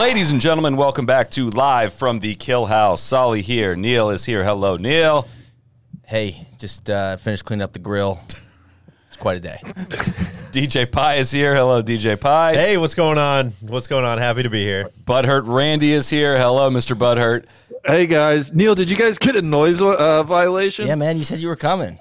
Ladies 0.00 0.32
and 0.32 0.40
gentlemen, 0.40 0.78
welcome 0.78 1.04
back 1.04 1.30
to 1.32 1.50
Live 1.50 1.92
from 1.92 2.20
the 2.20 2.34
Kill 2.34 2.64
House. 2.64 3.02
Solly 3.02 3.42
here. 3.42 3.76
Neil 3.76 4.08
is 4.08 4.24
here. 4.24 4.42
Hello, 4.42 4.78
Neil. 4.78 5.28
Hey, 6.06 6.48
just 6.58 6.88
uh, 6.88 7.18
finished 7.18 7.44
cleaning 7.44 7.62
up 7.62 7.74
the 7.74 7.80
grill. 7.80 8.18
It's 9.08 9.18
quite 9.18 9.36
a 9.36 9.40
day. 9.40 9.58
DJ 10.52 10.90
Pie 10.90 11.16
is 11.16 11.30
here. 11.30 11.54
Hello, 11.54 11.82
DJ 11.82 12.18
Pie. 12.18 12.54
Hey, 12.54 12.78
what's 12.78 12.94
going 12.94 13.18
on? 13.18 13.52
What's 13.60 13.88
going 13.88 14.06
on? 14.06 14.16
Happy 14.16 14.42
to 14.42 14.48
be 14.48 14.64
here. 14.64 14.88
Butthurt 15.04 15.42
Randy 15.44 15.92
is 15.92 16.08
here. 16.08 16.38
Hello, 16.38 16.70
Mr. 16.70 16.96
Butthurt. 16.96 17.44
Hey 17.84 18.06
guys, 18.06 18.54
Neil, 18.54 18.74
did 18.74 18.90
you 18.90 18.96
guys 18.96 19.18
get 19.18 19.36
a 19.36 19.42
noise 19.42 19.82
uh, 19.82 20.22
violation? 20.22 20.86
Yeah, 20.86 20.94
man, 20.94 21.18
you 21.18 21.24
said 21.24 21.40
you 21.40 21.48
were 21.48 21.56
coming. 21.56 21.98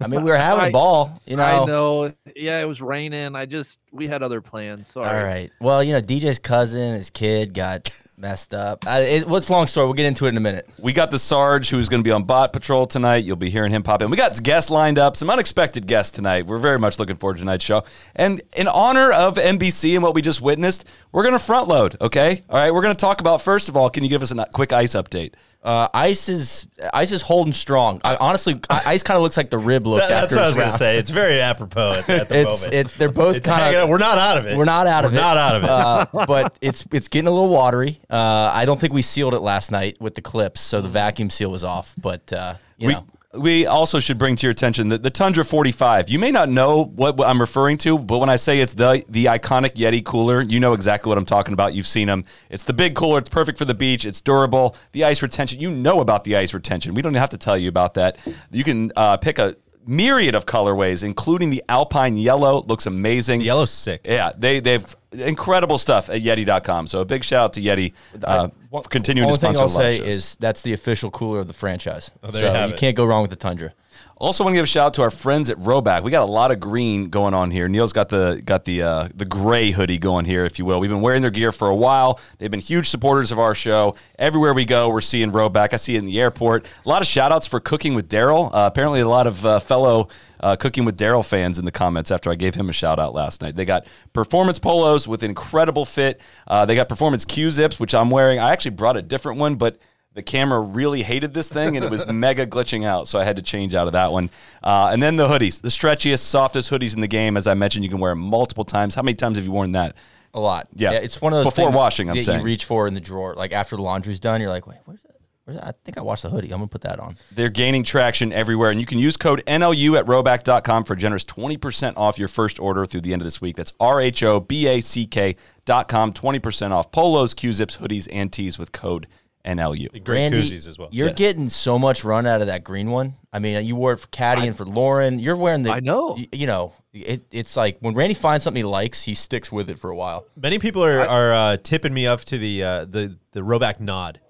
I 0.00 0.06
mean, 0.06 0.22
we 0.22 0.30
were 0.30 0.36
having 0.36 0.64
I- 0.64 0.68
a 0.68 0.72
ball, 0.72 1.20
you 1.26 1.36
know. 1.36 1.42
I 1.42 1.66
know. 1.66 2.12
Yeah, 2.34 2.60
it 2.60 2.64
was 2.66 2.80
raining. 2.80 3.36
I 3.36 3.46
just 3.46 3.78
we 3.92 4.06
had 4.06 4.22
other 4.22 4.40
plans. 4.40 4.88
Sorry. 4.88 5.06
All 5.08 5.24
right. 5.24 5.50
Well, 5.60 5.82
you 5.84 5.92
know, 5.92 6.00
DJ's 6.00 6.38
cousin, 6.38 6.94
his 6.94 7.10
kid 7.10 7.54
got 7.54 7.90
messed 8.16 8.54
up. 8.54 8.86
I, 8.86 9.00
it, 9.00 9.28
what's 9.28 9.50
long 9.50 9.66
story? 9.66 9.86
We'll 9.86 9.94
get 9.94 10.06
into 10.06 10.26
it 10.26 10.30
in 10.30 10.36
a 10.36 10.40
minute. 10.40 10.68
We 10.78 10.92
got 10.92 11.10
the 11.10 11.18
Sarge 11.18 11.70
who's 11.70 11.88
going 11.88 12.00
to 12.00 12.04
be 12.06 12.12
on 12.12 12.24
Bot 12.24 12.52
Patrol 12.52 12.86
tonight. 12.86 13.24
You'll 13.24 13.36
be 13.36 13.50
hearing 13.50 13.72
him 13.72 13.82
pop 13.82 14.02
in. 14.02 14.10
We 14.10 14.16
got 14.16 14.40
guests 14.42 14.70
lined 14.70 14.98
up, 14.98 15.16
some 15.16 15.30
unexpected 15.30 15.86
guests 15.86 16.12
tonight. 16.12 16.46
We're 16.46 16.58
very 16.58 16.78
much 16.78 16.98
looking 16.98 17.16
forward 17.16 17.34
to 17.34 17.40
tonight's 17.40 17.64
show. 17.64 17.84
And 18.14 18.40
in 18.56 18.68
honor 18.68 19.10
of 19.12 19.36
NBC 19.36 19.94
and 19.94 20.02
what 20.02 20.14
we 20.14 20.22
just 20.22 20.40
witnessed, 20.40 20.84
we're 21.12 21.22
going 21.22 21.32
to 21.32 21.38
front 21.38 21.68
load, 21.68 21.96
okay? 22.00 22.42
All 22.48 22.56
right, 22.58 22.72
we're 22.72 22.82
going 22.82 22.94
to 22.94 23.00
talk 23.00 23.20
about, 23.20 23.40
first 23.40 23.68
of 23.68 23.76
all, 23.76 23.90
can 23.90 24.02
you 24.04 24.10
give 24.10 24.22
us 24.22 24.30
a 24.30 24.46
quick 24.52 24.72
ice 24.72 24.94
update? 24.94 25.32
Uh, 25.62 25.88
ice 25.92 26.30
is 26.30 26.66
ice 26.94 27.12
is 27.12 27.20
holding 27.20 27.52
strong. 27.52 28.00
I, 28.02 28.16
honestly, 28.16 28.58
ice 28.70 29.02
kind 29.02 29.16
of 29.16 29.22
looks 29.22 29.36
like 29.36 29.50
the 29.50 29.58
rib 29.58 29.86
look 29.86 30.00
That- 30.00 30.08
that's 30.08 30.34
what 30.34 30.44
I 30.44 30.46
was 30.48 30.56
going 30.56 30.70
to 30.70 30.76
say. 30.78 30.96
It's 30.96 31.10
very 31.10 31.38
apropos 31.40 31.96
at, 31.98 32.08
at 32.08 32.28
the 32.28 32.40
It's 32.40 32.62
moment. 32.64 32.74
it's 32.74 32.94
they're 32.96 33.10
both 33.12 33.42
kind 33.42 33.76
of 33.76 33.88
We're 33.90 33.98
not 33.98 34.16
out 34.16 34.38
of 34.38 34.46
it. 34.46 34.56
We're 34.56 34.64
not 34.64 34.86
out 34.86 35.04
of 35.04 35.12
We're 35.12 35.18
it. 35.18 35.20
not 35.20 35.36
out 35.36 35.54
of 35.56 35.64
it. 35.64 35.68
Uh, 35.70 36.26
but 36.26 36.56
it's 36.62 36.86
it's 36.92 37.08
getting 37.08 37.28
a 37.28 37.30
little 37.30 37.50
watery. 37.50 38.00
Uh, 38.08 38.50
I 38.54 38.64
don't 38.64 38.80
think 38.80 38.94
we 38.94 39.02
sealed 39.02 39.34
it 39.34 39.40
last 39.40 39.70
night 39.70 40.00
with 40.00 40.14
the 40.14 40.22
clips, 40.22 40.62
so 40.62 40.80
the 40.80 40.88
vacuum 40.88 41.28
seal 41.28 41.50
was 41.50 41.62
off. 41.62 41.94
But 42.00 42.32
uh, 42.32 42.54
you 42.78 42.86
we, 42.88 42.94
know, 42.94 43.04
we 43.32 43.64
also 43.64 44.00
should 44.00 44.18
bring 44.18 44.34
to 44.34 44.46
your 44.46 44.50
attention 44.50 44.88
that 44.88 45.04
the 45.04 45.10
Tundra 45.10 45.44
45. 45.44 46.08
You 46.08 46.18
may 46.18 46.32
not 46.32 46.48
know 46.48 46.84
what, 46.84 47.20
I'm 47.20 47.40
referring 47.40 47.78
to, 47.78 47.96
but 47.96 48.18
when 48.18 48.28
I 48.28 48.36
say 48.36 48.58
it's 48.58 48.74
the 48.74 49.04
the 49.08 49.26
iconic 49.26 49.74
Yeti 49.74 50.04
cooler, 50.04 50.42
you 50.42 50.58
know 50.58 50.72
exactly 50.72 51.08
what 51.08 51.16
I'm 51.16 51.24
talking 51.24 51.54
about. 51.54 51.72
You've 51.72 51.86
seen 51.86 52.08
them. 52.08 52.24
It's 52.48 52.64
the 52.64 52.72
big 52.72 52.96
cooler. 52.96 53.18
It's 53.18 53.28
perfect 53.28 53.58
for 53.58 53.64
the 53.64 53.74
beach. 53.74 54.04
It's 54.04 54.20
durable. 54.20 54.76
The 54.92 55.04
ice 55.04 55.22
retention. 55.22 55.60
You 55.60 55.70
know 55.70 56.00
about 56.00 56.24
the 56.24 56.36
ice 56.36 56.52
retention. 56.52 56.94
We 56.94 57.02
don't 57.02 57.14
have 57.14 57.30
to 57.30 57.38
tell 57.38 57.56
you 57.56 57.68
about 57.68 57.94
that. 57.94 58.18
You 58.50 58.64
can 58.64 58.90
uh, 58.96 59.16
pick 59.18 59.38
a 59.38 59.54
myriad 59.86 60.34
of 60.34 60.46
colorways, 60.46 61.02
including 61.02 61.50
the 61.50 61.62
Alpine 61.68 62.16
Yellow. 62.16 62.62
Looks 62.62 62.86
amazing. 62.86 63.40
Yellow's 63.40 63.70
sick. 63.70 64.02
Yeah, 64.04 64.32
they 64.36 64.60
they've 64.60 64.96
incredible 65.12 65.78
stuff 65.78 66.08
at 66.08 66.22
Yeti.com. 66.22 66.86
So 66.86 67.00
a 67.00 67.04
big 67.04 67.24
shout 67.24 67.44
out 67.44 67.52
to 67.54 67.60
Yeti 67.60 67.92
uh, 68.22 68.48
for 68.70 68.82
continuing 68.82 69.28
to 69.28 69.34
only 69.34 69.40
thing 69.40 69.60
I'll 69.60 69.68
say 69.68 69.98
shows. 69.98 70.06
is 70.06 70.36
that's 70.36 70.62
the 70.62 70.72
official 70.72 71.10
cooler 71.10 71.40
of 71.40 71.48
the 71.48 71.54
franchise. 71.54 72.10
Oh, 72.22 72.30
there 72.30 72.42
so 72.42 72.48
you 72.48 72.54
have 72.54 72.68
you 72.70 72.74
it. 72.74 72.80
can't 72.80 72.96
go 72.96 73.04
wrong 73.04 73.22
with 73.22 73.30
the 73.30 73.36
Tundra. 73.36 73.72
Also, 74.20 74.44
want 74.44 74.52
to 74.52 74.58
give 74.58 74.64
a 74.64 74.66
shout 74.66 74.88
out 74.88 74.94
to 74.94 75.02
our 75.02 75.10
friends 75.10 75.48
at 75.48 75.56
Rhoback. 75.56 76.02
We 76.02 76.10
got 76.10 76.28
a 76.28 76.30
lot 76.30 76.50
of 76.50 76.60
green 76.60 77.08
going 77.08 77.32
on 77.32 77.50
here. 77.50 77.68
Neil's 77.68 77.94
got 77.94 78.10
the 78.10 78.42
got 78.44 78.66
the 78.66 78.82
uh, 78.82 79.08
the 79.14 79.24
gray 79.24 79.70
hoodie 79.70 79.96
going 79.96 80.26
here, 80.26 80.44
if 80.44 80.58
you 80.58 80.66
will. 80.66 80.78
We've 80.78 80.90
been 80.90 81.00
wearing 81.00 81.22
their 81.22 81.30
gear 81.30 81.52
for 81.52 81.68
a 81.68 81.74
while. 81.74 82.20
They've 82.36 82.50
been 82.50 82.60
huge 82.60 82.90
supporters 82.90 83.32
of 83.32 83.38
our 83.38 83.54
show. 83.54 83.94
Everywhere 84.18 84.52
we 84.52 84.66
go, 84.66 84.90
we're 84.90 85.00
seeing 85.00 85.32
Rhoback. 85.32 85.72
I 85.72 85.78
see 85.78 85.96
it 85.96 86.00
in 86.00 86.04
the 86.04 86.20
airport. 86.20 86.68
A 86.84 86.88
lot 86.88 87.00
of 87.00 87.08
shout 87.08 87.32
outs 87.32 87.46
for 87.46 87.60
cooking 87.60 87.94
with 87.94 88.10
Daryl. 88.10 88.54
Uh, 88.54 88.68
apparently, 88.70 89.00
a 89.00 89.08
lot 89.08 89.26
of 89.26 89.46
uh, 89.46 89.58
fellow 89.58 90.08
uh, 90.40 90.54
cooking 90.54 90.84
with 90.84 90.98
Daryl 90.98 91.26
fans 91.26 91.58
in 91.58 91.64
the 91.64 91.72
comments 91.72 92.10
after 92.10 92.30
I 92.30 92.34
gave 92.34 92.54
him 92.54 92.68
a 92.68 92.74
shout 92.74 92.98
out 92.98 93.14
last 93.14 93.40
night. 93.40 93.56
They 93.56 93.64
got 93.64 93.86
performance 94.12 94.58
polos 94.58 95.08
with 95.08 95.22
incredible 95.22 95.86
fit. 95.86 96.20
Uh, 96.46 96.66
they 96.66 96.74
got 96.74 96.90
performance 96.90 97.24
Q 97.24 97.50
zips, 97.50 97.80
which 97.80 97.94
I'm 97.94 98.10
wearing. 98.10 98.38
I 98.38 98.50
actually 98.50 98.72
brought 98.72 98.98
a 98.98 99.02
different 99.02 99.38
one, 99.38 99.54
but 99.54 99.78
the 100.20 100.24
camera 100.30 100.60
really 100.60 101.02
hated 101.02 101.32
this 101.32 101.48
thing 101.48 101.76
and 101.76 101.84
it 101.84 101.90
was 101.90 102.06
mega 102.06 102.46
glitching 102.46 102.84
out, 102.84 103.08
so 103.08 103.18
I 103.18 103.24
had 103.24 103.36
to 103.36 103.42
change 103.42 103.74
out 103.74 103.86
of 103.86 103.94
that 103.94 104.12
one. 104.12 104.28
Uh, 104.62 104.90
and 104.92 105.02
then 105.02 105.16
the 105.16 105.26
hoodies, 105.26 105.62
the 105.62 105.68
stretchiest, 105.68 106.18
softest 106.20 106.70
hoodies 106.70 106.94
in 106.94 107.00
the 107.00 107.08
game. 107.08 107.38
As 107.38 107.46
I 107.46 107.54
mentioned, 107.54 107.84
you 107.86 107.90
can 107.90 108.00
wear 108.00 108.12
them 108.12 108.20
multiple 108.20 108.66
times. 108.66 108.94
How 108.94 109.00
many 109.02 109.14
times 109.14 109.38
have 109.38 109.46
you 109.46 109.50
worn 109.52 109.72
that? 109.72 109.96
A 110.34 110.40
lot. 110.40 110.68
Yeah. 110.74 110.92
it's 110.92 111.22
one 111.22 111.32
of 111.32 111.38
those 111.38 111.46
Before 111.46 111.68
things 111.68 111.76
washing, 111.76 112.10
I'm 112.10 112.16
that 112.16 112.22
saying. 112.22 112.40
you 112.40 112.44
reach 112.44 112.66
for 112.66 112.86
in 112.86 112.92
the 112.92 113.00
drawer. 113.00 113.34
Like 113.34 113.52
after 113.52 113.76
the 113.76 113.82
laundry's 113.82 114.20
done, 114.20 114.42
you're 114.42 114.50
like, 114.50 114.66
wait, 114.66 114.78
where's 114.84 115.00
that? 115.02 115.10
I 115.48 115.72
think 115.84 115.98
I 115.98 116.02
washed 116.02 116.22
the 116.22 116.30
hoodie. 116.30 116.52
I'm 116.52 116.58
gonna 116.60 116.68
put 116.68 116.82
that 116.82 117.00
on. 117.00 117.16
They're 117.32 117.48
gaining 117.48 117.82
traction 117.82 118.32
everywhere, 118.32 118.70
and 118.70 118.78
you 118.78 118.86
can 118.86 118.98
use 119.00 119.16
code 119.16 119.42
NLU 119.48 119.98
at 119.98 120.06
rhoback.com 120.06 120.84
for 120.84 120.94
generous 120.94 121.24
20% 121.24 121.96
off 121.96 122.18
your 122.18 122.28
first 122.28 122.60
order 122.60 122.86
through 122.86 123.00
the 123.00 123.12
end 123.12 123.22
of 123.22 123.26
this 123.26 123.40
week. 123.40 123.56
That's 123.56 123.72
R 123.80 124.00
H 124.00 124.22
O 124.22 124.38
B 124.38 124.68
A 124.68 124.80
C 124.80 125.06
K 125.06 125.34
dot 125.64 125.88
com, 125.88 126.12
20% 126.12 126.70
off 126.70 126.92
polos, 126.92 127.34
Q 127.34 127.52
zips, 127.52 127.78
hoodies, 127.78 128.06
and 128.12 128.32
tees 128.32 128.58
with 128.58 128.72
code 128.72 129.06
NLU. 129.44 129.90
Great 130.04 130.06
Randy, 130.06 130.42
koozies 130.42 130.66
as 130.68 130.78
well. 130.78 130.88
You're 130.92 131.08
Yes. 131.08 131.16
getting 131.16 131.48
so 131.48 131.78
much 131.78 132.04
run 132.04 132.26
out 132.26 132.40
of 132.40 132.46
that 132.48 132.64
green 132.64 132.90
one. 132.90 133.14
I 133.32 133.38
mean, 133.38 133.64
you 133.64 133.76
wore 133.76 133.92
it 133.92 133.98
for 133.98 134.08
Caddy 134.08 134.46
and 134.46 134.56
for 134.56 134.64
Lauren. 134.64 135.18
You're 135.18 135.36
wearing 135.36 135.62
the. 135.62 135.72
I 135.72 135.80
know. 135.80 136.16
You, 136.16 136.26
you 136.32 136.46
know, 136.46 136.72
it, 136.92 137.24
it's 137.30 137.56
like 137.56 137.78
when 137.80 137.94
Randy 137.94 138.14
finds 138.14 138.44
something 138.44 138.60
he 138.60 138.64
likes, 138.64 139.02
he 139.02 139.14
sticks 139.14 139.50
with 139.52 139.70
it 139.70 139.78
for 139.78 139.90
a 139.90 139.96
while. 139.96 140.26
Many 140.36 140.58
people 140.58 140.84
are, 140.84 141.00
are 141.06 141.32
uh, 141.32 141.56
tipping 141.56 141.94
me 141.94 142.06
off 142.06 142.24
to 142.26 142.38
the 142.38 142.62
uh, 142.62 142.84
the 142.84 143.16
the 143.32 143.40
Rhoback 143.40 143.80
nod 143.80 144.20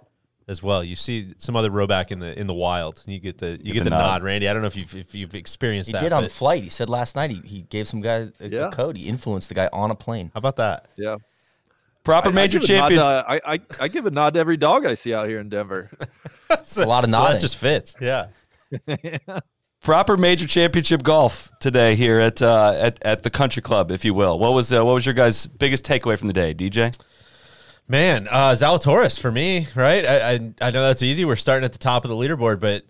as 0.46 0.62
well. 0.62 0.82
You 0.84 0.96
see 0.96 1.34
some 1.38 1.56
other 1.56 1.70
Rhoback 1.70 2.10
in 2.10 2.18
the 2.18 2.38
in 2.38 2.46
the 2.46 2.54
wild, 2.54 3.02
and 3.04 3.14
you 3.14 3.20
get 3.20 3.38
the 3.38 3.58
you 3.62 3.72
get, 3.72 3.80
the 3.80 3.84
the, 3.84 3.90
nod. 3.90 4.02
nod. 4.02 4.22
Randy. 4.22 4.48
I 4.48 4.52
don't 4.52 4.62
know 4.62 4.68
if 4.68 4.76
you've 4.76 4.94
if 4.94 5.14
you've 5.14 5.34
experienced 5.34 5.88
He 5.88 5.92
that. 5.92 6.02
He 6.02 6.06
did 6.06 6.12
on 6.12 6.22
but 6.24 6.32
flight. 6.32 6.62
He 6.62 6.70
said 6.70 6.90
last 6.90 7.16
night 7.16 7.30
he, 7.30 7.40
he 7.44 7.62
gave 7.62 7.88
some 7.88 8.00
guy 8.00 8.28
a, 8.40 8.66
a 8.66 8.70
code. 8.70 8.96
He 8.96 9.08
influenced 9.08 9.48
the 9.48 9.54
guy 9.54 9.68
on 9.72 9.90
a 9.90 9.94
plane. 9.94 10.30
How 10.34 10.38
about 10.38 10.56
that? 10.56 10.88
Yeah. 10.96 11.16
Proper 12.04 12.28
I- 12.28 12.32
I 12.32 12.34
major 12.34 12.58
give 12.60 12.70
a 12.70 12.72
nod 12.72 12.78
champion. 12.88 13.00
to- 13.00 13.24
I, 13.28 13.40
I 13.54 13.58
I 13.80 13.88
give 13.88 14.06
a 14.06 14.10
nod 14.10 14.34
to 14.34 14.40
every 14.40 14.56
dog 14.56 14.86
I 14.86 14.94
see 14.94 15.12
out 15.14 15.28
here 15.28 15.38
in 15.40 15.48
Denver. 15.48 15.90
a 16.50 16.54
lot 16.54 16.60
of 16.60 16.66
So 16.66 16.84
nodding. 16.84 17.04
that 17.34 17.40
just 17.40 17.56
fits. 17.56 17.94
Yeah. 18.00 18.28
Proper 19.82 20.18
major 20.18 20.46
championship 20.46 21.02
golf 21.02 21.50
today 21.58 21.94
here 21.94 22.18
at 22.20 22.42
uh, 22.42 22.74
at 22.78 23.02
at 23.02 23.22
the 23.22 23.30
country 23.30 23.62
club, 23.62 23.90
if 23.90 24.04
you 24.04 24.12
will. 24.12 24.38
What 24.38 24.52
was 24.52 24.70
uh, 24.72 24.84
what 24.84 24.92
was 24.92 25.06
your 25.06 25.14
guys' 25.14 25.46
biggest 25.46 25.86
takeaway 25.86 26.18
from 26.18 26.28
the 26.28 26.34
day, 26.34 26.52
DJ? 26.52 26.94
Man, 27.88 28.28
uh, 28.30 28.50
Zalatoris 28.52 29.18
for 29.18 29.32
me, 29.32 29.66
right? 29.74 30.04
I, 30.04 30.32
I 30.34 30.52
I 30.60 30.70
know 30.70 30.82
that's 30.82 31.02
easy. 31.02 31.24
We're 31.24 31.34
starting 31.36 31.64
at 31.64 31.72
the 31.72 31.78
top 31.78 32.04
of 32.04 32.10
the 32.10 32.14
leaderboard, 32.14 32.60
but 32.60 32.84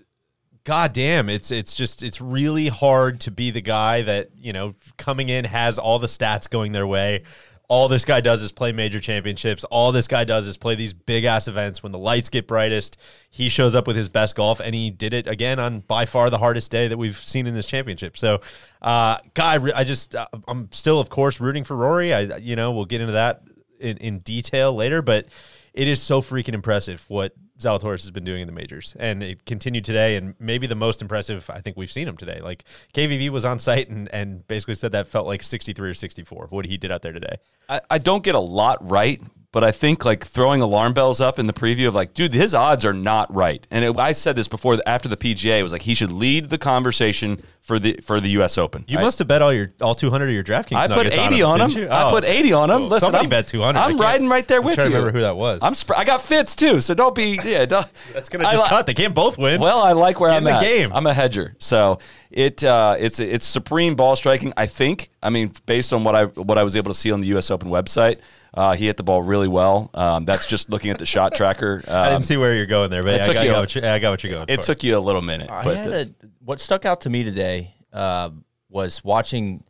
god 0.64 0.92
damn, 0.92 1.28
it's 1.28 1.52
it's 1.52 1.76
just 1.76 2.02
it's 2.02 2.20
really 2.20 2.66
hard 2.66 3.20
to 3.20 3.30
be 3.30 3.52
the 3.52 3.60
guy 3.62 4.02
that 4.02 4.30
you 4.36 4.52
know 4.52 4.74
coming 4.98 5.28
in 5.28 5.44
has 5.44 5.78
all 5.78 6.00
the 6.00 6.08
stats 6.08 6.50
going 6.50 6.72
their 6.72 6.88
way. 6.88 7.22
All 7.70 7.86
this 7.86 8.04
guy 8.04 8.20
does 8.20 8.42
is 8.42 8.50
play 8.50 8.72
major 8.72 8.98
championships. 8.98 9.62
All 9.62 9.92
this 9.92 10.08
guy 10.08 10.24
does 10.24 10.48
is 10.48 10.56
play 10.56 10.74
these 10.74 10.92
big 10.92 11.22
ass 11.22 11.46
events 11.46 11.84
when 11.84 11.92
the 11.92 12.00
lights 12.00 12.28
get 12.28 12.48
brightest. 12.48 12.96
He 13.30 13.48
shows 13.48 13.76
up 13.76 13.86
with 13.86 13.94
his 13.94 14.08
best 14.08 14.34
golf, 14.34 14.58
and 14.58 14.74
he 14.74 14.90
did 14.90 15.14
it 15.14 15.28
again 15.28 15.60
on 15.60 15.78
by 15.78 16.04
far 16.04 16.30
the 16.30 16.38
hardest 16.38 16.72
day 16.72 16.88
that 16.88 16.98
we've 16.98 17.16
seen 17.16 17.46
in 17.46 17.54
this 17.54 17.68
championship. 17.68 18.18
So, 18.18 18.40
uh, 18.82 19.18
I, 19.38 19.70
I 19.72 19.84
just 19.84 20.16
uh, 20.16 20.26
I'm 20.48 20.68
still, 20.72 20.98
of 20.98 21.10
course, 21.10 21.38
rooting 21.40 21.62
for 21.62 21.76
Rory. 21.76 22.12
I 22.12 22.38
you 22.38 22.56
know 22.56 22.72
we'll 22.72 22.86
get 22.86 23.00
into 23.00 23.12
that 23.12 23.42
in, 23.78 23.98
in 23.98 24.18
detail 24.18 24.74
later, 24.74 25.00
but 25.00 25.26
it 25.72 25.86
is 25.86 26.02
so 26.02 26.20
freaking 26.20 26.54
impressive 26.54 27.04
what 27.06 27.34
Zalatoris 27.60 28.02
has 28.02 28.10
been 28.10 28.24
doing 28.24 28.42
in 28.42 28.46
the 28.46 28.52
majors, 28.52 28.96
and 28.98 29.22
it 29.22 29.44
continued 29.44 29.84
today. 29.84 30.16
And 30.16 30.34
maybe 30.38 30.66
the 30.66 30.74
most 30.74 31.02
impressive 31.02 31.48
I 31.50 31.60
think 31.60 31.76
we've 31.76 31.90
seen 31.90 32.08
him 32.08 32.16
today. 32.16 32.40
Like 32.42 32.64
KVV 32.94 33.28
was 33.30 33.44
on 33.44 33.58
site 33.58 33.88
and 33.88 34.08
and 34.12 34.46
basically 34.48 34.74
said 34.74 34.92
that 34.92 35.08
felt 35.08 35.26
like 35.26 35.42
63 35.42 35.90
or 35.90 35.94
64 35.94 36.46
what 36.50 36.66
he 36.66 36.76
did 36.76 36.90
out 36.90 37.02
there 37.02 37.12
today. 37.12 37.36
I, 37.68 37.80
I 37.90 37.98
don't 37.98 38.24
get 38.24 38.34
a 38.34 38.40
lot 38.40 38.78
right, 38.88 39.20
but 39.52 39.64
I 39.64 39.72
think 39.72 40.04
like 40.04 40.24
throwing 40.24 40.62
alarm 40.62 40.92
bells 40.92 41.20
up 41.20 41.38
in 41.38 41.46
the 41.46 41.52
preview 41.52 41.88
of 41.88 41.94
like, 41.94 42.14
dude, 42.14 42.32
his 42.32 42.54
odds 42.54 42.84
are 42.84 42.92
not 42.92 43.32
right. 43.34 43.66
And 43.70 43.84
it, 43.84 43.98
I 43.98 44.12
said 44.12 44.36
this 44.36 44.46
before 44.48 44.78
after 44.86 45.08
the 45.08 45.16
PGA 45.16 45.58
it 45.58 45.62
was 45.62 45.72
like 45.72 45.82
he 45.82 45.94
should 45.94 46.12
lead 46.12 46.50
the 46.50 46.58
conversation 46.58 47.42
for 47.60 47.78
the 47.78 47.98
for 48.02 48.20
the 48.20 48.28
U.S. 48.30 48.56
Open. 48.58 48.84
You 48.88 48.98
I- 48.98 49.02
must 49.02 49.18
have 49.18 49.28
bet 49.28 49.42
all 49.42 49.52
your 49.52 49.72
all 49.80 49.94
200 49.94 50.26
of 50.26 50.30
your 50.34 50.42
DraftKings. 50.44 50.76
I 50.76 50.88
put 50.88 51.06
80 51.06 51.42
on 51.42 51.60
him. 51.60 51.68
didn't 51.68 51.82
you? 51.82 51.88
I 51.88 52.06
Oh. 52.08 52.10
put 52.10 52.24
80 52.24 52.52
on 52.52 52.70
him. 52.70 52.80
Well, 52.82 52.88
Listen, 52.90 53.06
somebody 53.06 53.24
I'm, 53.24 53.30
bet 53.30 53.46
200. 53.48 53.78
I 53.78 53.84
I'm 53.86 53.96
riding 53.98 54.28
right 54.28 54.46
there 54.48 54.58
I'm 54.60 54.64
with 54.64 54.74
trying 54.76 54.86
you. 54.88 54.92
to 54.92 54.98
remember 54.98 55.18
who 55.18 55.22
that 55.24 55.36
was. 55.36 55.58
I'm 55.62 55.74
sp- 55.74 55.96
I 55.98 56.04
got 56.04 56.22
fits 56.22 56.54
too, 56.54 56.80
so 56.80 56.94
don't 56.94 57.14
be 57.14 57.38
yeah. 57.44 57.66
Don't, 57.66 57.86
That's 58.12 58.28
gonna 58.28 58.44
just 58.44 58.62
li- 58.62 58.68
cut. 58.68 58.86
They 58.86 58.94
can't 58.94 59.14
both 59.14 59.36
win. 59.36 59.60
Well, 59.60 59.80
I 59.82 59.92
like 59.92 60.20
where 60.20 60.30
Get 60.30 60.36
I'm 60.36 60.46
in 60.46 60.54
the 60.54 60.58
at. 60.58 60.62
game. 60.62 60.92
I'm 60.92 61.06
a 61.06 61.14
hedger, 61.14 61.54
so 61.58 61.98
it 62.30 62.64
uh, 62.64 62.96
it's 62.98 63.20
it's 63.20 63.46
supreme 63.46 63.94
ball 63.94 64.14
striking. 64.16 64.52
I 64.56 64.66
think. 64.66 65.10
I 65.22 65.28
mean, 65.30 65.52
based 65.66 65.92
on 65.92 66.02
what 66.04 66.14
I 66.14 66.24
what 66.26 66.56
I 66.56 66.62
was 66.62 66.76
able 66.76 66.92
to 66.92 66.98
see 66.98 67.10
on 67.12 67.20
the 67.20 67.26
U.S. 67.28 67.50
Open 67.50 67.68
website, 67.68 68.20
Uh, 68.52 68.74
he 68.74 68.86
hit 68.86 68.96
the 68.96 69.02
ball 69.02 69.22
really 69.22 69.48
well. 69.48 69.90
Um, 69.94 70.24
that's 70.24 70.46
just 70.46 70.70
looking 70.70 70.90
at 70.90 70.98
the 70.98 71.06
shot 71.06 71.34
tracker. 71.34 71.82
Um, 71.86 71.94
I 71.96 72.10
didn't 72.10 72.24
see 72.24 72.36
where 72.36 72.54
you're 72.54 72.66
going 72.66 72.90
there, 72.90 73.02
but 73.02 73.14
it 73.14 73.28
I 73.28 73.32
got, 73.32 73.34
you 73.34 73.38
I 73.38 73.42
a- 73.44 73.48
got 73.48 73.60
what 73.60 73.74
you, 73.74 73.82
I 73.82 73.98
got 73.98 74.10
what 74.10 74.24
you're 74.24 74.32
going 74.32 74.46
it 74.48 74.56
for. 74.56 74.62
took 74.62 74.82
you 74.82 74.96
a 74.96 75.00
little 75.00 75.22
minute, 75.22 75.50
I 75.50 75.64
but 75.64 75.76
had 75.76 75.88
uh, 75.88 75.92
a, 75.92 76.06
what 76.40 76.60
stuck 76.60 76.84
out 76.84 77.02
to 77.02 77.10
me 77.10 77.22
today 77.24 77.74
uh, 77.92 78.30
was 78.68 79.04
watching 79.04 79.64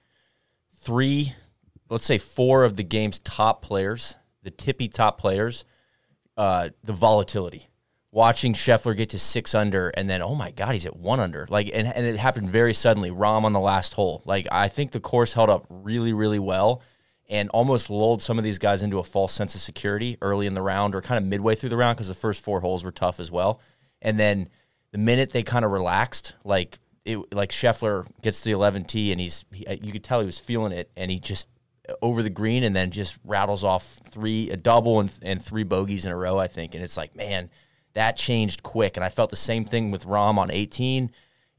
three, 0.81 1.35
let's 1.89 2.05
say 2.05 2.19
four 2.19 2.65
of 2.65 2.77
the 2.77 2.85
game's 2.85 3.19
top 3.19 3.63
players, 3.63 4.17
the 4.43 4.51
tippy 4.51 4.89
top 4.89 5.19
players, 5.19 5.65
uh, 6.37 6.71
the 6.85 6.93
volatility. 6.93 7.67
Watching 8.13 8.55
Scheffler 8.55 8.97
get 8.97 9.11
to 9.11 9.21
six 9.21 9.55
under, 9.55 9.91
and 9.91 10.11
then 10.11 10.21
oh 10.21 10.35
my 10.35 10.51
god, 10.51 10.73
he's 10.73 10.85
at 10.85 10.97
one 10.97 11.21
under. 11.21 11.47
Like, 11.49 11.71
and, 11.73 11.87
and 11.87 12.05
it 12.05 12.17
happened 12.17 12.49
very 12.49 12.75
suddenly. 12.75 13.11
Rahm 13.11 13.45
on 13.45 13.53
the 13.53 13.61
last 13.61 13.95
hole. 13.95 14.23
Like, 14.25 14.49
I 14.51 14.67
think 14.67 14.91
the 14.91 14.99
course 14.99 15.33
held 15.33 15.49
up 15.49 15.65
really, 15.69 16.13
really 16.13 16.41
well, 16.41 16.83
and 17.31 17.49
almost 17.51 17.89
lulled 17.89 18.23
some 18.23 18.39
of 18.39 18.45
these 18.45 18.59
guys 18.59 18.83
into 18.83 18.99
a 18.99 19.05
false 19.05 19.33
sense 19.33 19.55
of 19.55 19.61
security 19.61 20.19
early 20.21 20.47
in 20.47 20.55
the 20.55 20.61
round 20.61 20.95
or 20.95 21.01
kind 21.01 21.17
of 21.17 21.25
midway 21.25 21.55
through 21.55 21.69
the 21.69 21.77
round 21.77 21.97
because 21.97 22.09
the 22.09 22.15
first 22.15 22.43
four 22.43 22.61
holes 22.61 22.85
were 22.85 22.91
tough 22.91 23.21
as 23.21 23.31
well. 23.31 23.61
And 24.03 24.19
then 24.19 24.49
the 24.91 24.99
minute 24.99 25.31
they 25.31 25.45
kind 25.45 25.65
of 25.65 25.71
relaxed, 25.71 26.35
like 26.45 26.81
it, 27.05 27.33
like 27.33 27.51
Scheffler 27.51 28.05
gets 28.21 28.41
to 28.41 28.47
the 28.47 28.51
11 28.51 28.85
tee 28.85 29.13
and 29.13 29.21
he's, 29.21 29.45
he, 29.53 29.65
you 29.81 29.93
could 29.93 30.03
tell 30.03 30.21
he 30.21 30.27
was 30.27 30.41
feeling 30.41 30.73
it, 30.73 30.91
and 30.97 31.11
he 31.11 31.21
just 31.21 31.49
over 32.03 32.23
the 32.23 32.31
green 32.31 32.63
and 32.63 32.75
then 32.75 32.91
just 32.91 33.19
rattles 33.25 33.65
off 33.65 34.01
three 34.11 34.51
a 34.51 34.57
double 34.57 35.01
and, 35.01 35.11
and 35.23 35.43
three 35.43 35.65
bogeys 35.65 36.05
in 36.05 36.13
a 36.13 36.17
row. 36.17 36.39
I 36.39 36.47
think, 36.47 36.75
and 36.75 36.83
it's 36.85 36.97
like 36.97 37.15
man, 37.15 37.51
that 37.95 38.17
changed 38.17 38.63
quick. 38.63 38.97
And 38.97 39.05
I 39.05 39.09
felt 39.09 39.31
the 39.31 39.37
same 39.37 39.65
thing 39.65 39.91
with 39.91 40.05
Rahm 40.05 40.37
on 40.37 40.51
18, 40.51 41.11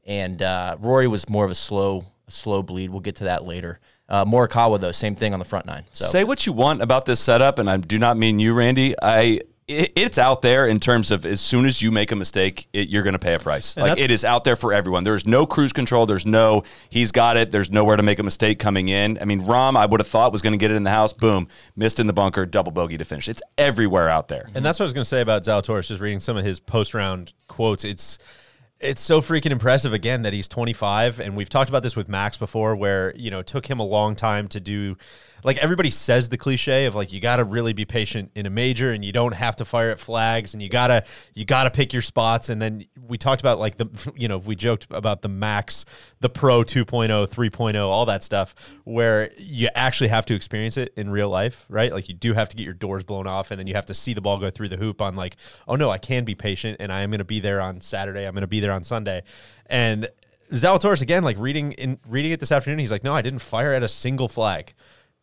and 0.04 0.42
uh, 0.42 0.76
Rory 0.78 1.06
was 1.06 1.28
more 1.28 1.44
of 1.44 1.50
a 1.50 1.56
slow 1.56 2.04
a 2.26 2.30
slow 2.30 2.62
bleed. 2.62 2.90
We'll 2.90 3.00
get 3.00 3.16
to 3.16 3.24
that 3.24 3.44
later. 3.44 3.80
Uh, 4.12 4.26
Morikawa 4.26 4.78
though, 4.78 4.92
same 4.92 5.16
thing 5.16 5.32
on 5.32 5.38
the 5.38 5.44
front 5.44 5.64
nine. 5.64 5.84
So 5.92 6.04
Say 6.04 6.22
what 6.22 6.46
you 6.46 6.52
want 6.52 6.82
about 6.82 7.06
this 7.06 7.18
setup, 7.18 7.58
and 7.58 7.70
I 7.70 7.78
do 7.78 7.98
not 7.98 8.18
mean 8.18 8.38
you, 8.38 8.52
Randy. 8.52 8.94
I 9.02 9.40
it, 9.66 9.92
it's 9.96 10.18
out 10.18 10.42
there 10.42 10.66
in 10.66 10.80
terms 10.80 11.10
of 11.10 11.24
as 11.24 11.40
soon 11.40 11.64
as 11.64 11.80
you 11.80 11.90
make 11.90 12.12
a 12.12 12.16
mistake, 12.16 12.66
it, 12.74 12.90
you're 12.90 13.04
going 13.04 13.14
to 13.14 13.18
pay 13.18 13.32
a 13.32 13.38
price. 13.38 13.74
like 13.74 13.98
it 13.98 14.10
is 14.10 14.22
out 14.22 14.44
there 14.44 14.54
for 14.54 14.74
everyone. 14.74 15.04
There's 15.04 15.26
no 15.26 15.46
cruise 15.46 15.72
control. 15.72 16.04
There's 16.04 16.26
no 16.26 16.62
he's 16.90 17.10
got 17.10 17.38
it. 17.38 17.52
There's 17.52 17.70
nowhere 17.70 17.96
to 17.96 18.02
make 18.02 18.18
a 18.18 18.22
mistake 18.22 18.58
coming 18.58 18.88
in. 18.88 19.18
I 19.18 19.24
mean, 19.24 19.40
Rahm, 19.40 19.76
I 19.76 19.86
would 19.86 20.00
have 20.00 20.08
thought 20.08 20.30
was 20.30 20.42
going 20.42 20.52
to 20.52 20.58
get 20.58 20.70
it 20.70 20.74
in 20.74 20.82
the 20.84 20.90
house. 20.90 21.14
Boom, 21.14 21.48
missed 21.74 21.98
in 21.98 22.06
the 22.06 22.12
bunker, 22.12 22.44
double 22.44 22.72
bogey 22.72 22.98
to 22.98 23.04
finish. 23.04 23.28
It's 23.28 23.42
everywhere 23.56 24.10
out 24.10 24.28
there. 24.28 24.50
And 24.54 24.62
that's 24.62 24.78
what 24.78 24.84
I 24.84 24.88
was 24.88 24.92
going 24.92 25.04
to 25.04 25.08
say 25.08 25.22
about 25.22 25.42
Zalatoris. 25.44 25.86
Just 25.86 26.02
reading 26.02 26.20
some 26.20 26.36
of 26.36 26.44
his 26.44 26.60
post 26.60 26.92
round 26.92 27.32
quotes, 27.48 27.84
it's 27.84 28.18
it's 28.82 29.00
so 29.00 29.20
freaking 29.20 29.52
impressive 29.52 29.92
again 29.92 30.22
that 30.22 30.32
he's 30.32 30.48
25, 30.48 31.20
and 31.20 31.36
we've 31.36 31.48
talked 31.48 31.70
about 31.70 31.82
this 31.82 31.96
with 31.96 32.08
Max 32.08 32.36
before, 32.36 32.74
where 32.76 33.14
you 33.16 33.30
know 33.30 33.40
it 33.40 33.46
took 33.46 33.66
him 33.66 33.78
a 33.78 33.84
long 33.84 34.14
time 34.16 34.48
to 34.48 34.60
do. 34.60 34.96
Like 35.44 35.58
everybody 35.58 35.90
says 35.90 36.28
the 36.28 36.38
cliche 36.38 36.84
of 36.86 36.94
like 36.94 37.12
you 37.12 37.20
got 37.20 37.36
to 37.36 37.44
really 37.44 37.72
be 37.72 37.84
patient 37.84 38.30
in 38.34 38.46
a 38.46 38.50
major, 38.50 38.92
and 38.92 39.04
you 39.04 39.12
don't 39.12 39.34
have 39.34 39.56
to 39.56 39.64
fire 39.64 39.90
at 39.90 39.98
flags, 39.98 40.54
and 40.54 40.62
you 40.62 40.68
gotta 40.68 41.04
you 41.34 41.44
gotta 41.44 41.70
pick 41.70 41.92
your 41.92 42.02
spots. 42.02 42.48
And 42.48 42.60
then 42.60 42.84
we 43.06 43.18
talked 43.18 43.40
about 43.40 43.58
like 43.58 43.76
the 43.76 44.12
you 44.16 44.28
know 44.28 44.38
we 44.38 44.56
joked 44.56 44.86
about 44.90 45.22
the 45.22 45.28
Max, 45.28 45.84
the 46.20 46.28
Pro 46.28 46.62
2.0, 46.62 47.28
3.0, 47.28 47.88
all 47.88 48.06
that 48.06 48.22
stuff, 48.22 48.54
where 48.84 49.30
you 49.36 49.68
actually 49.74 50.08
have 50.08 50.26
to 50.26 50.34
experience 50.34 50.76
it 50.76 50.92
in 50.96 51.10
real 51.10 51.28
life, 51.28 51.66
right? 51.68 51.92
Like 51.92 52.08
you 52.08 52.14
do 52.14 52.34
have 52.34 52.48
to 52.50 52.56
get 52.56 52.64
your 52.64 52.74
doors 52.74 53.04
blown 53.04 53.26
off, 53.26 53.50
and 53.50 53.58
then 53.58 53.66
you 53.66 53.74
have 53.74 53.86
to 53.86 53.94
see 53.94 54.14
the 54.14 54.20
ball 54.20 54.38
go 54.38 54.50
through 54.50 54.68
the 54.68 54.76
hoop 54.76 55.02
on 55.02 55.16
like, 55.16 55.36
oh 55.66 55.76
no, 55.76 55.90
I 55.90 55.98
can 55.98 56.24
be 56.24 56.34
patient, 56.34 56.76
and 56.80 56.92
I 56.92 57.02
am 57.02 57.10
going 57.10 57.18
to 57.18 57.24
be 57.24 57.40
there 57.40 57.60
on 57.60 57.80
Saturday. 57.80 58.26
I'm 58.26 58.34
going 58.34 58.42
to 58.42 58.46
be 58.46 58.60
there 58.60 58.72
on 58.72 58.84
Sunday, 58.84 59.22
and 59.66 60.08
Zalatoris 60.52 61.00
again, 61.02 61.24
like 61.24 61.38
reading 61.38 61.72
in 61.72 61.98
reading 62.08 62.32
it 62.32 62.40
this 62.40 62.52
afternoon, 62.52 62.78
he's 62.78 62.90
like, 62.90 63.04
no, 63.04 63.12
I 63.12 63.22
didn't 63.22 63.40
fire 63.40 63.72
at 63.72 63.82
a 63.82 63.88
single 63.88 64.28
flag, 64.28 64.74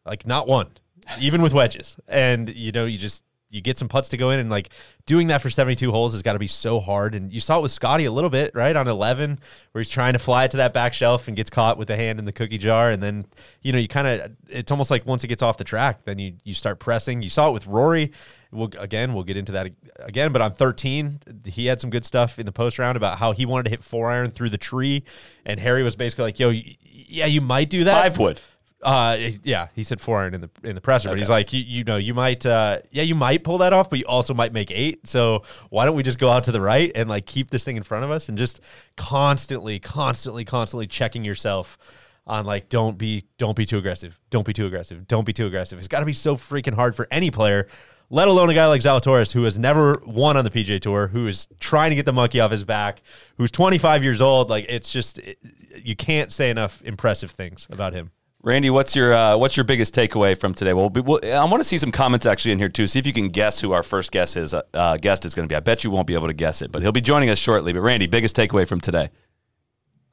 like 0.09 0.27
not 0.27 0.47
one, 0.47 0.71
even 1.19 1.41
with 1.41 1.53
wedges, 1.53 1.97
and 2.07 2.49
you 2.49 2.71
know, 2.71 2.85
you 2.85 2.97
just 2.97 3.23
you 3.49 3.61
get 3.61 3.79
some 3.79 3.87
putts 3.87 4.09
to 4.09 4.17
go 4.17 4.29
in 4.29 4.39
and 4.39 4.49
like 4.49 4.69
doing 5.05 5.27
that 5.27 5.41
for 5.41 5.49
72 5.49 5.91
holes 5.91 6.13
has 6.13 6.21
got 6.21 6.33
to 6.33 6.39
be 6.39 6.47
so 6.47 6.79
hard. 6.79 7.15
And 7.15 7.33
you 7.33 7.39
saw 7.39 7.57
it 7.57 7.61
with 7.63 7.71
Scotty 7.71 8.05
a 8.05 8.11
little 8.11 8.29
bit 8.29 8.51
right 8.53 8.75
on 8.75 8.87
11 8.87 9.39
where 9.71 9.79
he's 9.79 9.89
trying 9.89 10.13
to 10.13 10.19
fly 10.19 10.45
it 10.45 10.51
to 10.51 10.57
that 10.57 10.71
back 10.71 10.93
shelf 10.93 11.27
and 11.27 11.35
gets 11.35 11.49
caught 11.49 11.77
with 11.77 11.87
the 11.87 11.95
hand 11.95 12.19
in 12.19 12.25
the 12.25 12.31
cookie 12.31 12.59
jar. 12.59 12.91
And 12.91 13.01
then 13.01 13.25
you 13.61 13.71
know 13.71 13.79
you 13.79 13.87
kind 13.87 14.07
of 14.07 14.31
it's 14.49 14.71
almost 14.71 14.91
like 14.91 15.05
once 15.05 15.23
it 15.23 15.27
gets 15.27 15.41
off 15.41 15.57
the 15.57 15.63
track 15.63 16.03
then 16.03 16.19
you 16.19 16.33
you 16.43 16.53
start 16.53 16.79
pressing. 16.79 17.23
You 17.23 17.29
saw 17.29 17.49
it 17.49 17.53
with 17.53 17.65
Rory. 17.65 18.11
We'll 18.51 18.69
again 18.77 19.13
we'll 19.13 19.23
get 19.23 19.37
into 19.37 19.51
that 19.53 19.71
again 19.99 20.31
but 20.31 20.41
on 20.41 20.53
13 20.53 21.19
he 21.45 21.67
had 21.67 21.81
some 21.81 21.89
good 21.89 22.05
stuff 22.05 22.39
in 22.39 22.45
the 22.45 22.51
post 22.51 22.77
round 22.77 22.97
about 22.97 23.17
how 23.17 23.31
he 23.31 23.45
wanted 23.45 23.63
to 23.63 23.69
hit 23.71 23.83
four 23.83 24.11
iron 24.11 24.29
through 24.29 24.49
the 24.49 24.57
tree. 24.59 25.03
And 25.43 25.59
Harry 25.59 25.81
was 25.81 25.95
basically 25.95 26.25
like 26.25 26.39
yo 26.39 26.51
yeah 26.51 27.25
you 27.25 27.41
might 27.41 27.71
do 27.71 27.83
that. 27.85 28.03
Five 28.03 28.19
wood. 28.19 28.41
Uh, 28.81 29.17
yeah, 29.43 29.67
he 29.75 29.83
said 29.83 29.99
four 29.99 30.21
iron 30.21 30.33
in 30.33 30.41
the 30.41 30.49
in 30.63 30.73
the 30.73 30.81
presser, 30.81 31.09
but 31.09 31.17
he's 31.17 31.29
like, 31.29 31.51
you, 31.51 31.61
you 31.61 31.83
know, 31.83 31.97
you 31.97 32.13
might, 32.13 32.45
uh, 32.45 32.79
yeah, 32.91 33.03
you 33.03 33.13
might 33.13 33.43
pull 33.43 33.57
that 33.57 33.73
off, 33.73 33.89
but 33.89 33.99
you 33.99 34.05
also 34.05 34.33
might 34.33 34.53
make 34.53 34.71
eight. 34.71 35.05
So 35.05 35.43
why 35.69 35.83
don't 35.83 35.95
we 35.95 36.03
just 36.03 36.17
go 36.17 36.29
out 36.29 36.45
to 36.45 36.53
the 36.53 36.61
right 36.61 36.89
and 36.95 37.09
like 37.09 37.25
keep 37.25 37.51
this 37.51 37.65
thing 37.65 37.75
in 37.75 37.83
front 37.83 38.05
of 38.05 38.11
us 38.11 38.29
and 38.29 38.37
just 38.37 38.61
constantly, 38.95 39.79
constantly, 39.79 40.45
constantly 40.45 40.87
checking 40.87 41.25
yourself 41.25 41.77
on 42.25 42.45
like, 42.45 42.69
don't 42.69 42.97
be, 42.97 43.25
don't 43.37 43.57
be 43.57 43.65
too 43.65 43.77
aggressive, 43.79 44.19
don't 44.29 44.45
be 44.45 44.53
too 44.53 44.67
aggressive, 44.67 45.07
don't 45.07 45.25
be 45.25 45.33
too 45.33 45.47
aggressive. 45.47 45.77
It's 45.77 45.87
got 45.87 45.99
to 45.99 46.05
be 46.05 46.13
so 46.13 46.35
freaking 46.35 46.75
hard 46.75 46.95
for 46.95 47.07
any 47.11 47.31
player. 47.31 47.67
Let 48.11 48.27
alone 48.27 48.49
a 48.49 48.53
guy 48.53 48.65
like 48.67 48.81
Zalatoris, 48.81 49.33
who 49.33 49.43
has 49.43 49.59
never 49.59 50.01
won 50.05 50.37
on 50.37 50.43
the 50.43 50.49
PGA 50.49 50.79
Tour, 50.79 51.07
who 51.07 51.27
is 51.27 51.47
trying 51.59 51.89
to 51.91 51.95
get 51.95 52.05
the 52.05 52.13
monkey 52.13 52.39
off 52.39 52.49
his 52.49 52.63
back, 52.63 53.01
who's 53.37 53.51
25 53.51 54.03
years 54.03 54.21
old. 54.21 54.49
Like, 54.49 54.65
it's 54.67 54.91
just, 54.91 55.19
it, 55.19 55.37
you 55.75 55.95
can't 55.95 56.31
say 56.31 56.49
enough 56.49 56.81
impressive 56.83 57.29
things 57.31 57.67
about 57.69 57.93
him. 57.93 58.11
Randy, 58.41 58.69
what's 58.69 58.95
your 58.95 59.13
uh, 59.13 59.35
what's 59.37 59.57
your 59.57 59.65
biggest 59.65 59.93
takeaway 59.93 60.39
from 60.39 60.53
today? 60.53 60.73
Well, 60.73 60.89
we- 60.89 61.01
we'll 61.01 61.19
I 61.23 61.43
want 61.43 61.59
to 61.59 61.65
see 61.65 61.77
some 61.77 61.91
comments 61.91 62.25
actually 62.25 62.53
in 62.53 62.59
here 62.59 62.69
too. 62.69 62.87
See 62.87 62.97
if 62.99 63.05
you 63.05 63.11
can 63.11 63.29
guess 63.29 63.59
who 63.59 63.73
our 63.73 63.83
first 63.83 64.11
guest 64.13 64.37
is. 64.37 64.53
Uh, 64.53 64.61
uh, 64.73 64.95
guest 64.97 65.25
is 65.25 65.35
going 65.35 65.47
to 65.47 65.51
be. 65.51 65.57
I 65.57 65.59
bet 65.59 65.83
you 65.83 65.91
won't 65.91 66.07
be 66.07 66.13
able 66.13 66.27
to 66.27 66.33
guess 66.33 66.61
it, 66.61 66.71
but 66.71 66.81
he'll 66.81 66.93
be 66.93 67.01
joining 67.01 67.29
us 67.29 67.37
shortly. 67.37 67.73
But 67.73 67.81
Randy, 67.81 68.07
biggest 68.07 68.35
takeaway 68.37 68.65
from 68.65 68.79
today? 68.79 69.09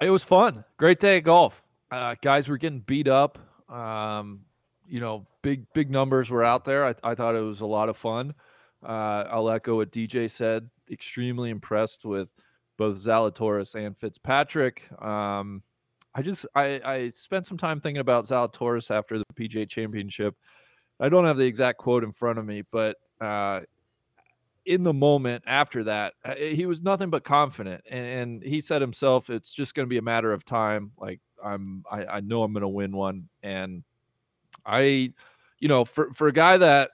It 0.00 0.10
was 0.10 0.24
fun. 0.24 0.64
Great 0.76 0.98
day 0.98 1.18
at 1.18 1.20
golf. 1.24 1.62
Uh, 1.90 2.16
guys 2.20 2.48
were 2.48 2.58
getting 2.58 2.80
beat 2.80 3.06
up. 3.06 3.38
Um, 3.72 4.40
you 4.88 4.98
know, 4.98 5.26
big 5.42 5.72
big 5.72 5.88
numbers 5.90 6.28
were 6.28 6.42
out 6.42 6.64
there. 6.64 6.84
I, 6.84 6.94
I 7.04 7.14
thought 7.14 7.36
it 7.36 7.40
was 7.42 7.60
a 7.60 7.66
lot 7.66 7.88
of 7.88 7.96
fun. 7.96 8.34
Uh, 8.84 9.24
I'll 9.30 9.48
echo 9.50 9.76
what 9.76 9.92
DJ 9.92 10.28
said. 10.28 10.68
Extremely 10.90 11.50
impressed 11.50 12.04
with 12.04 12.28
both 12.76 12.96
Zalatoris 12.96 13.74
and 13.76 13.96
Fitzpatrick. 13.96 14.82
Um, 15.02 15.62
I 16.16 16.22
just 16.22 16.46
I, 16.54 16.80
I 16.82 17.08
spent 17.10 17.44
some 17.44 17.58
time 17.58 17.78
thinking 17.78 18.00
about 18.00 18.24
Zalatoris 18.24 18.90
after 18.90 19.18
the 19.18 19.24
PGA 19.34 19.68
Championship. 19.68 20.34
I 20.98 21.10
don't 21.10 21.26
have 21.26 21.36
the 21.36 21.44
exact 21.44 21.76
quote 21.76 22.04
in 22.04 22.10
front 22.10 22.38
of 22.38 22.46
me, 22.46 22.62
but 22.72 22.96
uh, 23.20 23.60
in 24.64 24.82
the 24.82 24.94
moment 24.94 25.44
after 25.46 25.84
that, 25.84 26.14
uh, 26.24 26.34
he 26.34 26.64
was 26.64 26.80
nothing 26.80 27.10
but 27.10 27.22
confident, 27.22 27.84
and, 27.90 28.06
and 28.06 28.42
he 28.42 28.62
said 28.62 28.80
himself, 28.80 29.28
"It's 29.28 29.52
just 29.52 29.74
going 29.74 29.84
to 29.84 29.90
be 29.90 29.98
a 29.98 30.02
matter 30.02 30.32
of 30.32 30.46
time. 30.46 30.92
Like 30.96 31.20
I'm, 31.44 31.84
I, 31.90 32.06
I 32.06 32.20
know 32.20 32.42
I'm 32.42 32.54
going 32.54 32.62
to 32.62 32.68
win 32.68 32.96
one." 32.96 33.28
And 33.42 33.84
I, 34.64 35.12
you 35.60 35.68
know, 35.68 35.84
for 35.84 36.14
for 36.14 36.28
a 36.28 36.32
guy 36.32 36.56
that 36.56 36.92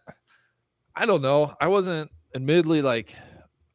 I 0.97 1.07
don't 1.07 1.23
know, 1.23 1.55
I 1.61 1.69
wasn't 1.69 2.11
admittedly 2.35 2.83
like 2.83 3.15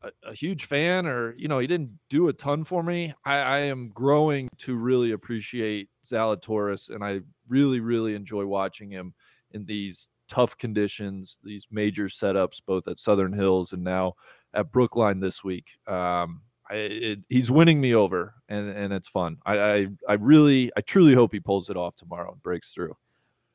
a, 0.01 0.12
a 0.30 0.34
huge 0.34 0.66
fan, 0.66 1.06
or 1.06 1.34
you 1.38 1.48
know, 1.48 1.60
he 1.60 1.68
didn't 1.68 2.00
do 2.10 2.27
a 2.27 2.34
ton 2.34 2.63
for 2.63 2.84
me. 2.84 3.13
I, 3.25 3.36
I 3.38 3.58
am 3.60 3.89
growing 3.89 4.50
to 4.60 4.75
really 4.75 5.12
appreciate 5.12 5.89
Zalatoris, 6.06 6.89
and 6.89 7.04
I 7.04 7.22
really, 7.48 7.80
really 7.80 8.16
enjoy 8.16 8.46
watching 8.46 8.89
him 8.92 9.13
in 9.51 9.66
these 9.66 10.10
tough 10.27 10.58
conditions, 10.58 11.38
these 11.44 11.68
major 11.72 12.06
setups, 12.06 12.62
both 12.66 12.88
at 12.88 13.00
Southern 13.00 13.34
Hills 13.34 13.74
and 13.74 13.84
now 13.84 14.13
at 14.54 14.72
Brookline 14.72 15.20
this 15.20 15.44
week. 15.44 15.77
Um, 15.88 16.42
I, 16.70 16.75
it, 16.75 17.20
he's 17.30 17.50
winning 17.50 17.80
me 17.80 17.96
over, 17.96 18.36
and 18.50 18.70
and 18.70 18.92
it's 18.94 19.08
fun. 19.08 19.38
I, 19.46 19.60
I 19.60 19.88
I 20.10 20.13
really, 20.13 20.72
I 20.75 20.82
truly 20.82 21.13
hope 21.13 21.32
he 21.32 21.39
pulls 21.39 21.70
it 21.70 21.77
off 21.77 21.96
tomorrow 21.96 22.32
and 22.34 22.44
breaks 22.44 22.74
through. 22.74 22.96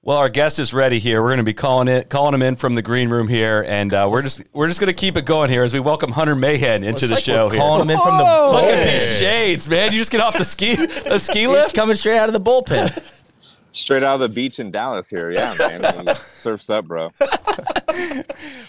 Well, 0.05 0.17
our 0.19 0.29
guest 0.29 0.59
is 0.59 0.75
ready 0.75 0.99
here. 0.99 1.23
We're 1.23 1.29
going 1.29 1.39
to 1.39 1.45
be 1.45 1.53
calling 1.55 1.87
it, 1.87 2.11
calling 2.11 2.35
him 2.35 2.43
in 2.43 2.57
from 2.57 2.75
the 2.75 2.83
green 2.83 3.09
room 3.09 3.29
here, 3.29 3.65
and 3.69 3.95
uh, 3.95 4.09
we're 4.11 4.23
just 4.23 4.43
we're 4.53 4.67
just 4.67 4.81
going 4.81 4.89
to 4.89 4.93
keep 5.01 5.17
it 5.17 5.25
going 5.25 5.49
here 5.49 5.63
as 5.63 5.73
we 5.73 5.79
welcome 5.79 6.11
Hunter 6.11 6.35
Mahan 6.35 6.83
into 6.83 6.89
It's 6.91 7.01
the 7.03 7.09
like 7.15 7.23
show 7.23 7.45
we're 7.47 7.53
here. 7.53 7.61
calling 7.61 7.83
him 7.83 7.91
in 7.91 8.01
from 8.01 8.19
the 8.19 8.25
Look 8.25 8.65
at 8.65 8.79
bullpen. 8.85 8.93
these 8.95 9.19
shades, 9.21 9.69
man! 9.69 9.93
You 9.93 9.99
just 10.01 10.11
get 10.11 10.21
off 10.21 10.37
the 10.37 10.45
ski 10.45 10.75
the 10.75 11.19
ski 11.21 11.45
It's 11.45 11.53
lift. 11.53 11.75
coming 11.77 11.95
straight 11.95 12.19
out 12.19 12.29
of 12.29 12.33
the 12.33 12.41
bullpen. 12.41 13.01
Straight 13.71 14.03
out 14.03 14.15
of 14.15 14.21
the 14.21 14.29
beach 14.29 14.59
in 14.59 14.73
Dallas 14.73 15.09
here. 15.09 15.31
Yeah, 15.31 15.55
man. 15.57 15.85
I 15.85 16.03
mean, 16.03 16.15
surfs 16.17 16.69
up, 16.69 16.87
bro. 16.87 17.13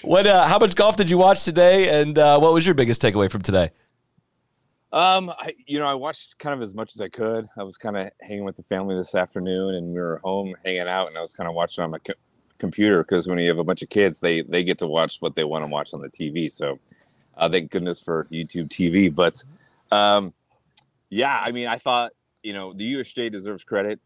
What? 0.03 0.27
Uh, 0.27 0.47
how 0.47 0.59
much 0.59 0.75
golf 0.75 0.97
did 0.97 1.09
you 1.09 1.17
watch 1.17 1.43
today, 1.45 1.99
and 2.01 2.17
uh, 2.17 2.37
what 2.39 2.53
was 2.53 2.63
your 2.65 2.75
biggest 2.75 3.01
takeaway 3.01 3.31
from 3.31 3.41
today? 3.41 3.71
Um, 4.93 5.31
I, 5.39 5.55
you 5.67 5.79
know, 5.79 5.87
I 5.87 5.95
watched 5.95 6.39
kind 6.39 6.55
of 6.55 6.61
as 6.61 6.75
much 6.75 6.95
as 6.95 7.01
I 7.01 7.09
could. 7.09 7.47
I 7.57 7.63
was 7.63 7.77
kind 7.77 7.97
of 7.97 8.11
hanging 8.21 8.45
with 8.45 8.57
the 8.57 8.63
family 8.63 8.95
this 8.95 9.15
afternoon, 9.15 9.75
and 9.75 9.87
we 9.93 9.99
were 10.01 10.21
home 10.23 10.55
hanging 10.65 10.87
out, 10.87 11.09
and 11.09 11.17
I 11.17 11.21
was 11.21 11.33
kind 11.33 11.49
of 11.49 11.55
watching 11.55 11.83
on 11.83 11.91
my 11.91 11.99
co- 11.99 12.13
computer 12.59 13.03
because 13.03 13.27
when 13.27 13.39
you 13.39 13.49
have 13.49 13.59
a 13.59 13.65
bunch 13.65 13.81
of 13.83 13.89
kids, 13.89 14.21
they 14.21 14.41
they 14.43 14.63
get 14.63 14.79
to 14.79 14.87
watch 14.87 15.17
what 15.21 15.35
they 15.35 15.45
want 15.45 15.65
to 15.65 15.69
watch 15.71 15.93
on 15.95 16.01
the 16.01 16.09
TV. 16.09 16.51
So, 16.51 16.79
uh, 17.37 17.49
thank 17.49 17.71
goodness 17.71 18.01
for 18.01 18.25
YouTube 18.31 18.69
TV. 18.69 19.13
But, 19.13 19.43
um, 19.91 20.33
yeah, 21.09 21.41
I 21.43 21.51
mean, 21.51 21.67
I 21.67 21.77
thought 21.77 22.13
you 22.43 22.53
know 22.53 22.73
the 22.73 22.95
USGA 22.95 23.31
deserves 23.31 23.63
credit 23.63 23.99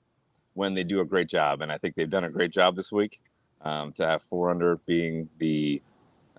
when 0.55 0.73
they 0.73 0.85
do 0.85 1.01
a 1.01 1.05
great 1.05 1.29
job, 1.29 1.61
and 1.61 1.71
I 1.71 1.77
think 1.79 1.95
they've 1.95 2.09
done 2.09 2.25
a 2.25 2.31
great 2.31 2.51
job 2.51 2.75
this 2.77 2.91
week. 2.93 3.19
um, 3.61 3.91
to 3.93 4.05
have 4.07 4.23
four 4.23 4.51
under 4.51 4.77
being 4.85 5.29
the 5.39 5.81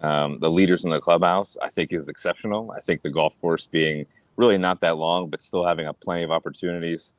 um, 0.02 0.38
the 0.40 0.50
leaders 0.50 0.84
in 0.84 0.90
the 0.90 1.00
clubhouse, 1.00 1.56
I 1.62 1.68
think 1.70 1.92
is 1.92 2.08
exceptional. 2.08 2.72
I 2.76 2.80
think 2.80 3.02
the 3.02 3.10
golf 3.10 3.40
course 3.40 3.66
being 3.66 4.06
really 4.38 4.56
not 4.56 4.80
that 4.80 4.96
long, 4.96 5.28
but 5.28 5.42
still 5.42 5.66
having 5.66 5.86
a 5.86 5.92
plenty 5.92 6.22
of 6.22 6.30
opportunities 6.30 7.12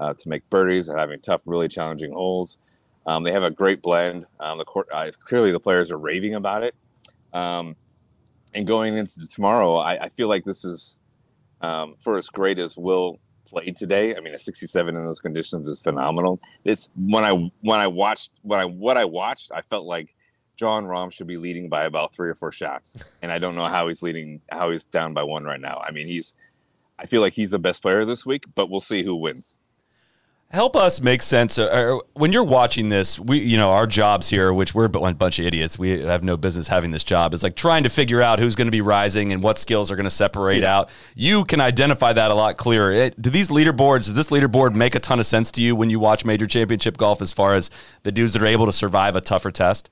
uh, 0.00 0.14
to 0.14 0.28
make 0.28 0.48
birdies 0.50 0.88
and 0.88 0.98
having 0.98 1.20
tough, 1.20 1.42
really 1.46 1.68
challenging 1.68 2.12
holes. 2.12 2.58
Um, 3.06 3.22
they 3.22 3.30
have 3.32 3.42
a 3.42 3.50
great 3.50 3.82
blend. 3.82 4.26
Um, 4.40 4.58
the 4.58 4.64
court, 4.64 4.88
uh, 4.92 5.10
clearly 5.20 5.52
the 5.52 5.60
players 5.60 5.92
are 5.92 5.98
raving 5.98 6.34
about 6.34 6.64
it. 6.64 6.74
Um, 7.32 7.76
and 8.54 8.66
going 8.66 8.96
into 8.96 9.26
tomorrow, 9.28 9.76
I, 9.76 10.04
I 10.04 10.08
feel 10.08 10.28
like 10.28 10.44
this 10.44 10.64
is 10.64 10.98
um, 11.60 11.94
for 11.98 12.16
as 12.16 12.28
great 12.28 12.58
as 12.58 12.76
Will 12.76 13.20
played 13.46 13.76
today. 13.76 14.16
I 14.16 14.20
mean, 14.20 14.34
a 14.34 14.38
67 14.38 14.96
in 14.96 15.04
those 15.04 15.20
conditions 15.20 15.68
is 15.68 15.80
phenomenal. 15.80 16.40
It's 16.64 16.88
when 16.96 17.24
I 17.24 17.50
when 17.60 17.80
I 17.80 17.86
watched 17.86 18.40
when 18.42 18.60
I 18.60 18.64
what 18.64 18.96
I 18.96 19.04
watched, 19.04 19.52
I 19.52 19.62
felt 19.62 19.86
like 19.86 20.14
Jon 20.56 20.84
Rahm 20.84 21.12
should 21.12 21.26
be 21.26 21.38
leading 21.38 21.68
by 21.68 21.84
about 21.84 22.14
three 22.14 22.28
or 22.28 22.34
four 22.34 22.52
shots, 22.52 22.96
and 23.22 23.32
I 23.32 23.38
don't 23.38 23.56
know 23.56 23.66
how 23.66 23.88
he's 23.88 24.02
leading, 24.02 24.40
how 24.50 24.70
he's 24.70 24.86
down 24.86 25.14
by 25.14 25.22
one 25.22 25.44
right 25.44 25.60
now. 25.60 25.82
I 25.84 25.92
mean, 25.92 26.06
he's, 26.06 26.34
I 26.98 27.06
feel 27.06 27.20
like 27.20 27.32
he's 27.32 27.50
the 27.50 27.58
best 27.58 27.82
player 27.82 28.04
this 28.04 28.24
week, 28.24 28.44
but 28.54 28.70
we'll 28.70 28.80
see 28.80 29.02
who 29.02 29.14
wins. 29.16 29.58
Help 30.52 30.76
us 30.76 31.00
make 31.00 31.22
sense. 31.22 31.58
Uh, 31.58 31.98
when 32.12 32.30
you're 32.30 32.44
watching 32.44 32.90
this, 32.90 33.18
we, 33.18 33.38
you 33.38 33.56
know, 33.56 33.70
our 33.70 33.86
jobs 33.86 34.28
here, 34.28 34.52
which 34.52 34.74
we're 34.74 34.84
a 34.84 34.88
bunch 34.90 35.38
of 35.38 35.46
idiots, 35.46 35.78
we 35.78 36.00
have 36.00 36.22
no 36.22 36.36
business 36.36 36.68
having 36.68 36.90
this 36.90 37.02
job, 37.02 37.32
is 37.32 37.42
like 37.42 37.56
trying 37.56 37.84
to 37.84 37.88
figure 37.88 38.20
out 38.20 38.38
who's 38.38 38.54
going 38.54 38.66
to 38.66 38.72
be 38.72 38.82
rising 38.82 39.32
and 39.32 39.42
what 39.42 39.56
skills 39.56 39.90
are 39.90 39.96
going 39.96 40.04
to 40.04 40.10
separate 40.10 40.60
yeah. 40.60 40.76
out. 40.76 40.90
You 41.14 41.46
can 41.46 41.62
identify 41.62 42.12
that 42.12 42.30
a 42.30 42.34
lot 42.34 42.58
clearer. 42.58 42.92
It, 42.92 43.20
do 43.20 43.30
these 43.30 43.48
leaderboards, 43.48 44.04
does 44.04 44.14
this 44.14 44.28
leaderboard 44.28 44.74
make 44.74 44.94
a 44.94 45.00
ton 45.00 45.18
of 45.18 45.24
sense 45.24 45.50
to 45.52 45.62
you 45.62 45.74
when 45.74 45.88
you 45.88 45.98
watch 45.98 46.26
major 46.26 46.46
championship 46.46 46.98
golf 46.98 47.22
as 47.22 47.32
far 47.32 47.54
as 47.54 47.70
the 48.02 48.12
dudes 48.12 48.34
that 48.34 48.42
are 48.42 48.46
able 48.46 48.66
to 48.66 48.72
survive 48.72 49.16
a 49.16 49.22
tougher 49.22 49.50
test? 49.50 49.88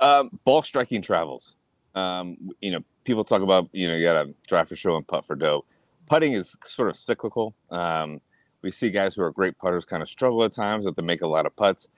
Um, 0.00 0.36
ball 0.44 0.62
striking 0.62 1.00
travels. 1.00 1.54
Um, 1.94 2.50
you 2.60 2.72
know, 2.72 2.80
people 3.04 3.22
talk 3.22 3.40
about, 3.40 3.68
you 3.70 3.86
know, 3.86 3.94
you 3.94 4.02
got 4.02 4.26
to 4.26 4.34
drive 4.48 4.68
for 4.68 4.74
show 4.74 4.96
and 4.96 5.06
putt 5.06 5.24
for 5.24 5.36
dough. 5.36 5.64
Putting 6.08 6.32
is 6.32 6.56
sort 6.64 6.90
of 6.90 6.96
cyclical. 6.96 7.54
Um, 7.70 8.20
we 8.62 8.70
see 8.70 8.90
guys 8.90 9.14
who 9.14 9.22
are 9.22 9.30
great 9.30 9.58
putters 9.58 9.84
kind 9.84 10.02
of 10.02 10.08
struggle 10.08 10.42
at 10.44 10.52
times, 10.52 10.84
but 10.84 10.96
they 10.96 11.04
make 11.04 11.22
a 11.22 11.26
lot 11.26 11.46
of 11.46 11.54
putts. 11.56 11.88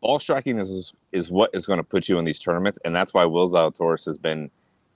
Ball 0.00 0.18
striking 0.18 0.58
is 0.58 0.94
is 1.12 1.30
what 1.30 1.50
is 1.54 1.66
going 1.66 1.78
to 1.78 1.84
put 1.84 2.08
you 2.08 2.18
in 2.18 2.24
these 2.24 2.38
tournaments, 2.38 2.78
and 2.84 2.94
that's 2.94 3.14
why 3.14 3.24
Will 3.24 3.48
Zalatoris 3.48 4.04
has 4.06 4.18
been 4.18 4.50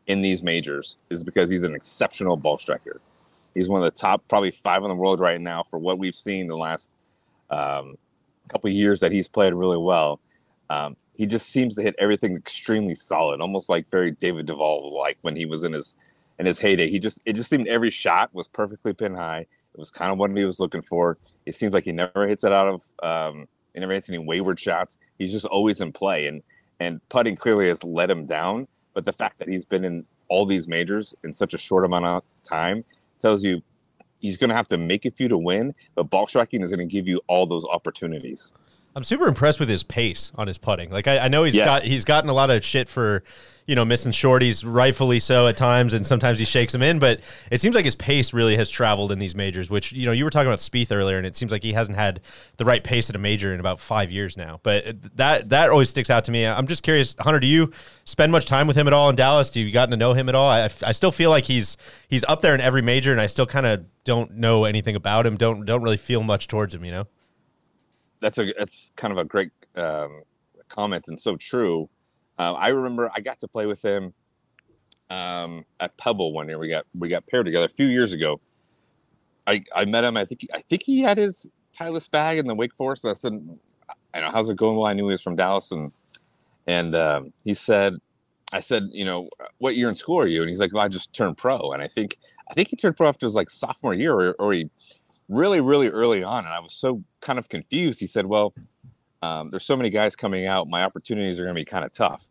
in 0.06 0.22
these 0.22 0.42
majors 0.42 0.96
is 1.08 1.22
because 1.22 1.48
he's 1.48 1.62
an 1.62 1.74
exceptional 1.74 2.36
ball 2.36 2.58
striker. 2.58 3.00
He's 3.54 3.68
one 3.68 3.82
of 3.82 3.92
the 3.92 3.98
top, 3.98 4.26
probably 4.28 4.50
five 4.50 4.82
in 4.82 4.88
the 4.88 4.94
world 4.94 5.20
right 5.20 5.40
now 5.40 5.62
for 5.62 5.78
what 5.78 5.98
we've 5.98 6.14
seen 6.14 6.46
the 6.48 6.56
last 6.56 6.94
um, 7.50 7.96
couple 8.48 8.70
years 8.70 9.00
that 9.00 9.12
he's 9.12 9.28
played 9.28 9.54
really 9.54 9.76
well. 9.76 10.20
Um, 10.68 10.96
he 11.14 11.26
just 11.26 11.50
seems 11.50 11.76
to 11.76 11.82
hit 11.82 11.94
everything 11.98 12.36
extremely 12.36 12.94
solid, 12.94 13.40
almost 13.40 13.68
like 13.68 13.88
very 13.88 14.12
David 14.12 14.46
Duval 14.46 14.96
like 14.98 15.18
when 15.22 15.36
he 15.36 15.46
was 15.46 15.64
in 15.64 15.72
his 15.72 15.96
in 16.40 16.47
his 16.47 16.59
heyday. 16.59 16.88
He 16.88 16.99
just 16.99 17.23
it 17.26 17.35
just 17.35 17.50
seemed 17.50 17.68
every 17.68 17.90
shot 17.90 18.30
was 18.32 18.49
perfectly 18.49 18.94
pin 18.94 19.14
high. 19.14 19.40
It 19.40 19.78
was 19.78 19.90
kind 19.90 20.11
of 20.11 20.18
what 20.18 20.37
he 20.37 20.44
was 20.44 20.59
looking 20.59 20.80
for. 20.80 21.18
It 21.47 21.54
seems 21.54 21.75
like 21.75 21.85
he 21.85 21.92
never 21.92 22.26
hits 22.26 22.42
it 22.42 22.52
out 22.52 22.66
of. 22.66 22.82
Um, 23.02 23.47
he 23.75 23.78
never 23.78 23.92
hits 23.92 24.09
any 24.09 24.18
wayward 24.18 24.59
shots. 24.59 24.99
He's 25.18 25.30
just 25.30 25.44
always 25.44 25.80
in 25.82 25.92
play, 25.92 26.26
and 26.26 26.42
and 26.80 27.06
putting 27.11 27.37
clearly 27.37 27.68
has 27.68 27.85
let 27.85 28.11
him 28.11 28.25
down. 28.25 28.66
But 28.94 29.04
the 29.04 29.12
fact 29.12 29.38
that 29.38 29.49
he's 29.49 29.66
been 29.66 29.85
in 29.85 30.06
all 30.28 30.47
these 30.47 30.66
majors 30.66 31.14
in 31.23 31.32
such 31.32 31.52
a 31.52 31.59
short 31.59 31.85
amount 31.85 32.06
of 32.06 32.23
time 32.42 32.85
tells 33.20 33.44
you 33.44 33.62
he's 34.18 34.38
going 34.38 34.50
to 34.50 34.56
have 34.56 34.66
to 34.68 34.78
make 34.78 35.04
a 35.04 35.11
few 35.11 35.28
to 35.28 35.37
win. 35.37 35.75
But 35.94 36.04
ball 36.04 36.26
striking 36.26 36.62
is 36.62 36.70
going 36.70 36.88
to 36.88 36.92
give 36.92 37.06
you 37.06 37.20
all 37.28 37.47
those 37.47 37.66
opportunities. 37.66 38.54
I'm 38.94 39.04
super 39.04 39.28
impressed 39.28 39.61
with 39.61 39.68
his 39.68 39.82
pace 39.82 40.32
on 40.35 40.47
his 40.47 40.59
putting. 40.59 40.90
Like 40.90 41.06
I, 41.06 41.18
I 41.18 41.28
know 41.28 41.44
he's 41.44 41.54
yes. 41.54 41.66
got 41.66 41.82
he's 41.82 42.04
gotten 42.04 42.28
a 42.28 42.35
lot 42.35 42.50
of 42.50 42.64
shit 42.64 42.88
for, 42.88 43.23
you 43.64 43.76
know, 43.76 43.85
missing 43.85 44.11
shorties, 44.11 44.64
rightfully 44.66 45.20
so 45.20 45.47
at 45.47 45.56
times, 45.56 45.94
and 45.94 46.04
sometimes 46.04 46.40
he 46.40 46.44
shakes 46.44 46.73
them 46.73 46.82
in. 46.82 46.99
But 46.99 47.20
it 47.52 47.61
seems 47.61 47.76
like 47.76 47.85
his 47.85 47.94
pace 47.94 48.32
really 48.32 48.56
has 48.56 48.68
traveled 48.68 49.12
in 49.12 49.20
these 49.20 49.37
majors. 49.37 49.70
Which 49.70 49.92
you 49.92 50.06
know 50.06 50.12
you 50.12 50.25
were 50.25 50.30
talking 50.30 50.49
about 50.49 50.59
Spieth 50.59 50.90
earlier, 50.90 51.18
and 51.18 51.26
it 51.26 51.37
seems 51.37 51.52
like 51.52 51.62
he 51.62 51.73
hasn't 51.73 51.97
had 51.97 52.20
the 52.56 52.64
right 52.64 52.82
pace 52.82 53.09
at 53.09 53.14
a 53.14 53.18
major 53.20 53.54
in 53.54 53.61
about 53.61 53.78
five 53.78 54.11
years 54.11 54.37
now. 54.37 54.59
But 54.64 55.16
that 55.16 55.50
that 55.50 55.70
always 55.70 55.88
sticks 55.88 56.11
out 56.11 56.25
to 56.25 56.32
me. 56.32 56.44
I'm 56.44 56.66
just 56.66 56.82
curious, 56.82 57.14
Hunter, 57.20 57.38
do 57.38 57.47
you 57.47 57.70
spend 58.06 58.32
much 58.32 58.47
time 58.47 58.66
with 58.66 58.76
him 58.76 58.88
at 58.88 58.92
all 58.92 59.09
in 59.09 59.14
Dallas? 59.14 59.52
Do 59.52 59.61
you 59.61 59.70
gotten 59.70 59.92
to 59.92 59.97
know 59.97 60.14
him 60.14 60.28
at 60.28 60.35
all? 60.35 60.50
I, 60.50 60.64
I 60.64 60.92
still 60.92 61.12
feel 61.12 61.30
like 61.30 61.44
he's 61.44 61.76
he's 62.09 62.25
up 62.25 62.40
there 62.40 62.56
in 62.56 62.61
every 62.61 62.82
major, 62.82 63.12
and 63.12 63.20
I 63.20 63.28
still 63.28 63.47
kind 63.47 63.66
of 63.66 63.85
don't 64.02 64.32
know 64.32 64.64
anything 64.64 64.97
about 64.97 65.26
him. 65.26 65.37
Don't 65.37 65.64
don't 65.64 65.82
really 65.82 65.97
feel 65.97 66.25
much 66.25 66.49
towards 66.49 66.75
him. 66.75 66.85
You 66.85 66.90
know 66.90 67.06
that's 68.20 68.38
a 68.38 68.52
that's 68.52 68.92
kind 68.96 69.12
of 69.12 69.18
a 69.18 69.24
great 69.24 69.50
um, 69.76 70.22
comment 70.68 71.08
and 71.08 71.18
so 71.18 71.36
true. 71.36 71.88
Uh, 72.38 72.52
I 72.52 72.68
remember 72.68 73.10
I 73.14 73.20
got 73.20 73.40
to 73.40 73.48
play 73.48 73.66
with 73.66 73.82
him 73.82 74.14
um, 75.10 75.64
at 75.78 75.96
Pebble 75.96 76.32
one 76.32 76.48
year. 76.48 76.58
We 76.58 76.68
got 76.68 76.86
we 76.96 77.08
got 77.08 77.26
paired 77.26 77.46
together 77.46 77.66
a 77.66 77.70
few 77.70 77.86
years 77.86 78.12
ago. 78.12 78.40
I 79.46 79.64
I 79.74 79.84
met 79.84 80.04
him. 80.04 80.16
I 80.16 80.24
think 80.24 80.46
I 80.54 80.60
think 80.60 80.82
he 80.84 81.00
had 81.00 81.18
his 81.18 81.50
Titleist 81.76 82.10
bag 82.10 82.38
in 82.38 82.46
the 82.46 82.54
Wake 82.54 82.74
Forest. 82.74 83.04
And 83.04 83.10
I 83.10 83.14
said, 83.14 83.58
"I 84.14 84.20
know 84.20 84.30
how's 84.30 84.48
it 84.48 84.56
going?" 84.56 84.76
Well, 84.76 84.86
I 84.86 84.92
knew 84.92 85.06
he 85.06 85.12
was 85.12 85.22
from 85.22 85.36
Dallas, 85.36 85.72
and 85.72 85.92
and 86.66 86.94
um, 86.94 87.32
he 87.44 87.54
said, 87.54 87.96
"I 88.52 88.60
said, 88.60 88.88
you 88.92 89.04
know, 89.04 89.28
what 89.58 89.76
year 89.76 89.88
in 89.88 89.94
school 89.94 90.18
are 90.18 90.26
you?" 90.26 90.40
And 90.40 90.48
he's 90.50 90.60
like, 90.60 90.72
"Well, 90.72 90.84
I 90.84 90.88
just 90.88 91.12
turned 91.12 91.36
pro." 91.36 91.72
And 91.72 91.82
I 91.82 91.88
think 91.88 92.18
I 92.50 92.54
think 92.54 92.68
he 92.68 92.76
turned 92.76 92.96
pro 92.96 93.08
after 93.08 93.26
his 93.26 93.34
like 93.34 93.50
sophomore 93.50 93.94
year, 93.94 94.14
or, 94.14 94.32
or 94.38 94.52
he 94.52 94.70
really, 95.30 95.60
really 95.60 95.88
early 95.88 96.22
on. 96.22 96.44
And 96.44 96.52
I 96.52 96.60
was 96.60 96.75
so 96.75 97.02
kind 97.20 97.38
of 97.38 97.49
confused. 97.49 98.00
He 98.00 98.06
said, 98.06 98.26
Well, 98.26 98.52
um, 99.22 99.50
there's 99.50 99.64
so 99.64 99.76
many 99.76 99.88
guys 99.88 100.16
coming 100.16 100.46
out. 100.46 100.68
My 100.68 100.82
opportunities 100.84 101.38
are 101.38 101.44
going 101.44 101.54
to 101.54 101.60
be 101.60 101.64
kind 101.64 101.84
of 101.84 101.94
tough. 101.94 102.28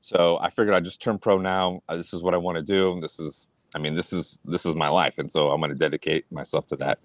So 0.00 0.38
I 0.40 0.50
figured 0.50 0.74
I'd 0.74 0.84
just 0.84 1.00
turn 1.00 1.18
pro 1.18 1.36
now. 1.36 1.82
Uh, 1.88 1.96
this 1.96 2.12
is 2.12 2.22
what 2.22 2.34
I 2.34 2.38
want 2.38 2.56
to 2.56 2.62
do. 2.62 2.98
This 3.00 3.20
is, 3.20 3.48
I 3.74 3.78
mean, 3.78 3.94
this 3.94 4.12
is 4.12 4.38
this 4.44 4.64
is 4.64 4.74
my 4.74 4.88
life, 4.88 5.18
and 5.18 5.30
so 5.30 5.50
I'm 5.50 5.60
going 5.60 5.70
to 5.70 5.76
dedicate 5.76 6.30
myself 6.32 6.66
to 6.68 6.76
that, 6.76 6.98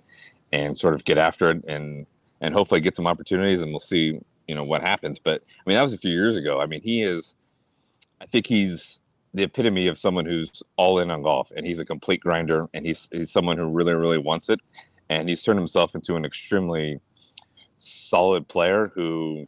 and 0.54 0.78
sort 0.78 0.94
of 0.94 1.04
get 1.04 1.18
after 1.18 1.52
it, 1.52 1.66
and 1.66 2.06
and 2.40 2.54
hopefully 2.54 2.80
get 2.80 2.96
some 2.96 3.06
opportunities, 3.06 3.62
and 3.62 3.72
we'll 3.72 3.82
see, 3.82 4.18
you 4.48 4.56
know, 4.56 4.64
what 4.64 4.82
happens. 4.82 5.20
But 5.20 5.44
I 5.46 5.70
mean, 5.70 5.76
that 5.76 5.82
was 5.82 5.94
a 5.94 5.98
few 5.98 6.12
years 6.12 6.38
ago. 6.38 6.62
I 6.62 6.68
mean, 6.68 6.82
he 6.82 7.02
is, 7.02 7.36
I 8.22 8.26
think 8.26 8.48
he's 8.48 9.02
the 9.34 9.44
epitome 9.44 9.88
of 9.88 9.98
someone 9.98 10.26
who's 10.26 10.64
all 10.78 10.98
in 11.00 11.12
on 11.12 11.22
golf, 11.22 11.52
and 11.54 11.66
he's 11.66 11.80
a 11.80 11.86
complete 11.86 12.22
grinder, 12.22 12.70
and 12.74 12.86
he's 12.86 13.10
he's 13.12 13.30
someone 13.30 13.58
who 13.58 13.68
really 13.68 13.94
really 13.94 14.20
wants 14.20 14.50
it, 14.50 14.62
and 15.10 15.30
he's 15.30 15.44
turned 15.44 15.60
himself 15.60 15.96
into 15.96 16.16
an 16.16 16.26
extremely 16.26 17.00
solid 17.78 18.48
player 18.48 18.92
who 18.96 19.48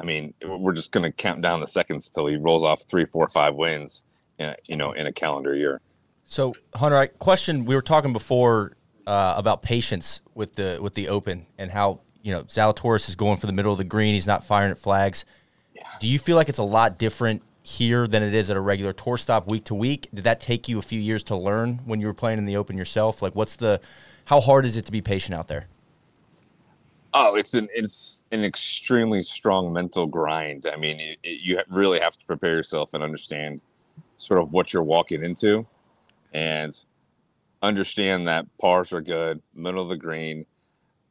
I 0.00 0.04
mean, 0.04 0.32
we're 0.42 0.72
just 0.72 0.92
going 0.92 1.04
to 1.04 1.12
count 1.12 1.42
down 1.42 1.60
the 1.60 1.66
seconds 1.66 2.08
until 2.08 2.26
he 2.26 2.36
rolls 2.36 2.62
off 2.62 2.84
three, 2.84 3.04
four, 3.04 3.28
five 3.28 3.54
wins, 3.54 4.04
in, 4.38 4.54
you 4.66 4.76
know, 4.76 4.92
in 4.92 5.06
a 5.06 5.12
calendar 5.12 5.54
year. 5.54 5.82
So, 6.24 6.54
Hunter, 6.74 6.96
I 6.96 7.06
question. 7.08 7.66
We 7.66 7.74
were 7.74 7.82
talking 7.82 8.12
before 8.12 8.72
uh, 9.06 9.34
about 9.36 9.62
patience 9.62 10.22
with 10.34 10.54
the 10.54 10.78
with 10.80 10.94
the 10.94 11.08
Open 11.08 11.46
and 11.58 11.70
how 11.70 12.00
you 12.22 12.32
know 12.32 12.44
Zalatoris 12.44 13.08
is 13.08 13.16
going 13.16 13.36
for 13.38 13.46
the 13.46 13.52
middle 13.52 13.72
of 13.72 13.78
the 13.78 13.84
green. 13.84 14.14
He's 14.14 14.28
not 14.28 14.44
firing 14.44 14.70
at 14.70 14.78
flags. 14.78 15.24
Do 16.00 16.06
you 16.06 16.18
feel 16.18 16.36
like 16.36 16.48
it's 16.48 16.58
a 16.58 16.62
lot 16.62 16.92
different 16.98 17.42
here 17.62 18.06
than 18.06 18.22
it 18.22 18.32
is 18.32 18.48
at 18.48 18.56
a 18.56 18.60
regular 18.60 18.92
tour 18.92 19.18
stop 19.18 19.50
week 19.50 19.64
to 19.64 19.74
week? 19.74 20.08
Did 20.14 20.24
that 20.24 20.40
take 20.40 20.68
you 20.68 20.78
a 20.78 20.82
few 20.82 21.00
years 21.00 21.24
to 21.24 21.36
learn 21.36 21.74
when 21.84 22.00
you 22.00 22.06
were 22.06 22.14
playing 22.14 22.38
in 22.38 22.46
the 22.46 22.56
Open 22.56 22.78
yourself? 22.78 23.22
Like, 23.22 23.34
what's 23.34 23.56
the 23.56 23.80
how 24.30 24.40
hard 24.40 24.64
is 24.64 24.76
it 24.76 24.86
to 24.86 24.92
be 24.92 25.02
patient 25.02 25.34
out 25.34 25.48
there? 25.48 25.66
Oh, 27.12 27.34
it's 27.34 27.52
an 27.54 27.68
it's 27.74 28.24
an 28.30 28.44
extremely 28.44 29.24
strong 29.24 29.72
mental 29.72 30.06
grind. 30.06 30.66
I 30.72 30.76
mean, 30.76 31.00
it, 31.00 31.18
it, 31.24 31.40
you 31.40 31.60
really 31.68 31.98
have 31.98 32.16
to 32.16 32.24
prepare 32.24 32.54
yourself 32.54 32.94
and 32.94 33.02
understand 33.02 33.60
sort 34.18 34.40
of 34.40 34.52
what 34.52 34.72
you're 34.72 34.84
walking 34.84 35.24
into, 35.24 35.66
and 36.32 36.72
understand 37.60 38.28
that 38.28 38.46
pars 38.58 38.92
are 38.92 39.00
good, 39.00 39.42
middle 39.52 39.82
of 39.82 39.88
the 39.88 39.96
green. 39.96 40.46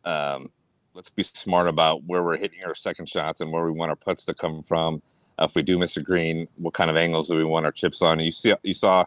Um, 0.05 0.49
let's 0.93 1.09
be 1.09 1.23
smart 1.23 1.67
about 1.67 2.05
where 2.05 2.23
we're 2.23 2.37
hitting 2.37 2.63
our 2.65 2.73
second 2.73 3.09
shots 3.09 3.41
and 3.41 3.51
where 3.51 3.65
we 3.65 3.71
want 3.71 3.89
our 3.89 3.97
putts 3.97 4.23
to 4.25 4.33
come 4.33 4.63
from. 4.63 5.01
Uh, 5.37 5.43
if 5.43 5.55
we 5.55 5.61
do 5.61 5.77
miss 5.77 5.97
a 5.97 6.01
green, 6.01 6.47
what 6.55 6.73
kind 6.73 6.89
of 6.89 6.95
angles 6.95 7.27
do 7.27 7.35
we 7.35 7.43
want 7.43 7.65
our 7.65 7.73
chips 7.73 8.01
on? 8.01 8.17
you 8.21 8.31
see, 8.31 8.53
you 8.63 8.73
saw, 8.73 9.03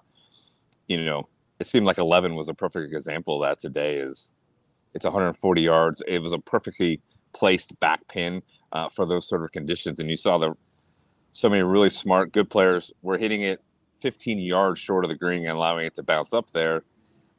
you 0.86 1.02
know, 1.02 1.26
it 1.62 1.68
seemed 1.68 1.86
like 1.86 1.98
11 1.98 2.34
was 2.34 2.48
a 2.48 2.54
perfect 2.54 2.92
example 2.92 3.40
of 3.40 3.48
that 3.48 3.60
today 3.60 3.94
is 3.94 4.32
it's 4.94 5.04
140 5.04 5.62
yards. 5.62 6.02
It 6.08 6.20
was 6.20 6.32
a 6.32 6.38
perfectly 6.40 7.00
placed 7.32 7.78
back 7.78 8.06
pin 8.08 8.42
uh, 8.72 8.88
for 8.88 9.06
those 9.06 9.28
sort 9.28 9.44
of 9.44 9.52
conditions 9.52 10.00
and 10.00 10.10
you 10.10 10.16
saw 10.16 10.38
the 10.38 10.54
so 11.30 11.48
many 11.48 11.62
really 11.62 11.88
smart 11.88 12.32
good 12.32 12.50
players 12.50 12.92
were 13.00 13.16
hitting 13.16 13.42
it 13.42 13.62
15 14.00 14.38
yards 14.38 14.80
short 14.80 15.04
of 15.04 15.08
the 15.08 15.14
green 15.14 15.42
and 15.42 15.56
allowing 15.56 15.86
it 15.86 15.94
to 15.94 16.02
bounce 16.02 16.34
up 16.34 16.50
there. 16.50 16.82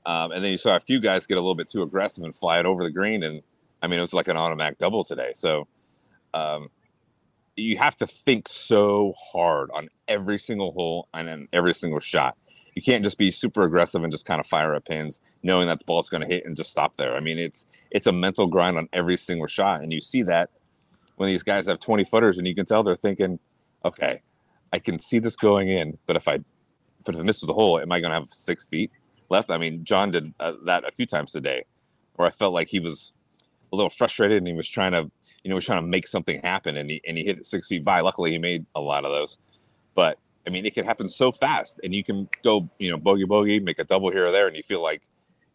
Um, 0.05 0.31
and 0.31 0.43
then 0.43 0.51
you 0.51 0.57
saw 0.57 0.77
a 0.77 0.79
few 0.79 1.01
guys 1.01 1.27
get 1.27 1.37
a 1.37 1.41
little 1.41 1.53
bit 1.53 1.67
too 1.67 1.83
aggressive 1.83 2.23
and 2.23 2.33
fly 2.33 2.59
it 2.59 2.65
over 2.65 2.83
the 2.83 2.91
green 2.91 3.23
and 3.23 3.41
i 3.81 3.87
mean 3.87 3.99
it 3.99 4.01
was 4.01 4.13
like 4.13 4.29
an 4.29 4.37
automatic 4.37 4.77
double 4.77 5.03
today. 5.03 5.33
So 5.35 5.67
um, 6.33 6.69
you 7.57 7.77
have 7.77 7.97
to 7.97 8.07
think 8.07 8.47
so 8.47 9.11
hard 9.33 9.69
on 9.73 9.89
every 10.07 10.39
single 10.39 10.71
hole 10.71 11.09
and 11.13 11.29
on 11.29 11.47
every 11.51 11.73
single 11.73 11.99
shot 11.99 12.37
you 12.75 12.81
can't 12.81 13.03
just 13.03 13.17
be 13.17 13.31
super 13.31 13.63
aggressive 13.63 14.03
and 14.03 14.11
just 14.11 14.25
kind 14.25 14.39
of 14.39 14.45
fire 14.45 14.73
at 14.73 14.85
pins, 14.85 15.21
knowing 15.43 15.67
that 15.67 15.79
the 15.79 15.85
ball's 15.85 16.09
going 16.09 16.21
to 16.21 16.27
hit 16.27 16.45
and 16.45 16.55
just 16.55 16.71
stop 16.71 16.95
there. 16.95 17.15
I 17.15 17.19
mean, 17.19 17.37
it's 17.37 17.65
it's 17.91 18.07
a 18.07 18.11
mental 18.11 18.47
grind 18.47 18.77
on 18.77 18.89
every 18.93 19.17
single 19.17 19.47
shot, 19.47 19.79
and 19.79 19.91
you 19.91 20.01
see 20.01 20.23
that 20.23 20.49
when 21.15 21.29
these 21.29 21.43
guys 21.43 21.67
have 21.67 21.79
20 21.79 22.05
footers, 22.05 22.37
and 22.37 22.47
you 22.47 22.55
can 22.55 22.65
tell 22.65 22.83
they're 22.83 22.95
thinking, 22.95 23.39
okay, 23.85 24.21
I 24.71 24.79
can 24.79 24.99
see 24.99 25.19
this 25.19 25.35
going 25.35 25.69
in, 25.69 25.97
but 26.07 26.15
if 26.15 26.27
I 26.27 26.39
if 27.07 27.15
it 27.15 27.23
misses 27.23 27.47
the 27.47 27.53
hole, 27.53 27.79
am 27.79 27.91
I 27.91 27.99
going 27.99 28.11
to 28.11 28.19
have 28.19 28.29
six 28.29 28.65
feet 28.65 28.91
left? 29.29 29.51
I 29.51 29.57
mean, 29.57 29.83
Jon 29.83 30.11
did 30.11 30.33
uh, 30.39 30.53
that 30.65 30.87
a 30.87 30.91
few 30.91 31.05
times 31.05 31.31
today, 31.31 31.65
where 32.15 32.27
I 32.27 32.31
felt 32.31 32.53
like 32.53 32.69
he 32.69 32.79
was 32.79 33.13
a 33.71 33.75
little 33.75 33.89
frustrated 33.89 34.37
and 34.37 34.47
he 34.47 34.53
was 34.53 34.69
trying 34.69 34.93
to, 34.93 35.11
you 35.43 35.49
know, 35.49 35.55
was 35.55 35.65
trying 35.65 35.81
to 35.81 35.87
make 35.87 36.07
something 36.07 36.41
happen, 36.41 36.77
and 36.77 36.89
he 36.89 37.01
and 37.05 37.17
he 37.17 37.23
hit 37.23 37.37
it 37.37 37.45
six 37.45 37.67
feet 37.67 37.85
by. 37.85 38.01
Luckily, 38.01 38.31
he 38.31 38.37
made 38.37 38.65
a 38.75 38.81
lot 38.81 39.05
of 39.05 39.11
those, 39.11 39.37
but 39.95 40.17
I 40.45 40.49
mean, 40.49 40.65
it 40.65 40.73
can 40.73 40.85
happen 40.85 41.09
so 41.09 41.31
fast, 41.31 41.79
and 41.83 41.95
you 41.95 42.03
can 42.03 42.27
go, 42.43 42.69
you 42.77 42.91
know, 42.91 42.97
bogey 42.97 43.25
bogey, 43.25 43.59
make 43.59 43.79
a 43.79 43.83
double 43.83 44.11
here 44.11 44.27
or 44.27 44.31
there, 44.31 44.47
and 44.47 44.55
you 44.55 44.63
feel 44.63 44.81
like, 44.81 45.03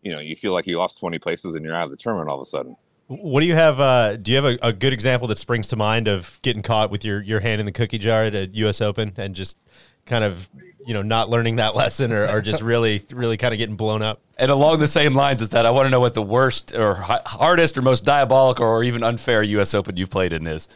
you 0.02 0.12
know, 0.12 0.18
you 0.18 0.34
feel 0.34 0.52
like 0.52 0.66
you 0.66 0.78
lost 0.78 0.98
twenty 0.98 1.18
places 1.18 1.54
and 1.54 1.64
you're 1.64 1.74
out 1.74 1.84
of 1.84 1.90
the 1.90 1.96
tournament 1.96 2.30
all 2.30 2.36
of 2.36 2.42
a 2.42 2.46
sudden. 2.46 2.76
What 3.08 3.40
do 3.40 3.46
you 3.46 3.54
have? 3.54 3.80
Uh, 3.80 4.16
do 4.16 4.30
you 4.30 4.36
have 4.36 4.44
a, 4.44 4.58
a, 4.62 4.72
good 4.72 4.92
example 4.92 5.28
that 5.28 5.38
springs 5.38 5.68
to 5.68 5.76
mind 5.76 6.08
of 6.08 6.38
getting 6.42 6.62
caught 6.62 6.90
with 6.90 7.06
your, 7.06 7.22
your 7.22 7.40
hand 7.40 7.58
in 7.58 7.64
the 7.64 7.72
cookie 7.72 7.96
jar 7.96 8.24
at 8.24 8.34
a 8.34 8.48
U.S. 8.48 8.82
Open 8.82 9.14
and 9.16 9.34
just 9.34 9.56
kind 10.04 10.24
of 10.24 10.48
you 10.86 10.92
know 10.92 11.00
not 11.00 11.30
learning 11.30 11.56
that 11.56 11.74
lesson 11.74 12.12
or, 12.12 12.28
or 12.28 12.42
just 12.42 12.60
really 12.60 13.04
really 13.10 13.38
kind 13.38 13.54
of 13.54 13.58
getting 13.58 13.76
blown 13.76 14.02
up? 14.02 14.20
And 14.36 14.50
along 14.50 14.80
the 14.80 14.86
same 14.86 15.14
lines 15.14 15.40
as 15.40 15.48
that, 15.50 15.64
I 15.64 15.70
want 15.70 15.86
to 15.86 15.90
know 15.90 16.00
what 16.00 16.14
the 16.14 16.22
worst 16.22 16.74
or 16.74 16.96
hardest 16.96 17.78
or 17.78 17.82
most 17.82 18.04
diabolical 18.04 18.66
or 18.66 18.84
even 18.84 19.02
unfair 19.02 19.42
U.S. 19.42 19.72
Open 19.74 19.96
you've 19.96 20.10
played 20.10 20.32
in 20.32 20.46
is. 20.46 20.68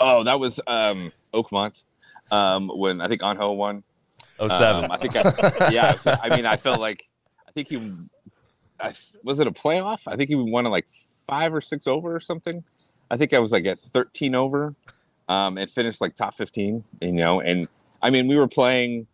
Oh, 0.00 0.24
that 0.24 0.40
was 0.40 0.60
um, 0.66 1.12
Oakmont 1.32 1.84
um, 2.30 2.68
when 2.68 3.00
I 3.00 3.08
think 3.08 3.20
Ángel 3.22 3.56
won. 3.56 3.82
Oh 4.38 4.48
seven. 4.48 4.86
Um, 4.86 4.90
I 4.90 4.96
think 4.96 5.14
I, 5.16 5.70
yeah. 5.70 5.94
So, 5.94 6.14
I 6.20 6.34
mean, 6.34 6.44
I 6.44 6.56
felt 6.56 6.80
like 6.80 7.08
I 7.46 7.52
think 7.52 7.68
he 7.68 7.92
I, 8.80 8.92
was 9.22 9.40
it 9.40 9.46
a 9.46 9.52
playoff. 9.52 10.02
I 10.06 10.16
think 10.16 10.28
he 10.28 10.34
won 10.34 10.64
like 10.64 10.86
five 11.26 11.54
or 11.54 11.60
six 11.60 11.86
over 11.86 12.14
or 12.14 12.20
something. 12.20 12.64
I 13.10 13.16
think 13.16 13.32
I 13.32 13.38
was 13.38 13.52
like 13.52 13.64
at 13.66 13.80
13 13.80 14.34
over 14.34 14.72
um, 15.28 15.58
and 15.58 15.70
finished 15.70 16.00
like 16.00 16.16
top 16.16 16.34
15, 16.34 16.84
you 17.00 17.12
know. 17.12 17.40
And 17.40 17.68
I 18.02 18.10
mean, 18.10 18.28
we 18.28 18.36
were 18.36 18.48
playing 18.48 19.06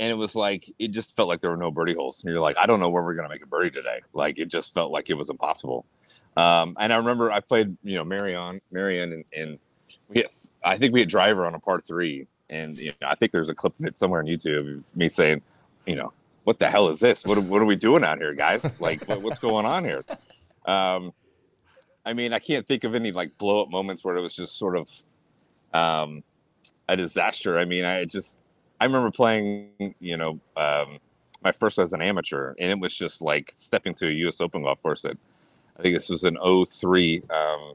and 0.00 0.10
it 0.10 0.14
was 0.14 0.36
like, 0.36 0.72
it 0.78 0.88
just 0.88 1.16
felt 1.16 1.28
like 1.28 1.40
there 1.40 1.50
were 1.50 1.56
no 1.56 1.70
birdie 1.70 1.94
holes. 1.94 2.22
And 2.22 2.32
you're 2.32 2.40
like, 2.40 2.56
I 2.58 2.66
don't 2.66 2.80
know 2.80 2.88
where 2.88 3.02
we're 3.02 3.14
going 3.14 3.28
to 3.28 3.34
make 3.34 3.44
a 3.44 3.48
birdie 3.48 3.70
today. 3.70 4.00
Like, 4.12 4.38
it 4.38 4.46
just 4.46 4.72
felt 4.72 4.92
like 4.92 5.10
it 5.10 5.14
was 5.14 5.28
impossible. 5.28 5.84
Um, 6.36 6.76
and 6.78 6.92
I 6.92 6.96
remember 6.96 7.32
I 7.32 7.40
played, 7.40 7.76
you 7.82 7.96
know, 7.96 8.04
Merion, 8.04 8.60
Merion, 8.70 9.12
and, 9.12 9.24
and 9.36 9.58
had, 10.16 10.26
I 10.64 10.76
think 10.78 10.92
we 10.92 11.00
had 11.00 11.08
driver 11.08 11.46
on 11.46 11.54
a 11.54 11.58
part 11.58 11.84
three. 11.84 12.26
And, 12.50 12.78
you 12.78 12.92
know, 13.00 13.08
I 13.08 13.14
think 13.14 13.32
there's 13.32 13.48
a 13.48 13.54
clip 13.54 13.78
of 13.78 13.86
it 13.86 13.98
somewhere 13.98 14.20
on 14.20 14.26
YouTube 14.26 14.74
of 14.74 14.96
me 14.96 15.08
saying, 15.08 15.42
you 15.86 15.96
know, 15.96 16.12
what 16.44 16.58
the 16.58 16.70
hell 16.70 16.88
is 16.88 17.00
this? 17.00 17.24
What, 17.26 17.38
what 17.44 17.60
are 17.60 17.66
we 17.66 17.76
doing 17.76 18.04
out 18.04 18.18
here, 18.18 18.34
guys? 18.34 18.80
Like, 18.80 19.06
what, 19.06 19.22
what's 19.22 19.38
going 19.38 19.66
on 19.66 19.84
here? 19.84 20.02
Um, 20.64 21.12
I 22.06 22.14
mean, 22.14 22.32
I 22.32 22.38
can't 22.38 22.66
think 22.66 22.84
of 22.84 22.94
any 22.94 23.12
like 23.12 23.36
blow 23.36 23.62
up 23.62 23.70
moments 23.70 24.02
where 24.02 24.16
it 24.16 24.22
was 24.22 24.34
just 24.34 24.56
sort 24.56 24.76
of 24.76 24.90
um, 25.74 26.22
a 26.88 26.96
disaster. 26.96 27.58
I 27.58 27.66
mean, 27.66 27.84
I 27.84 28.06
just 28.06 28.46
I 28.80 28.86
remember 28.86 29.10
playing, 29.10 29.68
you 30.00 30.16
know, 30.16 30.40
um, 30.56 31.00
my 31.42 31.52
first 31.52 31.78
as 31.78 31.92
an 31.92 32.00
amateur, 32.00 32.54
and 32.58 32.70
it 32.70 32.78
was 32.78 32.96
just 32.96 33.20
like 33.20 33.52
stepping 33.54 33.94
to 33.94 34.08
a 34.08 34.10
U.S. 34.10 34.40
Open 34.40 34.62
golf 34.62 34.82
course. 34.82 35.04
I 35.04 35.82
think 35.82 35.94
this 35.94 36.08
was 36.08 36.24
an 36.24 36.38
03 36.66 37.22
um, 37.30 37.74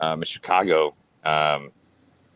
um, 0.00 0.22
in 0.22 0.26
Chicago, 0.26 0.94
um, 1.24 1.70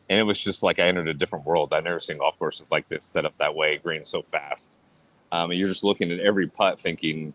and 0.09 0.19
it 0.19 0.25
was 0.25 0.43
just 0.43 0.63
like 0.63 0.79
I 0.79 0.85
entered 0.85 1.09
a 1.09 1.15
different 1.15 1.45
world. 1.45 1.73
I've 1.73 1.85
never 1.85 2.01
seen 2.01 2.19
golf 2.19 2.39
courses 2.39 2.71
like 2.71 2.89
this 2.89 3.05
set 3.05 3.25
up 3.25 3.37
that 3.39 3.55
way, 3.55 3.77
green 3.79 4.03
so 4.03 4.23
fast. 4.23 4.77
Um, 5.31 5.51
and 5.51 5.59
you're 5.59 5.69
just 5.69 5.85
looking 5.85 6.11
at 6.11 6.21
every 6.21 6.47
putt, 6.47 6.81
thinking, 6.81 7.35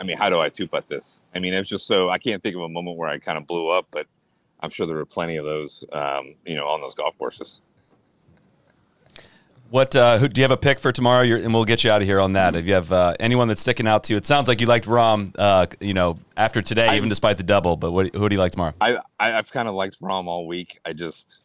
I 0.00 0.04
mean, 0.04 0.16
how 0.16 0.30
do 0.30 0.40
I 0.40 0.48
two 0.48 0.66
putt 0.66 0.88
this? 0.88 1.22
I 1.34 1.38
mean, 1.38 1.54
it's 1.54 1.68
just 1.68 1.86
so 1.86 2.10
I 2.10 2.18
can't 2.18 2.42
think 2.42 2.56
of 2.56 2.62
a 2.62 2.68
moment 2.68 2.96
where 2.96 3.08
I 3.08 3.18
kind 3.18 3.38
of 3.38 3.46
blew 3.46 3.68
up, 3.68 3.86
but 3.92 4.06
I'm 4.60 4.70
sure 4.70 4.86
there 4.86 4.96
were 4.96 5.04
plenty 5.04 5.36
of 5.36 5.44
those, 5.44 5.84
um, 5.92 6.26
you 6.44 6.56
know, 6.56 6.66
on 6.66 6.80
those 6.80 6.94
golf 6.94 7.16
courses. 7.18 7.60
What 9.70 9.94
uh, 9.94 10.16
who, 10.16 10.28
do 10.28 10.40
you 10.40 10.44
have 10.44 10.50
a 10.50 10.56
pick 10.56 10.78
for 10.78 10.92
tomorrow? 10.92 11.20
You're, 11.20 11.38
and 11.38 11.52
we'll 11.52 11.66
get 11.66 11.84
you 11.84 11.90
out 11.90 12.00
of 12.00 12.08
here 12.08 12.20
on 12.20 12.32
that. 12.32 12.56
If 12.56 12.66
you 12.66 12.72
have 12.72 12.90
uh, 12.90 13.14
anyone 13.20 13.48
that's 13.48 13.60
sticking 13.60 13.86
out 13.86 14.04
to 14.04 14.14
you, 14.14 14.16
it 14.16 14.24
sounds 14.24 14.48
like 14.48 14.62
you 14.62 14.66
liked 14.66 14.86
Rahm. 14.86 15.34
Uh, 15.38 15.66
you 15.78 15.92
know, 15.92 16.18
after 16.38 16.62
today, 16.62 16.88
I, 16.88 16.96
even 16.96 17.10
despite 17.10 17.36
the 17.36 17.42
double. 17.42 17.76
But 17.76 17.92
what, 17.92 18.08
who 18.08 18.28
do 18.30 18.34
you 18.34 18.40
like 18.40 18.52
tomorrow? 18.52 18.72
I, 18.80 18.98
I 19.20 19.28
have 19.28 19.52
kind 19.52 19.68
of 19.68 19.74
liked 19.74 20.00
Rahm 20.00 20.26
all 20.26 20.46
week. 20.46 20.78
I 20.86 20.94
just 20.94 21.42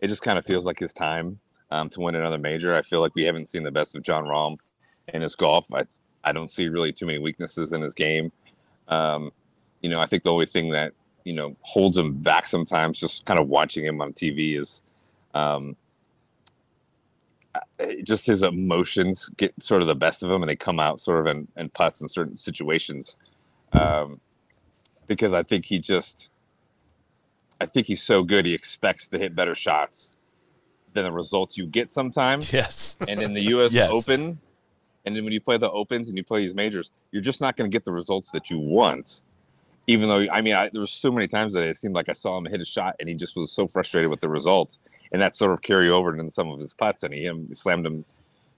it 0.00 0.08
just 0.08 0.22
kind 0.22 0.38
of 0.38 0.46
feels 0.46 0.64
like 0.64 0.78
his 0.78 0.94
time 0.94 1.40
um, 1.70 1.90
to 1.90 2.00
win 2.00 2.14
another 2.14 2.38
major. 2.38 2.74
I 2.74 2.80
feel 2.80 3.00
like 3.02 3.14
we 3.14 3.24
haven't 3.24 3.46
seen 3.46 3.64
the 3.64 3.70
best 3.70 3.94
of 3.94 4.02
Jon 4.02 4.24
Rahm 4.24 4.56
in 5.12 5.20
his 5.20 5.36
golf. 5.36 5.66
I 5.74 5.84
I 6.24 6.32
don't 6.32 6.50
see 6.50 6.68
really 6.68 6.92
too 6.92 7.04
many 7.04 7.18
weaknesses 7.18 7.72
in 7.72 7.82
his 7.82 7.92
game. 7.92 8.32
Um, 8.88 9.30
you 9.82 9.90
know, 9.90 10.00
I 10.00 10.06
think 10.06 10.22
the 10.22 10.32
only 10.32 10.46
thing 10.46 10.70
that 10.70 10.94
you 11.24 11.34
know 11.34 11.54
holds 11.60 11.98
him 11.98 12.14
back 12.14 12.46
sometimes, 12.46 12.98
just 12.98 13.26
kind 13.26 13.38
of 13.38 13.48
watching 13.48 13.84
him 13.84 14.00
on 14.00 14.14
TV, 14.14 14.56
is 14.56 14.80
um, 15.34 15.76
just 18.02 18.26
his 18.26 18.42
emotions 18.42 19.28
get 19.36 19.60
sort 19.62 19.82
of 19.82 19.88
the 19.88 19.94
best 19.94 20.22
of 20.22 20.30
him, 20.30 20.42
and 20.42 20.50
they 20.50 20.56
come 20.56 20.80
out 20.80 21.00
sort 21.00 21.20
of 21.20 21.36
in, 21.36 21.48
in 21.56 21.68
putts 21.68 22.00
in 22.00 22.08
certain 22.08 22.36
situations. 22.36 23.16
Um, 23.72 24.20
because 25.06 25.34
I 25.34 25.42
think 25.42 25.64
he 25.64 25.78
just, 25.78 26.30
I 27.60 27.66
think 27.66 27.86
he's 27.86 28.02
so 28.02 28.22
good, 28.22 28.46
he 28.46 28.54
expects 28.54 29.08
to 29.08 29.18
hit 29.18 29.34
better 29.34 29.54
shots 29.54 30.16
than 30.92 31.04
the 31.04 31.12
results 31.12 31.56
you 31.56 31.66
get 31.66 31.90
sometimes. 31.90 32.52
Yes. 32.52 32.96
And 33.06 33.22
in 33.22 33.34
the 33.34 33.42
U.S. 33.42 33.72
Yes. 33.78 33.90
Open, 33.92 34.38
and 35.04 35.16
then 35.16 35.24
when 35.24 35.32
you 35.32 35.40
play 35.40 35.56
the 35.56 35.70
opens 35.70 36.08
and 36.08 36.18
you 36.18 36.24
play 36.24 36.40
these 36.40 36.54
majors, 36.54 36.90
you're 37.12 37.22
just 37.22 37.40
not 37.40 37.56
going 37.56 37.70
to 37.70 37.74
get 37.74 37.84
the 37.84 37.92
results 37.92 38.30
that 38.32 38.50
you 38.50 38.58
want. 38.58 39.22
Even 39.86 40.06
though, 40.08 40.26
I 40.30 40.42
mean, 40.42 40.54
I, 40.54 40.68
there 40.68 40.82
was 40.82 40.90
so 40.90 41.10
many 41.10 41.26
times 41.26 41.54
that 41.54 41.62
it 41.62 41.76
seemed 41.76 41.94
like 41.94 42.10
I 42.10 42.12
saw 42.12 42.36
him 42.36 42.44
hit 42.44 42.60
a 42.60 42.64
shot 42.64 42.96
and 43.00 43.08
he 43.08 43.14
just 43.14 43.34
was 43.34 43.50
so 43.50 43.66
frustrated 43.66 44.10
with 44.10 44.20
the 44.20 44.28
results. 44.28 44.78
And 45.12 45.22
that 45.22 45.36
sort 45.36 45.52
of 45.52 45.62
carry 45.62 45.88
over 45.88 46.14
into 46.14 46.30
some 46.30 46.48
of 46.50 46.58
his 46.58 46.74
putts 46.74 47.02
and 47.02 47.14
he, 47.14 47.30
slammed 47.52 47.86
him 47.86 48.04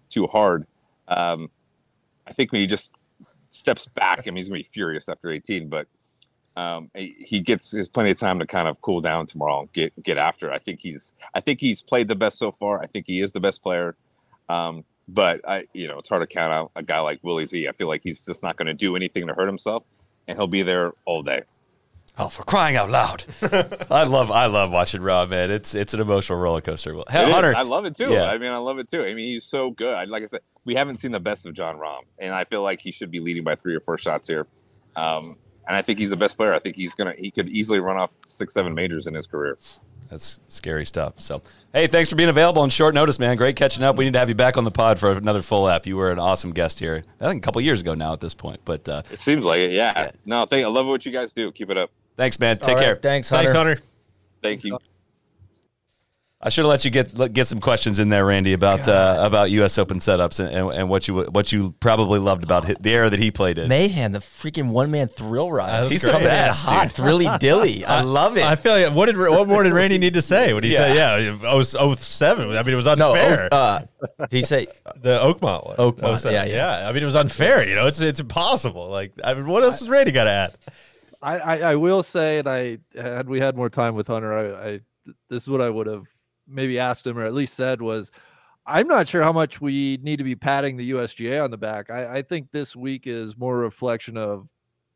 too 0.08 0.26
hard. 0.26 0.66
Um, 1.08 1.50
I 2.26 2.32
think 2.32 2.52
when 2.52 2.60
he 2.60 2.66
just 2.66 3.10
steps 3.50 3.86
back, 3.86 4.20
I 4.20 4.30
mean, 4.30 4.36
he's 4.36 4.48
going 4.48 4.62
to 4.62 4.68
be 4.68 4.72
furious 4.72 5.08
after 5.08 5.30
18, 5.30 5.68
but 5.68 5.86
um, 6.56 6.90
he 6.94 7.40
gets 7.40 7.70
his 7.70 7.88
plenty 7.88 8.10
of 8.10 8.18
time 8.18 8.38
to 8.40 8.46
kind 8.46 8.68
of 8.68 8.80
cool 8.80 9.00
down 9.00 9.24
tomorrow 9.26 9.60
and 9.60 9.72
get 9.72 9.92
get 10.02 10.18
after. 10.18 10.52
I 10.52 10.58
think 10.58 10.80
he's 10.80 11.14
I 11.32 11.40
think 11.40 11.60
he's 11.60 11.80
played 11.80 12.08
the 12.08 12.16
best 12.16 12.38
so 12.38 12.50
far. 12.50 12.82
I 12.82 12.86
think 12.86 13.06
he 13.06 13.20
is 13.20 13.32
the 13.32 13.40
best 13.40 13.62
player. 13.62 13.96
Um, 14.48 14.84
but 15.08 15.40
I, 15.48 15.66
you 15.72 15.88
know, 15.88 15.98
it's 15.98 16.08
hard 16.08 16.28
to 16.28 16.32
count 16.32 16.52
out 16.52 16.70
a 16.76 16.82
guy 16.82 17.00
like 17.00 17.20
Willie 17.22 17.46
Z. 17.46 17.68
I 17.68 17.72
feel 17.72 17.88
like 17.88 18.02
he's 18.02 18.24
just 18.24 18.42
not 18.42 18.56
going 18.56 18.66
to 18.66 18.74
do 18.74 18.96
anything 18.96 19.26
to 19.26 19.34
hurt 19.34 19.46
himself, 19.46 19.84
and 20.28 20.36
he'll 20.36 20.46
be 20.46 20.62
there 20.62 20.92
all 21.04 21.22
day. 21.22 21.42
Oh, 22.18 22.28
for 22.28 22.42
crying 22.42 22.76
out 22.76 22.90
loud! 22.90 23.24
I 23.90 24.04
love, 24.04 24.30
I 24.30 24.46
love 24.46 24.70
watching 24.70 25.00
Rob, 25.00 25.30
man. 25.30 25.50
It's 25.50 25.74
it's 25.74 25.94
an 25.94 26.00
emotional 26.00 26.38
roller 26.38 26.60
coaster. 26.60 26.94
Hey, 27.08 27.30
Hunter, 27.30 27.54
I 27.56 27.62
love 27.62 27.86
it 27.86 27.94
too. 27.96 28.10
Yeah. 28.10 28.24
I 28.24 28.36
mean, 28.36 28.50
I 28.50 28.58
love 28.58 28.78
it 28.78 28.88
too. 28.90 29.02
I 29.02 29.14
mean, 29.14 29.32
he's 29.32 29.44
so 29.44 29.70
good. 29.70 29.94
I, 29.94 30.04
like 30.04 30.22
I 30.22 30.26
said, 30.26 30.40
we 30.64 30.74
haven't 30.74 30.96
seen 30.96 31.12
the 31.12 31.20
best 31.20 31.46
of 31.46 31.54
Jon 31.54 31.76
Rahm, 31.76 32.02
and 32.18 32.34
I 32.34 32.44
feel 32.44 32.62
like 32.62 32.82
he 32.82 32.90
should 32.92 33.10
be 33.10 33.20
leading 33.20 33.44
by 33.44 33.54
three 33.54 33.74
or 33.74 33.80
four 33.80 33.96
shots 33.96 34.28
here. 34.28 34.46
Um, 34.96 35.36
and 35.66 35.76
I 35.76 35.82
think 35.82 35.98
he's 35.98 36.10
the 36.10 36.16
best 36.16 36.36
player. 36.36 36.52
I 36.52 36.58
think 36.58 36.76
he's 36.76 36.94
gonna, 36.94 37.14
he 37.16 37.30
could 37.30 37.48
easily 37.48 37.80
run 37.80 37.96
off 37.96 38.16
six, 38.26 38.54
seven 38.54 38.74
majors 38.74 39.06
in 39.06 39.14
his 39.14 39.26
career. 39.26 39.56
That's 40.10 40.40
scary 40.48 40.84
stuff. 40.84 41.20
So, 41.20 41.42
hey, 41.72 41.86
thanks 41.86 42.10
for 42.10 42.16
being 42.16 42.28
available 42.28 42.62
on 42.62 42.70
short 42.70 42.94
notice, 42.94 43.20
man. 43.20 43.36
Great 43.36 43.54
catching 43.54 43.84
up. 43.84 43.96
We 43.96 44.04
need 44.04 44.14
to 44.14 44.18
have 44.18 44.28
you 44.28 44.34
back 44.34 44.56
on 44.56 44.64
the 44.64 44.72
pod 44.72 44.98
for 44.98 45.12
another 45.12 45.42
full 45.42 45.68
app. 45.68 45.86
You 45.86 45.96
were 45.96 46.10
an 46.10 46.18
awesome 46.18 46.50
guest 46.50 46.80
here. 46.80 47.04
I 47.20 47.28
think 47.28 47.42
a 47.42 47.46
couple 47.46 47.60
years 47.60 47.80
ago 47.80 47.94
now 47.94 48.12
at 48.12 48.20
this 48.20 48.34
point, 48.34 48.60
but 48.64 48.88
uh, 48.88 49.02
it 49.12 49.20
seems 49.20 49.44
like 49.44 49.60
it. 49.60 49.70
Yeah. 49.70 49.92
yeah. 49.96 50.10
No, 50.26 50.44
thank. 50.46 50.66
I 50.66 50.68
love 50.68 50.86
what 50.86 51.06
you 51.06 51.12
guys 51.12 51.32
do. 51.32 51.52
Keep 51.52 51.70
it 51.70 51.78
up. 51.78 51.92
Thanks, 52.20 52.38
man. 52.38 52.58
Take 52.58 52.76
care. 52.76 52.96
Thanks, 52.96 53.30
Hunter. 53.30 53.46
Thanks, 53.46 53.56
Hunter. 53.56 53.82
Thank 54.42 54.62
you. 54.64 54.78
I 56.42 56.50
should 56.50 56.66
have 56.66 56.70
let 56.70 56.84
you 56.84 56.90
get 56.90 57.32
get 57.32 57.46
some 57.46 57.60
questions 57.60 57.98
in 57.98 58.10
there, 58.10 58.26
Randy, 58.26 58.52
about 58.52 58.86
uh, 58.86 59.16
about 59.20 59.50
U.S. 59.52 59.78
Open 59.78 60.00
setups 60.00 60.38
and, 60.38 60.54
and, 60.54 60.70
and, 60.70 60.90
what 60.90 61.08
you 61.08 61.22
what 61.30 61.50
you 61.50 61.74
probably 61.80 62.18
loved 62.18 62.44
about 62.44 62.66
the 62.66 62.90
era 62.90 63.08
that 63.08 63.18
he 63.18 63.30
played 63.30 63.58
in. 63.58 63.70
Mahan, 63.70 64.12
the 64.12 64.18
freaking 64.18 64.68
one 64.68 64.90
man 64.90 65.08
thrill 65.08 65.50
ride. 65.50 65.90
He's 65.90 66.02
the 66.02 66.12
best, 66.12 66.66
hot, 66.66 66.92
thrilly 66.92 67.26
dilly. 67.38 67.86
I, 67.86 67.98
I, 68.00 68.02
love 68.02 68.36
it. 68.36 68.44
I 68.44 68.56
feel 68.56 68.72
like 68.72 68.94
what 68.94 69.06
did 69.06 69.16
what 69.16 69.48
more 69.48 69.62
did 69.62 69.72
Randy 69.72 69.96
need 69.96 70.12
to 70.12 70.22
say? 70.22 70.52
What 70.52 70.62
did 70.62 70.72
he 70.72 70.74
yeah. 70.74 71.16
say? 71.16 71.24
Yeah, 71.24 71.38
oh, 71.44 71.56
was 71.56 71.70
07. 71.70 72.50
I 72.50 72.62
mean, 72.62 72.74
it 72.74 72.76
was 72.76 72.86
unfair. 72.86 73.48
No, 73.50 73.56
uh, 73.56 73.80
did 74.28 74.32
he 74.36 74.42
say 74.42 74.66
the 74.96 75.18
Oakmont 75.20 75.66
one? 75.66 75.76
Oakmont, 75.78 76.30
yeah, 76.30 76.44
yeah, 76.44 76.80
yeah. 76.80 76.86
I 76.86 76.92
mean, 76.92 77.02
it 77.02 77.06
was 77.06 77.16
unfair. 77.16 77.66
You 77.66 77.76
know, 77.76 77.86
it's 77.86 78.00
it's 78.00 78.20
impossible. 78.20 78.90
Like, 78.90 79.12
I 79.24 79.32
mean, 79.32 79.46
what 79.46 79.62
else 79.62 79.80
has 79.80 79.88
Randy 79.88 80.12
got 80.12 80.24
to 80.24 80.30
add? 80.30 80.56
I, 81.22 81.38
I, 81.38 81.56
I 81.58 81.76
will 81.76 82.02
say, 82.02 82.38
and 82.38 82.48
I 82.48 82.78
had 82.94 83.28
we 83.28 83.40
had 83.40 83.56
more 83.56 83.70
time 83.70 83.94
with 83.94 84.06
Hunter, 84.06 84.32
I, 84.32 84.68
I 84.68 84.80
this 85.28 85.42
is 85.42 85.50
what 85.50 85.60
I 85.60 85.70
would 85.70 85.86
have 85.86 86.06
maybe 86.46 86.78
asked 86.78 87.06
him 87.06 87.18
or 87.18 87.24
at 87.24 87.34
least 87.34 87.54
said 87.54 87.80
was 87.80 88.10
I'm 88.66 88.86
not 88.86 89.08
sure 89.08 89.22
how 89.22 89.32
much 89.32 89.60
we 89.60 89.98
need 90.02 90.18
to 90.18 90.24
be 90.24 90.36
patting 90.36 90.76
the 90.76 90.90
USGA 90.90 91.42
on 91.42 91.50
the 91.50 91.56
back. 91.56 91.90
I, 91.90 92.18
I 92.18 92.22
think 92.22 92.50
this 92.52 92.76
week 92.76 93.06
is 93.06 93.36
more 93.36 93.56
a 93.56 93.64
reflection 93.64 94.16
of 94.16 94.48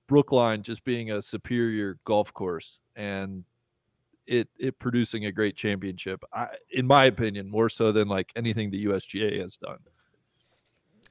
Brookline 0.08 0.62
just 0.62 0.84
being 0.84 1.10
a 1.10 1.22
superior 1.22 1.98
golf 2.04 2.32
course 2.32 2.78
and 2.94 3.44
it 4.26 4.48
it 4.58 4.78
producing 4.78 5.26
a 5.26 5.32
great 5.32 5.56
championship. 5.56 6.22
I, 6.32 6.48
in 6.70 6.86
my 6.86 7.04
opinion, 7.04 7.50
more 7.50 7.68
so 7.68 7.92
than 7.92 8.08
like 8.08 8.32
anything 8.36 8.70
the 8.70 8.86
USGA 8.86 9.40
has 9.40 9.56
done. 9.56 9.78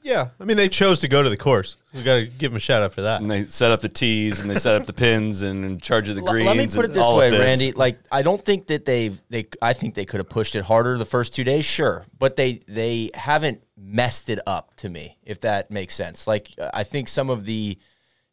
Yeah, 0.03 0.29
I 0.37 0.43
mean 0.43 0.57
they 0.57 0.67
chose 0.67 0.99
to 0.99 1.07
go 1.07 1.23
to 1.23 1.29
the 1.29 1.37
course. 1.37 1.77
We 1.93 2.03
got 2.03 2.15
to 2.15 2.25
give 2.25 2.51
them 2.51 2.57
a 2.57 2.59
shout 2.59 2.83
out 2.83 2.91
for 2.91 3.03
that. 3.03 3.21
And 3.21 3.31
they 3.31 3.45
set 3.45 3.71
up 3.71 3.79
the 3.79 3.87
tees 3.87 4.41
and 4.41 4.49
they 4.49 4.57
set 4.57 4.75
up 4.75 4.85
the 4.85 4.91
pins 4.91 5.43
and 5.43 5.63
in 5.63 5.79
charge 5.79 6.09
of 6.09 6.17
the 6.17 6.21
greens. 6.21 6.45
Let 6.45 6.57
me 6.57 6.67
put 6.67 6.83
it 6.83 6.93
this 6.93 7.09
way, 7.09 7.29
this. 7.29 7.39
Randy. 7.39 7.71
Like, 7.71 7.99
I 8.11 8.21
don't 8.21 8.43
think 8.43 8.67
that 8.67 8.83
they've 8.83 9.19
they. 9.29 9.47
I 9.61 9.71
think 9.71 9.95
they 9.95 10.03
could 10.03 10.19
have 10.19 10.29
pushed 10.29 10.55
it 10.55 10.65
harder 10.65 10.97
the 10.97 11.05
first 11.05 11.33
two 11.33 11.45
days, 11.45 11.63
sure, 11.63 12.05
but 12.19 12.35
they 12.35 12.59
they 12.67 13.11
haven't 13.13 13.63
messed 13.77 14.29
it 14.29 14.39
up 14.45 14.75
to 14.75 14.89
me, 14.89 15.17
if 15.23 15.39
that 15.41 15.71
makes 15.71 15.95
sense. 15.95 16.27
Like, 16.27 16.49
I 16.73 16.83
think 16.83 17.07
some 17.07 17.29
of 17.29 17.45
the, 17.45 17.77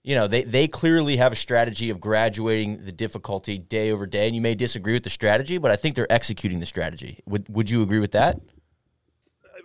you 0.02 0.14
know, 0.16 0.26
they 0.26 0.42
they 0.42 0.66
clearly 0.66 1.18
have 1.18 1.33
a 1.33 1.37
strategy 1.37 1.90
of 1.90 2.00
graduating 2.00 2.85
the 2.85 2.92
difficulty 2.92 3.59
day 3.59 3.92
over 3.92 4.06
day, 4.06 4.26
and 4.26 4.35
you 4.35 4.42
may 4.42 4.56
disagree 4.56 4.94
with 4.94 5.04
the 5.04 5.11
strategy, 5.11 5.59
but 5.59 5.70
I 5.70 5.76
think 5.76 5.94
they're 5.94 6.12
executing 6.12 6.59
the 6.59 6.66
strategy. 6.66 7.20
Would 7.26 7.48
Would 7.48 7.70
you 7.70 7.83
agree 7.83 8.00
with 8.00 8.12
that? 8.12 8.40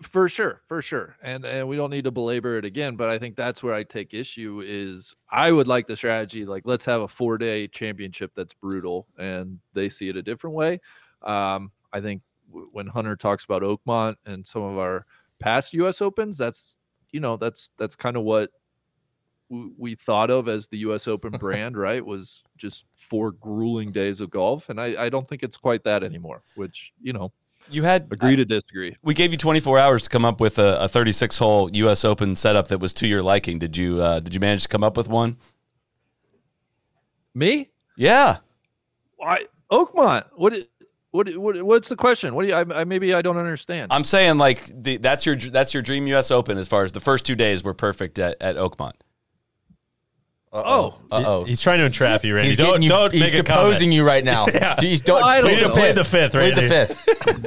For 0.02 0.28
sure 0.30 0.62
for 0.66 0.82
sure 0.82 1.16
and 1.22 1.46
and 1.46 1.68
we 1.68 1.76
don't 1.76 1.90
need 1.90 2.04
to 2.04 2.12
belabor 2.12 2.58
it 2.58 2.66
again 2.66 2.96
but 2.96 3.10
i 3.10 3.18
think 3.18 3.36
that's 3.36 3.62
where 3.62 3.74
i 3.74 3.84
take 3.84 4.14
issue 4.14 4.62
is 4.66 5.16
i 5.30 5.52
would 5.52 5.68
like 5.68 5.88
the 5.88 5.96
strategy 5.96 6.46
like 6.46 6.64
let's 6.66 6.86
have 6.86 7.02
a 7.02 7.08
four 7.08 7.38
day 7.38 7.68
championship 7.68 8.32
that's 8.36 8.54
brutal 8.54 9.08
and 9.18 9.60
they 9.74 9.90
see 9.90 10.10
it 10.10 10.16
a 10.16 10.22
different 10.22 10.56
way. 10.56 10.80
Um 11.22 11.72
i 11.94 12.02
think 12.02 12.22
w- 12.50 12.70
when 12.72 12.88
hunter 12.88 13.16
talks 13.16 13.46
about 13.46 13.62
oakmont 13.62 14.16
and 14.26 14.46
some 14.46 14.64
of 14.64 14.78
our 14.78 15.06
past 15.40 15.74
us 15.74 16.02
opens 16.02 16.38
that's 16.38 16.78
you 17.12 17.20
know 17.20 17.38
that's 17.38 17.70
that's 17.78 17.96
kind 17.96 18.18
of 18.18 18.24
what 18.24 18.52
w- 19.50 19.74
we 19.78 19.96
thought 19.96 20.30
of 20.30 20.48
as 20.48 20.68
the 20.68 20.78
us 20.80 21.08
open 21.08 21.32
brand 21.40 21.78
right 21.78 22.06
was 22.06 22.44
just 22.58 22.86
four 22.96 23.32
grueling 23.32 23.92
days 23.92 24.22
of 24.22 24.30
golf 24.30 24.70
and 24.70 24.80
i 24.80 25.06
i 25.06 25.10
don't 25.10 25.28
think 25.28 25.44
it's 25.44 25.58
quite 25.58 25.84
that 25.84 26.04
anymore 26.04 26.42
which 26.56 26.94
you 27.02 27.14
know 27.14 27.32
You 27.70 27.84
had 27.84 28.08
agree 28.12 28.36
to 28.36 28.46
disagree 28.46 28.96
We 29.04 29.14
gave 29.14 29.32
you 29.32 29.38
24 29.38 29.80
hours 29.80 30.04
to 30.04 30.10
come 30.10 30.24
up 30.26 30.40
with 30.40 30.60
a, 30.60 30.82
a 30.82 30.88
36 30.88 31.38
hole 31.38 31.70
U.S. 31.74 32.06
Open 32.06 32.36
setup 32.36 32.68
that 32.68 32.80
was 32.80 32.94
to 32.96 33.08
your 33.08 33.24
liking. 33.24 33.60
Did 33.60 33.76
you 33.78 34.02
uh, 34.02 34.20
Did 34.20 34.34
you 34.34 34.40
manage 34.40 34.64
to 34.64 34.70
come 34.70 34.84
up 34.84 34.96
with 34.98 35.08
one? 35.08 35.38
me 37.34 37.70
Yeah. 37.98 38.38
I 39.24 39.46
Oakmont. 39.72 40.26
What? 40.36 40.54
i- 40.54 40.68
What? 41.12 41.30
What? 41.38 41.64
What's 41.64 41.88
the 41.90 41.96
question? 41.96 42.36
What 42.36 42.42
do 42.44 42.50
you? 42.50 42.54
I, 42.56 42.82
I 42.82 42.84
maybe 42.84 43.14
I 43.14 43.22
don't 43.22 43.38
understand. 43.38 43.92
I'm 43.92 44.04
saying 44.04 44.38
like 44.38 44.66
the, 44.84 44.98
that's 44.98 45.26
your 45.26 45.36
that's 45.38 45.74
your 45.74 45.82
dream 45.82 46.08
U.S. 46.08 46.30
Open 46.30 46.58
as 46.58 46.68
far 46.68 46.84
as 46.84 46.92
the 46.92 47.00
first 47.00 47.26
two 47.26 47.36
days 47.36 47.64
were 47.64 47.74
perfect 47.74 48.20
at, 48.20 48.36
at 48.42 48.58
Oakmont. 48.58 48.94
Oh, 50.58 50.96
uh 51.12 51.24
oh. 51.26 51.44
He's 51.44 51.60
trying 51.62 51.80
to 51.80 51.86
entrap 51.86 52.24
you, 52.24 52.34
Randy. 52.36 52.50
He's 52.50 52.58
don't 52.58 52.68
getting 52.68 52.84
you, 52.84 52.90
don't 52.90 53.12
he's 53.12 53.22
make 53.22 53.34
a 53.34 53.38
deposing 53.38 53.90
comment. 53.90 53.94
you 53.94 54.06
right 54.06 54.24
now. 54.24 54.46
He's 54.80 55.02
don't, 55.02 55.22
I 55.24 55.42
don't 55.42 55.50
plead 55.50 55.60
the 55.64 55.68
know. 55.68 55.74
fifth. 55.76 55.84
Plead 55.84 55.96
the 55.96 56.04
fifth, 56.06 56.32
Plead 56.32 56.56
the 56.56 56.70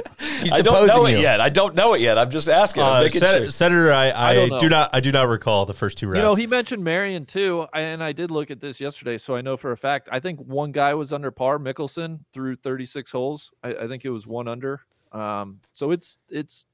fifth. 0.09 0.41
He's 0.41 0.51
I 0.51 0.61
don't 0.61 0.85
know 0.87 1.05
it 1.07 1.11
you. 1.13 1.17
yet. 1.19 1.41
I 1.41 1.49
don't 1.49 1.73
know 1.75 1.93
it 1.95 2.01
yet. 2.01 2.17
I'm 2.19 2.29
just 2.29 2.47
asking. 2.47 2.83
I'm 2.83 3.07
Uh, 3.07 3.09
Sen- 3.09 3.41
sure. 3.41 3.49
Senator, 3.49 3.91
I, 3.91 4.11
I, 4.11 4.33
don't 4.35 4.49
know. 4.49 4.59
do 4.59 4.69
not 4.69 4.89
I 4.93 4.99
do 4.99 5.11
not 5.11 5.27
recall 5.27 5.65
the 5.65 5.73
first 5.73 5.97
two 5.97 6.07
rounds. 6.07 6.17
you 6.17 6.23
know 6.23 6.35
he 6.35 6.45
mentioned 6.47 6.83
Merion 6.83 7.25
too, 7.25 7.65
and 7.73 8.03
I 8.03 8.11
did 8.11 8.29
look 8.31 8.51
at 8.51 8.59
this 8.61 8.79
yesterday, 8.79 9.17
so 9.17 9.35
I 9.35 9.41
know 9.41 9.57
for 9.57 9.71
a 9.71 9.77
fact. 9.77 10.07
I 10.11 10.19
think 10.19 10.39
one 10.39 10.71
guy 10.71 10.93
was 10.93 11.11
under 11.11 11.31
par. 11.31 11.57
Mickelson 11.57 12.19
through 12.31 12.57
36 12.57 13.11
holes. 13.11 13.51
I, 13.63 13.73
I 13.73 13.87
think 13.87 14.05
it 14.05 14.11
was 14.11 14.27
one 14.27 14.47
under. 14.47 14.81
Um, 15.11 15.61
so 15.73 15.89
it's 15.91 16.19
it's 16.29 16.67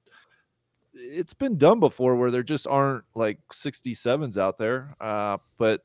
it's 0.93 1.33
been 1.33 1.57
done 1.57 1.79
before 1.79 2.15
where 2.15 2.31
there 2.31 2.43
just 2.43 2.67
aren't 2.67 3.03
like 3.15 3.39
67s 3.53 4.37
out 4.37 4.57
there. 4.57 4.95
Uh, 4.99 5.37
but 5.57 5.81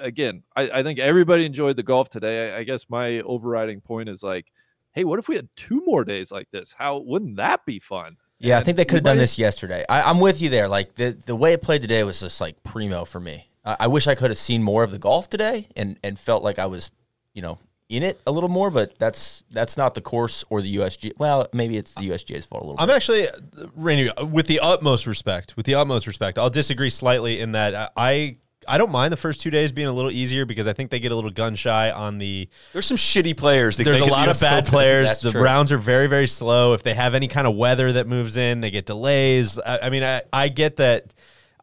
again, 0.00 0.42
I, 0.54 0.70
I 0.70 0.82
think 0.82 0.98
everybody 0.98 1.44
enjoyed 1.44 1.76
the 1.76 1.82
golf 1.82 2.08
today. 2.10 2.52
I, 2.52 2.58
I 2.58 2.64
guess 2.64 2.86
my 2.88 3.20
overriding 3.20 3.80
point 3.80 4.08
is 4.08 4.22
like, 4.22 4.46
hey, 4.92 5.04
what 5.04 5.18
if 5.18 5.28
we 5.28 5.36
had 5.36 5.48
two 5.56 5.82
more 5.86 6.04
days 6.04 6.32
like 6.32 6.50
this? 6.50 6.74
How 6.76 6.98
wouldn't 6.98 7.36
that 7.36 7.64
be 7.66 7.78
fun? 7.78 8.16
Yeah, 8.38 8.58
I 8.58 8.62
think 8.62 8.76
they 8.76 8.84
could 8.84 8.96
have 8.96 9.04
done 9.04 9.16
this 9.16 9.38
yesterday. 9.38 9.84
I, 9.88 10.02
I'm 10.02 10.20
with 10.20 10.42
you 10.42 10.50
there. 10.50 10.68
Like 10.68 10.94
the 10.94 11.10
the 11.10 11.36
way 11.36 11.52
it 11.52 11.62
played 11.62 11.80
today 11.80 12.02
was 12.04 12.20
just 12.20 12.40
like 12.40 12.62
primo 12.64 13.04
for 13.04 13.20
me. 13.20 13.48
I, 13.64 13.76
I 13.80 13.86
wish 13.86 14.06
I 14.06 14.14
could 14.14 14.30
have 14.30 14.38
seen 14.38 14.62
more 14.62 14.82
of 14.82 14.90
the 14.90 14.98
golf 14.98 15.30
today 15.30 15.68
and 15.76 15.98
and 16.02 16.18
felt 16.18 16.42
like 16.42 16.58
I 16.58 16.66
was, 16.66 16.90
you 17.32 17.40
know, 17.40 17.58
in 17.88 18.02
it 18.02 18.20
a 18.26 18.30
little 18.30 18.50
more. 18.50 18.70
But 18.70 18.98
that's 18.98 19.42
that's 19.50 19.78
not 19.78 19.94
the 19.94 20.02
course 20.02 20.44
or 20.50 20.60
the 20.60 20.76
USG. 20.76 21.12
Well, 21.16 21.48
maybe 21.54 21.78
it's 21.78 21.94
the 21.94 22.10
USGA's 22.10 22.44
fault 22.44 22.62
a 22.62 22.66
little. 22.66 22.80
I'm 22.80 22.88
bit. 22.88 22.96
actually, 22.96 23.28
Randy, 23.74 24.10
with 24.22 24.48
the 24.48 24.60
utmost 24.60 25.06
respect, 25.06 25.56
with 25.56 25.64
the 25.64 25.74
utmost 25.74 26.06
respect, 26.06 26.36
I'll 26.38 26.50
disagree 26.50 26.90
slightly 26.90 27.40
in 27.40 27.52
that 27.52 27.92
I 27.96 28.36
I 28.68 28.78
don't 28.78 28.90
mind 28.90 29.12
the 29.12 29.16
first 29.16 29.40
two 29.40 29.50
days 29.50 29.72
being 29.72 29.88
a 29.88 29.92
little 29.92 30.10
easier 30.10 30.44
because 30.44 30.66
I 30.66 30.72
think 30.72 30.90
they 30.90 30.98
get 30.98 31.12
a 31.12 31.14
little 31.14 31.30
gun 31.30 31.54
shy 31.54 31.90
on 31.90 32.18
the. 32.18 32.48
There's 32.72 32.86
some 32.86 32.96
shitty 32.96 33.36
players. 33.36 33.76
That 33.76 33.84
There's 33.84 34.00
a 34.00 34.06
lot 34.06 34.28
of 34.28 34.40
bad 34.40 34.66
players. 34.66 35.20
The 35.20 35.32
true. 35.32 35.42
rounds 35.42 35.72
are 35.72 35.78
very 35.78 36.06
very 36.06 36.26
slow. 36.26 36.72
If 36.74 36.82
they 36.82 36.94
have 36.94 37.14
any 37.14 37.28
kind 37.28 37.46
of 37.46 37.56
weather 37.56 37.92
that 37.92 38.06
moves 38.06 38.36
in, 38.36 38.60
they 38.60 38.70
get 38.70 38.86
delays. 38.86 39.58
I, 39.58 39.78
I 39.84 39.90
mean, 39.90 40.02
I 40.02 40.22
I 40.32 40.48
get 40.48 40.76
that. 40.76 41.14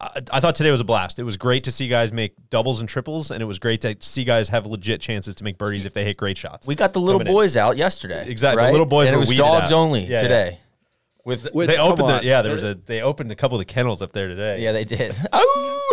I, 0.02 0.22
I 0.32 0.40
thought 0.40 0.56
today 0.56 0.72
was 0.72 0.82
a 0.82 0.86
blast. 0.86 1.20
It 1.20 1.24
was 1.24 1.38
great 1.38 1.64
to 1.66 1.72
see 1.72 1.88
guys 1.88 2.12
make 2.12 2.34
doubles 2.50 2.80
and 2.80 2.90
triples, 2.90 3.32
and 3.32 3.42
it 3.42 3.46
was 3.46 3.60
great 3.60 3.82
to 3.82 3.96
see 4.00 4.24
guys 4.24 4.50
have 4.50 4.66
legit 4.66 5.00
chances 5.02 5.36
to 5.36 5.44
make 5.44 5.58
birdies 5.58 5.86
if 5.86 5.94
they 5.94 6.04
hit 6.04 6.18
great 6.18 6.38
shots. 6.38 6.68
we 6.68 6.76
got 6.76 6.94
the 6.94 7.00
little 7.00 7.20
coming 7.20 7.32
in. 7.32 7.34
boys 7.34 7.56
out 7.58 7.78
yesterday. 7.78 8.26
Exactly. 8.28 8.66
The 8.66 8.72
little 8.72 8.86
boys 8.86 9.08
and 9.08 9.16
were 9.18 9.24
it 9.24 9.30
was 9.30 9.38
dogs 9.38 9.72
out. 9.72 9.78
only 9.78 10.02
Yeah, 10.02 10.10
yeah. 10.10 10.22
today. 10.24 10.60
With 11.26 11.54
Which, 11.54 11.70
they 11.70 11.78
opened 11.78 12.10
the 12.10 12.20
yeah. 12.22 12.42
There 12.42 12.52
was 12.52 12.66
a 12.66 12.76
they 12.76 13.02
opened 13.02 13.32
a 13.32 13.36
couple 13.36 13.56
of 13.58 13.66
the 13.66 13.74
kennels 13.74 14.02
up 14.02 14.12
there 14.12 14.28
today. 14.28 14.62
yeah, 14.62 14.74
they 14.74 14.84
did. 14.84 15.16
Oh, 15.32 15.93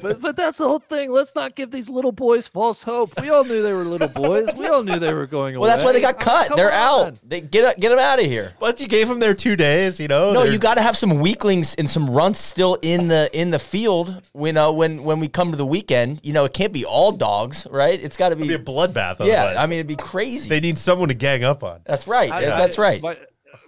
but 0.00 0.20
but 0.20 0.36
that's 0.36 0.58
the 0.58 0.66
whole 0.68 0.78
thing. 0.78 1.10
Let's 1.12 1.34
not 1.34 1.54
give 1.54 1.70
these 1.70 1.88
little 1.90 2.12
boys 2.12 2.48
false 2.48 2.82
hope. 2.82 3.20
We 3.20 3.30
all 3.30 3.44
knew 3.44 3.62
they 3.62 3.72
were 3.72 3.84
little 3.84 4.08
boys. 4.08 4.48
We 4.56 4.66
all 4.68 4.82
knew 4.82 4.98
they 4.98 5.12
were 5.14 5.26
going 5.26 5.54
away. 5.56 5.62
well, 5.62 5.70
that's 5.70 5.84
why 5.84 5.92
they 5.92 6.00
got 6.00 6.20
cut. 6.20 6.48
come 6.48 6.56
They're 6.56 6.72
on. 6.72 7.06
out. 7.08 7.18
They 7.28 7.40
get 7.40 7.78
get 7.80 7.90
them 7.90 7.98
out 7.98 8.18
of 8.18 8.26
here. 8.26 8.54
But 8.60 8.80
you 8.80 8.88
gave 8.88 9.08
them 9.08 9.20
their 9.20 9.34
two 9.34 9.56
days, 9.56 9.98
you 10.00 10.08
know. 10.08 10.32
No, 10.32 10.42
they're- 10.44 10.52
you 10.52 10.58
got 10.58 10.74
to 10.74 10.82
have 10.82 10.96
some 10.96 11.18
weaklings 11.20 11.74
and 11.76 11.88
some 11.88 12.08
runts 12.10 12.38
still 12.40 12.78
in 12.82 13.08
the 13.08 13.30
in 13.32 13.50
the 13.50 13.58
field. 13.58 14.22
You 14.38 14.52
know, 14.52 14.72
when 14.72 15.02
when 15.04 15.20
we 15.20 15.28
come 15.28 15.50
to 15.50 15.56
the 15.56 15.66
weekend, 15.66 16.20
you 16.22 16.32
know, 16.32 16.44
it 16.44 16.52
can't 16.54 16.72
be 16.72 16.84
all 16.84 17.12
dogs, 17.12 17.66
right? 17.70 18.02
It's 18.02 18.16
got 18.16 18.30
to 18.30 18.36
be. 18.36 18.48
be 18.48 18.54
a 18.54 18.58
bloodbath. 18.58 19.18
yeah, 19.20 19.44
otherwise. 19.44 19.56
I 19.56 19.66
mean, 19.66 19.78
it'd 19.78 19.86
be 19.86 19.96
crazy. 19.96 20.48
they 20.48 20.60
need 20.60 20.78
someone 20.78 21.08
to 21.08 21.14
gang 21.14 21.44
up 21.44 21.62
on. 21.62 21.80
that's 21.84 22.06
right. 22.06 22.30
I- 22.30 22.42
that's 22.44 22.78
I- 22.78 22.82
right. 22.82 23.02
My, 23.02 23.16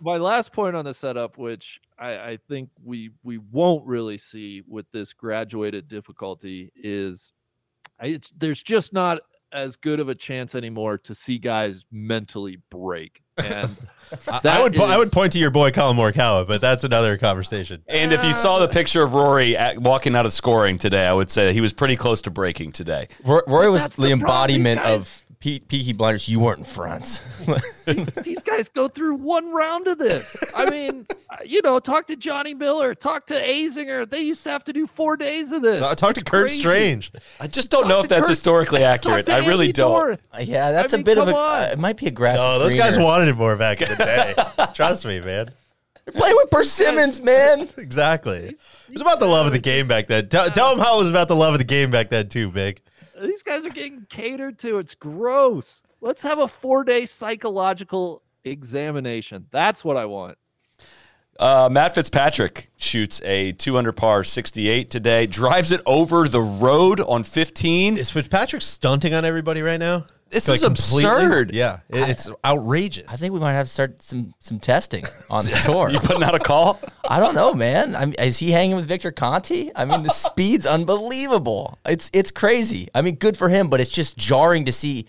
my 0.01 0.17
last 0.19 0.53
point 0.53 0.77
on 0.77 0.85
the 0.85 0.93
setup, 0.93 1.39
which 1.39 1.81
I, 1.99 2.11
I 2.31 2.39
think 2.49 2.71
we 2.83 3.11
we 3.23 3.39
won't 3.39 3.87
really 3.87 4.19
see 4.19 4.63
with 4.67 4.91
this 4.91 5.13
graduated 5.13 5.89
difficulty, 5.89 6.73
is 6.75 7.33
it's, 8.03 8.31
there's 8.37 8.63
just 8.63 8.93
not 8.93 9.21
as 9.53 9.77
good 9.77 10.01
of 10.01 10.09
a 10.09 10.15
chance 10.15 10.57
anymore 10.57 10.99
to 10.99 11.15
see 11.15 11.39
guys 11.39 11.85
mentally 11.93 12.59
break. 12.71 13.23
And 13.39 13.71
I 14.29 14.41
that 14.41 14.63
would 14.63 14.75
po- 14.75 14.85
I 14.85 14.99
would 14.99 15.13
point 15.13 15.33
to 15.33 15.39
your 15.39 15.51
boy 15.51 15.71
Collin 15.71 15.97
Morikawa, 15.97 16.47
but 16.47 16.61
that's 16.61 16.83
another 16.85 17.17
conversation. 17.17 17.83
And 17.87 18.13
if 18.13 18.25
you 18.25 18.33
saw 18.33 18.59
the 18.59 18.69
picture 18.69 19.03
of 19.03 19.15
Rory 19.15 19.57
at, 19.57 19.79
walking 19.79 20.17
out 20.17 20.27
of 20.27 20.33
scoring 20.33 20.77
today, 20.77 21.07
I 21.07 21.13
would 21.13 21.31
say 21.31 21.53
he 21.53 21.61
was 21.61 21.73
pretty 21.73 21.97
close 21.97 22.21
to 22.23 22.31
breaking 22.31 22.73
today. 22.73 23.09
Roy, 23.25 23.41
Roy 23.47 23.71
was 23.71 23.83
that's 23.83 23.97
the, 23.97 24.03
the 24.03 24.19
problem. 24.19 24.57
Embodiment 24.57 24.83
guys- 24.83 25.01
of 25.01 25.24
Pe- 25.45 25.59
Peaky 25.59 25.93
Blinders. 25.93 26.27
You 26.27 26.41
weren't 26.41 26.61
in 26.61 26.65
France. 26.65 27.19
these, 27.85 28.07
these 28.07 28.41
guys 28.41 28.71
go 28.71 28.89
through 28.89 29.17
one 29.17 29.53
round 29.53 29.87
of 29.89 29.99
this. 29.99 30.35
I 30.57 30.71
mean, 30.71 31.07
uh, 31.29 31.37
you 31.45 31.61
know, 31.61 31.79
talk 31.81 32.07
to 32.07 32.17
Johnny 32.17 32.55
Miller, 32.55 32.95
talk 32.95 33.27
to 33.27 33.35
Azinger. 33.39 34.09
They 34.09 34.23
used 34.23 34.45
to 34.45 34.51
have 34.51 34.65
to 34.65 34.73
do 34.73 34.87
four 34.87 35.19
days 35.19 35.53
of 35.53 35.61
this. 35.61 35.81
Talk, 35.81 35.99
talk 35.99 36.15
to 36.15 36.21
It's 36.21 36.31
Kurt 36.31 36.47
crazy. 36.47 36.61
Strange. 36.61 37.13
I 37.41 37.47
just 37.47 37.71
don't 37.71 37.83
Talk 37.83 37.89
know 37.91 38.01
if 38.01 38.09
that's 38.09 38.23
Kurt- 38.23 38.31
historically 38.31 38.85
accurate. 38.85 39.29
I 39.29 39.39
really 39.47 39.67
Andy 39.67 39.73
don't. 39.73 39.91
Dorr. 39.91 40.19
yeah, 40.41 40.73
that's 40.73 40.95
I 40.95 40.97
a 40.97 40.99
mean, 40.99 41.05
bit 41.05 41.19
of 41.19 41.29
a. 41.29 41.37
Uh, 41.37 41.69
it 41.73 41.79
might 41.79 41.99
be 41.99 42.07
a 42.07 42.11
grass. 42.11 42.39
Oh, 42.41 42.57
is 42.57 42.63
those 42.73 42.75
guys 42.75 42.99
wanted 42.99 43.29
it 43.29 43.37
more 43.37 43.55
back 43.57 43.83
in 43.83 43.89
the 43.91 43.97
day. 43.97 44.35
Trust 44.75 45.05
me, 45.05 45.21
man. 45.21 45.51
you 46.07 46.13
play 46.13 46.33
with 46.33 46.49
Persimmons, 46.51 47.21
man. 47.21 47.69
Exactly. 47.77 48.39
It 48.89 48.93
was 48.95 49.03
about 49.03 49.21
the 49.21 49.27
love 49.27 49.45
of 49.47 49.53
the 49.53 49.59
game 49.59 49.89
back 49.89 50.07
then. 50.07 50.31
Tell, 50.31 50.49
tell 50.51 50.75
them 50.75 50.83
how 50.83 50.97
it 50.97 51.03
was 51.03 51.11
about 51.11 51.29
the 51.29 51.37
love 51.37 51.53
of 51.53 51.59
the 51.59 51.65
game 51.65 51.91
back 51.91 52.09
then 52.09 52.29
too, 52.31 52.51
Big. 52.51 52.81
These 53.25 53.43
guys 53.43 53.65
are 53.65 53.71
getting 53.71 54.07
catered 54.09 54.59
to. 54.61 54.79
It's 54.79 54.95
gross. 54.95 55.83
Let's 56.01 56.23
have 56.23 56.39
a 56.39 56.49
four 56.49 56.85
day 56.85 57.07
psychological 57.07 58.23
examination. 58.45 59.47
That's 59.51 59.85
what 59.85 59.97
I 59.97 60.05
want. 60.05 60.39
Uh, 61.39 61.69
Matt 61.71 61.95
Fitzpatrick 61.95 62.71
shoots 62.77 63.21
a 63.25 63.53
two 63.53 63.77
under 63.77 63.93
par 63.93 64.23
68 64.23 64.89
today, 64.91 65.27
drives 65.27 65.73
it 65.73 65.81
over 65.85 66.29
the 66.29 66.41
road 66.41 67.01
on 67.01 67.25
15. 67.25 67.97
Is 67.97 68.11
Fitzpatrick 68.11 68.63
stunting 68.63 69.15
on 69.15 69.25
everybody 69.25 69.63
right 69.63 69.81
now? 69.81 70.07
This 70.31 70.49
Like, 70.49 70.57
is 70.57 70.63
absurd. 70.65 71.53
Yeah, 71.55 71.79
it- 71.89 72.09
it's 72.09 72.29
outrageous. 72.45 73.07
I 73.09 73.17
think 73.17 73.33
we 73.35 73.41
might 73.41 73.53
have 73.53 73.67
to 73.67 73.73
start 73.73 74.03
some 74.03 74.35
some 74.41 74.59
testing 74.59 75.05
on 75.31 75.45
the 75.45 75.51
tour. 75.65 75.91
You 75.91 76.01
putting 76.01 76.25
out 76.25 76.35
a 76.35 76.39
call? 76.41 76.81
I 77.09 77.21
don't 77.21 77.35
know, 77.37 77.55
man. 77.55 77.95
I 77.95 78.05
mean, 78.07 78.15
is 78.19 78.39
he 78.39 78.51
hanging 78.51 78.75
with 78.75 78.87
Victor 78.87 79.13
Conte? 79.13 79.71
I 79.77 79.85
mean, 79.85 80.03
the 80.03 80.11
speed's 80.27 80.67
unbelievable. 80.67 81.79
It's 81.87 82.11
it's 82.13 82.31
crazy. 82.31 82.89
I 82.95 83.03
mean, 83.03 83.15
good 83.17 83.37
for 83.37 83.49
him, 83.49 83.69
but 83.69 83.81
it's 83.81 83.91
just 83.93 84.17
jarring 84.17 84.65
to 84.65 84.73
see 84.73 85.07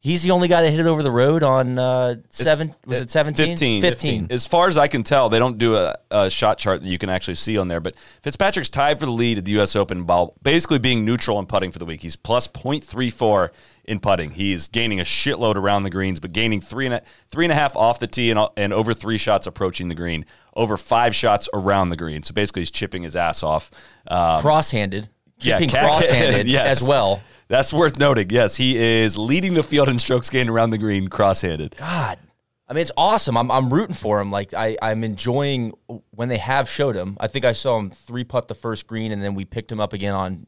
He's 0.00 0.22
the 0.22 0.30
only 0.30 0.46
guy 0.46 0.62
that 0.62 0.70
hit 0.70 0.78
it 0.78 0.86
over 0.86 1.02
the 1.02 1.10
road 1.10 1.42
on 1.42 1.76
uh, 1.76 2.16
seven. 2.30 2.72
Was 2.86 3.00
it 3.00 3.10
17? 3.10 3.48
15. 3.48 3.82
15. 3.82 4.26
As 4.30 4.46
far 4.46 4.68
as 4.68 4.78
I 4.78 4.86
can 4.86 5.02
tell, 5.02 5.28
they 5.28 5.40
don't 5.40 5.58
do 5.58 5.74
a, 5.74 5.96
a 6.12 6.30
shot 6.30 6.56
chart 6.56 6.82
that 6.82 6.88
you 6.88 6.98
can 6.98 7.10
actually 7.10 7.34
see 7.34 7.58
on 7.58 7.66
there. 7.66 7.80
But 7.80 7.96
Fitzpatrick's 8.22 8.68
tied 8.68 9.00
for 9.00 9.06
the 9.06 9.12
lead 9.12 9.38
at 9.38 9.44
the 9.44 9.50
U.S. 9.52 9.74
Open 9.74 10.06
while 10.06 10.34
basically 10.40 10.78
being 10.78 11.04
neutral 11.04 11.40
in 11.40 11.46
putting 11.46 11.72
for 11.72 11.80
the 11.80 11.84
week. 11.84 12.02
He's 12.02 12.14
plus 12.14 12.46
0.34 12.46 13.50
in 13.86 13.98
putting. 13.98 14.30
He's 14.30 14.68
gaining 14.68 15.00
a 15.00 15.04
shitload 15.04 15.56
around 15.56 15.82
the 15.82 15.90
greens, 15.90 16.20
but 16.20 16.32
gaining 16.32 16.60
three 16.60 16.86
and 16.86 16.94
a, 16.94 17.02
three 17.28 17.44
and 17.44 17.50
a 17.50 17.56
half 17.56 17.74
off 17.74 17.98
the 17.98 18.06
tee 18.06 18.30
and, 18.30 18.38
and 18.56 18.72
over 18.72 18.94
three 18.94 19.18
shots 19.18 19.48
approaching 19.48 19.88
the 19.88 19.96
green, 19.96 20.24
over 20.54 20.76
five 20.76 21.12
shots 21.12 21.48
around 21.52 21.88
the 21.88 21.96
green. 21.96 22.22
So 22.22 22.32
basically, 22.32 22.62
he's 22.62 22.70
chipping 22.70 23.02
his 23.02 23.16
ass 23.16 23.42
off. 23.42 23.68
Um, 24.06 24.40
Cross-handed. 24.42 25.08
Yeah, 25.40 25.58
Keeping 25.58 25.70
cat- 25.70 25.84
cross-handed 25.86 26.46
yes. 26.46 26.82
as 26.82 26.88
well. 26.88 27.20
That's 27.48 27.72
worth 27.72 27.98
noting. 27.98 28.28
Yes, 28.30 28.56
he 28.56 28.76
is 28.76 29.16
leading 29.16 29.54
the 29.54 29.62
field 29.62 29.88
in 29.88 29.98
strokes 29.98 30.30
gained 30.30 30.50
around 30.50 30.70
the 30.70 30.78
green, 30.78 31.08
cross-handed. 31.08 31.76
God. 31.76 32.18
I 32.68 32.74
mean, 32.74 32.82
it's 32.82 32.92
awesome. 32.98 33.36
I'm, 33.38 33.50
I'm 33.50 33.72
rooting 33.72 33.94
for 33.94 34.20
him. 34.20 34.30
Like 34.30 34.52
I, 34.52 34.76
I'm 34.82 35.02
enjoying 35.02 35.72
when 36.10 36.28
they 36.28 36.36
have 36.36 36.68
showed 36.68 36.94
him. 36.94 37.16
I 37.18 37.26
think 37.26 37.46
I 37.46 37.52
saw 37.52 37.78
him 37.78 37.90
three 37.90 38.24
putt 38.24 38.48
the 38.48 38.54
first 38.54 38.86
green, 38.86 39.10
and 39.10 39.22
then 39.22 39.34
we 39.34 39.46
picked 39.46 39.72
him 39.72 39.80
up 39.80 39.94
again 39.94 40.14
on 40.14 40.46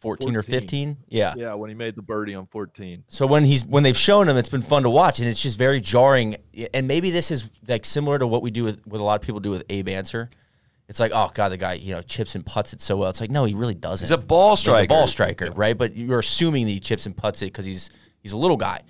14, 0.00 0.34
or 0.34 0.42
15. 0.42 0.96
Yeah. 1.06 1.34
Yeah, 1.36 1.54
when 1.54 1.70
he 1.70 1.76
made 1.76 1.94
the 1.94 2.02
birdie 2.02 2.34
on 2.34 2.46
14. 2.46 3.04
So 3.06 3.24
when 3.28 3.44
he's 3.44 3.64
when 3.64 3.84
they've 3.84 3.96
shown 3.96 4.28
him, 4.28 4.36
it's 4.36 4.48
been 4.48 4.62
fun 4.62 4.82
to 4.82 4.90
watch, 4.90 5.20
and 5.20 5.28
it's 5.28 5.40
just 5.40 5.56
very 5.56 5.80
jarring. 5.80 6.34
And 6.74 6.88
maybe 6.88 7.12
this 7.12 7.30
is 7.30 7.48
like 7.68 7.86
similar 7.86 8.18
to 8.18 8.26
what 8.26 8.42
we 8.42 8.50
do 8.50 8.64
with 8.64 8.84
what 8.84 9.00
a 9.00 9.04
lot 9.04 9.20
of 9.20 9.24
people 9.24 9.38
do 9.38 9.50
with 9.50 9.62
Abe 9.70 9.88
Ancer. 9.90 10.30
It's 10.88 11.00
like, 11.00 11.12
oh 11.14 11.30
god, 11.32 11.48
the 11.50 11.56
guy 11.56 11.74
you 11.74 11.94
know 11.94 12.02
chips 12.02 12.34
and 12.34 12.44
puts 12.44 12.72
it 12.72 12.82
so 12.82 12.96
well. 12.96 13.08
It's 13.10 13.20
like, 13.20 13.30
no, 13.30 13.44
he 13.44 13.54
really 13.54 13.74
doesn't. 13.74 14.04
He's 14.04 14.10
a 14.10 14.18
ball 14.18 14.56
striker. 14.56 14.80
He's 14.80 14.86
a 14.86 14.88
ball 14.88 15.06
striker, 15.06 15.50
right? 15.52 15.76
But 15.76 15.96
you're 15.96 16.18
assuming 16.18 16.66
that 16.66 16.72
he 16.72 16.80
chips 16.80 17.06
and 17.06 17.16
puts 17.16 17.40
it 17.42 17.46
because 17.46 17.64
he's 17.64 17.88
he's 18.20 18.32
a 18.32 18.36
little 18.36 18.56
guy, 18.58 18.80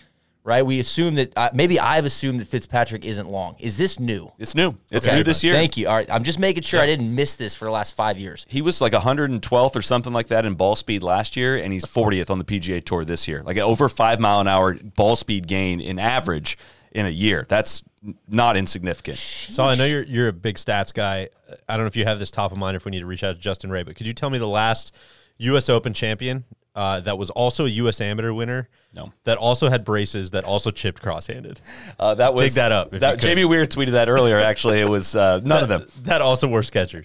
right? 0.43 0.67
We 0.67 0.81
assume 0.81 1.15
that 1.17 1.33
uh, 1.37 1.51
maybe 1.55 1.79
I've 1.79 2.05
assumed 2.05 2.41
that 2.41 2.49
Fitzpatrick 2.49 3.05
isn't 3.05 3.29
long. 3.29 3.55
Is 3.61 3.77
this 3.77 4.01
new? 4.01 4.33
It's 4.39 4.55
new. 4.57 4.77
It's 4.91 5.07
Okay. 5.07 5.17
new 5.19 5.23
this 5.23 5.45
year. 5.45 5.55
Thank 5.55 5.77
you. 5.77 5.87
All 5.87 5.95
right, 5.95 6.11
I'm 6.11 6.25
just 6.25 6.41
making 6.41 6.65
sure 6.65 6.81
I 6.81 6.87
didn't 6.87 7.15
miss 7.15 7.37
this 7.37 7.55
for 7.55 7.67
the 7.67 7.71
last 7.71 7.95
five 7.95 8.19
years. 8.19 8.47
He 8.49 8.63
was 8.63 8.81
like 8.81 8.93
112th 8.95 9.77
or 9.77 9.83
something 9.83 10.13
like 10.13 10.27
that 10.29 10.45
in 10.45 10.55
ball 10.55 10.75
speed 10.75 11.03
last 11.05 11.37
year, 11.37 11.57
and 11.57 11.73
he's 11.73 11.85
40th 11.85 12.31
on 12.31 12.39
the 12.39 12.45
PGA 12.45 12.85
Tour 12.85 13.05
this 13.05 13.29
year. 13.29 13.43
Like 13.45 13.59
over 13.59 13.89
five 13.89 14.19
mile 14.19 14.41
an 14.41 14.49
hour 14.49 14.75
ball 14.75 15.15
speed 15.15 15.47
gain 15.47 15.81
in 15.81 15.99
average 16.01 16.59
in 16.91 17.07
a 17.07 17.11
year. 17.11 17.47
That's 17.49 17.83
not 18.29 18.57
insignificant. 18.57 19.17
So 19.17 19.63
I 19.63 19.77
know 19.77 19.85
you're 19.85 20.03
you're 20.03 20.27
a 20.29 20.33
big 20.33 20.57
stats 20.57 20.93
guy. 20.93 21.29
I 21.69 21.77
don't 21.77 21.85
know 21.85 21.89
if 21.89 21.97
you 21.97 22.05
have 22.05 22.19
this 22.19 22.31
top 22.31 22.53
of 22.53 22.59
mind 22.59 22.75
or 22.75 22.79
if 22.79 22.85
we 22.85 22.91
need 22.91 23.01
to 23.01 23.07
reach 23.07 23.23
out 23.23 23.35
to 23.35 23.41
Justin 23.41 23.71
Ray, 23.71 23.83
but 23.83 23.97
could 23.97 24.07
you 24.07 24.13
tell 24.13 24.31
me 24.31 24.39
the 24.39 24.49
last 24.49 24.95
U.S. 25.39 25.69
Open 25.69 25.93
champion 25.93 26.45
uh, 26.75 27.01
that 27.01 27.19
was 27.19 27.31
also 27.31 27.67
a 27.67 27.69
U.S. 27.69 28.01
Amateur 28.01 28.33
winner? 28.33 28.69
No. 28.95 29.13
That 29.25 29.39
also 29.39 29.71
had 29.71 29.85
braces 29.85 30.33
that 30.33 30.45
also 30.45 30.71
chipped 30.71 31.03
cross-handed. 31.03 31.61
Uh, 31.99 32.15
that 32.17 32.35
was 32.35 32.43
Dig 32.43 32.53
that 32.53 32.73
up 32.73 32.91
That. 32.91 33.21
Jamie 33.21 33.45
Weir 33.45 33.65
tweeted 33.65 33.93
that 33.93 34.09
earlier. 34.09 34.39
Actually, 34.39 34.81
it 34.81 34.89
was 34.89 35.17
uh, 35.17 35.41
none 35.43 35.63
of 35.63 35.69
them. 35.69 35.87
That 36.03 36.21
also 36.21 36.49
wore 36.49 36.61
Skechers. 36.61 37.05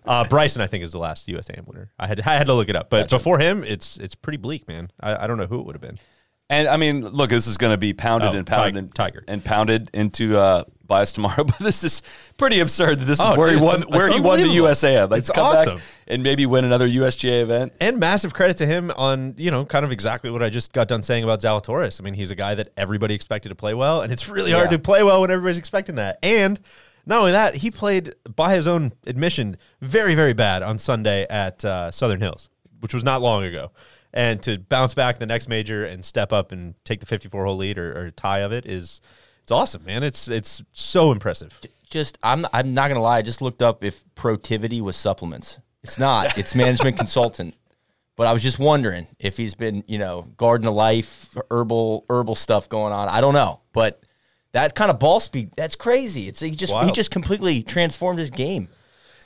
uh, 0.06 0.24
Bryson, 0.24 0.60
I 0.60 0.66
think, 0.66 0.84
is 0.84 0.92
the 0.92 0.98
last 0.98 1.28
U.S. 1.28 1.48
Am 1.50 1.64
winner. 1.66 1.90
I 1.98 2.06
had 2.06 2.20
I 2.20 2.34
had 2.34 2.46
to 2.46 2.54
look 2.54 2.68
it 2.68 2.76
up, 2.76 2.90
but 2.90 3.10
before 3.10 3.38
him, 3.38 3.62
it's 3.64 3.96
it's 3.98 4.14
pretty 4.14 4.38
bleak, 4.38 4.66
man. 4.66 4.90
I, 5.00 5.24
I 5.24 5.26
don't 5.26 5.38
know 5.38 5.46
who 5.46 5.60
it 5.60 5.66
would 5.66 5.74
have 5.74 5.82
been. 5.82 5.98
And 6.50 6.68
I 6.68 6.76
mean, 6.76 7.08
look, 7.08 7.30
this 7.30 7.46
is 7.46 7.56
going 7.56 7.72
to 7.72 7.78
be 7.78 7.92
pounded 7.94 8.30
Oh, 8.30 8.36
and 8.38 8.46
pounded 8.46 8.76
and, 8.76 8.94
Tiger. 8.94 9.24
and 9.26 9.42
pounded 9.44 9.88
into 9.94 10.36
uh, 10.36 10.64
by 10.86 11.00
us 11.00 11.12
tomorrow. 11.14 11.42
But 11.44 11.58
this 11.58 11.82
is 11.82 12.02
pretty 12.36 12.60
absurd. 12.60 12.98
That 13.00 13.06
this 13.06 13.18
is 13.18 13.24
Oh, 13.26 13.36
where 13.38 13.48
dude, 13.50 13.60
he 13.60 13.64
won, 13.64 13.82
where 13.88 14.10
he 14.12 14.20
won 14.20 14.42
the. 14.42 14.48
USAM. 14.48 15.10
Like 15.10 15.20
It's 15.20 15.30
come 15.30 15.44
awesome. 15.46 15.74
back 15.76 15.84
and 16.06 16.22
maybe 16.22 16.44
win 16.44 16.66
another 16.66 16.86
USGA 16.86 17.42
event. 17.42 17.72
And 17.80 17.98
massive 17.98 18.34
credit 18.34 18.58
to 18.58 18.66
him 18.66 18.90
on, 18.90 19.34
you 19.38 19.50
know, 19.50 19.64
kind 19.64 19.86
of 19.86 19.90
exactly 19.92 20.30
what 20.30 20.42
I 20.42 20.50
just 20.50 20.74
got 20.74 20.86
done 20.86 21.02
saying 21.02 21.24
about 21.24 21.40
Zalatoris. 21.40 21.98
I 21.98 22.04
mean, 22.04 22.14
he's 22.14 22.30
a 22.30 22.36
guy 22.36 22.54
that 22.56 22.68
everybody 22.76 23.14
expected 23.14 23.48
to 23.48 23.54
play 23.54 23.72
well, 23.72 24.02
and 24.02 24.12
it's 24.12 24.28
really 24.28 24.52
hard 24.52 24.66
Yeah. 24.70 24.76
to 24.76 24.82
play 24.82 25.02
well 25.02 25.22
when 25.22 25.30
everybody's 25.30 25.58
expecting 25.58 25.94
that. 25.94 26.18
And 26.22 26.60
not 27.06 27.20
only 27.20 27.32
that, 27.32 27.54
he 27.56 27.70
played, 27.70 28.14
by 28.36 28.54
his 28.54 28.66
own 28.66 28.92
admission, 29.06 29.56
very, 29.80 30.14
very 30.14 30.34
bad 30.34 30.62
on 30.62 30.78
Sunday 30.78 31.26
at 31.30 31.64
uh, 31.64 31.90
Southern 31.90 32.20
Hills, 32.20 32.50
which 32.80 32.92
was 32.92 33.02
not 33.02 33.22
long 33.22 33.44
ago. 33.44 33.72
And 34.14 34.40
to 34.44 34.58
bounce 34.58 34.94
back 34.94 35.18
the 35.18 35.26
next 35.26 35.48
major 35.48 35.84
and 35.84 36.04
step 36.04 36.32
up 36.32 36.52
and 36.52 36.76
take 36.84 37.00
the 37.00 37.06
54 37.06 37.44
hole 37.44 37.56
lead 37.56 37.78
or, 37.78 37.98
or 37.98 38.10
tie 38.12 38.38
of 38.38 38.52
it 38.52 38.64
is, 38.64 39.00
it's 39.42 39.50
awesome, 39.50 39.84
man. 39.84 40.04
It's 40.04 40.28
it's 40.28 40.62
so 40.72 41.10
impressive. 41.10 41.60
Just 41.90 42.16
I'm 42.22 42.46
I'm 42.52 42.74
not 42.74 42.88
gonna 42.88 43.02
lie. 43.02 43.18
I 43.18 43.22
just 43.22 43.42
looked 43.42 43.60
up 43.60 43.82
if 43.82 44.04
Protiviti 44.14 44.80
was 44.80 44.96
supplements. 44.96 45.58
It's 45.82 45.98
not. 45.98 46.38
It's 46.38 46.54
management 46.54 46.96
consultant. 46.96 47.56
But 48.16 48.28
I 48.28 48.32
was 48.32 48.42
just 48.44 48.60
wondering 48.60 49.08
if 49.18 49.36
he's 49.36 49.56
been, 49.56 49.82
you 49.88 49.98
know, 49.98 50.22
garden 50.36 50.68
of 50.68 50.74
life, 50.74 51.36
herbal 51.50 52.06
herbal 52.08 52.36
stuff 52.36 52.68
going 52.68 52.92
on. 52.92 53.08
I 53.08 53.20
don't 53.20 53.34
know, 53.34 53.60
but 53.72 54.00
that 54.52 54.76
kind 54.76 54.92
of 54.92 55.00
ball 55.00 55.18
speed, 55.18 55.50
that's 55.56 55.74
crazy. 55.74 56.28
It's 56.28 56.38
he 56.38 56.52
just 56.52 56.72
he 56.72 56.92
just 56.92 57.10
completely 57.10 57.64
transformed 57.64 58.20
his 58.20 58.30
game. 58.30 58.68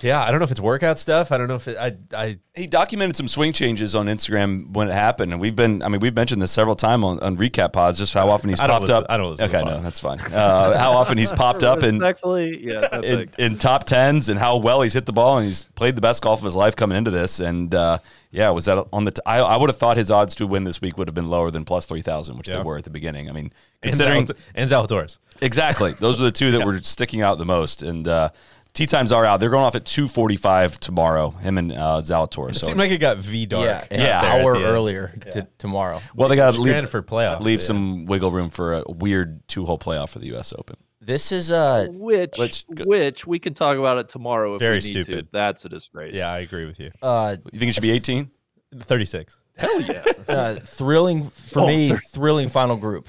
Yeah, 0.00 0.22
I 0.22 0.30
don't 0.30 0.38
know 0.38 0.44
if 0.44 0.50
it's 0.52 0.60
workout 0.60 0.98
stuff. 0.98 1.32
I 1.32 1.38
don't 1.38 1.48
know 1.48 1.56
if 1.56 1.66
it. 1.66 1.76
I 1.76 1.96
I 2.14 2.38
He 2.54 2.66
documented 2.68 3.16
some 3.16 3.26
swing 3.26 3.52
changes 3.52 3.94
on 3.96 4.06
Instagram 4.06 4.70
when 4.72 4.88
it 4.88 4.92
happened, 4.92 5.32
and 5.32 5.40
we've 5.40 5.56
been. 5.56 5.82
I 5.82 5.88
mean, 5.88 6.00
we've 6.00 6.14
mentioned 6.14 6.40
this 6.40 6.52
several 6.52 6.76
times 6.76 7.04
on, 7.04 7.18
on 7.20 7.36
recap 7.36 7.72
pods. 7.72 7.98
Just 7.98 8.14
how 8.14 8.28
often 8.30 8.48
he's 8.50 8.60
popped 8.60 8.82
listen- 8.82 8.96
up. 8.96 9.06
I 9.08 9.16
don't 9.16 9.30
listen 9.30 9.46
Okay, 9.46 9.58
the 9.58 9.64
no, 9.64 9.74
pod. 9.76 9.84
that's 9.84 9.98
fine. 10.00 10.20
Uh, 10.20 10.78
how 10.78 10.92
often 10.92 11.18
he's 11.18 11.32
popped 11.32 11.64
up 11.64 11.82
and 11.82 11.98
Respectfully, 12.00 12.64
yeah. 12.64 12.88
no 12.92 13.00
in, 13.00 13.28
in 13.38 13.58
top 13.58 13.84
tens 13.84 14.28
and 14.28 14.38
how 14.38 14.56
well 14.58 14.82
he's 14.82 14.92
hit 14.94 15.06
the 15.06 15.12
ball 15.12 15.38
and 15.38 15.46
he's 15.48 15.64
played 15.74 15.96
the 15.96 16.00
best 16.00 16.22
golf 16.22 16.38
of 16.40 16.44
his 16.44 16.54
life 16.54 16.76
coming 16.76 16.96
into 16.96 17.10
this. 17.10 17.40
And 17.40 17.74
uh, 17.74 17.98
yeah, 18.30 18.50
was 18.50 18.66
that 18.66 18.86
on 18.92 19.02
the? 19.04 19.10
T- 19.10 19.22
I, 19.26 19.38
I 19.40 19.56
would 19.56 19.68
have 19.68 19.78
thought 19.78 19.96
his 19.96 20.12
odds 20.12 20.36
to 20.36 20.46
win 20.46 20.62
this 20.62 20.80
week 20.80 20.96
would 20.96 21.08
have 21.08 21.14
been 21.16 21.28
lower 21.28 21.50
than 21.50 21.64
plus 21.64 21.86
three 21.86 22.02
thousand, 22.02 22.38
which 22.38 22.48
Yeah. 22.48 22.58
they 22.58 22.62
were 22.62 22.78
at 22.78 22.84
the 22.84 22.90
beginning. 22.90 23.28
I 23.28 23.32
mean, 23.32 23.52
considering 23.82 24.28
and 24.54 24.68
Zalatoris. 24.70 25.18
exactly 25.40 25.92
those 25.92 26.20
were 26.20 26.26
the 26.26 26.32
two 26.32 26.52
that 26.52 26.64
were 26.66 26.78
sticking 26.78 27.20
out 27.20 27.38
the 27.38 27.46
most. 27.46 27.82
And 27.82 28.06
uh, 28.06 28.28
tee 28.72 28.86
times 28.86 29.12
are 29.12 29.24
out; 29.24 29.40
they're 29.40 29.50
going 29.50 29.64
off 29.64 29.74
at 29.74 29.84
two 29.84 30.08
forty 30.08 30.36
five 30.36 30.78
tomorrow. 30.80 31.30
Him 31.30 31.58
and 31.58 31.72
uh, 31.72 32.00
Zalatoris. 32.02 32.50
It 32.50 32.56
So, 32.56 32.66
seemed 32.68 32.78
like 32.78 32.90
it 32.90 32.98
got 32.98 33.18
V 33.18 33.46
dark. 33.46 33.64
yeah, 33.66 33.84
an 33.90 34.00
Yeah. 34.00 34.20
hour 34.42 34.52
the 34.54 34.60
end. 34.64 34.68
earlier 34.68 35.14
to 35.32 35.46
tomorrow. 35.58 36.00
well, 36.14 36.28
they 36.28 36.36
got 36.36 36.54
to 36.54 36.60
leave 36.60 36.88
for 36.90 37.02
playoff, 37.02 37.40
leave 37.40 37.60
yeah. 37.60 37.64
some 37.66 38.06
wiggle 38.06 38.30
room 38.30 38.50
for 38.50 38.74
a 38.74 38.82
weird 38.88 39.46
two 39.48 39.64
hole 39.64 39.78
playoff 39.78 40.10
for 40.10 40.18
the 40.20 40.26
U.S. 40.28 40.52
Open. 40.56 40.76
This 41.00 41.32
is 41.32 41.50
uh 41.50 41.86
which 41.90 42.38
Let's 42.38 42.64
which 42.68 43.26
we 43.26 43.38
can 43.38 43.54
talk 43.54 43.78
about 43.78 43.96
it 43.98 44.08
tomorrow 44.10 44.54
if 44.54 44.58
Very 44.60 44.78
we 44.80 44.84
need 44.84 44.92
to. 44.92 45.02
stupid. 45.04 45.28
That's 45.32 45.64
a 45.64 45.68
disgrace. 45.70 46.14
Yeah, 46.14 46.30
I 46.30 46.40
agree 46.40 46.66
with 46.66 46.78
you. 46.78 46.90
uh 47.02 47.36
You 47.52 47.58
think 47.58 47.70
it 47.70 47.74
should 47.74 47.82
be 47.82 47.90
eighteen? 47.92 48.30
36. 48.78 49.34
Hell 49.56 49.80
yeah. 49.80 50.04
uh, 50.28 50.54
thrilling 50.56 51.30
for 51.30 51.60
Oh, 51.60 51.66
me. 51.66 51.88
they're- 51.88 51.98
Thrilling 52.12 52.48
final 52.50 52.76
group. 52.76 53.08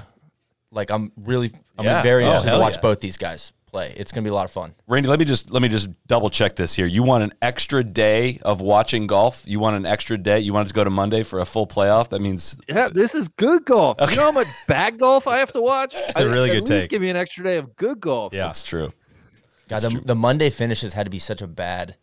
Like 0.71 0.89
I'm 0.91 1.11
really, 1.17 1.51
I'm 1.77 1.83
Yeah. 1.83 2.01
very 2.01 2.23
Oh, 2.23 2.27
interested 2.27 2.51
to 2.51 2.59
watch 2.59 2.75
yeah. 2.75 2.81
both 2.81 3.01
these 3.01 3.17
guys 3.17 3.51
play. 3.69 3.93
It's 3.95 4.11
gonna 4.11 4.23
be 4.23 4.29
a 4.29 4.33
lot 4.33 4.45
of 4.45 4.51
fun. 4.51 4.73
Randy, 4.87 5.07
let 5.09 5.19
me 5.19 5.25
just 5.25 5.51
let 5.51 5.61
me 5.61 5.69
just 5.69 5.89
double 6.07 6.29
check 6.29 6.55
this 6.55 6.75
here. 6.75 6.85
You 6.85 7.03
want 7.03 7.23
an 7.23 7.33
extra 7.41 7.83
day 7.83 8.39
of 8.43 8.61
watching 8.61 9.07
golf? 9.07 9.43
You 9.45 9.59
want 9.59 9.75
an 9.75 9.85
extra 9.85 10.17
day? 10.17 10.39
You 10.39 10.53
want 10.53 10.67
it 10.67 10.69
to 10.69 10.73
go 10.73 10.83
to 10.83 10.89
Monday 10.89 11.23
for 11.23 11.39
a 11.39 11.45
full 11.45 11.67
playoff? 11.67 12.09
That 12.09 12.21
means 12.21 12.57
yeah, 12.67 12.89
this 12.89 13.15
is 13.15 13.27
good 13.27 13.65
golf. 13.65 13.97
You 14.01 14.15
know 14.15 14.23
how 14.23 14.31
much 14.31 14.47
bad 14.67 14.97
golf 14.99 15.27
I 15.27 15.37
have 15.37 15.51
to 15.53 15.61
watch? 15.61 15.93
It's 16.09 16.19
a 16.19 16.27
really 16.27 16.49
good 16.49 16.63
At 16.63 16.69
least 16.69 16.83
take. 16.83 16.89
give 16.89 17.01
me 17.01 17.09
an 17.09 17.15
extra 17.15 17.43
day 17.43 17.57
of 17.57 17.75
good 17.75 17.99
golf. 17.99 18.33
Yeah. 18.33 18.47
that's 18.47 18.63
true. 18.63 18.91
God, 19.67 19.81
the, 19.81 20.01
the 20.03 20.15
Monday 20.15 20.49
finishes 20.49 20.93
had 20.93 21.05
to 21.05 21.11
be 21.11 21.19
such 21.19 21.41
a 21.43 21.47
bad 21.47 21.95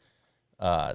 uh, 0.60 0.94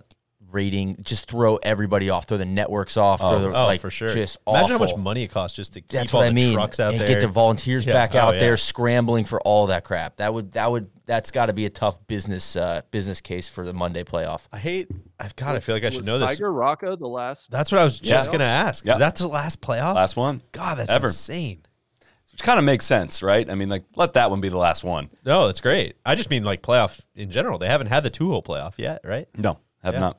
rating. 0.52 0.98
Just 1.04 1.26
throw 1.30 1.58
everybody 1.58 2.10
off. 2.10 2.26
Throw 2.28 2.38
the 2.38 2.46
networks 2.46 2.98
off. 2.98 3.20
throw 3.20 3.40
the, 3.40 3.48
Oh, 3.58 3.66
like, 3.66 3.82
for 3.82 3.90
sure. 3.92 4.10
Just 4.14 4.38
Imagine 4.48 4.72
how 4.72 4.78
much 4.78 4.96
money 4.96 5.24
it 5.24 5.30
costs 5.30 5.56
just 5.56 5.74
to 5.74 5.82
keep 5.82 5.90
That's 5.90 6.14
all 6.14 6.20
what 6.22 6.26
the 6.26 6.32
I 6.32 6.34
mean. 6.34 6.54
trucks 6.54 6.80
out 6.80 6.92
there. 6.92 7.00
and 7.00 7.02
there. 7.10 7.20
get 7.20 7.22
the 7.22 7.28
volunteers 7.32 7.86
Yeah. 7.86 7.94
back 7.94 8.16
Oh, 8.16 8.20
out 8.20 8.34
yeah. 8.36 8.40
there 8.42 8.58
scrambling 8.58 9.26
for 9.26 9.40
all 9.42 9.68
that 9.68 9.84
crap. 9.84 10.18
That 10.18 10.34
would 10.34 10.52
that 10.54 10.72
would 10.72 10.90
that's 11.06 11.32
got 11.32 11.48
to 11.48 11.54
be 11.54 11.66
a 11.66 11.70
tough 11.70 12.06
business 12.08 12.56
uh, 12.56 12.82
business 12.92 13.20
case 13.22 13.48
for 13.50 13.66
the 13.66 13.74
Monday 13.74 14.04
playoff. 14.04 14.44
I 14.52 14.60
hate. 14.60 14.90
I've 15.20 15.36
God, 15.36 15.56
I 15.56 15.60
feel 15.60 15.76
like 15.76 15.84
I 15.84 15.90
should 15.90 16.00
Was 16.02 16.08
know 16.08 16.20
this. 16.20 16.28
Tiger 16.30 16.52
Rocco 16.52 16.96
the 16.96 17.08
last. 17.08 17.52
That's 17.52 17.72
what 17.72 17.80
I 17.82 17.84
was 17.84 18.00
just 18.00 18.28
Yeah. 18.30 18.32
gonna 18.32 18.44
ask. 18.46 18.86
Yeah. 18.86 18.94
Is 18.94 19.00
that 19.00 19.16
the 19.16 19.28
last 19.28 19.62
playoff? 19.62 19.96
Last 19.96 20.16
one, 20.16 20.42
God, 20.52 20.78
that's 20.78 20.90
ever. 20.90 21.08
insane. 21.08 21.62
which 22.32 22.44
kind 22.44 22.58
of 22.58 22.64
makes 22.64 22.86
sense, 22.86 23.22
right? 23.22 23.50
I 23.50 23.56
mean, 23.56 23.68
like 23.68 23.84
let 23.98 24.14
that 24.14 24.30
one 24.32 24.40
be 24.40 24.48
the 24.48 24.58
last 24.58 24.86
one. 24.86 25.10
No, 25.26 25.48
that's 25.48 25.60
great. 25.60 25.98
I 26.06 26.16
just 26.16 26.30
mean 26.30 26.46
like 26.46 26.62
playoff 26.62 27.02
in 27.14 27.30
general. 27.30 27.60
They 27.60 27.68
haven't 27.68 27.88
had 27.88 28.04
the 28.04 28.10
two 28.10 28.30
hole 28.32 28.42
playoff 28.42 28.76
yet, 28.78 29.02
right? 29.04 29.28
No, 29.36 29.60
have 29.84 29.96
Yeah. 29.96 30.00
not. 30.00 30.18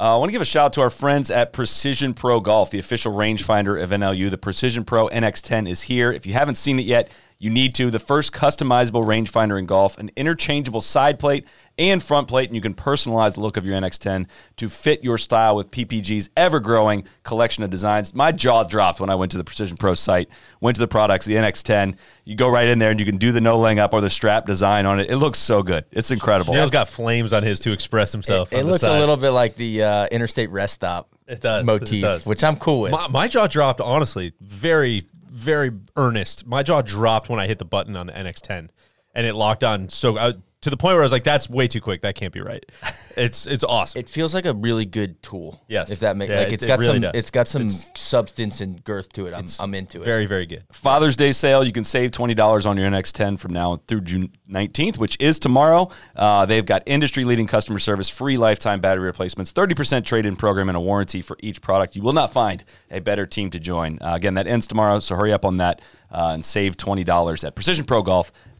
Uh, 0.00 0.14
I 0.14 0.16
want 0.18 0.28
to 0.28 0.32
give 0.32 0.42
a 0.42 0.44
shout 0.44 0.66
out 0.66 0.72
to 0.74 0.80
our 0.80 0.90
friends 0.90 1.28
at 1.28 1.52
Precision 1.52 2.14
Pro 2.14 2.38
Golf, 2.38 2.70
the 2.70 2.78
official 2.78 3.12
rangefinder 3.12 3.82
of 3.82 3.90
NLU. 3.90 4.30
The 4.30 4.38
Precision 4.38 4.84
Pro 4.84 5.08
NX10 5.08 5.68
is 5.68 5.82
here. 5.82 6.12
If 6.12 6.24
you 6.24 6.34
haven't 6.34 6.54
seen 6.54 6.78
it 6.78 6.84
yet, 6.84 7.10
you 7.38 7.50
need 7.50 7.74
to. 7.76 7.90
The 7.90 8.00
first 8.00 8.32
customizable 8.32 9.04
rangefinder 9.04 9.58
in 9.58 9.66
golf, 9.66 9.96
an 9.98 10.10
interchangeable 10.16 10.80
side 10.80 11.18
plate 11.18 11.46
and 11.78 12.02
front 12.02 12.26
plate, 12.26 12.48
and 12.48 12.56
you 12.56 12.60
can 12.60 12.74
personalize 12.74 13.34
the 13.34 13.40
look 13.40 13.56
of 13.56 13.64
your 13.64 13.80
NX10 13.80 14.26
to 14.56 14.68
fit 14.68 15.04
your 15.04 15.16
style 15.16 15.54
with 15.54 15.70
PPG's 15.70 16.30
ever 16.36 16.58
growing 16.58 17.06
collection 17.22 17.62
of 17.62 17.70
designs. 17.70 18.12
My 18.12 18.32
jaw 18.32 18.64
dropped 18.64 18.98
when 18.98 19.08
I 19.08 19.14
went 19.14 19.30
to 19.32 19.38
the 19.38 19.44
Precision 19.44 19.76
Pro 19.76 19.94
site, 19.94 20.28
went 20.60 20.74
to 20.74 20.80
the 20.80 20.88
products, 20.88 21.26
the 21.26 21.34
NX10. 21.34 21.96
You 22.24 22.34
go 22.34 22.48
right 22.48 22.66
in 22.66 22.80
there 22.80 22.90
and 22.90 22.98
you 22.98 23.06
can 23.06 23.18
do 23.18 23.30
the 23.30 23.40
no 23.40 23.58
laying 23.58 23.78
up 23.78 23.92
or 23.92 24.00
the 24.00 24.10
strap 24.10 24.44
design 24.44 24.86
on 24.86 24.98
it. 24.98 25.08
It 25.08 25.18
looks 25.18 25.38
so 25.38 25.62
good. 25.62 25.84
It's 25.92 26.10
incredible. 26.10 26.54
Neil's 26.54 26.72
got 26.72 26.88
flames 26.88 27.32
on 27.32 27.44
his 27.44 27.60
to 27.60 27.72
express 27.72 28.10
himself. 28.10 28.52
It, 28.52 28.58
it 28.58 28.62
the 28.64 28.70
looks 28.72 28.82
a 28.82 28.98
little 28.98 29.16
bit 29.16 29.30
like 29.30 29.54
the 29.54 29.84
uh, 29.84 30.06
interstate 30.10 30.50
rest 30.50 30.74
stop 30.74 31.08
It 31.28 31.40
does. 31.40 31.62
It 31.62 31.66
motif, 31.66 32.02
does. 32.02 32.26
which 32.26 32.42
I'm 32.42 32.56
cool 32.56 32.80
with. 32.80 32.92
My, 32.92 33.06
my 33.08 33.28
jaw 33.28 33.46
dropped. 33.46 33.80
Honestly, 33.80 34.32
very, 34.40 35.06
very 35.30 35.72
earnest. 35.96 36.46
My 36.46 36.62
jaw 36.62 36.82
dropped 36.82 37.28
when 37.28 37.40
I 37.40 37.46
hit 37.46 37.58
the 37.58 37.64
button 37.64 37.96
on 37.96 38.06
the 38.06 38.12
NX10, 38.12 38.70
and 39.14 39.26
it 39.26 39.34
locked 39.34 39.64
on 39.64 39.88
so 39.88 40.18
I, 40.18 40.34
to 40.62 40.70
the 40.70 40.76
point 40.76 40.94
where 40.94 41.02
I 41.02 41.04
was 41.04 41.12
like, 41.12 41.24
"That's 41.24 41.48
way 41.48 41.68
too 41.68 41.80
quick. 41.80 42.00
That 42.02 42.14
can't 42.14 42.32
be 42.32 42.40
right." 42.40 42.64
It's 43.18 43.48
it's 43.48 43.64
awesome. 43.64 43.98
It 43.98 44.08
feels 44.08 44.32
like 44.32 44.46
a 44.46 44.54
really 44.54 44.84
good 44.84 45.20
tool. 45.24 45.60
Yes. 45.66 45.90
if 45.90 45.98
that 46.00 46.16
makes 46.16 46.30
Yeah, 46.30 46.38
like 46.38 46.46
it- 46.48 46.52
it's 46.52 46.64
it 46.64 46.68
got 46.68 46.78
really 46.78 46.92
some 46.92 47.00
does. 47.00 47.14
it's 47.16 47.30
got 47.32 47.48
some 47.48 47.62
It's- 47.62 47.90
substance 47.96 48.60
and 48.60 48.84
girth 48.84 49.12
to 49.14 49.26
it. 49.26 49.34
I'm 49.34 49.46
I'm 49.58 49.74
into 49.74 50.00
it. 50.00 50.04
very 50.04 50.24
very 50.26 50.46
good. 50.46 50.62
Father's 50.70 51.16
Day 51.16 51.32
sale. 51.32 51.64
You 51.64 51.72
can 51.72 51.82
save 51.82 52.12
twenty 52.12 52.34
dollars 52.34 52.64
on 52.64 52.76
your 52.76 52.88
NX10 52.88 53.40
from 53.40 53.52
now 53.52 53.80
through 53.88 54.02
June 54.02 54.30
nineteenth, 54.46 54.98
which 54.98 55.16
is 55.18 55.40
tomorrow. 55.40 55.90
Uh, 56.14 56.46
they've 56.46 56.64
got 56.64 56.84
industry-leading 56.86 57.48
customer 57.48 57.80
service, 57.80 58.08
free 58.08 58.36
lifetime 58.36 58.80
battery 58.80 59.06
replacements, 59.06 59.50
thirty 59.50 59.74
percent 59.74 60.06
trade-in 60.06 60.36
program, 60.36 60.68
and 60.68 60.76
a 60.76 60.80
warranty 60.80 61.20
for 61.20 61.36
each 61.40 61.60
product. 61.60 61.96
You 61.96 62.02
will 62.02 62.12
not 62.12 62.32
find 62.32 62.62
a 62.88 63.00
better 63.00 63.26
team 63.26 63.50
to 63.50 63.58
join. 63.58 63.98
Uh, 64.00 64.12
again, 64.14 64.34
that 64.34 64.46
ends 64.46 64.68
tomorrow, 64.68 65.00
so 65.00 65.16
hurry 65.16 65.32
up 65.32 65.44
on 65.44 65.56
that 65.56 65.82
uh, 66.12 66.30
and 66.34 66.44
save 66.44 66.76
twenty 66.76 67.02
dollars 67.02 67.42
at 67.42 67.56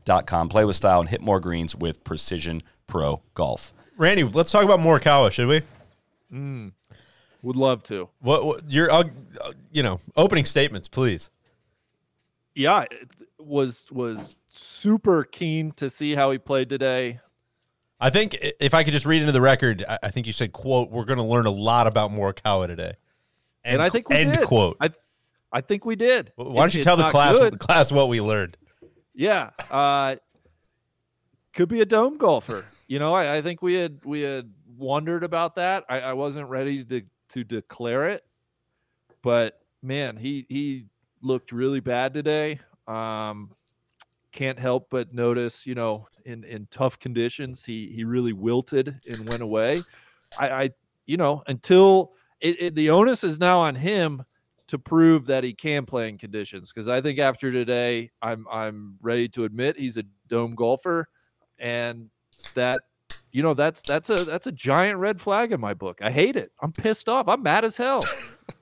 PrecisionProGolf.com. 0.09 0.49
Play 0.49 0.65
with 0.65 0.77
style 0.77 1.01
and 1.01 1.09
hit 1.09 1.21
more 1.21 1.41
greens 1.41 1.75
with 1.77 2.03
Precision 2.05 2.61
Pro 2.87 3.23
Golf. 3.35 3.73
Randy, 3.97 4.25
let's 4.25 4.51
talk 4.51 4.65
about 4.65 4.79
Morikawa, 4.81 5.31
should 5.33 5.49
we? 5.49 6.73
Would 7.43 7.57
love 7.57 7.83
to. 7.85 8.09
What, 8.21 8.45
what 8.45 8.71
your 8.71 8.91
uh, 8.91 9.05
you 9.71 9.83
know 9.83 10.01
opening 10.17 10.45
statements, 10.45 10.89
please. 10.89 11.31
Yeah, 12.55 12.85
it 12.91 13.09
was 13.39 13.87
was 13.91 14.37
super 14.49 15.25
keen 15.25 15.73
to 15.73 15.89
see 15.89 16.15
how 16.15 16.31
he 16.33 16.39
played 16.39 16.69
today. 16.69 17.21
I 18.01 18.11
think 18.11 18.37
if 18.61 18.75
I 18.75 18.85
could 18.85 18.93
just 18.93 19.07
read 19.07 19.21
into 19.21 19.33
the 19.33 19.41
record, 19.41 19.85
I, 19.89 19.99
I 20.05 20.11
think 20.11 20.27
you 20.27 20.33
said, 20.33 20.53
"quote 20.53 20.91
We're 20.91 21.05
going 21.05 21.19
to 21.19 21.25
learn 21.25 21.47
a 21.47 21.51
lot 21.51 21.87
about 21.87 22.11
Morikawa 22.13 22.67
today." 22.67 22.95
and 23.65 23.83
I 23.83 23.89
think 23.89 24.09
we 24.09 24.17
end 24.17 24.35
did. 24.35 24.47
quote. 24.47 24.77
I, 24.81 24.91
I 25.53 25.61
think 25.61 25.85
we 25.85 25.95
did. 25.97 26.33
Why 26.37 26.63
don't 26.63 26.75
you 26.75 26.81
It- 26.81 26.85
tell 26.85 26.97
the 26.97 27.09
class 27.11 27.39
good. 27.39 27.59
class 27.59 27.91
what 27.93 28.09
we 28.09 28.21
learned? 28.21 28.57
Yeah, 29.19 29.51
uh, 29.69 30.15
could 31.53 31.69
be 31.69 31.81
a 31.81 31.85
dome 31.85 32.19
golfer. 32.19 32.65
You 32.87 33.01
know, 33.01 33.15
I, 33.15 33.39
I 33.39 33.43
think 33.43 33.63
we 33.63 33.75
had 33.75 33.99
we 34.05 34.21
had 34.21 34.49
wondered 34.77 35.25
about 35.25 35.57
that. 35.57 35.85
I, 35.89 36.01
I 36.01 36.13
wasn't 36.13 36.49
ready 36.49 36.85
to 36.85 37.03
to 37.31 37.43
declare 37.43 38.11
it, 38.11 38.25
but 39.23 39.61
man, 39.83 40.17
he 40.17 40.47
he 40.49 40.85
looked 41.21 41.51
really 41.51 41.81
bad 41.81 42.15
today. 42.15 42.61
Um, 42.87 43.51
can't 44.31 44.61
help 44.61 44.87
but 44.89 45.13
notice, 45.13 45.67
you 45.67 45.75
know, 45.75 46.07
in 46.25 46.45
in 46.45 46.69
tough 46.71 47.01
conditions, 47.01 47.65
he 47.65 47.89
he 47.89 48.05
really 48.05 48.33
wilted 48.33 49.01
and 49.11 49.29
went 49.29 49.43
away. 49.43 49.83
I, 50.39 50.49
I 50.49 50.71
you 51.07 51.17
know, 51.17 51.43
until 51.49 52.13
it, 52.41 52.63
it, 52.63 52.75
the 52.77 52.91
onus 52.91 53.25
is 53.25 53.41
now 53.41 53.59
on 53.59 53.75
him 53.75 54.23
to 54.69 54.79
prove 54.79 55.27
that 55.27 55.45
he 55.45 55.53
can 55.53 55.85
play 55.85 56.09
in 56.09 56.19
conditions. 56.19 56.73
Because 56.73 56.89
I 56.89 57.01
think 57.01 57.19
after 57.19 57.51
today, 57.51 58.11
I'm 58.23 58.47
I'm 58.51 58.97
ready 59.03 59.29
to 59.31 59.45
admit 59.45 59.79
he's 59.79 59.97
a 59.97 60.05
dome 60.29 60.55
golfer, 60.55 61.09
and 61.59 62.11
that 62.55 62.81
you 63.33 63.43
know 63.43 63.55
that's 63.55 63.83
that's 63.83 64.11
a 64.11 64.25
that's 64.25 64.47
a 64.47 64.53
giant 64.53 64.99
red 64.99 65.21
flag 65.21 65.53
in 65.53 65.61
my 65.61 65.75
book. 65.75 66.01
I 66.03 66.11
hate 66.11 66.37
it. 66.37 66.53
I'm 66.63 66.73
pissed 66.73 67.09
off. 67.09 67.29
I'm 67.29 67.43
mad 67.43 67.65
as 67.65 67.77
hell. 67.77 68.03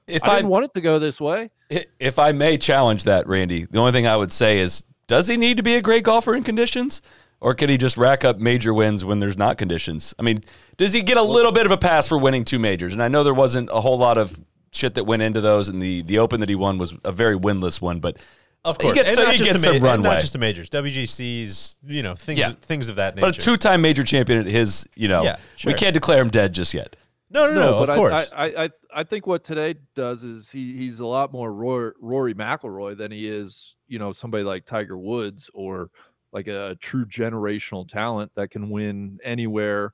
If 0.08 0.22
I 0.22 0.34
I, 0.34 0.36
didn't 0.36 0.50
want 0.50 0.64
it 0.66 0.74
to 0.74 0.80
go 0.80 1.00
this 1.00 1.20
way. 1.20 1.50
if 1.68 2.20
I 2.20 2.30
may 2.30 2.58
challenge 2.58 3.02
that, 3.04 3.26
Randy, 3.26 3.64
the 3.64 3.80
only 3.80 3.90
thing 3.90 4.06
I 4.06 4.16
would 4.16 4.30
say 4.30 4.60
is, 4.60 4.84
does 5.08 5.26
he 5.26 5.36
need 5.36 5.56
to 5.56 5.64
be 5.64 5.74
a 5.74 5.82
great 5.82 6.04
golfer 6.04 6.36
in 6.36 6.44
conditions? 6.44 7.02
Or 7.40 7.54
can 7.54 7.68
he 7.68 7.76
just 7.76 7.96
rack 7.96 8.24
up 8.24 8.38
major 8.38 8.72
wins 8.72 9.04
when 9.04 9.18
there's 9.18 9.36
not 9.36 9.58
conditions? 9.58 10.14
I 10.16 10.22
mean, 10.22 10.44
does 10.76 10.92
he 10.92 11.02
get 11.02 11.16
a 11.16 11.22
little 11.22 11.50
bit 11.50 11.66
of 11.66 11.72
a 11.72 11.76
pass 11.76 12.08
for 12.08 12.16
winning 12.18 12.44
two 12.44 12.60
majors? 12.60 12.92
And 12.92 13.02
I 13.02 13.08
know 13.08 13.24
there 13.24 13.34
wasn't 13.34 13.68
a 13.70 13.80
whole 13.80 13.98
lot 13.98 14.16
of 14.16 14.38
shit 14.72 14.94
that 14.94 15.04
went 15.04 15.22
into 15.22 15.40
those, 15.40 15.68
and 15.68 15.80
the 15.82 16.02
the 16.02 16.18
Open 16.18 16.40
that 16.40 16.48
he 16.48 16.54
won 16.54 16.78
was 16.78 16.94
a 17.04 17.12
very 17.12 17.36
winless 17.38 17.80
one. 17.80 18.00
But 18.00 18.18
Of 18.64 18.78
He 18.78 18.82
course, 18.82 18.94
gets 18.96 19.08
And 19.10 19.16
some- 19.16 19.24
not 19.26 19.32
he 19.34 19.38
just 19.38 19.50
gets 19.52 19.62
some 19.62 19.70
ma- 19.72 19.76
and 19.76 19.84
runway. 19.84 20.08
Not 20.10 20.20
just 20.20 20.32
the 20.32 20.40
majors, 20.40 20.68
WGCs, 20.70 21.76
you 21.86 22.02
know, 22.02 22.14
things, 22.16 22.38
Yeah. 22.40 22.52
things 22.62 22.88
of 22.88 22.96
that 22.96 23.14
nature. 23.14 23.26
but 23.28 23.38
a 23.38 23.40
two 23.40 23.56
time 23.56 23.80
major 23.80 24.02
champion 24.02 24.40
at 24.40 24.46
his, 24.46 24.88
you 24.96 25.06
know, 25.08 25.22
Yeah, 25.22 25.36
we 25.64 25.72
can't 25.74 25.94
declare 25.94 26.20
him 26.20 26.30
dead 26.30 26.52
just 26.52 26.74
yet. 26.74 26.96
no, 27.30 27.46
no, 27.46 27.54
no, 27.54 27.72
but 27.78 27.82
of 27.84 27.90
I, 27.90 27.96
course. 27.96 28.12
I, 28.12 28.44
I, 28.46 28.64
I, 28.64 28.70
I 28.92 29.04
think 29.04 29.26
what 29.26 29.44
today 29.44 29.76
does 29.94 30.24
is 30.24 30.50
he, 30.50 30.76
he's 30.76 30.98
a 31.00 31.06
lot 31.06 31.32
more 31.32 31.52
Rory, 31.52 31.92
Rory 32.00 32.34
McIlroy 32.34 32.96
than 32.96 33.12
he 33.12 33.28
is, 33.28 33.76
you 33.86 33.98
know, 34.00 34.12
somebody 34.12 34.42
like 34.42 34.64
Tiger 34.66 34.98
Woods 34.98 35.48
or 35.54 35.90
like 36.32 36.48
a, 36.48 36.76
true 36.80 37.04
generational 37.06 37.86
talent 37.88 38.32
that 38.34 38.50
can 38.50 38.68
win 38.70 39.20
anywhere 39.22 39.92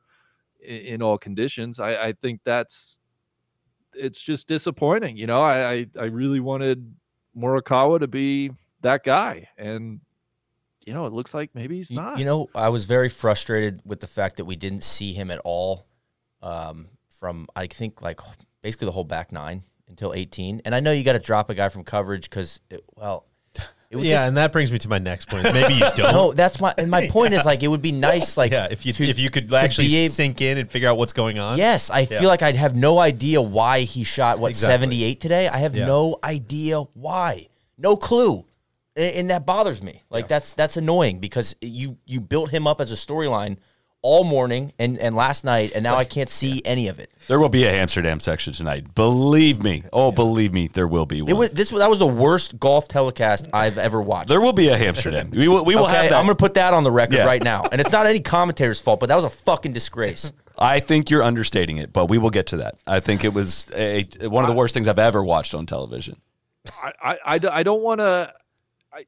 in, 0.65 0.77
in 0.77 1.03
all 1.03 1.19
conditions. 1.19 1.79
I, 1.79 1.97
I 2.07 2.13
think 2.15 2.41
that's 2.45 3.01
it's 3.95 4.21
just 4.23 4.49
disappointing. 4.49 5.17
You 5.17 5.27
know, 5.27 5.41
I, 5.41 5.73
I, 5.73 5.87
I 5.99 6.05
really 6.05 6.41
wanted 6.41 6.95
Morikawa 7.37 8.01
to 8.01 8.09
be 8.09 8.51
that 8.83 9.05
guy, 9.05 9.49
and 9.57 10.01
you 10.87 10.93
know, 10.93 11.07
it 11.07 11.13
looks 11.13 11.35
like 11.35 11.51
maybe 11.55 11.77
he's 11.77 11.91
not. 11.91 12.19
You 12.19 12.25
know, 12.25 12.51
I 12.55 12.69
was 12.69 12.85
very 12.85 13.09
frustrated 13.09 13.83
with 13.85 14.01
the 14.01 14.07
fact 14.07 14.37
that 14.37 14.45
we 14.45 14.57
didn't 14.57 14.85
see 14.85 15.13
him 15.13 15.31
at 15.31 15.39
all 15.45 15.87
um, 16.43 16.89
from 17.09 17.47
I 17.55 17.67
think 17.67 18.03
like 18.03 18.21
basically 18.63 18.87
the 18.87 18.93
whole 18.93 19.05
back 19.05 19.33
nine 19.33 19.65
until 19.89 20.13
18. 20.13 20.63
And 20.65 20.75
I 20.75 20.81
know 20.81 20.93
you 20.93 21.05
got 21.05 21.13
to 21.13 21.19
drop 21.19 21.51
a 21.51 21.55
guy 21.55 21.69
from 21.69 21.85
coverage 21.85 22.29
because 22.29 22.61
well, 22.97 23.27
it 23.93 23.97
was 23.97 24.07
yeah, 24.07 24.11
just 24.13 24.27
and 24.27 24.37
that 24.39 24.53
brings 24.53 24.73
me 24.73 24.79
to 24.79 24.89
my 24.89 24.99
next 24.99 25.29
point. 25.29 25.45
Maybe 25.45 25.75
you 25.75 25.81
don't. 25.97 26.13
no. 26.13 26.33
That's 26.33 26.59
my 26.61 26.75
and 26.77 26.91
my 26.91 27.07
point 27.11 27.35
is 27.35 27.45
like 27.45 27.63
it 27.63 27.69
would 27.69 27.83
be 27.83 27.93
nice 27.93 28.37
like 28.37 28.51
yeah, 28.51 28.67
if 28.71 28.85
you 28.85 28.93
to- 28.95 29.07
if 29.07 29.19
you 29.19 29.31
could 29.31 29.53
actually 29.53 29.95
able- 29.97 30.13
sink 30.15 30.41
in 30.41 30.59
and 30.59 30.69
figure 30.71 30.89
out 30.89 30.97
what's 30.99 31.13
going 31.13 31.39
on. 31.39 31.59
Yes, 31.59 31.91
I 31.91 32.01
Yeah. 32.01 32.19
feel 32.19 32.29
like 32.29 32.43
I'd 32.43 32.57
have 32.57 32.75
no 32.75 32.99
idea 32.99 33.41
why 33.41 33.81
he 33.83 34.03
shot 34.03 34.39
what 34.41 34.49
Exactly. 34.49 34.73
78 34.73 35.21
today. 35.21 35.49
I 35.49 35.59
have 35.59 35.77
Yeah. 35.77 35.87
no 35.87 36.17
idea 36.25 36.81
why. 36.95 37.49
No 37.79 37.97
clue. 37.97 38.45
A- 38.97 39.19
And 39.19 39.31
that 39.31 39.47
bothers 39.47 39.83
me. 39.83 40.03
Like 40.11 40.27
that's 40.29 40.55
that's 40.55 40.77
annoying 40.77 41.19
because 41.21 41.55
you 41.61 41.99
you 42.07 42.21
built 42.21 42.51
him 42.51 42.67
up 42.67 42.81
as 42.81 42.91
a 42.93 42.97
storyline 42.97 43.57
all 44.03 44.25
morning 44.25 44.73
and 44.79 44.99
and 44.99 45.15
last 45.15 45.45
night 45.45 45.73
and 45.75 45.83
now 45.85 45.97
I 45.97 46.05
can't 46.05 46.29
see 46.29 46.61
any 46.65 46.89
of 46.89 46.99
it. 46.99 47.11
There 47.29 47.39
will 47.39 47.49
be 47.49 47.65
a 47.65 47.73
Hamsterdam 47.73 48.21
section 48.21 48.53
tonight. 48.53 48.95
Believe 48.95 49.63
me. 49.63 49.85
Oh, 49.93 50.11
believe 50.11 50.53
me, 50.53 50.67
there 50.67 50.89
will 50.89 51.07
be 51.07 51.23
one. 51.23 51.31
It 51.31 51.35
was 51.35 51.51
this 51.53 51.71
that 51.71 51.89
was 51.89 52.01
the 52.01 52.07
worst 52.07 52.59
golf 52.59 52.89
telecast 52.89 53.49
I've 53.53 53.79
ever 53.79 54.03
watched. 54.03 54.29
there 54.29 54.41
will 54.41 54.53
be 54.53 54.69
a 54.69 54.77
Hamsterdam. 54.77 55.35
We 55.35 55.47
will, 55.49 55.65
we 55.65 55.77
will 55.77 55.85
okay, 55.85 55.95
have 55.97 56.11
that. 56.11 56.19
I'm 56.19 56.25
gonna 56.25 56.35
put 56.35 56.55
that 56.55 56.75
on 56.75 56.83
the 56.85 56.91
record 56.91 57.15
Yeah. 57.17 57.25
right 57.27 57.43
now, 57.43 57.63
and 57.71 57.81
it's 57.81 57.93
not 57.93 58.07
any 58.07 58.21
commentator's 58.21 58.81
fault, 58.81 58.99
but 59.01 59.09
that 59.09 59.17
was 59.17 59.25
a 59.25 59.31
fucking 59.31 59.73
disgrace. 59.73 60.33
I 60.59 60.81
think 60.81 61.09
you're 61.09 61.23
understating 61.23 61.79
it, 61.79 61.93
but 61.93 62.07
we 62.11 62.19
will 62.19 62.31
get 62.31 62.49
to 62.49 62.59
that. 62.59 62.77
I 62.87 63.01
think 63.01 63.25
it 63.25 63.33
was 63.33 63.67
a, 63.75 64.05
one 64.23 64.45
of 64.45 64.49
the 64.49 64.55
worst 64.55 64.75
things 64.75 64.87
I've 64.87 64.99
ever 64.99 65.25
watched 65.25 65.55
on 65.55 65.65
television. 65.67 66.21
I, 66.83 66.93
I, 67.03 67.19
I 67.25 67.39
d- 67.39 67.49
I 67.49 67.63
don't 67.63 67.83
want 67.83 68.01
to, 68.01 68.33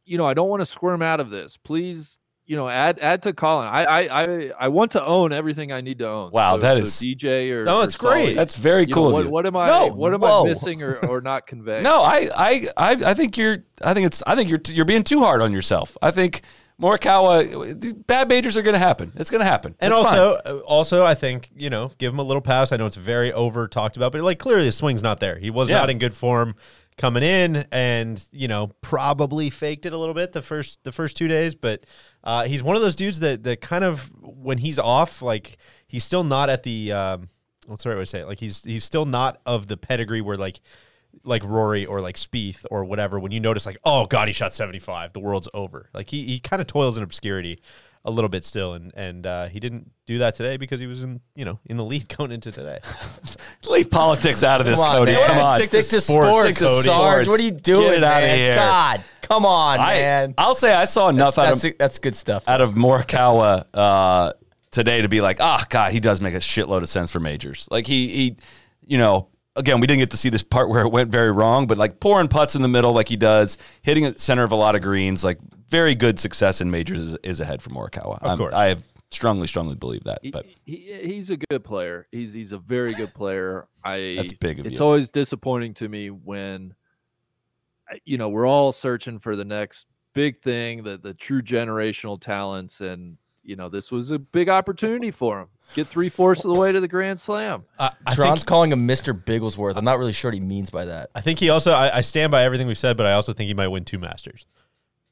you 0.04 0.18
know, 0.18 0.26
I 0.26 0.34
don't 0.34 0.48
want 0.48 0.60
to 0.60 0.66
squirm 0.66 1.02
out 1.02 1.20
of 1.20 1.30
this. 1.30 1.56
Please, 1.56 2.18
you 2.46 2.56
know, 2.56 2.68
add 2.68 2.98
add 3.00 3.22
to 3.22 3.32
Colin. 3.32 3.66
I 3.68 3.84
I 3.84 4.22
I, 4.24 4.50
I 4.60 4.68
want 4.68 4.92
to 4.92 5.04
own 5.04 5.32
everything 5.32 5.72
I 5.72 5.80
need 5.80 5.98
to 6.00 6.08
own. 6.08 6.30
Wow, 6.30 6.56
So- 6.56 6.60
that 6.62 6.74
so 6.78 6.82
is- 6.84 7.00
DJ 7.00 7.50
or 7.52 7.64
No, 7.64 7.78
or 7.80 7.84
it's 7.84 7.96
great. 7.96 8.22
Sully, 8.24 8.34
That's 8.34 8.56
very 8.56 8.84
you 8.86 8.92
cool. 8.94 9.06
of 9.08 9.12
what, 9.14 9.26
what 9.26 9.46
am 9.46 9.56
I? 9.56 9.66
No, 9.66 9.86
what 9.88 10.12
am 10.12 10.20
whoa. 10.20 10.44
I 10.44 10.48
missing 10.50 10.82
or, 10.82 10.96
or 11.06 11.20
not 11.20 11.46
conveying? 11.52 11.82
No, 11.82 12.02
I, 12.02 12.28
I, 12.36 12.68
I, 12.76 12.90
I 13.10 13.14
think 13.14 13.38
you're. 13.38 13.64
I 13.82 13.94
think 13.94 14.06
it's. 14.06 14.22
I 14.26 14.36
think 14.36 14.50
you're. 14.50 14.60
You're 14.68 14.84
being 14.84 15.02
too 15.04 15.20
hard 15.20 15.40
on 15.40 15.52
yourself. 15.52 15.96
I 16.02 16.10
think 16.10 16.42
Morikawa. 16.80 17.80
These 17.80 17.94
bad 17.94 18.28
majors 18.28 18.56
are 18.56 18.62
going 18.62 18.74
to 18.74 18.78
happen. 18.78 19.12
It's 19.16 19.30
going 19.30 19.40
to 19.40 19.44
happen. 19.46 19.74
And 19.80 19.92
It's 19.92 19.98
also, 20.06 20.32
uh, 20.44 20.58
also, 20.66 21.04
I 21.04 21.14
think 21.14 21.50
you 21.56 21.70
know, 21.70 21.90
give 21.98 22.12
him 22.12 22.18
a 22.18 22.22
little 22.24 22.42
pass. 22.42 22.72
I 22.72 22.76
know 22.76 22.86
it's 22.86 22.96
very 22.96 23.32
over 23.32 23.66
talked 23.68 23.96
about, 23.96 24.12
but 24.12 24.20
like 24.22 24.38
clearly 24.38 24.64
the 24.66 24.72
swing's 24.72 25.02
not 25.02 25.20
there. 25.20 25.38
He 25.38 25.50
was 25.50 25.68
Yeah. 25.70 25.78
not 25.78 25.90
in 25.90 25.98
good 25.98 26.14
form 26.14 26.54
coming 26.96 27.22
in, 27.24 27.66
and 27.72 28.24
you 28.32 28.46
know, 28.48 28.68
probably 28.80 29.50
faked 29.50 29.86
it 29.86 29.92
a 29.92 29.98
little 29.98 30.14
bit 30.14 30.32
the 30.32 30.42
first 30.42 30.78
the 30.84 30.92
first 30.92 31.16
two 31.16 31.28
days. 31.28 31.54
But 31.54 31.84
uh, 32.24 32.44
he's 32.46 32.62
one 32.62 32.74
of 32.74 32.82
those 32.82 32.96
dudes 32.96 33.20
that 33.20 33.44
that 33.44 33.60
kind 33.60 33.84
of 33.84 34.10
when 34.22 34.58
he's 34.58 34.78
off, 34.78 35.22
like 35.22 35.58
he's 35.86 36.02
still 36.04 36.24
not 36.24 36.50
at 36.50 36.62
the 36.64 36.90
um, 36.92 37.28
what's 37.66 37.84
the 37.84 37.90
right 37.90 37.96
way 37.96 38.02
to 38.02 38.06
say 38.06 38.20
it? 38.20 38.26
Like 38.26 38.38
he's 38.40 38.64
he's 38.64 38.82
still 38.84 39.04
not 39.04 39.40
of 39.46 39.66
the 39.68 39.76
pedigree 39.76 40.20
where 40.22 40.36
like 40.36 40.60
like 41.22 41.44
Rory 41.44 41.86
or 41.86 42.00
like 42.00 42.16
Spieth 42.16 42.64
or 42.70 42.84
whatever, 42.84 43.20
when 43.20 43.30
you 43.30 43.40
notice 43.40 43.66
like, 43.66 43.78
oh 43.84 44.06
god, 44.06 44.28
he 44.28 44.34
shot 44.34 44.54
seventy 44.54 44.80
five, 44.80 45.12
the 45.12 45.20
world's 45.20 45.48
over. 45.54 45.90
Like 45.94 46.10
he 46.10 46.24
he 46.24 46.40
kind 46.40 46.60
of 46.60 46.66
toils 46.66 46.96
in 46.98 47.04
obscurity 47.04 47.60
a 48.06 48.10
little 48.10 48.28
bit 48.28 48.44
still, 48.44 48.74
and 48.74 48.92
and 48.96 49.26
uh, 49.26 49.46
he 49.46 49.60
didn't 49.60 49.90
do 50.06 50.18
that 50.18 50.34
today 50.34 50.56
because 50.58 50.78
he 50.80 50.86
was 50.86 51.02
in 51.02 51.20
you 51.34 51.44
know 51.44 51.58
in 51.66 51.76
the 51.76 51.84
lead 51.84 52.08
going 52.16 52.32
into 52.32 52.50
today. 52.52 52.78
leave 53.66 53.90
politics 53.90 54.42
out 54.42 54.60
of 54.60 54.66
this, 54.66 54.80
Come 54.80 54.88
on, 54.90 54.96
Cody. 54.98 55.12
man. 55.12 55.26
Come 55.26 55.38
on. 55.38 55.58
Stick 55.58 55.70
to 55.70 55.82
sports, 55.82 56.06
sports, 56.06 56.44
stick 56.44 56.56
to 56.56 56.82
Sarge. 56.82 56.84
sports. 56.84 57.28
What 57.28 57.40
are 57.40 57.42
you 57.44 57.50
doing, 57.52 57.88
Get 57.88 57.94
it 57.98 58.04
outta 58.04 58.26
man? 58.26 58.38
here. 58.38 58.54
God, 58.56 59.04
come 59.28 59.46
on, 59.46 59.80
I, 59.80 59.94
man. 59.94 60.34
I'll 60.38 60.54
say 60.54 60.72
I 60.72 60.84
saw 60.84 61.08
enough 61.08 61.38
out 61.38 61.48
that's, 61.48 61.64
of 61.64 61.78
that's 61.78 61.98
good 61.98 62.16
stuff. 62.16 62.48
out 62.48 62.60
of 62.60 62.74
Morikawa 62.74 63.66
uh, 63.74 64.32
today 64.70 65.02
to 65.02 65.08
be 65.08 65.20
like, 65.20 65.40
ah, 65.40 65.64
God, 65.68 65.92
he 65.92 66.00
does 66.00 66.20
make 66.20 66.34
a 66.34 66.38
shitload 66.38 66.82
of 66.82 66.88
sense 66.88 67.10
for 67.10 67.20
majors. 67.20 67.68
Like 67.70 67.86
he, 67.86 68.08
he, 68.08 68.36
you 68.86 68.98
know, 68.98 69.28
again, 69.56 69.80
we 69.80 69.86
didn't 69.86 70.00
get 70.00 70.10
to 70.10 70.16
see 70.16 70.28
this 70.28 70.42
part 70.42 70.68
where 70.68 70.82
it 70.82 70.88
went 70.88 71.10
very 71.10 71.32
wrong, 71.32 71.66
but 71.66 71.78
like 71.78 72.00
pouring 72.00 72.28
putts 72.28 72.54
in 72.54 72.62
the 72.62 72.68
middle 72.68 72.92
like 72.92 73.08
he 73.08 73.16
does, 73.16 73.56
hitting 73.82 74.04
the 74.04 74.18
center 74.18 74.44
of 74.44 74.52
a 74.52 74.56
lot 74.56 74.74
of 74.74 74.82
greens, 74.82 75.24
like 75.24 75.38
very 75.68 75.94
good 75.94 76.18
success 76.18 76.60
in 76.60 76.70
majors 76.70 76.98
is, 76.98 77.18
is 77.22 77.40
ahead 77.40 77.62
for 77.62 77.70
Morikawa. 77.70 78.18
Of 78.22 78.38
course. 78.38 78.54
I 78.54 78.66
have 78.66 78.82
strongly, 79.10 79.46
strongly 79.46 79.76
believe 79.76 80.04
that. 80.04 80.18
He, 80.22 80.30
But 80.30 80.46
he, 80.64 81.00
he's 81.02 81.30
a 81.30 81.36
good 81.36 81.64
player. 81.64 82.06
He's 82.12 82.32
he's 82.32 82.52
a 82.52 82.58
very 82.58 82.94
good 82.94 83.14
player. 83.14 83.66
I 83.84 84.14
That's 84.16 84.32
big 84.32 84.60
of 84.60 84.66
it's 84.66 84.78
you. 84.80 84.84
always 84.84 85.10
disappointing 85.10 85.74
to 85.74 85.88
me 85.88 86.10
when 86.10 86.74
you 88.04 88.18
know, 88.18 88.28
we're 88.28 88.46
all 88.46 88.72
searching 88.72 89.18
for 89.18 89.36
the 89.36 89.44
next 89.44 89.86
big 90.14 90.40
thing, 90.40 90.82
the 90.82 90.98
the 90.98 91.14
true 91.14 91.42
generational 91.42 92.20
talents, 92.20 92.80
and 92.80 93.18
you 93.42 93.56
know, 93.56 93.68
this 93.68 93.92
was 93.92 94.10
a 94.10 94.18
big 94.18 94.48
opportunity 94.48 95.10
for 95.10 95.40
him. 95.40 95.48
Get 95.74 95.86
three 95.88 96.08
fourths 96.08 96.44
of 96.44 96.54
the 96.54 96.58
way 96.58 96.72
to 96.72 96.80
the 96.80 96.88
Grand 96.88 97.20
Slam. 97.20 97.64
I, 97.78 97.90
I 98.06 98.14
Tron's 98.14 98.40
think, 98.40 98.46
calling 98.46 98.72
him 98.72 98.88
Mr. 98.88 99.12
Bigglesworth. 99.12 99.76
I'm 99.76 99.84
not 99.84 99.98
really 99.98 100.12
sure 100.12 100.30
what 100.30 100.34
he 100.34 100.40
means 100.40 100.70
by 100.70 100.86
that. 100.86 101.10
I 101.14 101.20
think 101.20 101.38
he 101.38 101.50
also. 101.50 101.72
I, 101.72 101.98
I 101.98 102.00
stand 102.00 102.30
by 102.30 102.44
everything 102.44 102.66
we've 102.66 102.78
said, 102.78 102.96
but 102.96 103.06
I 103.06 103.12
also 103.12 103.32
think 103.32 103.48
he 103.48 103.54
might 103.54 103.68
win 103.68 103.84
two 103.84 103.98
Masters. 103.98 104.46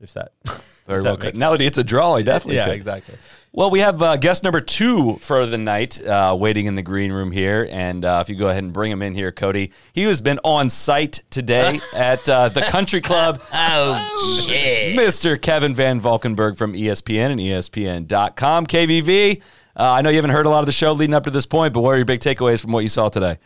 If 0.03 0.13
that. 0.15 0.33
Very 0.87 1.01
That 1.01 1.05
well. 1.05 1.13
makes 1.15 1.23
Could. 1.27 1.37
Now 1.37 1.53
that 1.53 1.61
it's 1.61 1.79
a 1.79 1.85
draw, 1.85 2.17
he 2.17 2.25
definitely 2.25 2.57
yeah, 2.57 2.67
could. 2.67 2.75
exactly. 2.75 3.15
Well, 3.55 3.71
we 3.71 3.81
have 3.81 4.03
uh, 4.03 4.17
guest 4.17 4.43
number 4.43 4.61
two 4.63 5.19
for 5.21 5.45
the 5.47 5.59
night 5.59 6.05
uh, 6.05 6.35
waiting 6.39 6.67
in 6.67 6.75
the 6.75 6.83
green 6.83 7.13
room 7.13 7.31
here. 7.31 7.69
And 7.71 8.03
uh, 8.05 8.19
if 8.23 8.31
you 8.31 8.35
go 8.35 8.49
ahead 8.49 8.65
and 8.65 8.73
bring 8.73 8.91
him 8.91 9.03
in 9.03 9.15
here, 9.15 9.31
Cody, 9.31 9.71
he 9.93 10.03
has 10.05 10.21
been 10.23 10.41
on 10.43 10.71
site 10.71 11.21
today 11.31 11.79
at 11.97 12.27
uh, 12.29 12.49
the 12.49 12.63
country 12.63 13.01
club. 13.01 13.41
Oh, 13.55 14.43
shit. 14.47 14.99
Mr. 14.99 15.41
Kevin 15.41 15.75
Van 15.75 16.01
Valkenburg 16.01 16.57
from 16.57 16.73
ESPN 16.73 17.31
and 17.31 17.41
ESPN.com. 17.41 18.67
KVV, 18.67 19.41
uh, 19.77 19.91
I 19.93 20.03
know 20.03 20.11
you 20.11 20.17
haven't 20.17 20.31
heard 20.31 20.47
a 20.47 20.51
lot 20.51 20.61
of 20.61 20.67
the 20.67 20.73
show 20.73 20.93
leading 20.93 21.15
up 21.15 21.25
to 21.25 21.31
this 21.31 21.47
point, 21.47 21.73
but 21.75 21.81
what 21.83 21.91
are 21.91 21.97
your 21.97 22.05
big 22.05 22.21
takeaways 22.21 22.61
from 22.61 22.73
what 22.73 22.81
you 22.81 22.89
saw 22.89 23.09
today? 23.09 23.39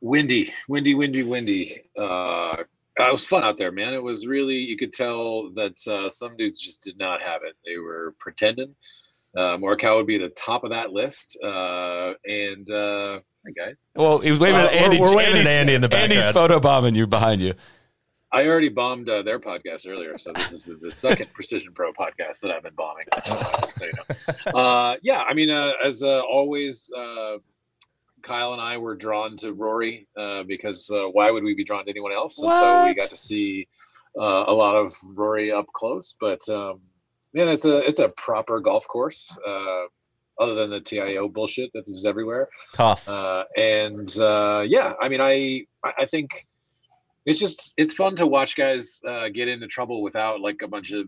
windy, 0.00 0.52
windy, 0.68 0.94
windy, 0.94 1.22
windy. 1.22 1.82
Uh, 2.98 3.08
it 3.08 3.12
was 3.12 3.26
fun 3.26 3.44
out 3.44 3.58
there, 3.58 3.70
man. 3.72 3.92
It 3.94 4.02
was 4.02 4.26
really 4.26 4.54
you 4.56 4.76
could 4.76 4.92
tell 4.92 5.50
that 5.54 5.76
uh, 5.86 6.08
some 6.08 6.36
dudes 6.36 6.58
just 6.60 6.82
did 6.82 6.98
not 6.98 7.22
have 7.22 7.42
it. 7.44 7.54
They 7.64 7.76
were 7.78 8.14
pretending. 8.18 8.74
Uh, 9.36 9.58
Morikawa 9.58 9.96
would 9.96 10.06
be 10.06 10.16
the 10.18 10.30
top 10.30 10.64
of 10.64 10.70
that 10.70 10.92
list. 10.92 11.36
Uh, 11.44 12.14
and 12.26 12.70
uh, 12.70 13.20
hi 13.44 13.52
guys, 13.54 13.90
Well, 13.94 14.18
he 14.18 14.30
was 14.30 14.40
waving 14.40 14.60
Uh, 14.60 14.64
at 14.64 14.72
we're- 14.72 14.84
Andy. 14.84 14.98
we're 15.00 15.14
waving 15.14 15.32
at 15.32 15.36
Andy's- 15.46 15.48
Andy 15.48 15.74
in 15.74 15.80
the 15.82 15.88
back. 15.90 16.04
Andy's 16.04 16.20
background. 16.32 16.62
photobombing 16.62 16.96
you 16.96 17.06
behind 17.06 17.42
you. 17.42 17.52
I 18.32 18.48
already 18.48 18.68
bombed 18.70 19.08
uh, 19.08 19.22
their 19.22 19.38
podcast 19.38 19.86
earlier, 19.88 20.18
so 20.18 20.32
this 20.32 20.52
is 20.52 20.64
the, 20.64 20.74
the 20.74 20.90
second 20.90 21.32
Precision 21.32 21.72
Pro 21.74 21.92
podcast 21.92 22.40
that 22.40 22.50
I've 22.50 22.62
been 22.64 22.74
bombing. 22.74 23.06
So, 23.24 23.30
uh, 23.32 23.66
so 23.66 23.84
you 23.84 23.92
know. 24.54 24.58
uh, 24.60 24.96
yeah, 25.02 25.22
I 25.22 25.32
mean, 25.32 25.48
uh, 25.50 25.74
as 25.82 26.02
uh, 26.02 26.20
always, 26.22 26.90
uh, 26.96 27.36
Kyle 28.26 28.52
and 28.52 28.60
I 28.60 28.76
were 28.76 28.96
drawn 28.96 29.36
to 29.36 29.52
Rory 29.52 30.08
uh, 30.16 30.42
because 30.42 30.90
uh, 30.90 31.08
why 31.12 31.30
would 31.30 31.44
we 31.44 31.54
be 31.54 31.62
drawn 31.62 31.84
to 31.84 31.90
anyone 31.90 32.12
else? 32.12 32.42
And 32.42 32.52
so 32.52 32.84
we 32.84 32.94
got 32.94 33.08
to 33.10 33.16
see 33.16 33.68
uh, 34.18 34.44
a 34.48 34.52
lot 34.52 34.74
of 34.74 34.92
Rory 35.04 35.52
up 35.52 35.66
close. 35.72 36.16
But 36.20 36.46
um, 36.48 36.80
man, 37.32 37.48
it's 37.48 37.64
a 37.64 37.86
it's 37.86 38.00
a 38.00 38.08
proper 38.10 38.60
golf 38.60 38.86
course. 38.88 39.38
Uh, 39.46 39.84
other 40.38 40.54
than 40.54 40.68
the 40.68 40.80
TIO 40.80 41.28
bullshit 41.28 41.70
that 41.72 41.88
was 41.88 42.04
everywhere, 42.04 42.48
Tough. 42.74 43.08
uh, 43.08 43.44
and 43.56 44.14
uh, 44.18 44.64
yeah, 44.66 44.92
I 45.00 45.08
mean, 45.08 45.20
I 45.20 45.64
I 45.84 45.92
I 46.00 46.04
think 46.04 46.46
it's 47.24 47.38
just 47.38 47.74
it's 47.76 47.94
fun 47.94 48.16
to 48.16 48.26
watch 48.26 48.56
guys 48.56 49.00
uh, 49.06 49.28
get 49.28 49.48
into 49.48 49.66
trouble 49.68 50.02
without 50.02 50.40
like 50.40 50.62
a 50.62 50.68
bunch 50.68 50.92
of 50.92 51.06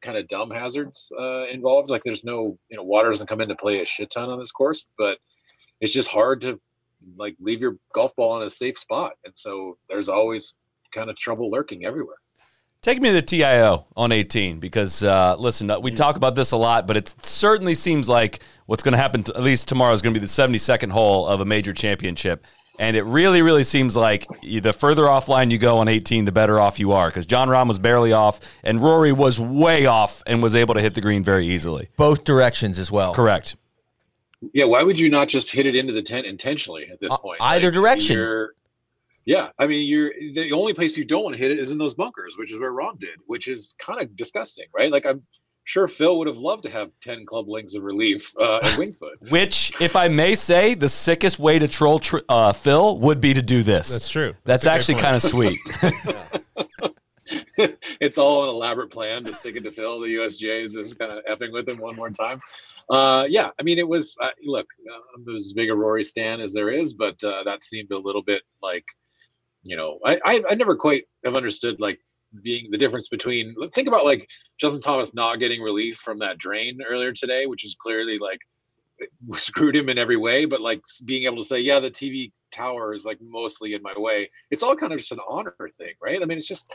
kind 0.00 0.16
of 0.16 0.28
dumb 0.28 0.50
hazards 0.50 1.10
uh, 1.18 1.46
involved. 1.46 1.90
Like 1.90 2.04
there's 2.04 2.24
no 2.24 2.58
you 2.70 2.76
know 2.76 2.84
water 2.84 3.08
doesn't 3.08 3.26
come 3.26 3.40
into 3.40 3.56
play 3.56 3.80
a 3.80 3.86
shit 3.86 4.10
ton 4.10 4.28
on 4.28 4.38
this 4.38 4.52
course, 4.52 4.84
but 4.96 5.18
it's 5.80 5.92
just 5.92 6.10
hard 6.10 6.40
to 6.42 6.60
like 7.16 7.36
leave 7.40 7.60
your 7.60 7.76
golf 7.94 8.14
ball 8.16 8.40
in 8.40 8.46
a 8.46 8.50
safe 8.50 8.76
spot, 8.76 9.12
and 9.24 9.36
so 9.36 9.78
there's 9.88 10.08
always 10.08 10.56
kind 10.92 11.10
of 11.10 11.16
trouble 11.16 11.50
lurking 11.50 11.84
everywhere. 11.84 12.16
Take 12.80 13.02
me 13.02 13.08
to 13.08 13.14
the 13.14 13.22
TIO 13.22 13.86
on 13.96 14.12
18 14.12 14.60
because, 14.60 15.02
uh, 15.02 15.34
listen, 15.36 15.70
we 15.82 15.90
talk 15.90 16.14
about 16.14 16.36
this 16.36 16.52
a 16.52 16.56
lot, 16.56 16.86
but 16.86 16.96
it 16.96 17.08
certainly 17.22 17.74
seems 17.74 18.08
like 18.08 18.40
what's 18.66 18.84
going 18.84 18.92
to 18.92 18.98
happen, 18.98 19.24
to, 19.24 19.36
at 19.36 19.42
least 19.42 19.66
tomorrow, 19.66 19.92
is 19.92 20.00
going 20.00 20.14
to 20.14 20.20
be 20.20 20.24
the 20.24 20.30
72nd 20.30 20.92
hole 20.92 21.26
of 21.26 21.40
a 21.40 21.44
major 21.44 21.72
championship. 21.72 22.46
And 22.78 22.96
it 22.96 23.02
really, 23.02 23.42
really 23.42 23.64
seems 23.64 23.96
like 23.96 24.28
the 24.42 24.72
further 24.72 25.02
offline 25.02 25.50
you 25.50 25.58
go 25.58 25.78
on 25.78 25.88
18, 25.88 26.24
the 26.24 26.32
better 26.32 26.60
off 26.60 26.78
you 26.78 26.92
are 26.92 27.08
because 27.08 27.26
Jon 27.26 27.48
Rahm 27.48 27.66
was 27.66 27.80
barely 27.80 28.12
off 28.12 28.38
and 28.62 28.80
Rory 28.80 29.10
was 29.10 29.40
way 29.40 29.86
off 29.86 30.22
and 30.26 30.40
was 30.40 30.54
able 30.54 30.74
to 30.74 30.80
hit 30.80 30.94
the 30.94 31.00
green 31.00 31.24
very 31.24 31.48
easily. 31.48 31.88
Both 31.96 32.22
directions 32.22 32.78
as 32.78 32.92
well. 32.92 33.12
Correct. 33.12 33.56
Yeah, 34.52 34.64
why 34.66 34.82
would 34.82 34.98
you 35.00 35.08
not 35.08 35.28
just 35.28 35.50
hit 35.50 35.66
it 35.66 35.74
into 35.74 35.92
the 35.92 36.02
tent 36.02 36.26
intentionally 36.26 36.88
at 36.92 37.00
this 37.00 37.12
Uh, 37.12 37.16
point? 37.18 37.38
either 37.40 37.70
direction. 37.70 38.48
Yeah, 39.24 39.48
I 39.58 39.66
mean, 39.66 39.86
you're 39.86 40.12
the 40.32 40.52
only 40.52 40.72
place 40.72 40.96
you 40.96 41.04
don't 41.04 41.22
want 41.24 41.34
to 41.36 41.38
hit 41.42 41.50
it 41.50 41.58
is 41.58 41.70
in 41.70 41.76
those 41.78 41.92
bunkers, 41.94 42.36
which 42.38 42.50
is 42.52 42.58
where 42.58 42.72
Rahm 42.72 42.98
did, 42.98 43.18
which 43.26 43.46
is 43.48 43.74
kind 43.78 44.00
of 44.00 44.16
disgusting, 44.16 44.66
right? 44.74 44.90
Like 44.90 45.04
I'm 45.04 45.22
sure 45.64 45.86
Phil 45.86 46.16
would 46.18 46.28
have 46.28 46.38
loved 46.38 46.62
to 46.62 46.70
have 46.70 46.90
ten 47.02 47.26
club 47.26 47.46
links 47.46 47.74
of 47.74 47.82
relief 47.82 48.32
uh, 48.40 48.60
at 48.62 48.78
Winged 48.78 48.96
Foot. 48.96 49.18
Which, 49.28 49.78
if 49.82 49.96
I 49.96 50.08
may 50.08 50.34
say, 50.34 50.72
the 50.74 50.88
sickest 50.88 51.38
way 51.38 51.58
to 51.58 51.68
troll 51.68 51.98
tr- 51.98 52.18
uh, 52.28 52.54
Phil 52.54 52.96
would 53.00 53.20
be 53.20 53.34
to 53.34 53.42
do 53.42 53.62
this. 53.62 53.90
That's 53.90 54.08
true. 54.08 54.34
That's, 54.44 54.64
That's 54.64 54.66
actually 54.88 55.02
kind 55.02 55.14
of 55.16 55.22
sweet. 55.22 55.58
it's 58.00 58.18
all 58.18 58.44
an 58.44 58.50
elaborate 58.50 58.90
plan 58.90 59.24
to 59.24 59.34
stick 59.34 59.56
it 59.56 59.64
to 59.64 59.72
Phil. 59.72 60.00
The 60.00 60.14
USGA 60.14 60.64
is 60.64 60.74
just 60.74 60.98
kind 60.98 61.10
of 61.10 61.24
effing 61.24 61.52
with 61.52 61.68
him 61.68 61.78
one 61.78 61.96
more 61.96 62.10
time. 62.10 62.38
Uh, 62.88 63.26
yeah, 63.28 63.50
I 63.58 63.62
mean, 63.62 63.78
it 63.78 63.88
was 63.88 64.16
uh, 64.22 64.30
look, 64.44 64.66
I'm 65.16 65.34
as 65.34 65.52
big 65.52 65.70
a 65.70 65.74
Rory 65.74 66.04
stan 66.04 66.40
as 66.40 66.52
there 66.52 66.70
is, 66.70 66.94
but 66.94 67.22
uh, 67.24 67.42
that 67.44 67.64
seemed 67.64 67.90
a 67.90 67.98
little 67.98 68.22
bit 68.22 68.42
like, 68.62 68.84
you 69.62 69.76
know, 69.76 69.98
I, 70.04 70.20
I 70.24 70.42
I 70.50 70.54
never 70.54 70.76
quite 70.76 71.04
have 71.24 71.34
understood 71.34 71.80
like 71.80 71.98
being 72.42 72.70
the 72.70 72.78
difference 72.78 73.08
between 73.08 73.54
think 73.72 73.88
about 73.88 74.04
like 74.04 74.28
Justin 74.58 74.82
Thomas 74.82 75.14
not 75.14 75.40
getting 75.40 75.62
relief 75.62 75.96
from 75.96 76.18
that 76.20 76.38
drain 76.38 76.78
earlier 76.88 77.12
today, 77.12 77.46
which 77.46 77.64
is 77.64 77.74
clearly 77.74 78.18
like 78.18 78.40
screwed 79.34 79.76
him 79.76 79.88
in 79.88 79.98
every 79.98 80.16
way, 80.16 80.44
but 80.44 80.60
like 80.60 80.82
being 81.04 81.24
able 81.24 81.38
to 81.38 81.44
say, 81.44 81.58
yeah, 81.60 81.80
the 81.80 81.90
TV 81.90 82.32
tower 82.52 82.94
is 82.94 83.04
like 83.04 83.18
mostly 83.20 83.74
in 83.74 83.82
my 83.82 83.94
way. 83.96 84.28
It's 84.50 84.62
all 84.62 84.76
kind 84.76 84.92
of 84.92 84.98
just 84.98 85.12
an 85.12 85.20
honor 85.28 85.54
thing, 85.76 85.94
right? 86.00 86.22
I 86.22 86.26
mean, 86.26 86.38
it's 86.38 86.48
just 86.48 86.72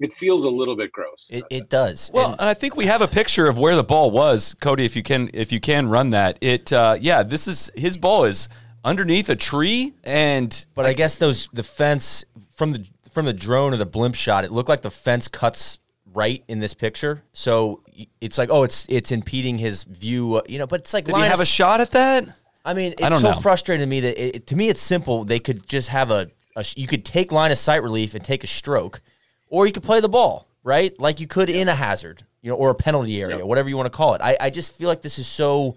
it 0.00 0.12
feels 0.12 0.44
a 0.44 0.50
little 0.50 0.76
bit 0.76 0.92
gross. 0.92 1.28
It, 1.32 1.44
it 1.50 1.68
does. 1.70 2.10
Well, 2.12 2.32
And- 2.32 2.40
and 2.40 2.48
I 2.48 2.54
think 2.54 2.76
we 2.76 2.86
have 2.86 3.02
a 3.02 3.08
picture 3.08 3.46
of 3.48 3.56
where 3.58 3.74
the 3.76 3.84
ball 3.84 4.10
was, 4.10 4.54
Cody. 4.60 4.84
If 4.84 4.94
you 4.96 5.02
can, 5.02 5.30
if 5.32 5.52
you 5.52 5.60
can 5.60 5.88
run 5.88 6.10
that, 6.10 6.38
it, 6.40 6.72
uh, 6.72 6.96
yeah, 7.00 7.22
this 7.22 7.48
is 7.48 7.70
his 7.76 7.96
ball 7.96 8.24
is 8.24 8.48
underneath 8.84 9.28
a 9.28 9.36
tree, 9.36 9.94
and 10.04 10.66
But 10.74 10.86
I 10.86 10.92
guess 10.92 11.16
those 11.16 11.48
the 11.52 11.62
fence 11.62 12.24
from 12.54 12.72
the 12.72 12.86
from 13.12 13.24
the 13.24 13.32
drone 13.32 13.72
or 13.72 13.78
the 13.78 13.86
blimp 13.86 14.14
shot, 14.14 14.44
it 14.44 14.52
looked 14.52 14.68
like 14.68 14.82
the 14.82 14.90
fence 14.90 15.26
cuts 15.28 15.78
right 16.12 16.44
in 16.48 16.60
this 16.60 16.74
picture. 16.74 17.22
So 17.32 17.82
it's 18.20 18.36
like, 18.38 18.50
oh, 18.50 18.62
it's 18.62 18.86
it's 18.88 19.10
impeding 19.10 19.58
his 19.58 19.82
view, 19.84 20.36
uh, 20.36 20.42
you 20.48 20.58
know. 20.58 20.66
But 20.66 20.80
it's 20.80 20.92
like 20.94 21.04
did 21.06 21.16
he 21.16 21.22
have 21.22 21.40
a 21.40 21.46
shot 21.46 21.80
at 21.80 21.92
that? 21.92 22.26
I 22.64 22.74
mean, 22.74 22.92
it's 22.92 23.02
I 23.02 23.08
don't 23.08 23.20
so 23.20 23.30
know. 23.30 23.40
frustrating 23.40 23.82
to 23.82 23.86
me 23.88 24.00
that 24.00 24.20
it, 24.22 24.36
it- 24.36 24.46
to 24.48 24.56
me 24.56 24.68
it's 24.68 24.82
simple. 24.82 25.24
They 25.24 25.38
could 25.38 25.66
just 25.68 25.88
have 25.88 26.10
a, 26.10 26.30
a 26.56 26.64
you 26.76 26.86
could 26.86 27.04
take 27.04 27.32
line 27.32 27.52
of 27.52 27.58
sight 27.58 27.82
relief 27.82 28.14
and 28.14 28.22
take 28.24 28.44
a 28.44 28.46
stroke, 28.48 29.00
or 29.48 29.66
you 29.66 29.72
could 29.72 29.82
play 29.82 30.00
the 30.00 30.08
ball 30.08 30.46
right, 30.62 30.98
like 31.00 31.20
you 31.20 31.26
could 31.26 31.48
in 31.48 31.68
a 31.68 31.74
hazard, 31.74 32.24
you 32.42 32.50
know, 32.50 32.56
or 32.56 32.70
a 32.70 32.74
penalty 32.74 33.20
area, 33.22 33.46
whatever 33.46 33.68
you 33.68 33.76
want 33.76 33.86
to 33.86 33.96
call 33.96 34.14
it. 34.14 34.20
I, 34.20 34.36
I 34.40 34.50
just 34.50 34.76
feel 34.76 34.88
like 34.88 35.00
this 35.00 35.18
is 35.18 35.26
so 35.26 35.76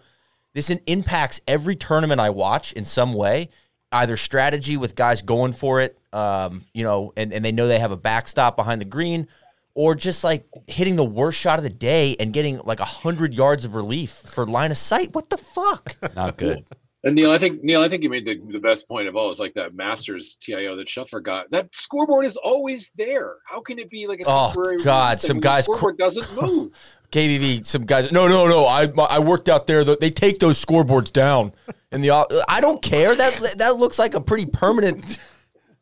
this 0.54 0.72
impacts 0.72 1.42
every 1.48 1.76
tournament 1.76 2.20
I 2.20 2.32
watch 2.32 2.74
in 2.74 2.86
some 2.86 3.14
way, 3.14 3.50
either 3.92 4.18
strategy 4.18 4.78
with 4.78 4.96
guys 4.96 5.22
going 5.22 5.54
for 5.54 5.80
it, 5.82 5.98
um, 6.12 6.66
you 6.74 6.84
know, 6.84 7.14
and, 7.16 7.32
and 7.32 7.46
they 7.46 7.52
know 7.52 7.68
they 7.68 7.80
have 7.80 7.92
a 7.92 7.98
backstop 7.98 8.56
behind 8.56 8.82
the 8.82 8.86
green, 8.86 9.28
or 9.76 9.94
just 9.94 10.24
like 10.24 10.48
hitting 10.68 10.96
the 10.96 11.06
worst 11.06 11.40
shot 11.40 11.60
of 11.60 11.64
the 11.64 11.70
day 11.70 12.16
and 12.20 12.34
getting 12.34 12.60
like 12.66 12.80
a 12.80 12.86
hundred 12.86 13.34
yards 13.36 13.64
of 13.66 13.76
relief 13.76 14.12
for 14.12 14.46
line 14.48 14.72
of 14.72 14.78
sight. 14.78 15.14
What 15.14 15.30
the 15.30 15.38
fuck? 15.38 15.96
Not 16.16 16.38
good. 16.38 16.66
And 17.04 17.16
Neil, 17.16 17.32
I 17.32 17.38
think 17.38 17.64
Neil, 17.64 17.82
I 17.82 17.88
think 17.88 18.04
you 18.04 18.10
made 18.10 18.26
the, 18.26 18.42
the 18.52 18.60
best 18.60 18.88
point 18.88 19.08
of 19.08 19.16
all. 19.16 19.30
Is 19.32 19.40
like 19.40 19.54
that 19.54 19.74
Masters 19.74 20.38
TIO 20.42 20.76
that 20.76 20.88
Scheffler 20.88 21.24
got. 21.24 21.50
That 21.50 21.74
scoreboard 21.74 22.26
is 22.26 22.36
always 22.36 22.92
there. 22.98 23.38
How 23.46 23.62
can 23.62 23.80
it 23.80 23.90
be 23.90 24.06
like 24.06 24.20
a 24.20 24.26
Oh. 24.28 24.78
God, 24.84 25.22
some 25.22 25.40
guys 25.40 25.64
scoreboard 25.64 25.98
doesn't 25.98 26.28
move. 26.42 26.78
KVV, 27.12 27.66
some 27.66 27.84
guys. 27.86 28.12
No, 28.12 28.28
no, 28.28 28.48
no. 28.48 28.66
I 28.66 28.92
I 29.10 29.20
worked 29.20 29.50
out 29.50 29.66
there. 29.66 29.84
They 29.84 30.10
take 30.10 30.40
those 30.40 30.64
scoreboards 30.64 31.12
down, 31.12 31.54
and 31.92 32.04
the 32.04 32.12
I 32.48 32.62
don't 32.62 32.82
care. 32.82 33.16
That 33.16 33.56
that 33.58 33.78
looks 33.78 33.98
like 33.98 34.14
a 34.14 34.22
pretty 34.22 34.46
permanent 34.52 35.18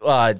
uh, 0.01 0.35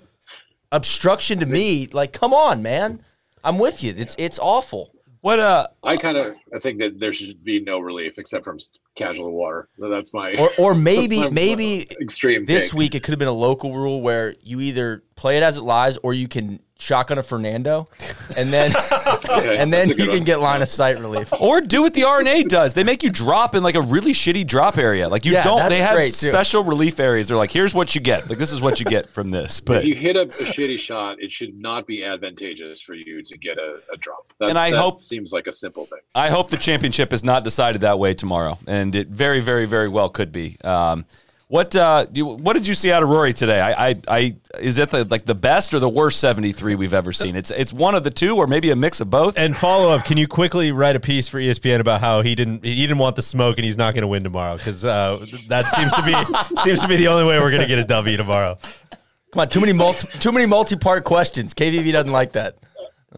obstruction 0.71 1.39
to 1.39 1.45
me. 1.45 1.87
Like, 1.87 2.13
come 2.13 2.33
on, 2.33 2.61
man. 2.61 3.01
I'm 3.43 3.57
with 3.59 3.83
you. 3.83 3.93
It's 3.97 4.15
it's 4.17 4.39
awful. 4.39 4.93
What 5.27 5.39
uh 5.41 5.67
I 5.83 5.97
kind 5.97 6.15
of 6.17 6.27
I 6.55 6.59
think 6.59 6.79
that 6.79 7.01
there 7.01 7.11
should 7.11 7.43
be 7.43 7.59
no 7.59 7.79
relief 7.79 8.17
except 8.17 8.45
from 8.45 8.59
casual 8.95 9.33
water. 9.33 9.67
That's 9.77 10.13
my 10.13 10.35
Or 10.35 10.51
or 10.57 10.73
maybe 10.91 11.29
maybe 11.29 11.85
extreme. 11.99 12.45
this 12.45 12.69
take. 12.69 12.77
week 12.79 12.95
it 12.95 13.03
could 13.03 13.11
have 13.11 13.19
been 13.19 13.27
a 13.27 13.33
local 13.33 13.75
rule 13.75 13.99
where 14.01 14.35
you 14.41 14.61
either 14.61 15.03
play 15.15 15.35
it 15.35 15.43
as 15.43 15.57
it 15.57 15.63
lies 15.63 15.97
or 15.97 16.13
you 16.13 16.29
can 16.29 16.61
shotgun 16.79 17.17
a 17.17 17.23
Fernando, 17.23 17.87
and 18.37 18.51
then 18.53 18.71
Okay, 19.29 19.57
and 19.57 19.71
then 19.73 19.87
that's 19.87 19.99
you 19.99 20.05
can 20.05 20.15
one. 20.17 20.23
get 20.23 20.39
line 20.41 20.61
of 20.61 20.69
sight 20.69 20.99
relief. 20.99 21.31
or 21.41 21.59
do 21.61 21.81
what 21.81 21.93
the 21.93 22.03
R&A 22.03 22.43
does. 22.43 22.73
They 22.73 22.83
make 22.83 23.03
you 23.03 23.09
drop 23.09 23.55
in 23.55 23.63
like 23.63 23.75
a 23.75 23.81
really 23.81 24.13
shitty 24.13 24.45
drop 24.47 24.77
area. 24.77 25.09
Like 25.09 25.25
you 25.25 25.33
Yeah, 25.33 25.43
don't 25.43 25.69
they 25.69 25.79
have 25.79 25.95
great, 25.95 26.05
too. 26.13 26.27
special 26.29 26.63
relief 26.63 26.99
areas. 26.99 27.27
They're 27.27 27.37
like, 27.37 27.51
here's 27.51 27.73
what 27.73 27.95
you 27.95 28.01
get. 28.01 28.29
Like 28.29 28.37
this 28.37 28.51
is 28.51 28.61
what 28.61 28.79
you 28.79 28.85
get 28.85 29.09
from 29.09 29.31
this. 29.31 29.59
But 29.59 29.77
if 29.77 29.85
you 29.85 29.95
hit 29.95 30.15
a, 30.15 30.21
a 30.21 30.27
shitty 30.27 30.79
shot, 30.79 31.21
it 31.21 31.31
should 31.31 31.59
not 31.59 31.87
be 31.87 32.03
advantageous 32.03 32.81
for 32.81 32.93
you 32.93 33.21
to 33.23 33.37
get 33.37 33.57
a, 33.57 33.79
a 33.91 33.97
drop. 33.97 34.25
That, 34.39 34.49
And 34.49 34.57
I 34.59 34.71
that 34.71 34.77
hope- 34.77 34.99
seems 34.99 35.31
like 35.33 35.47
a 35.47 35.51
simple 35.51 35.85
thing. 35.85 35.99
I 36.15 36.29
hope 36.29 36.49
the 36.49 36.57
championship 36.57 37.11
is 37.13 37.23
not 37.23 37.43
decided 37.43 37.81
that 37.81 37.99
way 37.99 38.13
tomorrow, 38.13 38.57
and 38.67 38.95
it 38.95 39.07
very, 39.09 39.39
very, 39.39 39.65
very 39.65 39.89
well 39.89 40.09
could 40.09 40.31
be. 40.31 40.57
Um, 40.63 41.05
What 41.49 41.73
uh, 41.77 42.07
you, 42.11 42.25
what 42.25 42.53
did 42.53 42.67
you 42.67 42.73
see 42.73 42.91
out 42.91 43.03
of 43.03 43.09
Rory 43.09 43.31
today? 43.31 43.61
I, 43.61 43.89
I, 43.89 43.95
I 44.09 44.35
is 44.59 44.79
it 44.79 44.89
the 44.89 45.05
like 45.05 45.23
the 45.23 45.35
best 45.35 45.73
or 45.73 45.79
the 45.79 45.87
worst 45.87 46.19
seventy 46.19 46.51
three 46.51 46.75
we've 46.75 46.93
ever 46.93 47.13
seen? 47.13 47.37
It's 47.37 47.51
it's 47.51 47.71
one 47.71 47.95
of 47.95 48.03
the 48.03 48.09
two, 48.09 48.35
or 48.35 48.47
maybe 48.47 48.69
a 48.71 48.75
mix 48.75 48.99
of 48.99 49.09
both. 49.09 49.37
And 49.37 49.55
follow 49.55 49.89
up, 49.89 50.03
can 50.03 50.17
you 50.17 50.27
quickly 50.27 50.73
write 50.73 50.97
a 50.97 50.99
piece 50.99 51.29
for 51.29 51.39
ESPN 51.39 51.79
about 51.79 52.01
how 52.01 52.21
he 52.21 52.35
didn't 52.35 52.65
he 52.65 52.81
didn't 52.81 52.97
want 52.97 53.15
the 53.15 53.21
smoke 53.21 53.57
and 53.57 53.63
he's 53.63 53.77
not 53.77 53.93
going 53.93 54.01
to 54.01 54.09
win 54.09 54.25
tomorrow 54.25 54.57
because 54.57 54.83
uh, 54.83 55.25
that 55.47 55.67
seems 55.67 55.93
to 55.93 56.03
be 56.03 56.61
seems 56.63 56.81
to 56.81 56.87
be 56.87 56.97
the 56.97 57.07
only 57.07 57.25
way 57.25 57.39
we're 57.39 57.51
going 57.51 57.61
to 57.61 57.67
get 57.67 57.79
a 57.79 57.85
W 57.85 58.17
tomorrow. 58.17 58.57
Come 59.31 59.39
on, 59.39 59.47
too 59.47 59.61
many 59.61 59.71
multi 59.71 60.05
too 60.19 60.33
many 60.33 60.47
multi 60.47 60.75
part 60.75 61.05
questions. 61.05 61.53
KVV 61.53 61.93
doesn't 61.93 62.11
like 62.11 62.33
that. 62.33 62.57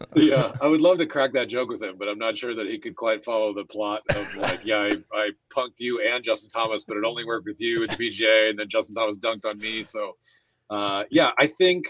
yeah, 0.14 0.52
I 0.60 0.66
would 0.66 0.80
love 0.80 0.98
to 0.98 1.06
crack 1.06 1.32
that 1.32 1.48
joke 1.48 1.68
with 1.68 1.82
him, 1.82 1.96
but 1.98 2.08
I'm 2.08 2.18
not 2.18 2.36
sure 2.36 2.54
that 2.54 2.66
he 2.66 2.78
could 2.78 2.96
quite 2.96 3.24
follow 3.24 3.52
the 3.52 3.64
plot 3.64 4.02
of 4.10 4.36
like, 4.36 4.64
yeah, 4.64 4.78
I, 4.80 4.96
I 5.12 5.30
punked 5.54 5.78
you 5.78 6.00
and 6.00 6.24
Justin 6.24 6.50
Thomas, 6.50 6.84
but 6.84 6.96
it 6.96 7.04
only 7.04 7.24
worked 7.24 7.46
with 7.46 7.60
you 7.60 7.84
at 7.84 7.90
the 7.90 7.96
PGA, 7.96 8.50
and 8.50 8.58
then 8.58 8.68
Justin 8.68 8.94
Thomas 8.94 9.18
dunked 9.18 9.44
on 9.44 9.58
me. 9.58 9.84
So, 9.84 10.16
uh, 10.70 11.04
yeah, 11.10 11.30
I 11.38 11.46
think 11.46 11.86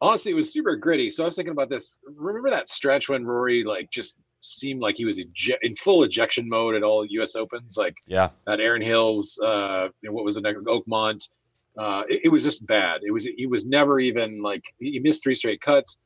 honestly 0.00 0.32
it 0.32 0.34
was 0.34 0.52
super 0.52 0.76
gritty. 0.76 1.10
So 1.10 1.24
I 1.24 1.26
was 1.26 1.36
thinking 1.36 1.52
about 1.52 1.70
this. 1.70 2.00
Remember 2.14 2.50
that 2.50 2.68
stretch 2.68 3.08
when 3.08 3.24
Rory 3.24 3.64
like 3.64 3.90
just 3.90 4.16
seemed 4.40 4.80
like 4.80 4.96
he 4.96 5.04
was 5.04 5.18
eje- 5.18 5.56
in 5.62 5.74
full 5.76 6.02
ejection 6.02 6.48
mode 6.48 6.74
at 6.74 6.82
all 6.82 7.04
U.S. 7.04 7.34
Opens, 7.34 7.76
like 7.76 7.96
Yeah, 8.06 8.30
at 8.46 8.60
Erin 8.60 8.82
Hills, 8.82 9.38
uh, 9.42 9.88
what 10.04 10.24
was 10.24 10.36
it, 10.36 10.44
Oakmont. 10.44 11.28
Uh, 11.76 12.04
it, 12.08 12.26
it 12.26 12.28
was 12.28 12.44
just 12.44 12.66
bad. 12.66 13.00
It 13.02 13.10
was 13.10 13.24
he 13.24 13.46
was 13.46 13.66
never 13.66 13.98
even 13.98 14.42
like 14.42 14.62
he 14.78 15.00
missed 15.00 15.22
three 15.22 15.34
straight 15.34 15.60
cuts. 15.60 15.98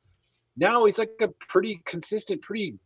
Now 0.58 0.84
he's 0.84 0.98
like 0.98 1.10
a 1.20 1.28
pretty 1.28 1.80
consistent, 1.84 2.42
pretty 2.42 2.78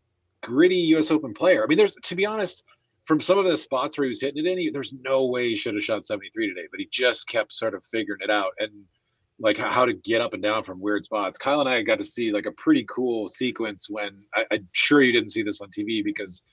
gritty 0.43 0.77
U.S. 0.77 1.11
Open 1.11 1.33
player. 1.33 1.65
I 1.65 1.67
mean, 1.67 1.79
there's 1.79 1.97
to 1.97 2.15
be 2.15 2.27
honest, 2.27 2.65
from 3.05 3.21
some 3.21 3.39
of 3.39 3.45
the 3.45 3.57
spots 3.57 3.99
where 3.99 4.05
he 4.05 4.11
was 4.11 4.21
hitting 4.21 4.45
it 4.45 4.51
in, 4.51 4.59
he, 4.59 4.71
there's 4.71 4.93
no 5.05 5.27
way 5.27 5.49
he 5.49 5.57
should 5.57 5.75
have 5.75 5.83
shot 5.83 6.07
73 6.07 6.49
today, 6.49 6.69
but 6.71 6.79
he 6.79 6.89
just 6.91 7.27
kept 7.27 7.53
sort 7.53 7.75
of 7.75 7.85
figuring 7.85 8.21
it 8.23 8.31
out 8.31 8.53
and 8.59 8.71
like 9.41 9.57
how, 9.57 9.85
to 9.85 9.93
get 9.93 10.21
up 10.21 10.35
and 10.35 10.43
down 10.43 10.63
from 10.63 10.81
weird 10.81 11.05
spots. 11.05 11.37
Kyle 11.37 11.61
and 11.61 11.69
I 11.69 11.83
got 11.83 11.99
to 11.99 12.05
see 12.05 12.31
like 12.31 12.47
a 12.47 12.53
pretty 12.53 12.85
cool 12.89 13.29
sequence 13.29 13.89
when 13.91 14.23
I, 14.35 14.45
I'm 14.53 14.69
sure 14.73 15.03
you 15.03 15.13
didn't 15.13 15.31
see 15.31 15.43
this 15.43 15.61
on 15.61 15.69
TV 15.69 16.05
because 16.05 16.45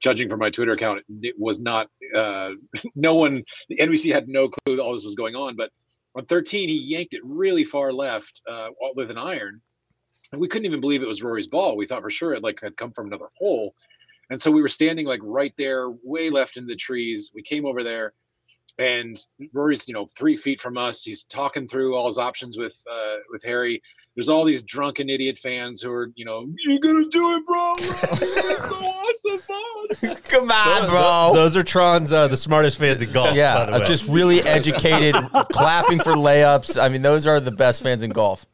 judging 0.00 0.30
from 0.30 0.38
my 0.38 0.48
Twitter 0.48 0.72
account, 0.72 1.02
it 1.22 1.34
was 1.38 1.60
not. 1.60 1.88
Uh, 2.14 2.52
no 2.94 3.14
one, 3.14 3.42
the 3.68 3.76
NBC 3.76 4.14
had 4.14 4.28
no 4.28 4.48
clue 4.48 4.80
all 4.80 4.94
this 4.94 5.04
was 5.04 5.14
going 5.14 5.36
on. 5.36 5.56
But 5.56 5.70
on 6.14 6.24
13, 6.24 6.68
he 6.68 6.76
yanked 6.76 7.12
it 7.12 7.20
really 7.22 7.64
far 7.64 7.92
left 7.92 8.40
uh, 8.50 8.68
with 8.94 9.10
an 9.10 9.18
iron, 9.18 9.60
and 10.32 10.40
we 10.40 10.48
couldn't 10.48 10.66
even 10.66 10.80
believe 10.80 11.02
it 11.02 11.08
was 11.08 11.22
Rory's 11.22 11.46
ball. 11.46 11.76
We 11.76 11.86
thought 11.86 12.02
for 12.02 12.10
sure 12.10 12.34
it 12.34 12.42
like 12.42 12.60
had 12.60 12.76
come 12.76 12.92
from 12.92 13.06
another 13.06 13.28
hole, 13.38 13.74
and 14.30 14.40
so 14.40 14.50
we 14.50 14.62
were 14.62 14.68
standing 14.68 15.06
like 15.06 15.20
right 15.22 15.54
there, 15.56 15.90
way 16.02 16.30
left 16.30 16.56
in 16.56 16.66
the 16.66 16.76
trees. 16.76 17.30
We 17.34 17.42
came 17.42 17.64
over 17.66 17.82
there. 17.82 18.12
And 18.80 19.18
Rory's, 19.52 19.88
you 19.88 19.94
know, 19.94 20.06
three 20.16 20.36
feet 20.36 20.60
from 20.60 20.78
us. 20.78 21.02
He's 21.02 21.24
talking 21.24 21.66
through 21.66 21.96
all 21.96 22.06
his 22.06 22.16
options 22.16 22.56
with 22.56 22.80
uh, 22.88 23.16
with 23.32 23.42
Harry. 23.42 23.82
There's 24.14 24.28
all 24.28 24.44
these 24.44 24.62
drunken 24.62 25.10
idiot 25.10 25.36
fans 25.38 25.80
who 25.80 25.90
are, 25.90 26.12
you 26.14 26.24
know, 26.24 26.46
you're 26.64 26.78
gonna 26.78 27.08
do 27.08 27.34
it, 27.34 27.44
bro. 27.44 27.74
Go 28.68 28.76
awesome. 28.76 30.18
Come 30.28 30.50
on, 30.52 30.80
Th- 30.80 30.90
bro. 30.90 31.32
Those 31.34 31.56
are 31.56 31.64
Tron's 31.64 32.12
uh, 32.12 32.28
the 32.28 32.36
smartest 32.36 32.78
fans 32.78 33.02
in 33.02 33.10
golf. 33.10 33.34
yeah, 33.34 33.64
by 33.64 33.70
the 33.72 33.80
way. 33.80 33.86
just 33.86 34.08
really 34.08 34.42
educated, 34.42 35.14
clapping 35.52 35.98
for 35.98 36.12
layups. 36.14 36.80
I 36.80 36.88
mean, 36.88 37.02
those 37.02 37.26
are 37.26 37.40
the 37.40 37.50
best 37.50 37.82
fans 37.82 38.02
in 38.04 38.10
golf. 38.10 38.46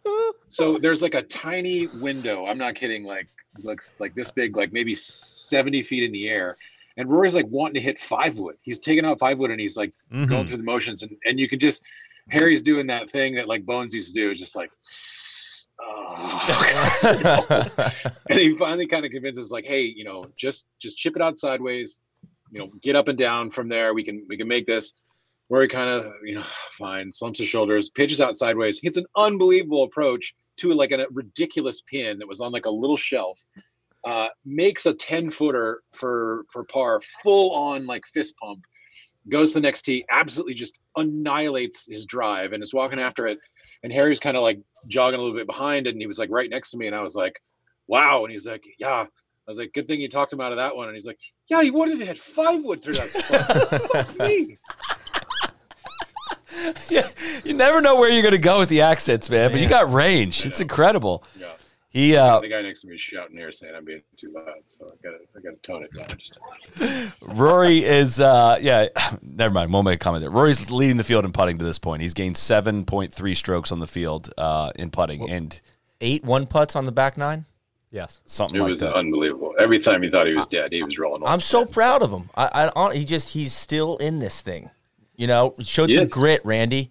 So 0.54 0.78
there's 0.78 1.02
like 1.02 1.14
a 1.14 1.22
tiny 1.22 1.88
window. 2.00 2.46
I'm 2.46 2.58
not 2.58 2.76
kidding. 2.76 3.02
Like 3.02 3.26
looks 3.64 3.96
like 3.98 4.14
this 4.14 4.30
big, 4.30 4.56
like 4.56 4.72
maybe 4.72 4.94
70 4.94 5.82
feet 5.82 6.04
in 6.04 6.12
the 6.12 6.28
air. 6.28 6.56
And 6.96 7.10
Rory's 7.10 7.34
like 7.34 7.48
wanting 7.48 7.74
to 7.74 7.80
hit 7.80 7.98
five 8.00 8.38
wood. 8.38 8.54
He's 8.62 8.78
taking 8.78 9.04
out 9.04 9.18
five 9.18 9.40
wood 9.40 9.50
and 9.50 9.60
he's 9.60 9.76
like 9.76 9.92
Mhm. 10.12 10.28
going 10.28 10.46
through 10.46 10.58
the 10.58 10.62
motions. 10.62 11.02
And, 11.02 11.16
and 11.24 11.40
you 11.40 11.48
can 11.48 11.58
just, 11.58 11.82
Harry's 12.30 12.62
doing 12.62 12.86
that 12.86 13.10
thing 13.10 13.34
that 13.34 13.48
like 13.48 13.66
Bones 13.66 13.92
used 13.92 14.14
to 14.14 14.20
do. 14.20 14.30
It's 14.30 14.38
just 14.38 14.54
like, 14.54 14.70
oh. 15.80 17.66
and 18.30 18.38
he 18.38 18.56
finally 18.56 18.86
kind 18.86 19.04
of 19.04 19.10
convinces 19.10 19.50
like, 19.50 19.64
hey, 19.64 19.82
you 19.82 20.04
know, 20.04 20.26
just 20.36 20.68
just 20.80 20.96
chip 20.96 21.16
it 21.16 21.22
out 21.22 21.36
sideways. 21.36 22.00
You 22.52 22.60
know, 22.60 22.70
get 22.80 22.94
up 22.94 23.08
and 23.08 23.18
down 23.18 23.50
from 23.50 23.68
there. 23.68 23.92
We 23.92 24.04
can 24.04 24.24
we 24.28 24.36
can 24.36 24.46
make 24.46 24.66
this. 24.66 25.00
Rory 25.50 25.68
kind 25.68 25.90
of, 25.90 26.06
you 26.24 26.36
know, 26.36 26.44
fine, 26.70 27.10
slumps 27.12 27.40
his 27.40 27.48
shoulders, 27.48 27.90
pitches 27.90 28.20
out 28.20 28.36
sideways, 28.36 28.78
hits 28.80 28.96
an 28.96 29.04
unbelievable 29.16 29.82
approach 29.82 30.32
to 30.58 30.72
like 30.72 30.92
a 30.92 31.06
ridiculous 31.10 31.82
pin 31.82 32.18
that 32.18 32.28
was 32.28 32.40
on 32.40 32.52
like 32.52 32.66
a 32.66 32.70
little 32.70 32.96
shelf. 32.96 33.40
Uh, 34.04 34.28
makes 34.44 34.84
a 34.84 34.92
10 34.92 35.30
footer 35.30 35.82
for 35.92 36.44
for 36.50 36.64
par, 36.64 37.00
full 37.22 37.52
on 37.52 37.86
like 37.86 38.02
fist 38.06 38.34
pump. 38.36 38.60
Goes 39.30 39.52
to 39.52 39.54
the 39.54 39.62
next 39.62 39.82
tee, 39.82 40.04
absolutely 40.10 40.52
just 40.52 40.78
annihilates 40.96 41.88
his 41.88 42.04
drive 42.04 42.52
and 42.52 42.62
is 42.62 42.74
walking 42.74 43.00
after 43.00 43.26
it. 43.26 43.38
And 43.82 43.90
Harry's 43.90 44.20
kind 44.20 44.36
of 44.36 44.42
like 44.42 44.60
jogging 44.90 45.18
a 45.18 45.22
little 45.22 45.36
bit 45.36 45.46
behind, 45.46 45.86
it, 45.86 45.90
and 45.90 46.00
he 46.02 46.06
was 46.06 46.18
like 46.18 46.28
right 46.30 46.50
next 46.50 46.72
to 46.72 46.76
me, 46.76 46.86
and 46.86 46.94
I 46.94 47.00
was 47.00 47.14
like, 47.14 47.40
"Wow!" 47.86 48.24
And 48.24 48.32
he's 48.32 48.46
like, 48.46 48.64
"Yeah." 48.78 49.06
I 49.46 49.50
was 49.50 49.58
like, 49.58 49.72
"Good 49.72 49.86
thing 49.86 50.00
you 50.00 50.08
talked 50.08 50.32
him 50.32 50.40
out 50.40 50.52
of 50.52 50.58
that 50.58 50.76
one." 50.76 50.88
And 50.88 50.96
he's 50.96 51.06
like, 51.06 51.18
"Yeah, 51.48 51.62
he 51.62 51.70
wanted 51.70 51.98
to 51.98 52.04
hit 52.04 52.18
five 52.18 52.62
wood 52.62 52.82
through 52.82 52.94
that. 52.94 53.08
Fuck 53.92 54.18
me. 54.18 54.58
yeah. 56.90 57.06
You 57.44 57.54
never 57.54 57.80
know 57.80 57.96
where 57.96 58.10
you're 58.10 58.22
going 58.22 58.34
to 58.34 58.40
go 58.40 58.58
with 58.58 58.68
the 58.68 58.80
accents, 58.82 59.28
man. 59.30 59.50
But 59.50 59.60
you 59.60 59.68
got 59.68 59.92
range. 59.92 60.44
It's 60.46 60.60
incredible. 60.60 61.24
Yeah. 61.38 61.52
He 61.88 62.16
uh, 62.16 62.40
the 62.40 62.48
guy 62.48 62.60
next 62.60 62.80
to 62.80 62.88
me 62.88 62.96
is 62.96 63.00
shouting 63.00 63.36
here 63.36 63.52
saying 63.52 63.72
I'm 63.76 63.84
being 63.84 64.02
too 64.16 64.32
loud, 64.34 64.46
so 64.66 64.84
I 64.84 64.96
gotta 65.00 65.18
I 65.36 65.40
gotta 65.40 65.62
tone 65.62 65.84
it 65.84 65.96
down 65.96 66.08
just 66.18 66.36
a 66.38 66.40
little. 66.82 67.36
Rory 67.36 67.84
is 67.84 68.18
uh 68.18 68.58
yeah, 68.60 68.88
never 69.22 69.54
mind. 69.54 69.72
Won't 69.72 69.84
make 69.84 69.94
a 69.94 69.98
comment 70.02 70.20
there. 70.22 70.30
Rory's 70.30 70.72
leading 70.72 70.96
the 70.96 71.04
field 71.04 71.24
in 71.24 71.30
putting 71.30 71.56
to 71.58 71.64
this 71.64 71.78
point. 71.78 72.02
He's 72.02 72.12
gained 72.12 72.36
seven 72.36 72.84
point 72.84 73.12
three 73.12 73.36
strokes 73.36 73.70
on 73.70 73.78
the 73.78 73.86
field 73.86 74.28
uh 74.36 74.72
in 74.74 74.90
putting 74.90 75.30
and 75.30 75.60
Eight 76.00 76.24
one 76.24 76.46
putts 76.48 76.74
on 76.74 76.84
the 76.84 76.90
back 76.90 77.16
nine. 77.16 77.44
yes. 77.92 78.20
something 78.26 78.56
It 78.58 78.62
like 78.62 78.70
was 78.70 78.80
that. 78.80 78.92
unbelievable. 78.94 79.54
Every 79.60 79.78
time 79.78 80.02
he 80.02 80.10
thought 80.10 80.26
he 80.26 80.34
was 80.34 80.48
dead, 80.48 80.72
he 80.72 80.82
was 80.82 80.98
rolling. 80.98 81.22
I'm 81.22 81.34
off. 81.34 81.42
so 81.44 81.64
proud 81.64 82.02
of 82.02 82.10
him. 82.10 82.28
I, 82.36 82.72
I 82.74 82.94
he 82.96 83.04
just 83.04 83.28
he's 83.28 83.52
still 83.54 83.98
in 83.98 84.18
this 84.18 84.40
thing. 84.40 84.68
You 85.16 85.26
know, 85.26 85.54
showed 85.62 85.90
Yes. 85.90 86.10
some 86.10 86.20
grit, 86.20 86.40
Randy. 86.44 86.90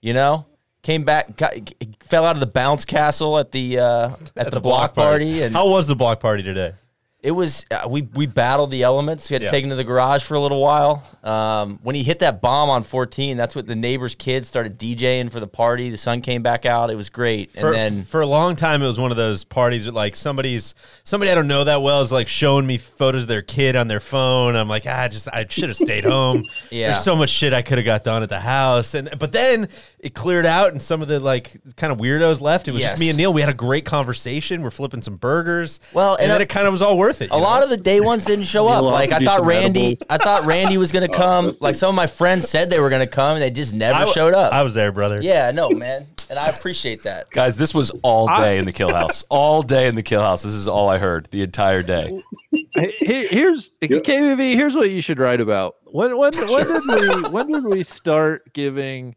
You 0.00 0.14
know, 0.14 0.46
came 0.82 1.04
back, 1.04 1.36
got, 1.36 1.54
fell 2.00 2.24
out 2.24 2.36
of 2.36 2.40
the 2.40 2.46
bounce 2.46 2.84
castle 2.84 3.38
at 3.38 3.50
the 3.50 3.78
uh, 3.78 4.10
at, 4.36 4.50
the, 4.52 4.60
block, 4.60 4.94
party, 4.94 5.42
and 5.42 5.54
How 5.54 5.68
was 5.68 5.86
the 5.86 5.96
block 5.96 6.20
party 6.20 6.42
today? 6.42 6.74
it 7.20 7.32
was 7.32 7.66
uh, 7.72 7.88
we 7.88 8.02
we 8.02 8.26
battled 8.26 8.70
the 8.70 8.84
elements. 8.84 9.28
We 9.28 9.34
had 9.34 9.42
to 9.42 9.50
take 9.50 9.64
him 9.64 9.70
to 9.70 9.76
the 9.76 9.82
garage 9.84 10.22
for 10.22 10.34
a 10.34 10.40
little 10.40 10.60
while. 10.62 11.02
Um, 11.26 11.80
when 11.82 11.96
he 11.96 12.04
hit 12.04 12.20
that 12.20 12.40
bomb 12.40 12.70
on 12.70 12.84
14, 12.84 13.36
that's 13.36 13.56
what 13.56 13.66
the 13.66 13.74
neighbor's 13.74 14.14
kids 14.14 14.48
started 14.48 14.78
DJing 14.78 15.30
for 15.32 15.40
the 15.40 15.46
party. 15.48 15.90
The 15.90 15.98
sun 15.98 16.20
came 16.20 16.42
back 16.42 16.64
out. 16.64 16.88
It 16.88 16.94
was 16.94 17.10
great, 17.10 17.50
For, 17.50 17.66
and 17.66 17.74
then 17.74 18.02
for 18.04 18.20
a 18.20 18.26
long 18.26 18.54
time, 18.54 18.80
it 18.80 18.86
was 18.86 19.00
one 19.00 19.10
of 19.10 19.16
those 19.16 19.42
parties 19.42 19.86
that 19.86 19.92
like 19.94 20.14
somebody's 20.14 20.74
somebody 21.02 21.32
I 21.32 21.34
don't 21.34 21.48
know 21.48 21.64
that 21.64 21.82
well 21.82 22.00
is 22.00 22.12
like 22.12 22.28
showing 22.28 22.64
me 22.66 22.78
photos 22.78 23.22
of 23.22 23.28
their 23.28 23.42
kid 23.42 23.74
on 23.74 23.88
their 23.88 23.98
phone. 23.98 24.54
I'm 24.54 24.68
like, 24.68 24.84
ah, 24.86 25.08
just 25.08 25.26
I 25.32 25.44
should 25.48 25.68
have 25.68 25.76
stayed 25.76 26.04
home. 26.04 26.42
Yeah. 26.70 26.88
There's 26.92 27.04
so 27.04 27.14
much 27.16 27.30
shit 27.30 27.52
I 27.52 27.62
could 27.62 27.78
have 27.78 27.84
got 27.84 28.02
done 28.04 28.22
at 28.22 28.28
the 28.28 28.40
house, 28.40 28.94
and 28.94 29.08
but 29.18 29.32
then 29.32 29.68
it 30.00 30.14
cleared 30.14 30.44
out, 30.46 30.72
and 30.72 30.82
some 30.82 31.00
of 31.02 31.08
the 31.08 31.18
like 31.20 31.52
kind 31.76 31.92
of 31.92 31.98
weirdos 31.98 32.40
left. 32.40 32.68
It 32.68 32.72
was 32.72 32.80
Yes. 32.80 32.92
just 32.92 33.00
me 33.00 33.08
and 33.08 33.16
Neil. 33.16 33.32
We 33.32 33.40
had 33.40 33.50
a 33.50 33.54
great 33.54 33.84
conversation. 33.84 34.62
We're 34.62 34.70
flipping 34.70 35.00
some 35.02 35.16
burgers. 35.16 35.80
Well, 35.92 36.14
and, 36.14 36.22
and 36.22 36.30
then 36.32 36.40
a- 36.40 36.42
it 36.44 36.48
kind 36.48 36.66
of 36.66 36.72
was 36.72 36.82
all 36.82 36.98
worth 36.98 37.22
it. 37.22 37.30
A 37.30 37.36
lot 37.36 37.62
of 37.62 37.70
the 37.70 37.76
day 37.76 38.00
ones 38.00 38.24
didn't 38.24 38.44
show 38.44 38.68
up. 38.68 38.84
Like 38.84 39.10
I 39.10 39.14
have 39.14 39.18
to 39.20 39.24
do 39.24 39.30
thought 39.30 39.44
Randy, 39.46 39.86
edibles. 39.86 40.06
I 40.10 40.18
thought 40.18 40.44
Randy 40.44 40.76
was 40.78 40.92
gonna 40.92 41.08
come. 41.16 41.44
that's 41.46 41.60
like 41.62 41.74
some 41.74 41.88
of 41.88 41.94
my 41.94 42.06
friends 42.06 42.48
said 42.48 42.70
they 42.70 42.80
were 42.80 42.90
gonna 42.90 43.06
come, 43.06 43.34
and 43.36 43.42
they 43.42 43.50
just 43.50 43.74
never 43.74 44.06
showed 44.06 44.34
up. 44.34 44.52
I 44.52 44.62
was 44.62 44.74
there, 44.74 44.92
brother. 44.92 45.20
yeah, 45.22 45.50
no, 45.50 45.70
man, 45.70 46.06
and 46.30 46.38
I 46.38 46.48
appreciate 46.48 47.02
that. 47.04 47.30
Guys, 47.30 47.56
this 47.56 47.74
was 47.74 47.90
all 48.02 48.26
day 48.28 48.58
in 48.58 48.64
the 48.64 48.72
kill 48.72 48.92
house. 48.92 49.24
All 49.28 49.62
day 49.62 49.88
in 49.88 49.94
the 49.94 50.02
kill 50.02 50.22
house. 50.22 50.42
This 50.42 50.52
is 50.52 50.68
all 50.68 50.88
I 50.88 50.98
heard 50.98 51.28
the 51.30 51.42
entire 51.42 51.82
day. 51.82 52.20
Here- 52.50 53.28
here's 53.28 53.74
KVV. 53.82 54.54
Here's 54.54 54.74
what 54.76 54.90
you 54.90 55.00
should 55.00 55.18
write 55.18 55.40
about. 55.40 55.76
When 55.84 56.16
when 56.16 56.32
when 56.34 56.66
did 56.66 56.88
we 57.24 57.28
when 57.30 57.46
did 57.52 57.64
we 57.64 57.82
start 57.82 58.52
giving 58.52 59.14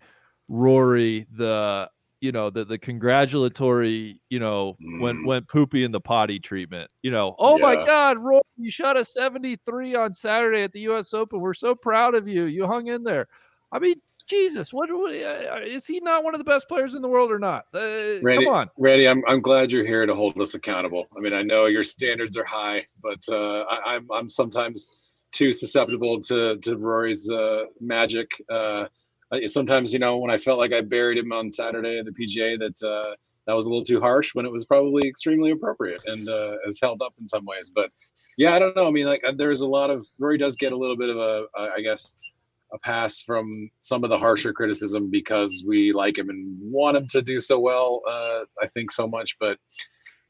Rory 0.48 1.26
the 1.36 1.90
you 2.22 2.32
know 2.32 2.50
the 2.50 2.66
the 2.66 2.78
congratulatory 2.78 4.20
you 4.30 4.40
know 4.40 4.78
when 4.80 5.18
Mm. 5.18 5.26
went 5.26 5.48
poopy 5.48 5.84
in 5.84 5.92
the 5.92 6.00
potty 6.00 6.40
treatment 6.40 6.90
you 7.02 7.12
know 7.12 7.36
oh 7.40 7.58
my 7.58 7.76
god 7.86 8.18
Rory 8.18 8.42
you 8.58 8.70
shot 8.70 8.98
a 8.98 9.06
73 9.06 9.96
on 9.96 10.14
Saturday 10.14 10.64
at 10.64 10.72
the 10.72 10.82
U.S. 10.82 11.14
Open 11.14 11.40
we're 11.40 11.54
so 11.54 11.76
proud 11.76 12.16
of 12.16 12.28
you 12.28 12.46
you 12.46 12.68
hung 12.68 12.88
in 12.88 13.04
there 13.04 13.28
I 13.72 13.80
mean 13.80 13.96
Jesus 14.28 14.74
what, 14.74 14.90
what 14.92 15.16
uh, 15.16 15.62
he 15.62 16.00
not 16.02 16.24
one 16.24 16.36
of 16.36 16.40
the 16.40 16.46
best 16.46 16.68
players 16.68 16.96
in 16.96 17.02
the 17.02 17.08
world 17.08 17.32
or 17.32 17.40
not 17.40 17.66
uh, 17.74 18.20
Randy, 18.22 18.46
come 18.46 18.48
on 18.48 18.70
Randy, 18.78 19.08
I'm 19.08 19.24
I'm 19.28 19.42
glad 19.42 19.72
you're 19.72 19.86
here 19.86 20.06
to 20.06 20.16
hold 20.16 20.40
us 20.40 20.54
accountable. 20.54 21.08
I 21.18 21.20
mean, 21.20 21.34
I 21.34 21.42
know 21.42 21.66
your 21.66 21.84
standards 21.84 22.38
are 22.38 22.46
high, 22.46 22.86
but 23.02 23.20
uh, 23.30 23.64
I, 23.64 23.96
I'm 23.96 24.08
I'm 24.14 24.30
sometimes 24.30 25.16
too 25.32 25.52
susceptible 25.52 26.20
to 26.22 26.58
to 26.58 26.78
Rory's 26.78 27.30
uh, 27.30 27.66
magic. 27.82 28.32
I- 29.32 29.46
sometimes, 29.46 29.94
you 29.94 30.00
know, 30.00 30.18
when 30.18 30.32
I 30.32 30.38
felt 30.38 30.60
like 30.60 30.74
I 30.74 30.82
buried 30.82 31.18
him 31.18 31.32
on 31.32 31.52
Saturday 31.52 32.00
at 32.00 32.06
the 32.06 32.12
PGA, 32.12 32.58
that 32.60 32.88
uh, 32.88 33.16
that 33.48 33.56
was 33.56 33.66
a 33.66 33.70
little 33.70 33.86
too 33.86 34.00
harsh 34.00 34.32
when 34.34 34.46
it 34.46 34.52
was 34.52 34.66
probably 34.66 35.08
extremely 35.08 35.52
appropriate 35.52 36.02
and 36.06 36.30
uh, 36.30 36.56
has 36.66 36.80
held 36.82 37.02
up 37.02 37.14
in 37.20 37.28
some 37.28 37.46
ways. 37.46 37.72
But 37.74 37.90
yeah, 38.38 38.54
I 38.54 38.60
don't 38.60 38.76
know. 38.76 38.88
I 38.88 38.92
mean, 38.92 39.06
like 39.06 39.24
uh, 39.24 39.34
there's 39.36 39.62
a 39.62 39.68
lot 39.68 39.90
of 39.90 40.06
Rory 40.20 40.38
does 40.38 40.56
get 40.56 40.72
a 40.72 40.78
little 40.78 40.98
bit 40.98 41.10
of 41.10 41.18
a, 41.18 41.46
uh, 41.58 41.70
guess, 41.82 42.16
a 42.72 42.80
pass 42.80 43.24
from 43.24 43.70
some 43.80 44.04
of 44.04 44.12
the 44.12 44.18
harsher 44.18 44.54
criticism 44.54 45.10
because 45.10 45.64
we 45.68 45.92
like 45.92 46.18
him 46.18 46.30
and 46.30 46.58
want 46.62 46.98
him 46.98 47.08
to 47.08 47.22
do 47.22 47.40
so 47.40 47.60
well. 47.60 48.02
Uh, 48.08 48.42
I 48.62 48.68
think 48.68 48.92
so 48.92 49.08
much, 49.08 49.38
but 49.40 49.58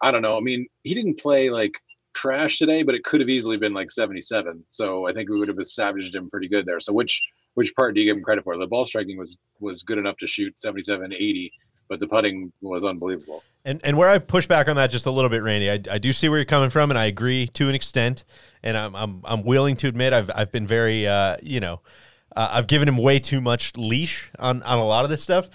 I 0.01 0.11
don't 0.11 0.21
know. 0.21 0.37
I 0.37 0.39
mean, 0.39 0.65
he 0.83 0.93
didn't 0.93 1.19
play 1.19 1.49
like 1.49 1.77
trash 2.13 2.57
today, 2.57 2.83
but 2.83 2.95
it 2.95 3.03
could 3.03 3.19
have 3.19 3.29
easily 3.29 3.57
been 3.57 3.73
like 3.73 3.91
77. 3.91 4.63
So 4.69 5.07
I 5.07 5.13
think 5.13 5.29
we 5.29 5.37
would 5.39 5.49
have 5.49 5.57
savaged 5.61 6.15
him 6.15 6.29
pretty 6.29 6.47
good 6.47 6.65
there. 6.65 6.79
So 6.79 6.93
which 6.93 7.29
which 7.55 7.75
part 7.75 7.95
do 7.95 8.01
you 8.01 8.07
give 8.07 8.17
him 8.17 8.23
credit 8.23 8.43
for? 8.43 8.57
The 8.57 8.67
ball 8.67 8.85
striking 8.85 9.17
was 9.17 9.37
was 9.59 9.83
good 9.83 9.97
enough 9.97 10.17
to 10.17 10.27
shoot 10.27 10.59
77, 10.59 11.13
80, 11.13 11.51
but 11.87 11.99
the 11.99 12.07
putting 12.07 12.51
was 12.61 12.83
unbelievable. 12.83 13.43
And 13.65 13.81
and 13.83 13.97
where 13.97 14.09
I 14.09 14.17
push 14.19 14.47
back 14.47 14.69
on 14.69 14.75
that 14.77 14.91
just 14.91 15.05
a 15.05 15.11
little 15.11 15.29
bit, 15.29 15.43
Randy, 15.43 15.69
I, 15.69 15.79
I 15.91 15.97
do 15.97 16.13
see 16.13 16.29
where 16.29 16.37
you're 16.37 16.45
coming 16.45 16.69
from, 16.69 16.91
and 16.91 16.97
I 16.97 17.05
agree 17.05 17.47
to 17.47 17.67
an 17.67 17.75
extent. 17.75 18.23
And 18.63 18.77
I'm 18.77 18.95
I'm, 18.95 19.21
I'm 19.25 19.43
willing 19.43 19.75
to 19.77 19.87
admit 19.87 20.13
I've 20.13 20.31
I've 20.33 20.51
been 20.51 20.67
very 20.67 21.07
uh, 21.07 21.37
you 21.41 21.59
know 21.59 21.81
uh, 22.35 22.49
I've 22.51 22.67
given 22.67 22.87
him 22.87 22.97
way 22.97 23.19
too 23.19 23.41
much 23.41 23.75
leash 23.75 24.29
on 24.39 24.63
on 24.63 24.77
a 24.77 24.85
lot 24.85 25.03
of 25.03 25.09
this 25.09 25.23
stuff. 25.23 25.49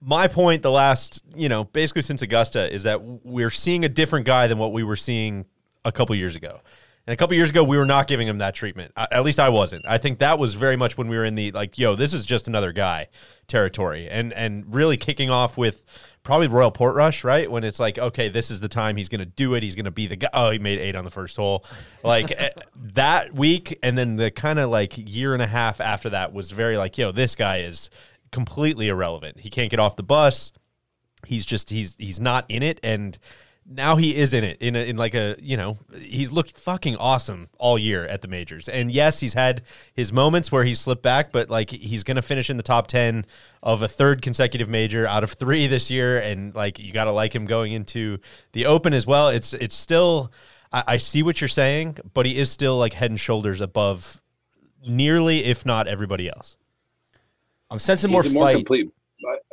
My 0.00 0.26
point, 0.26 0.62
the 0.62 0.70
last 0.70 1.22
you 1.36 1.48
know 1.48 1.64
basically 1.64 2.02
since 2.02 2.22
Augusta, 2.22 2.72
is 2.72 2.82
that 2.84 3.02
we're 3.02 3.50
seeing 3.50 3.84
a 3.84 3.88
different 3.88 4.26
guy 4.26 4.46
than 4.46 4.58
what 4.58 4.72
we 4.72 4.82
were 4.82 4.96
seeing 4.96 5.44
a 5.84 5.92
couple 5.92 6.14
years 6.16 6.34
ago. 6.34 6.60
And 7.06 7.14
a 7.14 7.16
couple 7.16 7.36
years 7.36 7.50
ago, 7.50 7.62
we 7.62 7.76
were 7.76 7.84
not 7.84 8.08
giving 8.08 8.26
him 8.26 8.38
that 8.38 8.54
treatment. 8.54 8.92
At 8.96 9.22
least 9.22 9.38
I 9.38 9.48
wasn't. 9.48 9.86
I 9.86 9.96
think 9.96 10.18
that 10.18 10.40
was 10.40 10.54
very 10.54 10.76
much 10.76 10.98
when 10.98 11.08
we 11.08 11.16
were 11.16 11.24
in 11.24 11.36
the 11.36 11.52
like, 11.52 11.78
yo, 11.78 11.94
this 11.94 12.12
is 12.12 12.26
just 12.26 12.48
another 12.48 12.72
guy 12.72 13.08
territory, 13.46 14.08
and 14.08 14.32
and 14.32 14.74
really 14.74 14.96
kicking 14.96 15.30
off 15.30 15.56
with 15.56 15.84
probably 16.24 16.48
Royal 16.48 16.72
Portrush, 16.72 17.22
right? 17.22 17.48
When 17.48 17.62
it's 17.62 17.78
like, 17.78 17.96
okay, 17.96 18.28
this 18.28 18.50
is 18.50 18.58
the 18.58 18.68
time 18.68 18.96
he's 18.96 19.08
going 19.08 19.20
to 19.20 19.24
do 19.24 19.54
it. 19.54 19.62
He's 19.62 19.76
going 19.76 19.84
to 19.84 19.92
be 19.92 20.08
the 20.08 20.16
guy. 20.16 20.28
Oh, 20.32 20.50
he 20.50 20.58
made 20.58 20.80
eight 20.80 20.96
on 20.96 21.04
the 21.04 21.10
first 21.12 21.36
hole, 21.36 21.64
like 22.02 22.32
eh, 22.32 22.50
that 22.94 23.32
week, 23.32 23.78
and 23.84 23.96
then 23.96 24.16
the 24.16 24.32
kind 24.32 24.58
of 24.58 24.70
like 24.70 24.94
year 24.96 25.32
and 25.32 25.42
a 25.42 25.46
half 25.46 25.80
after 25.80 26.10
that 26.10 26.32
was 26.32 26.50
very 26.50 26.76
like, 26.76 26.98
yo, 26.98 27.12
this 27.12 27.36
guy 27.36 27.58
is 27.58 27.88
completely 28.32 28.88
irrelevant. 28.88 29.38
He 29.38 29.48
can't 29.48 29.70
get 29.70 29.78
off 29.78 29.94
the 29.94 30.02
bus. 30.02 30.50
He's 31.24 31.46
just 31.46 31.70
he's 31.70 31.94
he's 32.00 32.18
not 32.18 32.44
in 32.48 32.64
it, 32.64 32.80
and 32.82 33.16
now 33.68 33.96
he 33.96 34.14
is 34.14 34.32
in 34.32 34.44
it 34.44 34.58
in 34.60 34.76
a, 34.76 34.78
in 34.78 34.96
like 34.96 35.14
a 35.14 35.36
you 35.42 35.56
know 35.56 35.76
he's 36.00 36.30
looked 36.30 36.52
fucking 36.52 36.96
awesome 36.96 37.48
all 37.58 37.78
year 37.78 38.06
at 38.06 38.22
the 38.22 38.28
majors. 38.28 38.68
And 38.68 38.92
yes 38.92 39.20
he's 39.20 39.34
had 39.34 39.62
his 39.92 40.12
moments 40.12 40.52
where 40.52 40.64
he's 40.64 40.80
slipped 40.80 41.02
back 41.02 41.32
but 41.32 41.50
like 41.50 41.70
he's 41.70 42.04
gonna 42.04 42.22
finish 42.22 42.48
in 42.48 42.56
the 42.56 42.62
top 42.62 42.86
10 42.86 43.26
of 43.62 43.82
a 43.82 43.88
third 43.88 44.22
consecutive 44.22 44.68
major 44.68 45.06
out 45.06 45.24
of 45.24 45.32
three 45.32 45.66
this 45.74 45.90
year. 45.90 46.18
And 46.18 46.54
like 46.54 46.78
you 46.78 46.92
gotta 46.92 47.12
like 47.12 47.34
him 47.34 47.44
going 47.44 47.72
into 47.72 48.18
the 48.52 48.66
open 48.66 48.94
as 48.94 49.06
well. 49.06 49.28
It's 49.28 49.52
it's 49.54 49.74
still 49.74 50.32
I, 50.72 50.84
I 50.86 50.96
see 50.98 51.22
what 51.22 51.40
you're 51.40 51.48
saying 51.48 51.98
but 52.14 52.24
he 52.26 52.36
is 52.36 52.50
still 52.50 52.78
like 52.78 52.92
head 52.94 53.10
and 53.10 53.18
shoulders 53.18 53.60
above 53.60 54.20
nearly 54.86 55.44
if 55.44 55.66
not 55.66 55.88
everybody 55.88 56.28
else. 56.28 56.56
I'm 57.68 57.80
sensing 57.80 58.12
more 58.12 58.22
He's 58.22 58.34
a 58.34 58.38
fight. 58.38 58.54
complete. 58.56 58.92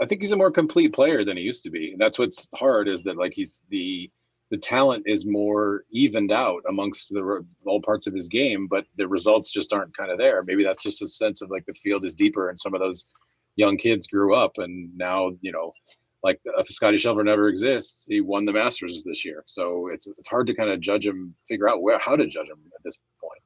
I- 0.01 0.05
think 0.05 0.21
he's 0.21 0.31
a 0.31 0.37
more 0.37 0.51
complete 0.51 0.93
player 0.93 1.23
than 1.23 1.37
he 1.37 1.43
used 1.43 1.63
to 1.63 1.71
be. 1.71 1.91
And 1.91 2.01
that's 2.01 2.19
what's 2.19 2.47
hard 2.55 2.87
is 2.87 3.03
that 3.03 3.17
like 3.17 3.33
he's 3.33 3.63
the 3.69 4.09
the 4.49 4.57
talent 4.57 5.03
is 5.07 5.25
more 5.25 5.83
evened 5.91 6.31
out 6.31 6.61
amongst 6.69 7.11
the 7.11 7.43
all 7.65 7.81
parts 7.81 8.05
of 8.05 8.13
his 8.13 8.27
game, 8.27 8.67
but 8.69 8.85
the 8.97 9.07
results 9.07 9.49
just 9.49 9.73
aren't 9.73 9.95
kind 9.97 10.11
of 10.11 10.17
there. 10.17 10.43
Maybe 10.43 10.63
that's 10.63 10.83
just 10.83 11.01
a 11.01 11.07
sense 11.07 11.41
of 11.41 11.49
like 11.49 11.65
the 11.65 11.73
field 11.73 12.03
is 12.03 12.15
deeper 12.15 12.49
and 12.49 12.59
some 12.59 12.75
of 12.75 12.81
those 12.81 13.11
young 13.55 13.77
kids 13.77 14.07
grew 14.07 14.35
up 14.35 14.57
and 14.57 14.95
now 14.97 15.31
you 15.41 15.51
know 15.51 15.71
like 16.23 16.39
if 16.45 16.67
Scotty 16.69 16.97
Scheffler 16.97 17.25
never 17.25 17.49
exists, 17.49 18.05
he 18.07 18.21
won 18.21 18.45
the 18.45 18.53
Masters 18.53 19.03
this 19.03 19.25
year. 19.25 19.43
So 19.45 19.89
it's 19.89 20.07
it's 20.07 20.29
hard 20.29 20.47
to 20.47 20.53
kind 20.55 20.69
of 20.69 20.79
judge 20.79 21.05
him, 21.05 21.35
figure 21.47 21.69
out 21.69 21.81
where 21.81 21.99
how 21.99 22.15
to 22.15 22.25
judge 22.25 22.47
him 22.47 22.59
at 22.73 22.83
this 22.83 22.97
point. 23.21 23.43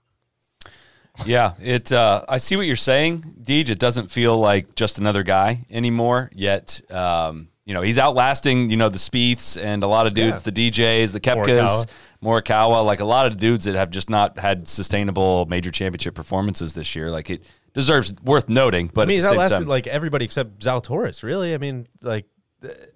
Yeah, 1.26 1.53
it. 1.61 1.91
Uh, 1.91 2.24
I 2.30 2.38
see 2.38 2.55
what 2.55 2.65
you're 2.68 2.76
saying, 2.76 3.24
Deej. 3.41 3.70
It 3.70 3.80
doesn't 3.80 4.11
feel 4.11 4.38
like 4.38 4.76
just 4.76 4.99
another 4.99 5.24
guy 5.24 5.65
anymore. 5.70 6.30
Yet, 6.34 6.82
um, 6.91 7.49
you 7.65 7.74
know, 7.74 7.82
he's 7.82 7.99
outlasting 7.99 8.70
you 8.70 8.78
know 8.78 8.89
the 8.89 8.97
Spieths 8.97 9.61
and 9.61 9.84
a 9.84 9.88
lot 9.88 10.07
of 10.07 10.13
dudes, 10.13 10.43
the 10.43 10.51
DJs, 10.51 11.11
the 11.13 11.20
Koepkas, 11.20 11.88
Morikawa, 12.24 12.86
like 12.86 12.99
a 12.99 13.05
lot 13.05 13.26
of 13.26 13.38
dudes 13.38 13.65
that 13.65 13.76
have 13.76 13.89
just 13.89 14.09
not 14.09 14.38
had 14.39 14.68
sustainable 14.68 15.45
major 15.47 15.72
championship 15.72 16.15
performances 16.15 16.74
this 16.74 16.95
year. 16.95 17.11
Like 17.11 17.30
it 17.30 17.43
deserves 17.74 18.13
worth 18.24 18.49
noting. 18.49 18.89
But 18.93 19.01
I 19.01 19.05
mean 19.05 19.13
at 19.13 19.15
he's 19.15 19.24
the 19.24 19.30
outlasted 19.32 19.59
time, 19.59 19.68
like 19.68 19.88
everybody 19.88 20.26
except 20.26 20.59
Zalatoris 20.59 21.24
really 21.24 21.53
I 21.53 21.57
mean 21.57 21.88
like 22.01 22.26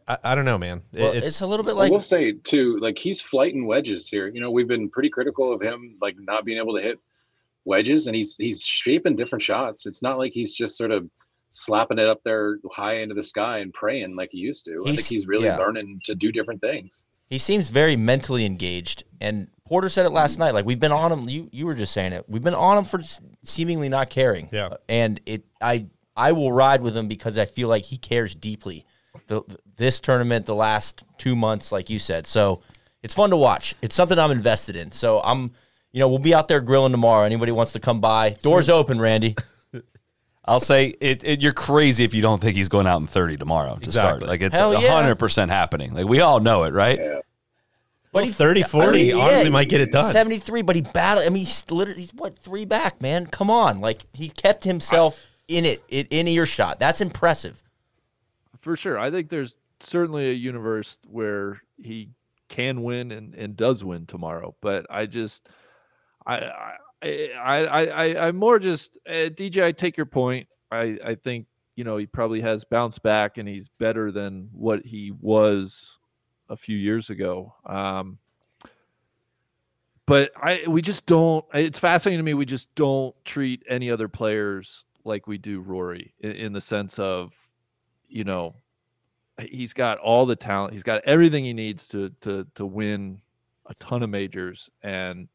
I, 0.07 0.17
I 0.23 0.35
don't 0.35 0.45
know 0.45 0.57
man 0.57 0.81
It- 0.91 1.01
well, 1.01 1.11
it's, 1.11 1.41
a 1.41 1.47
little 1.47 1.63
bit 1.63 1.73
I 1.73 1.79
like 1.79 1.91
will 1.91 1.99
say 1.99 2.31
too, 2.31 2.79
like 2.79 2.97
he's 2.97 3.21
flighting 3.21 3.65
wedges 3.67 4.07
here. 4.07 4.27
You 4.27 4.41
know, 4.41 4.49
we've 4.49 4.67
been 4.67 4.89
pretty 4.89 5.09
critical 5.09 5.53
of 5.53 5.61
him, 5.61 5.97
like 6.01 6.15
not 6.17 6.45
being 6.45 6.57
able 6.57 6.75
to 6.77 6.81
hit 6.81 6.97
wedges, 7.65 8.07
and 8.07 8.15
he's 8.15 8.35
he's 8.37 8.63
shaping 8.63 9.15
different 9.15 9.41
shots. 9.41 9.85
It's 9.85 10.01
not 10.01 10.17
like 10.17 10.31
he's 10.33 10.53
just 10.53 10.77
sort 10.77 10.91
of 10.91 11.09
slapping 11.49 11.99
it 11.99 12.07
up 12.07 12.21
there 12.23 12.57
high 12.71 12.97
into 12.99 13.13
the 13.15 13.23
sky 13.23 13.57
and 13.59 13.73
praying 13.73 14.15
like 14.15 14.29
he 14.31 14.37
used 14.37 14.65
to. 14.65 14.71
I 14.71 14.75
think 14.85 14.87
He's- 14.97 15.09
he's 15.09 15.27
really 15.27 15.45
yeah. 15.45 15.57
learning 15.57 15.99
to 16.05 16.15
do 16.15 16.31
different 16.31 16.61
things. 16.61 17.05
he 17.29 17.37
seems 17.37 17.69
very 17.69 17.95
mentally 17.95 18.45
engaged 18.45 19.03
and 19.21 19.47
porter 19.65 19.87
said 19.89 20.05
it 20.05 20.09
last 20.11 20.37
night 20.37 20.53
like 20.53 20.65
we've 20.65 20.81
been 20.81 20.91
on 20.91 21.11
him 21.13 21.29
you 21.29 21.47
you 21.53 21.65
were 21.65 21.73
just 21.73 21.93
saying 21.93 22.11
it 22.11 22.25
we've 22.27 22.43
been 22.43 22.53
on 22.53 22.77
him 22.77 22.83
for 22.83 22.99
seemingly 23.43 23.87
not 23.87 24.09
caring 24.09 24.49
Yeah. 24.51 24.71
and 24.89 25.21
it 25.25 25.45
i 25.61 25.87
i 26.17 26.33
will 26.33 26.51
ride 26.51 26.81
with 26.81 26.95
him 26.97 27.07
because 27.07 27.37
i 27.37 27.45
feel 27.45 27.69
like 27.69 27.83
he 27.85 27.95
cares 27.97 28.35
deeply 28.35 28.85
the 29.27 29.43
this 29.77 30.01
tournament 30.01 30.45
the 30.45 30.55
last 30.55 31.03
two 31.17 31.33
months 31.37 31.71
like 31.71 31.89
you 31.89 31.99
said 31.99 32.27
so 32.27 32.61
it's 33.01 33.13
fun 33.13 33.29
to 33.29 33.37
watch 33.37 33.75
it's 33.81 33.95
something 33.95 34.19
i'm 34.19 34.31
invested 34.31 34.75
in 34.75 34.91
so 34.91 35.21
i'm 35.21 35.51
you 35.91 35.99
know 35.99 36.07
we'll 36.07 36.19
be 36.19 36.33
out 36.33 36.47
there 36.47 36.61
grilling 36.61 36.91
tomorrow 36.91 37.23
anybody 37.23 37.51
wants 37.51 37.73
to 37.73 37.79
come 37.79 37.99
by 37.99 38.31
doors 38.41 38.69
open 38.69 38.99
randy 38.99 39.35
I'll 40.43 40.59
say 40.59 40.95
it, 40.99 41.23
it. 41.23 41.39
You're 41.39 41.53
crazy 41.53 42.03
if 42.03 42.15
you 42.15 42.21
don't 42.23 42.41
think 42.41 42.55
he's 42.55 42.67
going 42.67 42.87
out 42.87 42.99
in 42.99 43.05
30 43.05 43.37
tomorrow 43.37 43.77
to 43.77 43.91
start. 43.91 44.15
Exactly. 44.15 44.27
Like 44.27 44.41
it's 44.41 44.57
Hell 44.57 44.73
100 44.73 45.15
percent 45.15 45.51
happening. 45.51 45.93
Like 45.93 46.07
we 46.07 46.19
all 46.19 46.39
know 46.39 46.63
it, 46.63 46.73
right? 46.73 47.21
Well, 48.11 48.25
30 48.25 48.63
40 48.63 49.13
honestly 49.13 49.51
might 49.51 49.69
get 49.69 49.81
it 49.81 49.91
done 49.91 50.11
73, 50.11 50.63
but 50.63 50.75
he 50.75 50.81
battled. 50.81 51.25
I 51.25 51.29
mean, 51.29 51.45
he's 51.45 51.69
literally 51.69 52.01
he's 52.01 52.13
what 52.13 52.37
three 52.37 52.65
back, 52.65 53.01
man. 53.01 53.27
Come 53.27 53.49
on, 53.49 53.79
like 53.79 54.05
he 54.13 54.29
kept 54.29 54.63
himself 54.63 55.25
in 55.47 55.65
it, 55.65 55.83
it 55.87 56.07
in 56.09 56.27
earshot. 56.27 56.79
That's 56.79 57.01
impressive. 57.01 57.61
for 58.57 58.75
sure. 58.75 58.99
I 58.99 59.11
think 59.11 59.29
there's 59.29 59.57
certainly 59.79 60.29
a 60.29 60.33
universe 60.33 60.97
where 61.07 61.61
he 61.77 62.09
can 62.49 62.83
win 62.83 63.11
and, 63.11 63.33
and 63.35 63.55
does 63.55 63.83
win 63.83 64.05
tomorrow. 64.05 64.55
But 64.61 64.85
I 64.89 65.05
just, 65.05 65.47
I, 66.25 66.37
I, 66.37 66.75
I, 67.03 67.57
I, 67.65 67.85
I 67.85 68.27
I'm 68.27 68.35
more 68.35 68.59
just 68.59 68.97
uh, 69.07 69.29
DJ. 69.29 69.63
I 69.63 69.71
take 69.71 69.97
your 69.97 70.05
point. 70.05 70.47
I, 70.71 70.97
I 71.03 71.15
think 71.15 71.47
you 71.75 71.83
know 71.83 71.97
he 71.97 72.05
probably 72.05 72.41
has 72.41 72.63
bounced 72.63 73.03
back 73.03 73.37
and 73.37 73.47
he's 73.47 73.69
better 73.69 74.11
than 74.11 74.49
what 74.53 74.85
he 74.85 75.11
was 75.19 75.97
a 76.49 76.55
few 76.55 76.77
years 76.77 77.09
ago. 77.09 77.55
Um, 77.65 78.19
but 80.05 80.31
I 80.35 80.63
we 80.67 80.81
just 80.81 81.05
don't. 81.05 81.45
It's 81.53 81.79
fascinating 81.79 82.19
to 82.19 82.23
me. 82.23 82.33
We 82.33 82.45
just 82.45 82.73
don't 82.75 83.15
treat 83.25 83.63
any 83.67 83.89
other 83.89 84.07
players 84.07 84.85
like 85.03 85.27
we 85.27 85.37
do 85.37 85.61
Rory 85.61 86.13
in, 86.19 86.31
in 86.31 86.53
the 86.53 86.61
sense 86.61 86.99
of, 86.99 87.33
you 88.07 88.23
know, 88.23 88.55
he's 89.39 89.73
got 89.73 89.97
all 89.97 90.25
the 90.25 90.35
talent. 90.35 90.73
He's 90.73 90.83
got 90.83 91.01
everything 91.05 91.45
he 91.45 91.53
needs 91.53 91.87
to 91.89 92.09
to 92.21 92.45
to 92.55 92.65
win 92.65 93.21
a 93.67 93.73
ton 93.75 94.03
of 94.03 94.09
majors, 94.09 94.69
and 94.83 95.27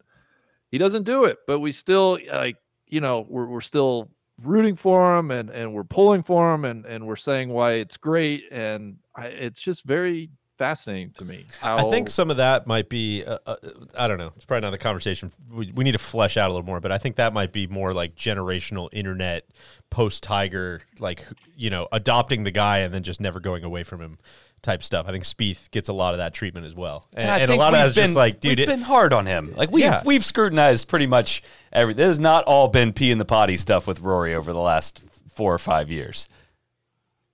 he 0.71 0.79
doesn't 0.79 1.05
do 1.05 1.25
it. 1.25 1.39
But 1.47 1.61
we 1.61 1.73
still 1.73 2.19
like, 2.33 2.57
you 2.87 3.01
know, 3.01 3.27
we're 3.29 3.47
we're 3.47 3.61
still 3.61 4.11
rooting 4.43 4.77
for 4.77 5.17
him 5.17 5.31
and 5.31 5.51
and 5.51 5.73
we're 5.73 5.85
pulling 5.85 6.23
for 6.23 6.55
him 6.55 6.65
and 6.65 6.85
and 6.85 7.07
we're 7.07 7.17
saying 7.17 7.49
why 7.49 7.73
it's 7.73 7.97
great 7.97 8.45
and 8.51 8.99
I, 9.15 9.27
it's 9.27 9.61
just 9.63 9.85
very 9.85 10.31
fascinating 10.57 11.11
to 11.13 11.25
me. 11.25 11.47
How, 11.61 11.89
I 11.89 11.91
think 11.91 12.11
some 12.11 12.31
of 12.31 12.39
that 12.39 12.67
might 12.67 12.89
be, 12.89 13.25
uh, 13.25 13.39
uh, 13.47 13.57
I 13.97 14.09
don't 14.09 14.19
know. 14.19 14.33
It's 14.37 14.45
probably 14.45 14.67
another 14.67 14.79
conversation. 14.79 15.33
We, 15.51 15.73
we 15.73 15.85
need 15.85 15.93
to 15.93 15.99
flesh 15.99 16.37
out 16.37 16.49
a 16.49 16.53
little 16.53 16.67
more, 16.67 16.81
but 16.81 16.93
I 16.93 16.99
think 16.99 17.17
that 17.17 17.33
might 17.33 17.53
be 17.53 17.67
more 17.67 17.93
like 17.93 18.15
generational 18.15 18.89
internet 18.93 19.47
post 19.91 20.23
Tiger, 20.23 20.83
like, 20.99 21.27
you 21.57 21.71
know, 21.71 21.89
adopting 21.93 22.45
the 22.45 22.51
guy 22.51 22.79
and 22.79 22.93
then 22.93 23.03
just 23.03 23.21
never 23.21 23.41
going 23.41 23.65
away 23.65 23.83
from 23.83 24.01
him 24.01 24.19
type 24.67 24.83
stuff. 24.83 25.07
I 25.09 25.13
think 25.13 25.25
Spieth 25.25 25.71
gets 25.71 25.89
a 25.89 25.95
lot 25.95 26.13
of 26.13 26.19
that 26.19 26.35
treatment 26.35 26.67
as 26.67 26.75
well. 26.75 27.07
And, 27.15 27.31
I 27.31 27.39
and 27.39 27.51
a 27.51 27.57
lot 27.57 27.69
of 27.73 27.79
that 27.79 27.85
we've 27.87 27.95
just 27.95 28.15
like, 28.17 28.41
dude, 28.41 28.59
we've 28.59 28.61
it, 28.61 28.67
been 28.69 28.83
hard 28.83 29.15
on 29.15 29.25
him. 29.25 29.55
Like 29.57 29.71
we've 29.71 29.85
Yeah. 29.85 30.03
we've 30.05 30.25
scrutinized 30.25 30.89
pretty 30.89 31.07
much 31.07 31.43
every. 31.73 31.95
This 31.95 32.07
has 32.09 32.19
not 32.19 32.45
all 32.45 32.69
been 32.69 32.93
pee 32.93 33.11
in 33.11 33.17
the 33.17 33.25
potty 33.25 33.57
stuff 33.57 33.87
with 33.87 34.01
Rory 34.01 34.35
over 34.35 34.53
the 34.53 34.59
last 34.61 35.03
four 35.35 35.55
or 35.55 35.59
five 35.59 35.91
years. 35.91 36.29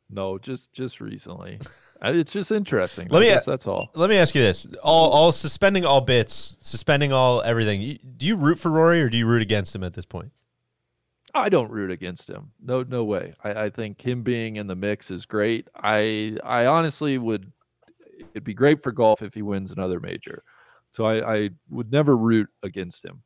no, 0.09 0.39
just 0.39 0.73
just 0.73 1.01
recently. 1.01 1.59
Uh, 2.05 2.11
it's 2.15 2.33
just 2.33 2.51
interesting. 2.51 3.07
Let 3.11 3.19
I 3.19 3.21
me- 3.21 3.27
guess 3.31 3.45
that's 3.45 3.65
all. 3.65 3.89
let 3.95 4.11
me 4.11 4.17
ask 4.17 4.35
you 4.35 4.41
this: 4.43 4.67
all, 4.83 5.11
all 5.11 5.31
suspending 5.31 5.85
all 5.85 6.01
bits, 6.01 6.57
suspending 6.61 7.13
all 7.13 7.41
everything. 7.43 7.97
Do 8.17 8.27
you 8.27 8.35
root 8.35 8.59
for 8.59 8.73
Rory 8.73 9.01
or 9.03 9.09
do 9.09 9.17
you 9.17 9.25
root 9.25 9.41
against 9.41 9.73
him 9.73 9.85
at 9.85 9.95
this 9.95 10.05
point? 10.05 10.33
I 11.35 11.49
don't 11.49 11.71
root 11.71 11.91
against 11.91 12.29
him. 12.29 12.53
No, 12.63 12.83
no 12.83 13.05
way. 13.05 13.35
I, 13.43 13.65
I 13.65 13.71
think 13.71 14.01
him 14.01 14.23
being 14.23 14.57
in 14.57 14.67
the 14.67 14.77
mix 14.77 15.11
is 15.11 15.27
great. 15.27 15.69
I 15.75 16.37
I 16.45 16.67
honestly 16.67 17.19
would. 17.19 17.51
It'd 18.19 18.45
be 18.45 18.55
great 18.55 18.83
for 18.83 18.93
golf 18.93 19.23
if 19.23 19.35
he 19.35 19.43
wins 19.43 19.73
another 19.73 19.99
major. 19.99 20.45
So 20.93 21.05
I, 21.05 21.35
I 21.35 21.51
would 21.71 21.91
never 21.91 22.17
root 22.17 22.49
against 22.63 23.05
him. 23.05 23.23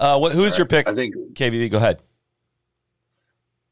Uh, 0.00 0.18
what, 0.18 0.32
who's 0.32 0.58
your 0.58 0.66
pick? 0.66 0.88
I 0.88 0.94
think 0.94 1.14
KVV, 1.34 1.70
go 1.70 1.76
ahead. 1.76 2.02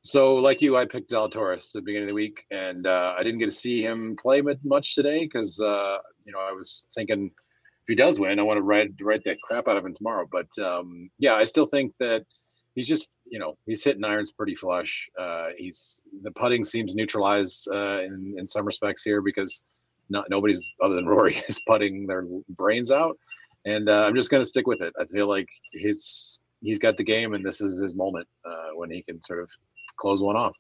So, 0.02 0.36
like 0.36 0.60
you, 0.60 0.76
I 0.76 0.84
picked 0.84 1.10
Zalatoris 1.10 1.74
at 1.74 1.80
the 1.80 1.82
beginning 1.82 2.04
of 2.04 2.08
the 2.08 2.14
week, 2.14 2.44
and 2.50 2.86
uh, 2.86 3.14
I 3.16 3.22
didn't 3.22 3.38
get 3.38 3.46
to 3.46 3.52
see 3.52 3.82
him 3.82 4.16
play 4.20 4.42
much 4.62 4.94
today 4.94 5.20
because 5.20 5.58
uh, 5.60 5.98
you 6.26 6.32
know 6.32 6.40
I 6.40 6.52
was 6.52 6.86
thinking 6.94 7.26
if 7.26 7.88
he 7.88 7.94
does 7.94 8.20
win, 8.20 8.38
I 8.38 8.42
want 8.42 8.58
to 8.58 8.62
write 8.62 8.90
write 9.00 9.24
that 9.24 9.38
crap 9.42 9.66
out 9.66 9.78
of 9.78 9.84
him 9.84 9.94
tomorrow. 9.94 10.28
But 10.30 10.48
um, 10.58 11.10
yeah, 11.18 11.34
I 11.34 11.44
still 11.44 11.64
think 11.64 11.94
that 12.00 12.24
he's 12.74 12.88
just 12.88 13.10
you 13.26 13.38
know 13.38 13.56
he's 13.66 13.82
hitting 13.84 14.04
irons 14.04 14.32
pretty 14.32 14.54
flush. 14.54 15.08
Uh, 15.18 15.48
he's 15.56 16.02
the 16.22 16.30
putting 16.32 16.64
seems 16.64 16.94
neutralized 16.94 17.68
uh, 17.70 18.02
in 18.02 18.34
in 18.38 18.48
some 18.48 18.64
respects 18.64 19.02
here 19.02 19.22
because 19.22 19.66
not 20.10 20.26
nobody's 20.30 20.60
other 20.82 20.94
than 20.94 21.06
Rory 21.06 21.36
is 21.48 21.60
putting 21.66 22.06
their 22.06 22.26
brains 22.50 22.90
out, 22.90 23.16
and 23.64 23.88
uh, 23.88 24.04
I'm 24.06 24.14
just 24.14 24.30
gonna 24.30 24.46
stick 24.46 24.66
with 24.66 24.80
it. 24.80 24.92
I 24.98 25.04
feel 25.06 25.28
like 25.28 25.48
his 25.72 26.40
he's 26.62 26.78
got 26.78 26.96
the 26.96 27.04
game, 27.04 27.34
and 27.34 27.44
this 27.44 27.60
is 27.60 27.80
his 27.80 27.94
moment 27.94 28.26
uh, 28.44 28.74
when 28.74 28.90
he 28.90 29.02
can 29.02 29.20
sort 29.22 29.40
of 29.40 29.50
close 29.96 30.22
one 30.22 30.36
off. 30.36 30.56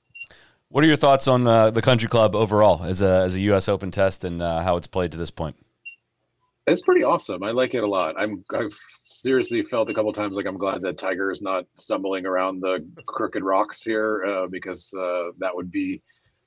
What 0.70 0.82
are 0.82 0.86
your 0.86 0.96
thoughts 0.96 1.28
on 1.28 1.46
uh, 1.46 1.70
the 1.70 1.82
country 1.82 2.08
club 2.08 2.34
overall 2.34 2.82
as 2.84 3.02
a 3.02 3.22
as 3.24 3.34
a 3.34 3.40
U.S. 3.40 3.68
Open 3.68 3.90
test 3.90 4.24
and 4.24 4.40
uh, 4.42 4.62
how 4.62 4.76
it's 4.76 4.86
played 4.86 5.12
to 5.12 5.18
this 5.18 5.30
point? 5.30 5.56
It's 6.66 6.80
pretty 6.80 7.04
awesome. 7.04 7.42
I 7.42 7.50
like 7.50 7.74
it 7.74 7.84
a 7.84 7.86
lot. 7.86 8.14
I'm 8.18 8.42
I've 8.54 8.72
seriously 9.04 9.62
felt 9.62 9.90
a 9.90 9.94
couple 9.94 10.12
times 10.12 10.34
like 10.34 10.46
I'm 10.46 10.56
glad 10.56 10.80
that 10.82 10.96
Tiger 10.96 11.30
is 11.30 11.42
not 11.42 11.66
stumbling 11.74 12.24
around 12.24 12.60
the 12.60 12.86
crooked 13.06 13.42
rocks 13.42 13.82
here 13.82 14.24
uh, 14.24 14.46
because 14.46 14.94
uh, 14.98 15.32
that 15.38 15.54
would 15.54 15.70
be 15.70 16.02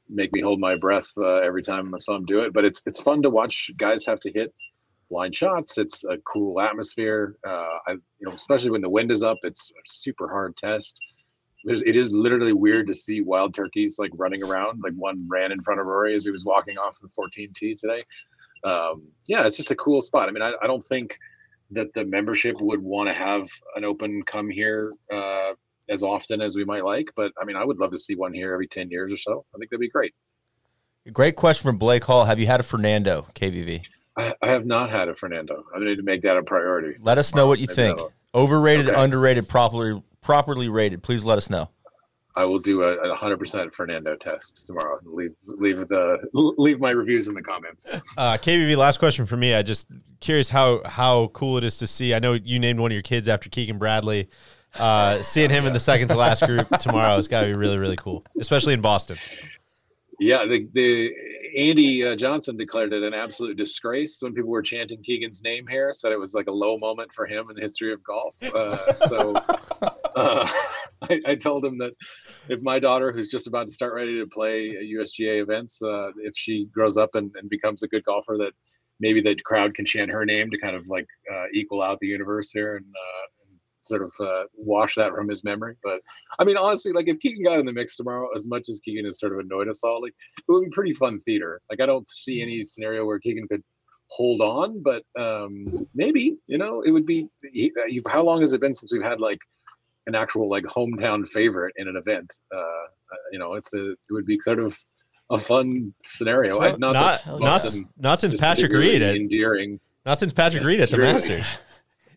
make 0.10 0.34
me 0.34 0.42
hold 0.42 0.60
my 0.60 0.76
breath 0.78 1.10
uh, 1.18 1.36
every 1.38 1.62
time 1.62 1.94
I 1.94 2.00
saw 2.00 2.16
him 2.16 2.26
do 2.26 2.40
it. 2.42 2.52
But 2.52 2.66
it's 2.66 2.82
it's 2.88 3.00
fun 3.00 3.22
to 3.24 3.30
watch 3.30 3.70
guys 3.78 4.06
have 4.08 4.20
to 4.22 4.32
hit 4.32 4.54
blind 5.12 5.36
shots. 5.36 5.78
It's 5.78 6.04
a 6.04 6.18
cool 6.20 6.60
atmosphere. 6.62 7.36
Uh, 7.46 7.78
I 7.88 7.92
you 7.92 8.02
know 8.22 8.32
especially 8.32 8.72
when 8.72 8.82
the 8.82 8.90
wind 8.90 9.12
is 9.12 9.22
up, 9.22 9.38
it's 9.44 9.70
a 9.70 9.82
super 9.86 10.28
hard 10.28 10.58
test. 10.58 11.00
There's 11.64 11.84
it 11.84 11.96
is 11.96 12.12
literally 12.12 12.54
weird 12.54 12.88
to 12.88 12.94
see 12.94 13.22
wild 13.22 13.54
turkeys 13.54 13.98
like 14.00 14.12
running 14.16 14.44
around. 14.44 14.82
Like 14.84 14.94
one 14.94 15.28
ran 15.30 15.52
in 15.52 15.62
front 15.62 15.80
of 15.80 15.86
Rory 15.86 16.16
as 16.16 16.26
he 16.26 16.32
was 16.32 16.44
walking 16.44 16.80
off 16.80 16.98
the 17.00 17.10
14 17.10 17.52
tee 17.54 17.76
today 17.76 18.04
um, 18.64 19.04
yeah, 19.28 19.46
it's 19.46 19.58
just 19.58 19.72
a 19.72 19.76
cool 19.76 20.02
spot. 20.02 20.30
I 20.30 20.32
mean, 20.32 20.42
I, 20.44 20.54
I 20.62 20.68
don't 20.68 20.84
think 20.84 21.18
that 21.72 21.94
the 21.94 22.06
membership 22.06 22.56
would 22.62 22.82
want 22.82 23.08
to 23.10 23.14
have 23.14 23.48
an 23.76 23.84
open 23.84 24.24
come 24.24 24.50
here 24.50 24.94
uh, 25.12 25.54
as 25.90 26.04
often 26.04 26.42
as 26.42 26.56
we 26.56 26.64
might 26.66 26.84
like, 26.84 27.10
but 27.16 27.32
I 27.42 27.46
mean, 27.46 27.56
I 27.56 27.66
would 27.66 27.78
love 27.78 27.92
to 27.92 27.98
see 27.98 28.16
one 28.16 28.34
here 28.34 28.54
every 28.54 28.68
10 28.68 28.90
years 28.90 29.12
or 29.14 29.18
so. 29.18 29.46
I 29.54 29.58
think 29.58 29.70
that'd 29.70 29.82
be 29.82 29.90
great. 29.90 30.14
Great 31.14 31.36
question 31.36 31.64
from 31.64 31.78
Blake 31.78 32.04
Hall. 32.04 32.26
Have 32.26 32.40
you 32.40 32.48
had 32.48 32.60
a 32.60 32.64
Fernando 32.64 33.28
KVV? 33.34 33.84
I, 34.18 34.34
I 34.42 34.50
have 34.50 34.66
not 34.66 34.90
had 34.90 35.08
a 35.08 35.16
Fernando. 35.16 35.64
I 35.74 35.80
need 35.80 35.96
to 35.96 36.04
make 36.04 36.22
that 36.24 36.38
a 36.38 36.44
priority. 36.44 36.98
Let 37.02 37.18
us 37.18 37.34
know 37.34 37.48
what 37.48 37.60
you 37.60 37.68
Maybe 37.68 37.76
think. 37.76 38.00
Overrated, 38.36 38.90
Okay. 38.90 39.02
underrated, 39.02 39.48
properly 39.48 40.02
properly 40.22 40.68
rated. 40.68 41.02
Please 41.02 41.24
let 41.24 41.38
us 41.38 41.50
know. 41.50 41.70
I 42.38 42.46
will 42.46 42.60
do 42.60 42.84
a, 42.84 42.94
a 42.98 43.18
100% 43.18 43.74
Fernando 43.74 44.16
test 44.16 44.68
tomorrow. 44.68 45.00
Leave 45.04 45.34
leave 45.46 45.88
the 45.88 46.20
leave 46.34 46.80
my 46.80 46.92
reviews 46.92 47.28
in 47.28 47.34
the 47.34 47.42
comments. 47.42 47.88
Uh, 48.16 48.38
last 48.76 49.00
question 49.00 49.26
for 49.26 49.38
me. 49.38 49.56
I 49.56 49.64
just 49.64 49.88
curious 50.20 50.50
how 50.50 50.84
how 50.86 51.28
cool 51.34 51.58
it 51.58 51.64
is 51.64 51.80
to 51.80 51.88
see. 51.88 52.14
I 52.14 52.20
know 52.20 52.34
you 52.34 52.60
named 52.60 52.80
one 52.80 52.92
of 52.92 52.94
your 52.94 53.02
kids 53.02 53.28
after 53.28 53.50
Keegan 53.50 53.80
Bradley. 53.80 54.30
Uh, 54.78 55.22
seeing 55.24 55.50
him 55.50 55.66
in 55.66 55.74
the 55.74 55.80
second 55.80 56.10
to 56.10 56.16
last 56.16 56.46
group 56.46 56.68
tomorrow 56.80 57.16
has 57.16 57.28
got 57.28 57.42
to 57.42 57.48
be 57.48 57.54
really 57.54 57.78
really 57.78 57.96
cool, 57.96 58.24
especially 58.40 58.74
in 58.74 58.82
Boston. 58.82 59.18
Yeah, 60.20 60.46
the, 60.46 60.68
the 60.74 61.14
Andy 61.56 62.04
uh, 62.04 62.16
Johnson 62.16 62.58
declared 62.58 62.92
it 62.92 63.04
an 63.04 63.14
absolute 63.14 63.56
disgrace 63.56 64.18
when 64.22 64.34
people 64.34 64.50
were 64.50 64.64
chanting 64.64 65.04
Keegan's 65.04 65.44
name 65.44 65.68
here. 65.68 65.94
Said 65.94 66.12
it 66.12 66.20
was 66.20 66.34
like 66.34 66.48
a 66.48 66.52
low 66.52 66.78
moment 66.78 67.14
for 67.14 67.28
him 67.28 67.50
in 67.50 67.56
the 67.56 67.62
history 67.62 67.94
of 67.94 68.04
golf. 68.04 68.36
Uh, 68.42 68.78
so 68.94 69.36
uh, 70.16 70.50
I, 71.04 71.22
I 71.28 71.36
told 71.36 71.64
him 71.64 71.78
that 71.78 71.94
if 72.50 72.64
my 72.64 72.80
daughter, 72.80 73.12
who's 73.12 73.30
just 73.30 73.48
about 73.48 73.68
to 73.68 73.74
start 73.74 73.94
ready 73.94 74.18
to 74.18 74.26
play 74.26 74.70
USGA 74.72 75.42
events, 75.42 75.82
uh, 75.84 76.10
if 76.18 76.36
she 76.36 76.66
grows 76.74 76.98
up 76.98 77.14
and, 77.14 77.32
and 77.36 77.48
becomes 77.48 77.84
a 77.84 77.88
good 77.88 78.04
golfer, 78.04 78.38
that 78.40 78.54
maybe 79.00 79.22
the 79.22 79.36
crowd 79.36 79.76
can 79.76 79.86
chant 79.86 80.12
her 80.12 80.26
name 80.26 80.50
to 80.50 80.58
kind 80.58 80.76
of 80.76 80.88
like 80.88 81.08
uh, 81.32 81.46
equal 81.54 81.84
out 81.84 82.00
the 82.00 82.08
universe 82.08 82.52
here 82.52 82.78
and, 82.78 82.86
uh, 82.86 83.26
and 83.26 83.37
sort 83.88 84.04
of 84.04 84.14
uh, 84.20 84.44
wash 84.56 84.96
that 84.96 85.12
from 85.14 85.30
his 85.30 85.44
memory. 85.44 85.76
But 85.84 86.02
I 86.40 86.44
mean, 86.46 86.58
honestly, 86.58 86.92
like 86.92 87.08
if 87.08 87.20
Keegan 87.20 87.44
got 87.44 87.60
in 87.60 87.66
the 87.66 87.74
mix 87.74 87.96
tomorrow, 87.98 88.30
as 88.36 88.48
much 88.48 88.70
as 88.70 88.80
Keegan 88.84 89.06
has 89.06 89.20
sort 89.20 89.34
of 89.34 89.40
annoyed 89.40 89.68
us 89.70 89.84
all, 89.84 90.02
like 90.02 90.14
it 90.38 90.44
would 90.52 90.66
be 90.66 90.70
pretty 90.70 90.94
fun 90.94 91.20
theater. 91.20 91.62
Like 91.70 91.82
I 91.82 91.86
don't 91.86 92.08
see 92.08 92.42
any 92.42 92.62
scenario 92.64 93.06
where 93.06 93.20
Keegan 93.20 93.48
could 93.48 93.64
hold 94.10 94.40
on, 94.42 94.82
but 94.82 95.04
um, 95.20 95.88
maybe 95.94 96.38
you 96.48 96.58
know 96.58 96.82
it 96.82 96.92
would 96.92 97.06
be. 97.06 97.28
he- 97.52 97.74
How 98.08 98.24
long 98.24 98.42
has 98.42 98.54
it 98.54 98.62
been 98.62 98.76
since 98.76 98.94
we've 98.94 99.04
had 99.04 99.20
like 99.20 99.40
an 100.08 100.16
actual 100.16 100.48
like 100.50 100.64
hometown 100.66 101.28
favorite 101.28 101.74
in 101.78 101.88
an 101.88 101.96
event? 101.98 102.34
Uh, 102.54 102.58
uh, 102.60 103.16
you 103.32 103.40
know, 103.40 103.54
it's 103.56 103.74
a 103.74 103.92
it 103.92 103.98
would 104.12 104.26
be 104.26 104.38
sort 104.42 104.60
of 104.60 104.78
a 105.30 105.38
fun 105.38 105.94
scenario. 106.04 106.60
I, 106.60 106.72
not 106.78 106.94
Not 106.94 107.22
not 107.42 107.76
not 107.98 108.20
since 108.20 108.40
Patrick 108.40 108.72
Reed. 108.72 109.02
Endearing. 109.02 109.80
not 110.06 110.20
since 110.20 110.32
Patrick 110.34 110.64
Reed 110.64 110.80
at 110.80 110.90
the. 110.90 110.98
Masters. 111.00 111.46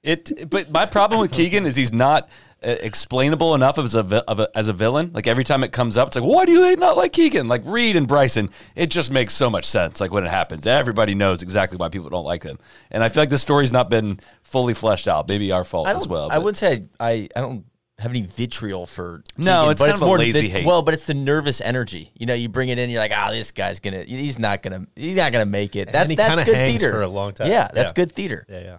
It, 0.03 0.49
but 0.49 0.71
my 0.71 0.87
problem 0.87 1.21
with 1.21 1.33
Keegan 1.37 1.67
is 1.67 1.77
he's 1.77 1.93
not 1.93 2.29
uh, 2.63 2.77
explainable 2.81 3.55
enough 3.55 3.79
as 3.79 3.95
a, 3.95 4.01
of 4.29 4.41
a 4.41 4.49
as 4.57 4.69
a 4.69 4.73
villain. 4.73 5.11
Like 5.13 5.27
every 5.27 5.45
time 5.45 5.63
it 5.63 5.73
comes 5.73 5.97
up, 5.97 6.09
it's 6.09 6.17
like, 6.17 6.25
why 6.25 6.45
do 6.47 6.61
they 6.61 6.77
not 6.77 6.97
like 6.97 7.13
Keegan? 7.13 7.49
Like 7.49 7.63
Reed 7.65 7.97
and 7.97 8.09
Bryson, 8.09 8.51
it 8.75 8.91
just 8.91 9.11
makes 9.11 9.35
so 9.35 9.51
much 9.51 9.65
sense. 9.67 10.01
Like 10.01 10.11
when 10.13 10.25
it 10.25 10.31
happens, 10.31 10.67
everybody 10.67 11.15
knows 11.15 11.43
exactly 11.43 11.77
why 11.77 11.89
people 11.89 12.09
don't 12.11 12.25
like 12.25 12.43
them. 12.43 12.59
And 12.91 13.03
I 13.03 13.09
feel 13.09 13.23
like 13.23 13.31
the 13.31 13.39
story's 13.39 13.73
not 13.73 13.91
been 13.91 14.21
fully 14.43 14.75
fleshed 14.75 15.09
out. 15.09 15.29
Maybe 15.29 15.53
our 15.53 15.65
fault 15.65 15.87
I 15.89 15.93
as 15.93 16.09
well. 16.09 16.31
I 16.31 16.37
but- 16.37 16.45
wouldn't 16.45 16.59
say 16.59 16.85
I. 16.99 17.29
I 17.37 17.41
don't 17.41 17.65
have 17.99 18.11
any 18.13 18.23
vitriol 18.23 18.87
for. 18.87 19.23
No, 19.37 19.61
Keegan, 19.61 19.71
it's 19.73 19.81
but 19.83 19.87
kind 19.87 19.97
of 19.97 20.03
a 20.03 20.07
more 20.07 20.19
lazy 20.19 20.41
the, 20.41 20.49
hate. 20.49 20.67
Well, 20.67 20.81
but 20.81 20.95
it's 20.95 21.05
the 21.05 21.13
nervous 21.13 21.61
energy. 21.61 22.11
You 22.15 22.25
know, 22.25 22.33
you 22.33 22.49
bring 22.49 22.71
it 22.71 22.79
in, 22.79 22.89
you're 22.89 23.01
like, 23.01 23.13
ah, 23.15 23.31
this 23.31 23.53
guy's 23.53 23.81
gonna. 23.81 24.03
He's 24.05 24.39
not 24.39 24.63
gonna. 24.63 24.87
He's 24.97 25.17
not 25.17 25.33
gonna 25.33 25.45
make 25.45 25.77
it. 25.77 25.93
That's 25.93 26.09
he 26.09 26.17
that's 26.17 26.43
good 26.43 26.55
hangs 26.55 26.73
theater 26.79 26.93
for 26.93 27.03
a 27.03 27.09
long 27.09 27.35
time. 27.35 27.51
Yeah, 27.51 27.69
that's 27.73 27.91
Yeah. 27.91 27.95
good 27.95 28.13
theater. 28.13 28.47
Yeah, 28.49 28.61
yeah. 28.61 28.77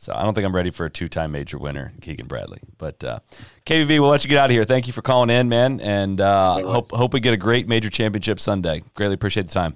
So 0.00 0.14
I 0.14 0.22
don't 0.22 0.32
think 0.32 0.46
I'm 0.46 0.54
ready 0.54 0.70
for 0.70 0.86
a 0.86 0.90
two-time 0.90 1.32
major 1.32 1.58
winner, 1.58 1.92
Keegan 2.00 2.28
Bradley. 2.28 2.60
But 2.78 3.02
uh, 3.02 3.18
KVV, 3.66 3.88
we'll 3.98 4.10
let 4.10 4.22
you 4.22 4.30
get 4.30 4.38
out 4.38 4.44
of 4.44 4.52
here. 4.52 4.62
Thank 4.62 4.86
you 4.86 4.92
for 4.92 5.02
calling 5.02 5.28
in, 5.28 5.48
man, 5.48 5.80
and 5.80 6.20
uh, 6.20 6.60
hope 6.62 6.92
hope 6.92 7.12
we 7.12 7.18
get 7.18 7.34
a 7.34 7.36
great 7.36 7.66
major 7.66 7.90
championship 7.90 8.38
Sunday. 8.38 8.84
Greatly 8.94 9.14
appreciate 9.14 9.46
the 9.48 9.52
time. 9.52 9.74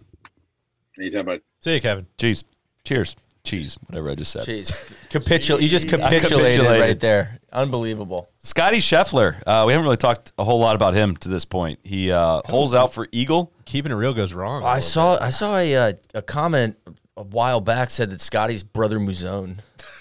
Anytime, 0.96 1.24
bud. 1.26 1.40
See 1.58 1.74
you, 1.74 1.80
Kevin. 1.80 2.06
Cheers, 2.18 2.44
cheers, 2.84 3.16
cheese, 3.42 3.76
whatever 3.88 4.10
I 4.10 4.14
just 4.14 4.30
said. 4.30 4.44
Jeez, 4.44 4.70
Capitul- 5.10 5.60
You 5.60 5.68
just 5.68 5.88
capitulated, 5.88 6.30
capitulated. 6.30 6.80
right 6.80 7.00
there. 7.00 7.40
Unbelievable. 7.52 8.28
Scotty 8.38 8.78
Scheffler. 8.78 9.42
Uh, 9.44 9.64
we 9.66 9.72
haven't 9.72 9.84
really 9.84 9.96
talked 9.96 10.30
a 10.38 10.44
whole 10.44 10.60
lot 10.60 10.76
about 10.76 10.94
him 10.94 11.16
to 11.16 11.30
this 11.30 11.44
point. 11.44 11.80
He 11.82 12.12
uh, 12.12 12.42
holes 12.44 12.74
out 12.74 12.94
for 12.94 13.08
Eagle. 13.10 13.52
Keeping 13.64 13.90
it 13.90 13.96
real 13.96 14.14
goes 14.14 14.34
wrong. 14.34 14.62
a 14.62 14.66
I 14.66 14.74
little 14.74 14.82
saw 14.88 15.18
I 15.20 15.30
saw 15.30 15.56
a 15.56 15.74
uh, 15.74 15.92
a 16.14 16.22
comment 16.22 16.78
a 17.16 17.24
while 17.24 17.60
back 17.60 17.90
said 17.90 18.10
that 18.10 18.20
Scotty's 18.20 18.62
brother 18.62 19.00
Mouzone 19.00 19.56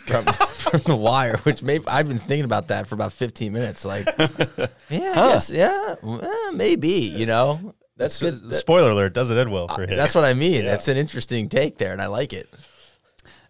from, 0.06 0.26
from 0.72 0.82
the 0.82 0.96
Wire, 0.96 1.38
which 1.44 1.64
maybe 1.64 1.86
I've 1.88 2.08
been 2.08 2.20
thinking 2.20 2.46
about 2.46 2.70
that 2.70 2.88
for 2.88 2.96
about 2.96 3.14
15 3.14 3.52
minutes. 3.52 3.86
Like, 3.86 4.06
yeah, 4.18 5.12
I 5.12 5.32
guess, 5.32 5.50
yeah, 5.50 5.96
eh, 6.04 6.52
maybe. 6.54 6.90
You 6.90 7.26
know, 7.26 7.76
that's 7.98 8.22
good. 8.22 8.54
Spoiler 8.56 8.92
alert: 8.92 9.14
doesn't 9.14 9.38
end 9.38 9.52
well 9.52 9.68
for 9.68 9.84
him. 9.84 9.96
That's 9.96 10.16
what 10.16 10.26
I 10.26 10.34
mean. 10.34 10.66
That's 10.72 10.88
an 10.88 10.98
interesting 10.98 11.50
take 11.50 11.78
there, 11.78 11.92
and 11.94 12.02
I 12.02 12.08
like 12.08 12.34
it. 12.34 12.50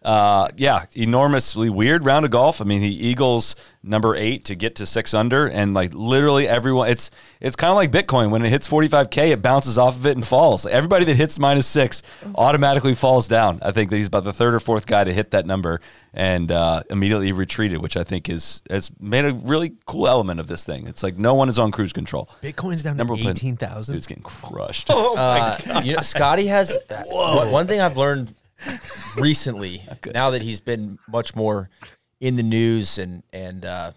Uh, 0.03 0.47
yeah, 0.57 0.85
enormously 0.95 1.69
weird 1.69 2.05
round 2.05 2.25
of 2.25 2.31
golf. 2.31 2.59
I 2.59 2.63
mean, 2.63 2.81
he 2.81 2.87
eagles 2.89 3.55
number 3.83 4.15
eight 4.15 4.45
to 4.45 4.55
get 4.55 4.75
to 4.77 4.85
six 4.87 5.13
under, 5.13 5.45
and 5.47 5.75
like 5.75 5.93
literally 5.93 6.47
everyone. 6.47 6.89
It's 6.89 7.11
it's 7.39 7.55
kind 7.55 7.69
of 7.69 7.75
like 7.75 7.91
Bitcoin. 7.91 8.31
When 8.31 8.43
it 8.43 8.49
hits 8.49 8.67
45k, 8.67 9.29
it 9.31 9.43
bounces 9.43 9.77
off 9.77 9.95
of 9.95 10.07
it 10.07 10.15
and 10.15 10.25
falls. 10.25 10.65
Everybody 10.65 11.05
that 11.05 11.15
hits 11.15 11.37
minus 11.37 11.67
six 11.67 12.01
automatically 12.33 12.95
falls 12.95 13.27
down. 13.27 13.59
I 13.61 13.69
think 13.71 13.91
that 13.91 13.97
he's 13.97 14.07
about 14.07 14.23
the 14.23 14.33
third 14.33 14.55
or 14.55 14.59
fourth 14.59 14.87
guy 14.87 15.03
to 15.03 15.13
hit 15.13 15.31
that 15.31 15.45
number 15.45 15.79
and 16.15 16.51
uh, 16.51 16.81
immediately 16.89 17.31
retreated, 17.31 17.79
which 17.79 17.95
I 17.95 18.03
think 18.03 18.27
is 18.27 18.63
has 18.71 18.89
made 18.99 19.25
a 19.25 19.33
really 19.33 19.73
cool 19.85 20.07
element 20.07 20.39
of 20.39 20.47
this 20.47 20.63
thing. 20.63 20.87
It's 20.87 21.03
like 21.03 21.19
no 21.19 21.35
one 21.35 21.47
is 21.47 21.59
on 21.59 21.69
cruise 21.69 21.93
control. 21.93 22.27
Bitcoin's 22.41 22.81
down 22.81 22.97
Number 22.97 23.15
to 23.15 23.21
one- 23.23 23.31
eighteen 23.31 23.55
thousand. 23.55 23.93
Dude's 23.93 24.07
getting 24.07 24.23
crushed. 24.23 24.89
Uh, 25.21 25.57
you 25.83 25.95
know, 25.95 26.01
Scotty 26.01 26.47
has 26.47 26.77
one, 27.07 27.51
one 27.51 27.67
thing 27.67 27.81
I've 27.81 27.97
learned 27.97 28.33
recently. 29.17 29.83
Now 30.13 30.31
that 30.31 30.41
he's 30.41 30.59
been 30.59 30.99
much 31.07 31.35
more 31.35 31.69
in 32.19 32.35
the 32.35 32.43
news 32.43 32.97
and 32.97 33.23
and 33.31 33.63
uh, 33.65 33.91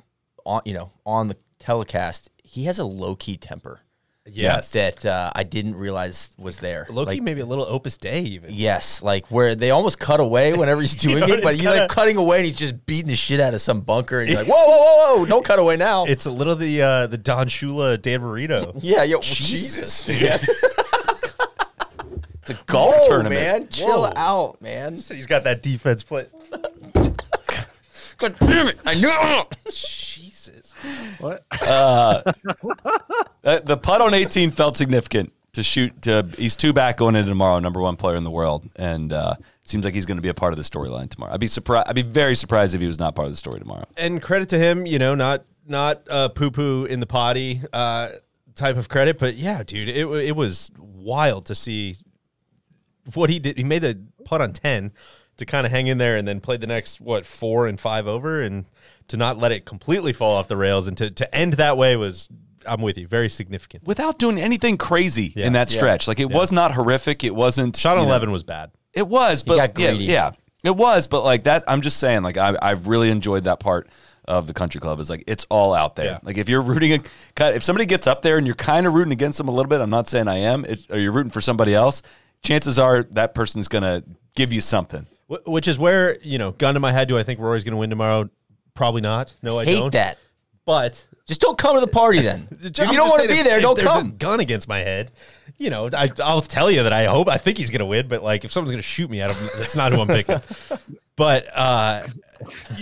on 0.44 0.62
you 0.64 0.74
know 0.74 0.92
on 1.06 1.28
the 1.28 1.36
telecast, 1.58 2.30
he 2.42 2.64
has 2.64 2.78
a 2.78 2.84
low 2.84 3.16
key 3.16 3.36
temper. 3.36 3.80
Yes. 4.26 4.72
that 4.72 5.04
uh, 5.04 5.30
I 5.34 5.42
didn't 5.42 5.74
realize 5.74 6.32
was 6.38 6.56
there. 6.58 6.86
Loki 6.88 7.10
Like, 7.16 7.22
maybe 7.22 7.42
a 7.42 7.46
little 7.46 7.66
Opus 7.66 7.98
Dei 7.98 8.20
even. 8.20 8.54
Yes, 8.54 9.02
like 9.02 9.26
where 9.30 9.54
they 9.54 9.70
almost 9.70 9.98
cut 9.98 10.18
away 10.18 10.54
whenever 10.54 10.80
he's 10.80 10.94
doing 11.08 11.20
know, 11.20 11.26
it, 11.26 11.42
but 11.42 11.54
he's 11.54 11.64
like 11.64 11.74
kinda- 11.80 11.88
cutting 11.94 12.16
away 12.16 12.38
and 12.38 12.46
he's 12.46 12.56
just 12.56 12.86
beating 12.86 13.08
the 13.08 13.16
shit 13.16 13.38
out 13.38 13.52
of 13.52 13.60
some 13.60 13.82
bunker, 13.82 14.20
and 14.20 14.30
you're 14.30 14.38
like, 14.38 14.48
whoa, 14.50 14.54
whoa, 14.64 14.78
whoa, 14.78 15.16
whoa, 15.18 15.26
don't 15.26 15.44
cut 15.44 15.58
away 15.58 15.76
now. 15.76 16.04
It's 16.06 16.24
a 16.24 16.30
little 16.30 16.56
the 16.56 16.80
uh, 16.80 17.06
the 17.06 17.18
Don 17.18 17.48
Shula 17.48 18.00
Dan 18.00 18.22
Marino. 18.22 18.72
yeah, 18.80 19.02
yo, 19.02 19.20
Jesus, 19.20 20.04
Jesus, 20.04 20.04
dude. 20.06 20.22
man. 20.22 20.38
It's 22.46 22.60
a 22.60 22.64
golf 22.64 22.94
Whoa, 22.94 23.08
tournament. 23.08 23.40
man, 23.40 23.68
chill 23.68 24.02
Whoa. 24.02 24.12
out, 24.16 24.60
man. 24.60 24.94
He's 24.94 25.26
got 25.26 25.44
that 25.44 25.62
defense 25.62 26.02
play. 26.02 26.26
God 28.18 28.36
damn 28.38 28.68
it, 28.68 28.78
I 28.84 28.94
knew. 28.94 29.70
Jesus. 29.70 30.14
Jesus. 30.44 30.72
What? 31.20 31.44
Uh, 31.62 32.22
uh, 33.44 33.60
the 33.60 33.76
putt 33.76 34.00
on 34.00 34.14
18 34.14 34.50
felt 34.50 34.76
significant 34.76 35.32
to 35.52 35.62
shoot. 35.62 36.02
To, 36.02 36.28
he's 36.36 36.54
two 36.54 36.72
back 36.72 36.98
going 36.98 37.16
into 37.16 37.30
tomorrow, 37.30 37.58
number 37.60 37.80
one 37.80 37.96
player 37.96 38.16
in 38.16 38.24
the 38.24 38.30
world, 38.30 38.68
and 38.76 39.12
uh, 39.12 39.36
it 39.38 39.68
seems 39.68 39.84
like 39.84 39.94
he's 39.94 40.06
going 40.06 40.18
to 40.18 40.22
be 40.22 40.28
a 40.28 40.34
part 40.34 40.52
of 40.52 40.56
the 40.58 40.62
storyline 40.62 41.08
tomorrow. 41.08 41.32
I'd 41.32 41.40
be 41.40 41.46
surprised. 41.46 41.88
I'd 41.88 41.94
be 41.94 42.02
very 42.02 42.34
surprised 42.34 42.74
if 42.74 42.80
he 42.80 42.86
was 42.86 42.98
not 42.98 43.14
part 43.14 43.26
of 43.26 43.32
the 43.32 43.38
story 43.38 43.58
tomorrow. 43.58 43.86
And 43.96 44.20
credit 44.20 44.50
to 44.50 44.58
him, 44.58 44.86
you 44.86 44.98
know, 44.98 45.14
not 45.14 45.44
not 45.66 46.02
uh, 46.10 46.28
poo 46.28 46.50
poo 46.50 46.84
in 46.84 47.00
the 47.00 47.06
potty 47.06 47.62
uh, 47.72 48.10
type 48.54 48.76
of 48.76 48.88
credit, 48.88 49.18
but 49.18 49.34
yeah, 49.34 49.62
dude, 49.62 49.88
it 49.88 50.06
it 50.06 50.36
was 50.36 50.70
wild 50.78 51.46
to 51.46 51.54
see 51.54 51.96
what 53.12 53.28
he 53.30 53.38
did. 53.38 53.56
He 53.58 53.64
made 53.64 53.82
the 53.82 53.98
putt 54.24 54.40
on 54.40 54.52
ten 54.52 54.92
to 55.36 55.44
kind 55.44 55.66
of 55.66 55.72
hang 55.72 55.86
in 55.88 55.98
there, 55.98 56.16
and 56.16 56.26
then 56.26 56.40
played 56.40 56.60
the 56.60 56.66
next 56.66 57.00
what 57.00 57.26
four 57.26 57.66
and 57.66 57.78
five 57.78 58.06
over, 58.06 58.40
and 58.40 58.64
to 59.08 59.16
not 59.16 59.38
let 59.38 59.52
it 59.52 59.64
completely 59.66 60.12
fall 60.12 60.36
off 60.36 60.48
the 60.48 60.56
rails, 60.56 60.86
and 60.86 60.96
to 60.98 61.10
to 61.10 61.34
end 61.34 61.54
that 61.54 61.76
way 61.76 61.96
was. 61.96 62.28
I'm 62.66 62.80
with 62.80 62.96
you. 62.96 63.06
Very 63.06 63.28
significant. 63.28 63.84
Without 63.86 64.18
doing 64.18 64.38
anything 64.40 64.78
crazy 64.78 65.34
Yeah. 65.36 65.48
in 65.48 65.52
that 65.52 65.70
Yeah. 65.70 65.76
stretch, 65.76 66.08
like 66.08 66.18
it 66.18 66.30
was 66.30 66.50
not 66.50 66.72
horrific. 66.72 67.22
It 67.22 67.34
wasn't. 67.34 67.76
Shot 67.76 67.98
on 67.98 68.04
you 68.04 68.06
know- 68.06 68.12
11 68.12 68.30
was 68.32 68.42
bad. 68.42 68.70
It 68.94 69.06
was, 69.06 69.42
He 69.42 69.48
but 69.48 69.74
got 69.74 69.78
yeah, 69.78 69.90
yeah, 69.90 70.30
it 70.62 70.74
was. 70.74 71.06
But 71.06 71.24
like 71.24 71.44
that, 71.44 71.64
I'm 71.68 71.82
just 71.82 71.98
saying, 71.98 72.22
like 72.22 72.38
I, 72.38 72.56
I've 72.62 72.86
really 72.86 73.10
enjoyed 73.10 73.44
that 73.44 73.60
part 73.60 73.90
of 74.24 74.46
the 74.46 74.54
country 74.54 74.80
club. 74.80 74.98
Is 74.98 75.10
like 75.10 75.24
it's 75.26 75.44
all 75.50 75.74
out 75.74 75.96
there. 75.96 76.06
Yeah. 76.12 76.18
Like 76.22 76.38
if 76.38 76.48
you're 76.48 76.62
rooting, 76.62 77.04
a, 77.38 77.54
if 77.54 77.62
somebody 77.62 77.84
gets 77.84 78.06
up 78.06 78.22
there 78.22 78.38
and 78.38 78.46
you're 78.46 78.56
kind 78.56 78.86
of 78.86 78.94
rooting 78.94 79.12
against 79.12 79.36
them 79.36 79.48
a 79.48 79.52
little 79.52 79.68
bit, 79.68 79.82
I'm 79.82 79.90
not 79.90 80.08
saying 80.08 80.26
I 80.28 80.36
am, 80.38 80.64
it, 80.64 80.86
or 80.90 80.98
you're 80.98 81.12
rooting 81.12 81.32
for 81.32 81.42
somebody 81.42 81.74
else. 81.74 82.00
Chances 82.44 82.78
are 82.78 83.02
that 83.02 83.34
person's 83.34 83.66
gonna 83.68 84.04
give 84.36 84.52
you 84.52 84.60
something. 84.60 85.06
Which 85.46 85.66
is 85.66 85.78
where 85.78 86.18
you 86.20 86.38
know, 86.38 86.52
gun 86.52 86.74
to 86.74 86.80
my 86.80 86.92
head. 86.92 87.08
Do 87.08 87.18
I 87.18 87.22
think 87.22 87.40
Rory's 87.40 87.64
going 87.64 87.72
to 87.72 87.78
win 87.78 87.88
tomorrow? 87.90 88.28
Probably 88.74 89.00
not. 89.00 89.32
No, 89.42 89.58
I 89.58 89.64
Hate 89.64 89.78
don't. 89.78 89.92
that. 89.92 90.18
But 90.66 91.04
Just 91.26 91.40
don't 91.40 91.56
come 91.56 91.74
to 91.76 91.80
the 91.80 91.90
party 91.90 92.20
then. 92.20 92.46
if 92.52 92.62
you 92.78 92.92
don't 92.92 93.08
want 93.08 93.22
to 93.22 93.28
be 93.28 93.38
if- 93.38 93.44
there, 93.44 93.56
if 93.56 93.62
don't 93.62 93.74
there's 93.76 93.88
come. 93.88 94.08
A 94.08 94.12
gun 94.12 94.40
against 94.40 94.68
my 94.68 94.80
head. 94.80 95.12
You 95.56 95.70
know, 95.70 95.88
I, 95.92 96.10
I'll 96.22 96.40
tell 96.42 96.70
you 96.70 96.82
that 96.82 96.92
I 96.92 97.04
hope, 97.04 97.28
I 97.28 97.38
think 97.38 97.58
he's 97.58 97.70
going 97.70 97.78
to 97.80 97.86
win, 97.86 98.06
but 98.08 98.22
like 98.22 98.44
if 98.44 98.52
someone's 98.52 98.70
going 98.70 98.82
to 98.82 98.86
shoot 98.86 99.08
me, 99.10 99.22
I 99.22 99.28
don't, 99.28 99.38
that's 99.56 99.76
not 99.76 99.92
who 99.92 100.00
I'm 100.00 100.08
picking. 100.08 100.40
but 101.16 101.46
uh, 101.56 102.04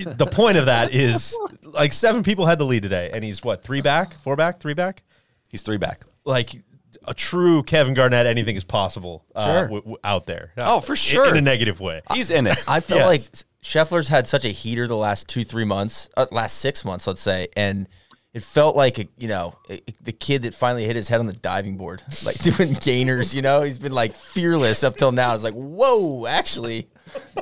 the 0.05 0.27
point 0.27 0.57
of 0.57 0.67
that 0.67 0.93
is 0.95 1.37
like 1.63 1.93
seven 1.93 2.23
people 2.23 2.47
had 2.47 2.59
the 2.59 2.65
lead 2.65 2.83
today, 2.83 3.11
and 3.13 3.23
he's 3.23 3.45
what 3.45 3.63
three 3.63 3.83
back, 3.83 4.19
four 4.21 4.35
back, 4.37 4.59
three 4.59 4.75
back. 4.75 5.03
He's 5.51 5.63
three 5.63 5.77
back. 5.77 6.03
Like 6.25 6.63
a 7.07 7.15
true 7.15 7.63
Kevin 7.63 7.95
Garnett, 7.95 8.27
anything 8.27 8.57
is 8.57 8.65
possible 8.65 9.25
uh, 9.35 9.45
Sure. 9.47 9.63
w- 9.63 9.81
w- 9.83 9.97
out 10.05 10.27
there. 10.27 10.53
Oh, 10.57 10.81
for 10.81 10.97
sure. 10.97 11.27
in, 11.29 11.37
a 11.37 11.41
negative 11.41 11.81
way. 11.81 12.03
He's 12.13 12.31
in 12.31 12.47
it. 12.47 12.63
I 12.69 12.81
feel 12.81 12.99
Yes. 12.99 13.07
like 13.07 13.45
Scheffler's 13.63 14.09
had 14.09 14.27
such 14.27 14.45
a 14.45 14.49
heater 14.51 14.87
the 14.87 14.97
last 14.97 15.29
two, 15.29 15.45
three 15.45 15.65
months, 15.65 16.09
uh, 16.17 16.27
last 16.31 16.59
six 16.59 16.85
months, 16.85 17.07
let's 17.07 17.21
say, 17.23 17.49
and 17.57 17.89
it 18.35 18.43
felt 18.43 18.75
like 18.75 18.99
a, 18.99 19.07
you 19.19 19.29
know 19.29 19.55
a- 19.71 19.83
the 20.01 20.13
kid 20.13 20.43
that 20.43 20.55
finally 20.55 20.85
hit 20.85 20.97
his 20.97 21.07
head 21.09 21.21
on 21.21 21.27
the 21.27 21.33
diving 21.35 21.77
board, 21.77 22.03
like 22.25 22.39
doing 22.39 22.73
gainers. 22.75 23.35
You 23.35 23.43
know, 23.43 23.63
he's 23.63 23.79
been 23.79 23.93
like 23.93 24.17
fearless 24.17 24.83
up 24.85 24.97
till 24.97 25.13
now. 25.13 25.35
It's 25.35 25.45
like, 25.45 25.55
whoa, 25.55 26.27
actually, 26.27 26.89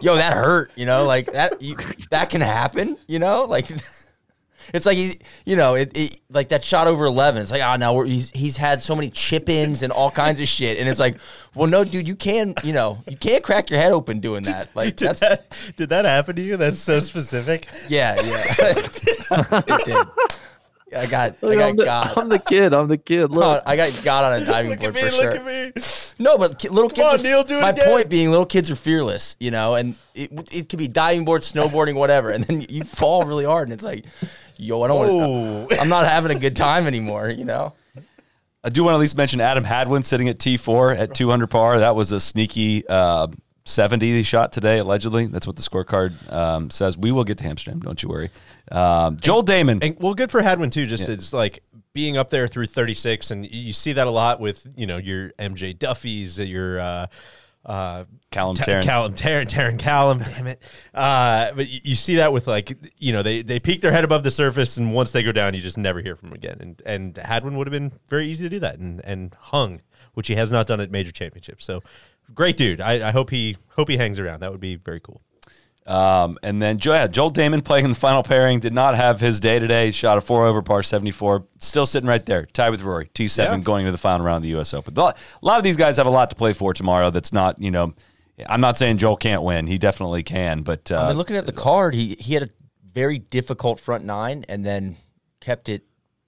yo, 0.02 0.16
that 0.16 0.34
hurt. 0.34 0.72
You 0.76 0.86
know, 0.86 1.04
like 1.04 1.32
that 1.32 1.62
you, 1.62 1.76
that 2.11 2.28
can 2.30 2.40
happen. 2.40 2.96
You 3.08 3.18
know, 3.18 3.44
like. 3.44 3.66
It's 4.74 4.86
like 4.86 4.96
he's, 4.96 5.18
you 5.44 5.56
know, 5.56 5.74
it, 5.74 5.96
it 5.96 6.20
like 6.30 6.50
that 6.50 6.62
shot 6.62 6.86
over 6.86 7.06
eleven. 7.06 7.42
It's 7.42 7.50
like, 7.50 7.62
ah, 7.62 7.76
now 7.76 7.94
we're, 7.94 8.06
he's 8.06 8.30
he's 8.30 8.56
had 8.56 8.80
so 8.80 8.94
many 8.94 9.11
chip 9.11 9.48
ins 9.48 9.82
and 9.82 9.92
all 9.92 10.11
kinds 10.11 10.40
of 10.40 10.48
shit, 10.48 10.78
and 10.78 10.88
it's 10.88 11.00
like, 11.00 11.18
well, 11.54 11.68
no, 11.68 11.84
dude, 11.84 12.06
you 12.06 12.16
can, 12.16 12.54
you 12.62 12.72
know, 12.72 12.98
you 13.08 13.16
can't 13.16 13.42
crack 13.42 13.70
your 13.70 13.80
head 13.80 13.92
open 13.92 14.20
doing 14.20 14.42
that. 14.44 14.68
Like 14.74 14.96
Did 14.96 15.08
that's 15.08 15.20
that, 15.20 15.72
did 15.76 15.88
that 15.90 16.04
happen 16.04 16.36
to 16.36 16.42
you? 16.42 16.56
That's 16.56 16.78
so 16.78 17.00
specific. 17.00 17.66
yeah, 17.88 18.16
yeah. 18.22 18.44
it 19.30 19.84
did. 19.84 20.06
I 20.92 21.06
got, 21.06 21.36
I 21.44 21.54
got 21.54 21.68
I'm, 21.70 21.76
the, 21.76 21.84
God. 21.84 22.18
I'm 22.18 22.28
the 22.28 22.38
kid. 22.40 22.74
I'm 22.74 22.88
the 22.88 22.98
kid. 22.98 23.30
Look. 23.30 23.62
I 23.64 23.76
got 23.76 24.00
God 24.02 24.32
on 24.32 24.42
a 24.42 24.44
diving 24.50 24.72
Look 24.72 24.80
board 24.80 24.96
at 24.96 25.04
me, 25.04 25.11
for 25.11 25.16
look 25.16 25.22
sure. 25.22 25.48
at 25.48 25.76
me. 25.76 25.82
No, 26.18 26.36
but 26.36 26.58
ki- 26.58 26.68
little 26.68 26.90
kids. 26.90 27.00
on, 27.06 27.20
are, 27.20 27.22
Neil, 27.22 27.44
do 27.44 27.58
it 27.58 27.62
my 27.62 27.70
again. 27.70 27.86
point 27.86 28.08
being, 28.11 28.30
little 28.30 28.44
kids 28.44 28.72
are 28.72 28.76
fearless, 28.76 29.36
you 29.38 29.52
know, 29.52 29.76
and 29.76 29.96
it, 30.16 30.32
it 30.52 30.68
could 30.68 30.80
be 30.80 30.88
diving 30.88 31.24
board, 31.24 31.42
snowboarding, 31.42 31.94
whatever, 31.94 32.30
and 32.30 32.42
then 32.42 32.66
you 32.68 32.82
fall 32.82 33.22
really 33.22 33.44
hard, 33.44 33.68
and 33.68 33.72
it's 33.72 33.84
like, 33.84 34.04
yo, 34.61 34.82
I 34.82 34.88
don't 34.88 34.98
want. 34.98 35.70
To. 35.70 35.80
I'm 35.80 35.88
not 35.88 36.06
having 36.06 36.36
a 36.36 36.38
good 36.38 36.56
time 36.56 36.86
anymore, 36.86 37.28
you 37.28 37.44
know. 37.44 37.74
I 38.62 38.68
do 38.68 38.84
want 38.84 38.92
to 38.92 38.96
at 38.96 39.00
least 39.00 39.16
mention 39.16 39.40
Adam 39.40 39.64
Hadwin 39.64 40.02
sitting 40.02 40.28
at 40.28 40.38
T4 40.38 40.98
at 40.98 41.14
200 41.14 41.46
par. 41.46 41.78
That 41.78 41.96
was 41.96 42.12
a 42.12 42.20
sneaky 42.20 42.86
uh, 42.86 43.28
70 43.64 44.06
he 44.06 44.22
shot 44.22 44.52
today, 44.52 44.78
allegedly. 44.78 45.26
That's 45.26 45.46
what 45.46 45.56
the 45.56 45.62
scorecard 45.62 46.30
um, 46.32 46.68
says. 46.68 46.98
We 46.98 47.11
will 47.11 47.24
get 47.24 47.38
to 47.38 47.44
Hamsterdam, 47.44 47.80
don't 47.80 48.02
you 48.02 48.11
worry. 48.11 48.30
Um, 48.70 49.16
Joel 49.18 49.44
Dahmen. 49.44 49.82
And 49.82 49.96
well, 49.98 50.14
good 50.14 50.30
for 50.30 50.42
Hadwin 50.42 50.70
too. 50.70 50.86
Just 50.86 51.08
it's 51.08 51.32
like 51.32 51.62
being 51.92 52.16
up 52.16 52.30
there 52.30 52.46
through 52.46 52.66
36, 52.66 53.30
and 53.30 53.50
you 53.50 53.72
see 53.72 53.94
that 53.94 54.06
a 54.06 54.11
lot 54.11 54.40
with 54.40 54.66
you 54.76 54.86
know 54.86 54.98
your 54.98 55.30
MJ 55.38 55.76
Daffues, 55.76 56.46
your 56.46 56.80
uh, 56.80 57.06
uh, 57.64 58.04
Callum 58.30 58.56
Ta- 58.56 58.64
Tarren. 58.64 58.82
Callum 58.82 59.14
Tarren, 59.14 59.46
Tarren 59.46 59.78
Callum. 59.78 60.18
Damn 60.36 60.46
it! 60.46 60.62
Uh, 60.94 61.52
but 61.54 61.68
you, 61.68 61.80
you 61.84 61.94
see 61.94 62.16
that 62.16 62.32
with 62.32 62.46
like 62.46 62.76
you 62.98 63.12
know 63.12 63.22
they 63.22 63.42
they 63.42 63.61
peak 63.61 63.80
their 63.80 63.92
head 63.92 64.04
above 64.04 64.22
the 64.22 64.30
surface, 64.30 64.76
and 64.76 64.94
once 64.94 65.12
they 65.12 65.22
go 65.22 65.32
down, 65.32 65.54
you 65.54 65.61
just 65.61 65.78
never 65.78 66.00
hear 66.00 66.16
from 66.16 66.30
them 66.30 66.36
again. 66.36 66.56
And 66.61 66.82
and 66.86 67.16
Hadwin 67.16 67.56
would 67.56 67.66
have 67.66 67.72
been 67.72 67.92
very 68.08 68.28
easy 68.28 68.44
to 68.44 68.50
do 68.50 68.61
that, 68.61 68.78
and 68.78 69.00
and 69.04 69.34
hung, 69.38 69.82
which 70.14 70.28
he 70.28 70.34
has 70.36 70.50
not 70.50 70.66
done 70.66 70.80
at 70.80 70.90
major 70.90 71.12
championships. 71.12 71.64
So 71.64 71.82
great 72.34 72.56
dude. 72.56 72.80
I, 72.80 73.08
I 73.08 73.11
hope 73.11 73.30
he 73.30 73.56
hope 73.70 73.88
he 73.88 73.96
hangs 73.96 74.18
around. 74.18 74.40
That 74.40 74.52
would 74.52 74.61
be 74.61 74.76
very 74.76 75.00
cool. 75.00 75.20
Um, 75.86 76.38
and 76.42 76.60
then 76.62 76.78
yeah, 76.84 77.06
Joel 77.06 77.30
Dahmen 77.32 77.64
playing 77.64 77.84
in 77.86 77.90
the 77.90 77.96
final 77.96 78.22
pairing 78.22 78.60
did 78.60 78.72
not 78.72 78.94
have 78.94 79.18
his 79.20 79.40
day 79.40 79.58
today. 79.58 79.86
He 79.86 79.92
shot 79.92 80.18
a 80.18 80.20
four 80.20 80.46
over 80.46 80.62
par 80.62 80.82
74. 80.82 81.46
Still 81.58 81.86
sitting 81.86 82.08
right 82.08 82.24
there, 82.24 82.46
tied 82.46 82.70
with 82.70 82.82
Rory, 82.82 83.06
T7 83.14 83.38
Yeah. 83.38 83.58
going 83.58 83.82
into 83.82 83.92
the 83.92 83.98
final 83.98 84.24
round 84.24 84.36
of 84.36 84.42
the 84.42 84.48
U.S. 84.50 84.72
Open. 84.74 84.96
A 84.96 85.00
lot 85.00 85.18
a 85.42 85.46
lot 85.46 85.58
of 85.58 85.64
these 85.64 85.76
guys 85.76 85.96
have 85.96 86.06
a 86.06 86.10
lot 86.10 86.30
to 86.30 86.36
play 86.36 86.52
for 86.52 86.72
tomorrow. 86.74 87.10
That's 87.10 87.32
not, 87.32 87.60
you 87.60 87.70
know, 87.70 87.94
I'm 88.46 88.60
not 88.60 88.76
saying 88.78 88.98
Joel 88.98 89.16
can't 89.16 89.42
win. 89.42 89.66
He 89.66 89.78
definitely 89.78 90.22
can, 90.22 90.62
but 90.62 90.90
uh, 90.92 91.02
I 91.02 91.08
mean, 91.08 91.16
looking 91.18 91.36
at 91.36 91.46
the 91.46 91.52
card, 91.52 91.94
he 91.94 92.16
he 92.20 92.34
had 92.34 92.42
a 92.44 92.48
very 92.94 93.18
difficult 93.18 93.80
front 93.80 94.04
nine, 94.04 94.44
and 94.48 94.64
then 94.64 94.96
kept 95.40 95.68
it 95.68 95.82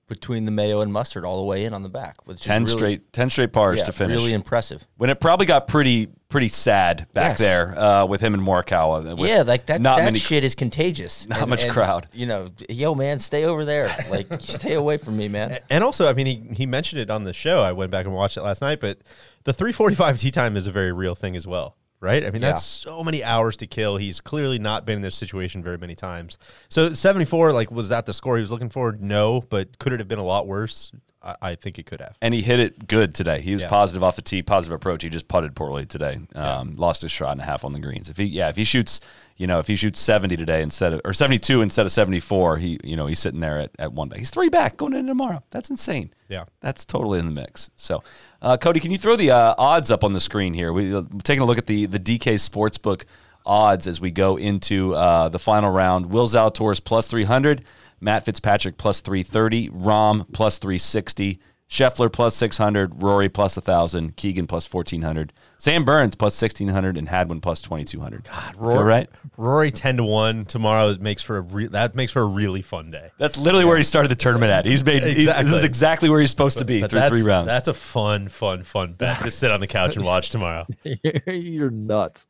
between 0.09 0.45
the 0.45 0.51
mayo 0.51 0.81
and 0.81 0.93
mustard 0.93 1.25
all 1.25 1.39
the 1.39 1.45
way 1.45 1.65
in 1.65 1.73
on 1.73 1.83
the 1.83 1.89
back, 1.89 2.27
with 2.27 2.41
10 2.41 2.65
really- 2.65 2.73
straight 2.73 3.13
10 3.13 3.31
straight 3.31 3.53
pars 3.53 3.79
yeah, 3.79 3.85
to 3.85 3.93
finish. 3.93 4.17
Really 4.17 4.33
impressive. 4.35 4.87
when 4.97 5.09
it 5.11 5.21
probably 5.21 5.47
got 5.47 5.67
pretty 5.67 6.09
pretty 6.29 6.49
sad 6.49 7.07
back 7.13 7.33
Yes. 7.33 7.39
there 7.41 7.79
uh, 7.79 8.07
with 8.07 8.21
him 8.23 8.33
and 8.33 8.43
Morikawa. 8.43 9.19
yeah, 9.27 9.43
like 9.43 9.67
that. 9.67 9.81
Not 9.83 9.99
that 9.99 10.05
many. 10.07 10.19
shit 10.19 10.45
is 10.45 10.55
contagious. 10.55 11.29
Not 11.29 11.47
much 11.49 11.69
crowd. 11.69 12.09
You 12.13 12.25
know, 12.27 12.51
yo, 12.71 12.95
man, 12.95 13.19
stay 13.19 13.45
over 13.45 13.67
there. 13.67 13.95
Like, 14.11 14.29
stay 14.41 14.73
away 14.73 14.97
from 14.97 15.19
me, 15.19 15.29
man. 15.29 15.59
And 15.69 15.85
also, 15.85 16.09
I 16.09 16.15
mean, 16.15 16.27
he, 16.27 16.55
he 16.55 16.65
mentioned 16.67 17.03
it 17.03 17.11
on 17.11 17.25
the 17.25 17.35
show. 17.35 17.63
I 17.63 17.73
went 17.73 17.91
back 17.91 18.07
and 18.07 18.15
watched 18.15 18.39
it 18.39 18.43
last 18.43 18.63
night, 18.63 18.81
but 18.81 18.99
the 19.45 19.53
345 19.53 20.19
tee 20.19 20.31
time 20.31 20.57
is 20.57 20.67
a 20.67 20.73
very 20.73 20.91
real 20.93 21.15
thing 21.15 21.37
as 21.37 21.47
well, 21.47 21.77
right? 22.03 22.25
I 22.27 22.31
mean, 22.31 22.43
that's 22.43 22.65
so 22.65 23.03
many 23.03 23.23
hours 23.23 23.57
to 23.59 23.67
kill. 23.67 23.97
He's 23.97 24.21
clearly 24.21 24.59
not 24.59 24.85
been 24.85 24.97
in 24.97 25.03
this 25.03 25.15
situation 25.15 25.63
very 25.63 25.79
many 25.79 25.95
times. 25.95 26.37
So 26.69 26.93
74, 26.93 27.53
like, 27.53 27.71
was 27.71 27.89
that 27.91 28.07
the 28.07 28.13
score 28.13 28.37
he 28.37 28.41
was 28.41 28.51
looking 28.51 28.69
for? 28.69 28.93
No, 28.99 29.43
but 29.49 29.79
could 29.79 29.93
it 29.93 30.01
have 30.01 30.09
been 30.09 30.19
a 30.19 30.25
lot 30.25 30.47
worse? 30.47 30.93
I, 31.23 31.37
I 31.43 31.55
think 31.55 31.79
it 31.79 31.87
could 31.87 32.01
have. 32.01 32.17
and 32.21 32.35
he 32.35 32.43
hit 32.43 32.59
it 32.61 32.87
good 32.89 33.15
today. 33.15 33.41
He 33.41 33.55
was 33.55 33.63
Yeah. 33.63 33.69
positive 33.69 34.03
off 34.03 34.17
the 34.17 34.23
tee, 34.23 34.43
positive 34.43 34.75
approach. 34.75 35.03
He 35.03 35.09
just 35.09 35.29
putted 35.29 35.55
poorly 35.55 35.87
today. 35.87 36.21
Um, 36.35 36.75
Lost 36.77 37.03
his 37.03 37.13
shot 37.13 37.33
and 37.33 37.41
a 37.41 37.45
half 37.45 37.65
on 37.65 37.73
the 37.73 37.79
greens. 37.81 38.09
If 38.09 38.17
he, 38.17 38.25
yeah, 38.25 38.49
if 38.49 38.57
he 38.57 38.65
shoots, 38.65 38.99
you 39.37 39.47
know, 39.47 39.59
if 39.59 39.67
he 39.69 39.77
shoots 39.77 40.01
seventy 40.01 40.37
today 40.37 40.63
instead 40.63 40.93
of 40.93 41.01
or 41.05 41.13
seventy 41.13 41.39
two 41.39 41.63
instead 41.63 41.87
of 41.87 41.93
seventy 41.93 42.21
four, 42.21 42.57
he, 42.59 42.79
you 42.85 42.97
know, 42.97 43.07
he's 43.07 43.19
sitting 43.21 43.41
there 43.41 43.59
at, 43.59 43.71
at 43.79 43.93
one 43.93 44.09
back. 44.09 44.19
He's 44.19 44.31
three 44.31 44.49
back 44.49 44.77
going 44.77 44.93
into 44.95 45.09
tomorrow. 45.11 45.43
That's 45.51 45.71
insane. 45.71 46.13
Yeah. 46.29 46.45
that's 46.61 46.85
totally 46.85 47.19
in 47.19 47.27
the 47.27 47.33
mix. 47.33 47.71
So, 47.77 48.03
uh, 48.41 48.57
Cody, 48.57 48.81
can 48.81 48.91
you 48.91 48.99
throw 48.99 49.17
the 49.17 49.31
uh, 49.31 49.55
odds 49.59 49.91
up 49.91 50.03
on 50.05 50.13
the 50.15 50.21
screen 50.21 50.55
here? 50.55 50.73
We, 50.73 50.95
uh, 50.95 51.03
taking 51.23 51.43
a 51.43 51.45
look 51.45 51.59
at 51.59 51.67
the 51.67 51.87
the 51.87 51.99
DK 52.01 52.35
Sportsbook 52.35 53.05
odds 53.45 53.87
as 53.87 54.01
we 54.01 54.11
go 54.11 54.37
into 54.37 54.95
uh, 54.95 55.29
the 55.29 55.39
final 55.39 55.71
round. 55.71 56.07
Will 56.07 56.27
Zalatoris 56.27 56.83
plus 56.83 57.07
three 57.07 57.25
hundred. 57.25 57.65
Matt 58.03 58.25
Fitzpatrick 58.25 58.77
plus 58.77 59.01
330, 59.01 59.71
Rahm 59.71 60.27
plus 60.33 60.59
360, 60.59 61.39
Scheffler 61.69 62.13
plus 62.13 62.37
600, 62.37 63.03
Rory 63.03 63.31
plus 63.31 63.57
1,000, 63.57 64.15
Keegan 64.17 64.47
plus 64.47 64.71
1,400, 64.71 65.33
Sam 65.57 65.85
Burns 65.87 66.15
plus 66.15 66.41
1,600, 66.43 66.99
and 66.99 67.09
Hadwin 67.09 67.41
plus 67.41 67.63
2,200. 67.63 68.25
God, 68.25 68.57
Feel 68.57 68.83
right? 68.83 69.09
Rory 69.39 69.71
10 69.71 69.97
to 69.97 70.05
1 70.05 70.45
tomorrow 70.45 70.95
makes 71.01 71.23
for 71.23 71.39
a 71.39 71.41
re- 71.41 71.69
that 71.69 71.95
makes 71.95 72.13
for 72.13 72.21
a 72.21 72.27
really 72.27 72.61
fun 72.61 72.91
day. 72.91 73.11
That's 73.17 73.39
literally 73.39 73.65
where 73.65 73.79
he 73.79 73.85
started 73.85 74.09
the 74.11 74.17
tournament 74.17 74.53
at. 74.53 74.67
He's 74.67 74.85
made 74.85 75.03
he- 75.03 75.15
this 75.15 75.19
is 75.19 75.29
Exactly. 75.29 75.65
exactly 75.65 76.11
where 76.11 76.21
he's 76.21 76.29
supposed 76.31 76.59
to 76.59 76.67
be 76.67 76.83
But 76.83 76.91
through 76.91 77.09
three 77.09 77.23
rounds. 77.23 77.47
That's 77.47 77.69
a 77.69 77.75
fun, 77.75 78.29
fun, 78.29 78.65
fun 78.65 78.93
bet 78.93 79.23
to 79.23 79.31
sit 79.31 79.51
on 79.51 79.61
the 79.61 79.67
couch 79.67 79.97
and 79.97 80.05
watch 80.05 80.29
tomorrow. 80.29 80.67
You're 81.27 81.71
nuts. 81.71 82.27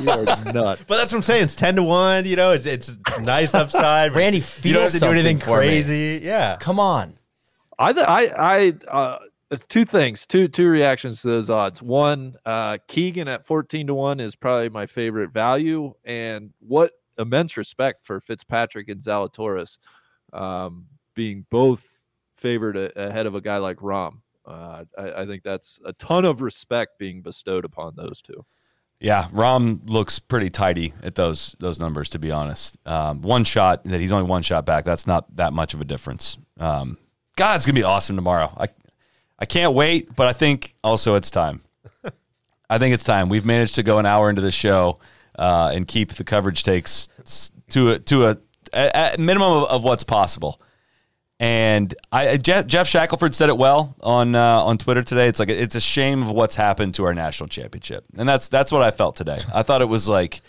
You 0.00 0.08
are 0.10 0.24
nuts. 0.52 0.84
But 0.88 0.96
that's 0.96 1.12
what 1.12 1.18
I'm 1.18 1.22
saying. 1.22 1.42
It's 1.44 1.54
10 1.56 1.76
to 1.76 1.82
1, 1.82 2.24
you 2.24 2.36
know, 2.36 2.52
it's, 2.52 2.64
it's 2.64 2.96
nice 3.20 3.52
upside. 3.52 4.14
but 4.14 4.20
Randy, 4.20 4.42
you 4.62 4.72
don't 4.72 4.84
have 4.84 4.92
to 4.92 5.00
do 5.00 5.06
anything 5.06 5.36
something 5.36 5.54
for 5.54 5.60
me. 5.60 5.66
crazy. 5.66 6.20
Yeah. 6.24 6.56
Come 6.60 6.80
on. 6.80 7.18
I 7.78 7.90
I 7.90 8.32
I 8.38 8.74
uh, 8.90 9.18
two 9.68 9.84
things, 9.84 10.26
two 10.26 10.48
two 10.48 10.68
reactions 10.68 11.22
to 11.22 11.28
those 11.28 11.50
odds. 11.50 11.82
One, 11.82 12.36
uh, 12.44 12.78
Keegan 12.88 13.28
at 13.28 13.44
fourteen 13.44 13.86
to 13.88 13.94
one 13.94 14.20
is 14.20 14.36
probably 14.36 14.68
my 14.68 14.86
favorite 14.86 15.32
value, 15.32 15.94
and 16.04 16.52
what 16.60 16.92
immense 17.18 17.56
respect 17.56 18.04
for 18.04 18.20
Fitzpatrick 18.20 18.88
and 18.88 19.00
Zalatoris. 19.00 19.78
Um, 20.32 20.86
being 21.14 21.46
both 21.50 22.02
favored 22.36 22.76
a, 22.76 23.08
ahead 23.08 23.26
of 23.26 23.34
a 23.34 23.40
guy 23.40 23.56
like 23.56 23.78
Rahm. 23.78 24.20
Uh, 24.44 24.84
I, 24.98 25.22
I 25.22 25.26
think 25.26 25.42
that's 25.42 25.80
a 25.84 25.92
ton 25.94 26.24
of 26.24 26.40
respect 26.40 26.98
being 26.98 27.22
bestowed 27.22 27.64
upon 27.64 27.94
those 27.96 28.20
two. 28.22 28.44
Yeah, 29.00 29.28
Rahm 29.32 29.88
looks 29.88 30.18
pretty 30.18 30.50
tidy 30.50 30.94
at 31.02 31.14
those 31.14 31.56
those 31.58 31.78
numbers. 31.78 32.08
To 32.10 32.18
be 32.18 32.30
honest, 32.30 32.78
um, 32.86 33.22
one 33.22 33.44
shot 33.44 33.84
that 33.84 34.00
he's 34.00 34.12
only 34.12 34.28
one 34.28 34.42
shot 34.42 34.64
back. 34.64 34.84
That's 34.84 35.06
not 35.06 35.34
that 35.36 35.52
much 35.52 35.74
of 35.74 35.80
a 35.80 35.84
difference. 35.84 36.38
Um, 36.58 36.98
God, 37.36 37.56
it's 37.56 37.66
gonna 37.66 37.74
be 37.74 37.82
awesome 37.82 38.16
tomorrow. 38.16 38.50
I 38.56 38.66
I 39.38 39.44
can't 39.44 39.74
wait, 39.74 40.14
but 40.16 40.26
I 40.26 40.32
think 40.32 40.74
also 40.82 41.14
it's 41.14 41.30
time. 41.30 41.60
I 42.70 42.78
think 42.78 42.94
it's 42.94 43.04
time. 43.04 43.28
We've 43.28 43.44
managed 43.44 43.74
to 43.76 43.82
go 43.82 43.98
an 43.98 44.06
hour 44.06 44.30
into 44.30 44.42
the 44.42 44.50
show 44.50 44.98
uh, 45.38 45.70
and 45.74 45.86
keep 45.86 46.14
the 46.14 46.24
coverage 46.24 46.62
takes 46.62 47.08
to 47.70 47.90
a, 47.92 47.98
to 48.00 48.26
a, 48.26 48.36
a, 48.72 49.14
a 49.14 49.18
minimum 49.18 49.52
of, 49.52 49.64
of 49.64 49.84
what's 49.84 50.04
possible. 50.04 50.60
And 51.38 51.94
I 52.10 52.38
Jeff, 52.38 52.66
Geoff 52.66 52.88
Shackelford 52.88 53.34
said 53.34 53.50
it 53.50 53.58
well 53.58 53.94
on 54.00 54.34
uh, 54.34 54.62
on 54.62 54.78
Twitter 54.78 55.02
today. 55.02 55.28
It's 55.28 55.38
like 55.38 55.50
it's 55.50 55.74
a 55.74 55.80
shame 55.80 56.22
of 56.22 56.30
what's 56.30 56.56
happened 56.56 56.94
to 56.94 57.04
our 57.04 57.12
national 57.12 57.50
championship, 57.50 58.06
and 58.16 58.26
that's 58.26 58.48
that's 58.48 58.72
what 58.72 58.80
I 58.80 58.90
felt 58.90 59.16
today. 59.16 59.36
I 59.54 59.62
thought 59.62 59.82
it 59.82 59.88
was 59.88 60.08
like 60.08 60.40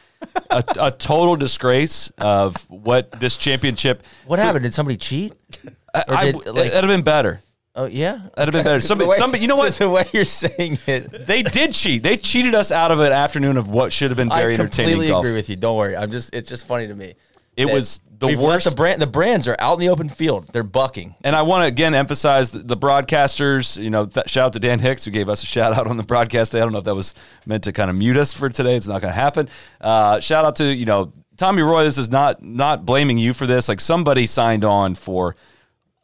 a, 0.50 0.64
a 0.80 0.92
total 0.92 1.36
disgrace 1.36 2.10
of 2.18 2.56
what 2.70 3.12
this 3.20 3.36
championship. 3.36 4.04
What 4.26 4.40
happened? 4.40 4.64
Did 4.64 4.74
somebody 4.74 4.96
cheat? 4.96 5.34
I, 6.08 6.16
I- 6.16 6.32
did, 6.32 6.46
like- 6.48 6.66
it'd 6.68 6.74
have 6.74 6.88
been 6.88 7.02
better. 7.04 7.42
Oh 7.76 7.86
yeah, 7.86 8.14
That'd 8.36 8.52
have 8.52 8.52
been 8.54 8.64
better. 8.64 8.80
Somebody, 8.82 9.10
way- 9.12 9.18
somebody, 9.18 9.42
you 9.44 9.48
know 9.48 9.56
what? 9.56 9.72
The 9.78 9.88
way 9.88 10.06
you're 10.12 10.24
saying 10.24 10.80
it, 10.88 11.28
They 11.28 11.44
did 11.44 11.74
cheat. 11.74 12.02
They 12.02 12.18
cheated 12.18 12.56
us 12.56 12.72
out 12.72 12.92
of 12.92 13.00
an 13.00 13.12
afternoon 13.12 13.56
of 13.56 13.70
what 13.70 13.94
should 13.94 14.10
have 14.10 14.18
been 14.18 14.30
very 14.30 14.54
I 14.54 14.56
entertaining 14.56 14.94
completely 14.94 15.08
golf. 15.10 15.24
agree 15.26 15.36
with 15.36 15.48
you. 15.50 15.58
Don't 15.58 15.78
worry. 15.78 15.96
I'm 15.96 16.10
just. 16.10 16.34
It's 16.34 16.50
just 16.50 16.66
funny 16.66 16.88
to 16.88 16.96
me. 16.96 17.14
It 17.56 17.66
was 17.68 18.02
the 18.18 18.36
worst. 18.36 18.68
The 18.70 18.76
brand. 18.76 19.00
The 19.00 19.06
brands 19.08 19.48
are 19.48 19.56
out 19.60 19.74
in 19.76 19.80
the 19.82 19.90
open 19.90 20.10
field. 20.10 20.48
They're 20.54 20.64
bucking. 20.64 21.16
And 21.24 21.36
I 21.36 21.44
want 21.44 21.64
to 21.64 21.68
again 21.68 21.94
emphasize 21.94 22.50
the, 22.50 22.60
the 22.60 22.78
broadcasters. 22.78 23.82
You 23.82 23.90
know, 23.92 24.06
th- 24.08 24.28
shout 24.30 24.46
out 24.48 24.54
to 24.54 24.60
Dan 24.60 24.80
Hicks 24.80 25.06
who 25.06 25.12
gave 25.12 25.30
us 25.30 25.44
a 25.44 25.46
shout 25.46 25.74
out 25.74 25.88
on 25.88 25.98
the 25.98 26.04
broadcast. 26.04 26.52
day. 26.54 26.60
I 26.60 26.64
don't 26.64 26.72
know 26.72 26.80
if 26.80 26.86
that 26.86 26.96
was 26.96 27.14
meant 27.46 27.64
to 27.66 27.72
kind 27.74 27.90
of 27.92 27.96
mute 27.96 28.18
us 28.18 28.34
for 28.34 28.50
today. 28.50 28.76
It's 28.76 28.88
not 28.88 29.02
going 29.02 29.14
to 29.14 29.20
happen. 29.20 29.50
Uh, 29.80 30.20
shout 30.20 30.46
out 30.46 30.56
to 30.58 30.66
you 30.74 30.86
know 30.86 31.14
Tommy 31.38 31.62
Roy. 31.62 31.84
This 31.84 31.98
is 32.00 32.10
not 32.10 32.42
not 32.42 32.86
blaming 32.88 33.18
you 33.20 33.34
for 33.34 33.46
this. 33.46 33.70
Like 33.70 33.80
somebody 33.80 34.26
signed 34.26 34.66
on 34.66 34.96
for 34.96 35.36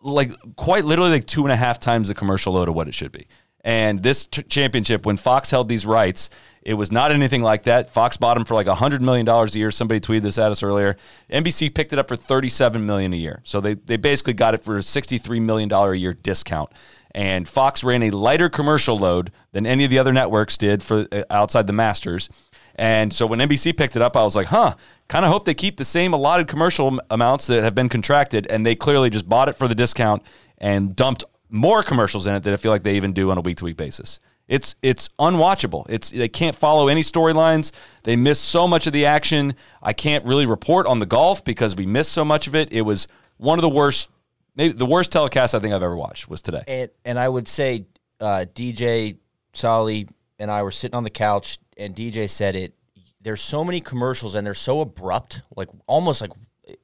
like 0.04 0.32
quite 0.56 0.86
literally 0.86 1.12
like 1.12 1.26
two 1.26 1.44
and 1.44 1.52
a 1.52 1.56
half 1.56 1.80
times 1.80 2.08
the 2.08 2.14
commercial 2.14 2.54
load 2.54 2.70
of 2.70 2.76
what 2.76 2.88
it 2.88 2.94
should 2.94 3.12
be. 3.12 3.28
And 3.66 4.04
this 4.04 4.26
t- 4.26 4.44
championship, 4.44 5.06
when 5.06 5.16
Fox 5.16 5.50
held 5.50 5.70
these 5.70 5.86
rights, 5.86 6.30
it 6.62 6.74
was 6.74 6.92
not 6.92 7.12
anything 7.12 7.42
like 7.42 7.64
that. 7.64 7.94
Fox 7.94 8.18
bought 8.18 8.34
them 8.34 8.44
for 8.44 8.56
like 8.56 8.68
hundred 8.68 9.02
million 9.02 9.26
dollars 9.26 9.56
a 9.56 9.60
year. 9.60 9.72
Somebody 9.72 10.02
tweeted 10.02 10.24
this 10.24 10.38
at 10.38 10.52
us 10.52 10.64
earlier. 10.64 10.98
NBC 11.30 11.74
picked 11.74 11.94
it 11.94 12.00
up 12.00 12.10
for 12.10 12.18
thirty-seven 12.18 12.86
million 12.86 13.14
a 13.14 13.18
year. 13.18 13.42
So 13.44 13.62
they 13.62 13.76
they 13.76 13.98
basically 13.98 14.34
got 14.34 14.54
it 14.54 14.64
for 14.64 14.78
a 14.78 14.84
sixty-three 14.84 15.40
million 15.40 15.70
dollar 15.70 15.94
a 15.94 15.98
year 15.98 16.14
discount. 16.14 16.72
And 17.16 17.48
Fox 17.48 17.84
ran 17.84 18.04
a 18.04 18.12
lighter 18.12 18.50
commercial 18.50 18.98
load 18.98 19.32
than 19.52 19.66
any 19.66 19.84
of 19.84 19.92
the 19.92 20.00
other 20.00 20.12
networks 20.12 20.58
did 20.58 20.82
for 20.82 21.06
uh, 21.12 21.24
outside 21.30 21.68
the 21.68 21.74
Masters. 21.74 22.30
And 22.76 23.14
so 23.14 23.26
when 23.26 23.40
NBC 23.40 23.78
picked 23.78 23.96
it 23.96 24.02
up, 24.02 24.18
I 24.18 24.24
was 24.24 24.36
like, 24.36 24.48
huh, 24.48 24.76
kind 25.08 25.26
of 25.26 25.32
hope 25.32 25.46
they 25.46 25.54
keep 25.54 25.78
the 25.78 25.86
same 25.86 26.14
allotted 26.14 26.48
commercial 26.48 27.00
amounts 27.10 27.48
that 27.48 27.64
have 27.64 27.76
been 27.76 27.90
contracted. 27.90 28.48
And 28.48 28.66
they 28.66 28.76
clearly 28.76 29.10
just 29.10 29.30
bought 29.30 29.50
it 29.50 29.54
for 29.54 29.68
the 29.68 29.76
discount 29.76 30.24
and 30.58 30.96
dumped 30.96 31.24
more 31.50 31.84
commercials 31.84 32.26
in 32.26 32.34
it 32.34 32.44
than 32.44 32.54
I 32.54 32.58
feel 32.58 32.72
like 32.72 32.84
they 32.84 32.96
even 32.96 33.14
do 33.14 33.30
on 33.30 33.38
a 33.38 33.42
week 33.42 33.58
to 33.58 33.66
week 33.66 33.78
basis. 33.78 34.20
It's 34.48 34.76
it's 34.82 35.10
unwatchable. 35.20 35.86
It's 35.88 36.10
they 36.10 36.28
can't 36.28 36.56
follow 36.56 36.90
any 36.90 37.02
storylines. 37.02 37.72
They 38.04 38.16
miss 38.16 38.40
so 38.40 38.68
much 38.68 38.88
of 38.88 38.94
the 38.94 39.06
action. 39.06 39.56
I 39.82 39.94
can't 39.94 40.26
really 40.26 40.46
report 40.46 40.86
on 40.86 41.00
the 41.00 41.06
golf 41.06 41.46
because 41.46 41.76
we 41.76 41.86
missed 41.86 42.12
so 42.12 42.26
much 42.26 42.48
of 42.48 42.56
it. 42.56 42.72
It 42.72 42.82
was 42.82 43.08
one 43.38 43.58
of 43.58 43.62
the 43.62 43.70
worst, 43.70 44.10
maybe 44.56 44.74
the 44.74 44.86
worst 44.86 45.12
telecast 45.12 45.56
I 45.56 45.60
think 45.60 45.74
I've 45.74 45.82
ever 45.82 45.96
watched 45.96 46.30
was 46.30 46.42
today. 46.42 46.64
And 46.68 46.90
and 47.06 47.20
I 47.20 47.30
would 47.30 47.48
say 47.48 47.86
uh, 48.20 48.46
DJ 48.54 49.18
Solly 49.54 50.08
and 50.40 50.52
I 50.52 50.64
were 50.64 50.72
sitting 50.72 50.96
on 50.96 51.04
the 51.06 51.10
couch, 51.10 51.58
and 51.78 51.96
DJ 51.96 52.30
said 52.30 52.56
it. 52.56 52.74
There's 53.22 53.42
so 53.42 53.64
many 53.64 53.80
commercials, 53.80 54.36
and 54.36 54.46
they're 54.46 54.54
so 54.54 54.82
abrupt. 54.82 55.42
Like 55.56 55.70
almost 55.88 56.22
like 56.22 56.32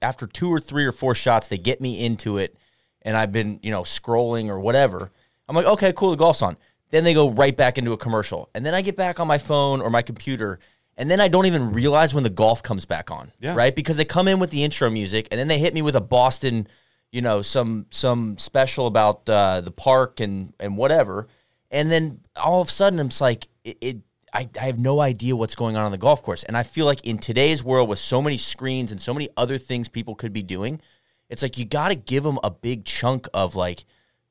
after 0.02 0.26
two 0.28 0.50
or 0.50 0.60
three 0.60 0.86
or 0.86 0.92
four 0.92 1.14
shots, 1.16 1.48
they 1.48 1.58
get 1.58 1.82
me 1.82 2.04
into 2.06 2.38
it, 2.38 2.56
and 3.02 3.16
I've 3.18 3.32
been 3.32 3.60
you 3.62 3.72
know 3.72 3.82
scrolling 3.84 4.48
or 4.50 4.60
whatever. 4.60 5.12
I'm 5.48 5.56
like, 5.56 5.66
okay, 5.66 5.94
cool, 5.96 6.12
the 6.12 6.18
golf's 6.18 6.42
on. 6.42 6.58
Then 6.92 7.04
they 7.04 7.14
go 7.14 7.30
right 7.30 7.56
back 7.56 7.78
into 7.78 7.92
a 7.94 7.98
commercial, 7.98 8.50
and 8.56 8.66
then 8.66 8.74
I 8.74 8.82
get 8.82 8.96
back 8.98 9.20
on 9.20 9.28
my 9.28 9.38
phone 9.38 9.82
or 9.82 9.90
my 9.90 10.02
computer. 10.02 10.60
And 10.98 11.10
then 11.10 11.22
I 11.22 11.30
don't 11.30 11.46
even 11.46 11.72
realize 11.72 12.14
when 12.14 12.24
the 12.26 12.30
golf 12.30 12.62
comes 12.62 12.84
back 12.86 13.10
on, 13.10 13.32
Yeah. 13.40 13.56
right? 13.56 13.74
Because 13.74 13.96
they 13.96 14.04
come 14.04 14.28
in 14.28 14.38
with 14.38 14.50
the 14.52 14.66
intro 14.66 14.90
music, 14.90 15.30
and 15.32 15.40
then 15.40 15.48
they 15.48 15.58
hit 15.58 15.74
me 15.74 15.82
with 15.82 15.96
a 15.96 16.02
Boston, 16.02 16.68
you 17.12 17.22
know, 17.22 17.42
some 17.42 17.86
some 17.90 18.38
special 18.38 18.86
about 18.86 19.28
uh, 19.30 19.62
the 19.62 19.72
park 19.72 20.20
and 20.20 20.54
and 20.60 20.76
whatever, 20.78 21.28
and 21.72 21.90
then 21.92 22.20
all 22.36 22.62
of 22.62 22.68
a 22.68 22.72
sudden 22.72 23.00
I'm 23.00 23.10
just 23.10 23.22
like, 23.22 23.48
it, 23.64 23.78
it 23.82 23.98
I, 24.34 24.50
I 24.60 24.66
have 24.66 24.80
no 24.80 25.02
idea 25.02 25.36
what's 25.36 25.56
going 25.56 25.76
on 25.76 25.86
on 25.86 25.92
the 25.92 25.98
golf 25.98 26.22
course, 26.24 26.44
and 26.44 26.56
I 26.56 26.64
feel 26.64 26.86
like 26.86 27.06
in 27.06 27.18
today's 27.18 27.64
world 27.64 27.90
with 27.90 28.00
so 28.00 28.22
many 28.22 28.38
screens 28.38 28.92
and 28.92 29.02
so 29.02 29.14
many 29.14 29.30
other 29.38 29.58
things 29.58 29.88
people 29.88 30.16
could 30.16 30.34
be 30.34 30.44
doing, 30.44 30.82
it's 31.30 31.42
like 31.42 31.58
you 31.58 31.66
got 31.66 31.90
to 31.90 31.96
give 31.96 32.24
them 32.24 32.40
a 32.44 32.50
big 32.50 32.86
chunk 32.86 33.28
of 33.34 33.56
like, 33.56 33.86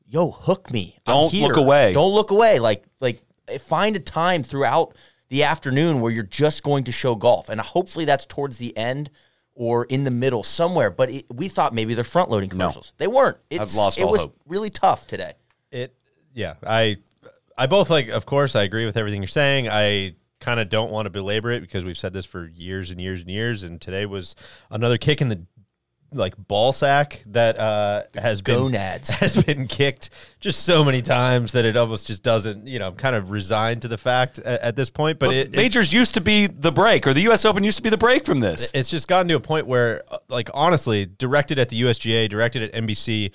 yo, 0.06 0.30
hook 0.30 0.70
me. 0.72 0.98
Don't 1.04 1.32
look 1.32 1.56
away. 1.56 1.92
Don't 1.92 2.12
look 2.12 2.30
away. 2.30 2.58
Like 2.58 2.84
like 3.00 3.22
find 3.60 3.96
a 3.96 4.00
time 4.00 4.42
throughout 4.42 4.94
the 5.28 5.44
afternoon 5.44 6.00
where 6.00 6.10
you're 6.10 6.24
just 6.24 6.62
going 6.62 6.84
to 6.84 6.92
show 6.92 7.14
golf, 7.14 7.48
and 7.48 7.60
hopefully 7.60 8.04
that's 8.04 8.26
towards 8.26 8.58
the 8.58 8.76
end 8.76 9.10
or 9.54 9.84
in 9.86 10.04
the 10.04 10.10
middle 10.10 10.42
somewhere. 10.42 10.90
But 10.90 11.10
it, 11.10 11.26
we 11.32 11.48
thought 11.48 11.74
maybe 11.74 11.94
they're 11.94 12.04
front 12.04 12.30
loading 12.30 12.48
commercials. 12.48 12.92
They 12.96 13.08
weren't. 13.08 13.36
It's, 13.50 13.76
lost 13.76 13.98
it 13.98 14.04
all 14.04 14.10
was 14.10 14.20
hope. 14.22 14.36
really 14.46 14.70
tough 14.70 15.06
today. 15.06 15.32
It 15.70 15.94
yeah, 16.34 16.54
I 16.66 16.98
I 17.58 17.66
both 17.66 17.90
like 17.90 18.08
of 18.08 18.24
course 18.24 18.56
I 18.56 18.62
agree 18.62 18.86
with 18.86 18.96
everything 18.96 19.20
you're 19.20 19.28
saying. 19.28 19.68
I 19.68 20.14
kind 20.40 20.60
of 20.60 20.68
don't 20.68 20.90
want 20.90 21.06
to 21.06 21.10
belabor 21.10 21.50
it 21.50 21.60
because 21.60 21.84
we've 21.84 21.98
said 21.98 22.12
this 22.12 22.24
for 22.24 22.46
years 22.46 22.90
and 22.90 23.00
years 23.00 23.20
and 23.22 23.30
years 23.30 23.64
and 23.64 23.80
today 23.80 24.06
was 24.06 24.36
another 24.70 24.96
kick 24.96 25.20
in 25.20 25.28
the 25.28 25.44
like 26.12 26.34
ball 26.38 26.72
sack 26.72 27.22
that 27.26 27.58
uh 27.58 28.02
has 28.14 28.40
been 28.40 28.72
Gonads. 28.72 29.08
has 29.20 29.42
been 29.42 29.66
kicked 29.66 30.10
just 30.40 30.64
so 30.64 30.84
many 30.84 31.02
times 31.02 31.52
that 31.52 31.64
it 31.64 31.76
almost 31.76 32.06
just 32.06 32.22
doesn't, 32.22 32.66
you 32.66 32.78
know, 32.78 32.92
kind 32.92 33.14
of 33.14 33.30
resigned 33.30 33.82
to 33.82 33.88
the 33.88 33.98
fact 33.98 34.38
at, 34.38 34.60
at 34.60 34.76
this 34.76 34.88
point, 34.88 35.18
but 35.18 35.26
But 35.26 35.34
it, 35.34 35.48
it 35.48 35.56
majors 35.56 35.92
used 35.92 36.14
to 36.14 36.20
be 36.20 36.46
the 36.46 36.72
break, 36.72 37.06
or 37.06 37.12
the 37.12 37.22
U.S. 37.22 37.44
Open 37.44 37.64
used 37.64 37.76
to 37.78 37.82
be 37.82 37.90
the 37.90 37.98
break 37.98 38.24
from 38.24 38.40
this. 38.40 38.70
it's 38.72 38.88
just 38.88 39.08
gotten 39.08 39.28
to 39.28 39.34
a 39.34 39.40
point 39.40 39.66
where, 39.66 40.02
uh, 40.10 40.18
like, 40.28 40.48
honestly, 40.54 41.06
directed 41.06 41.58
at 41.58 41.68
the 41.68 41.82
USGA, 41.82 42.28
directed 42.28 42.62
at 42.62 42.84
NBC, 42.84 43.32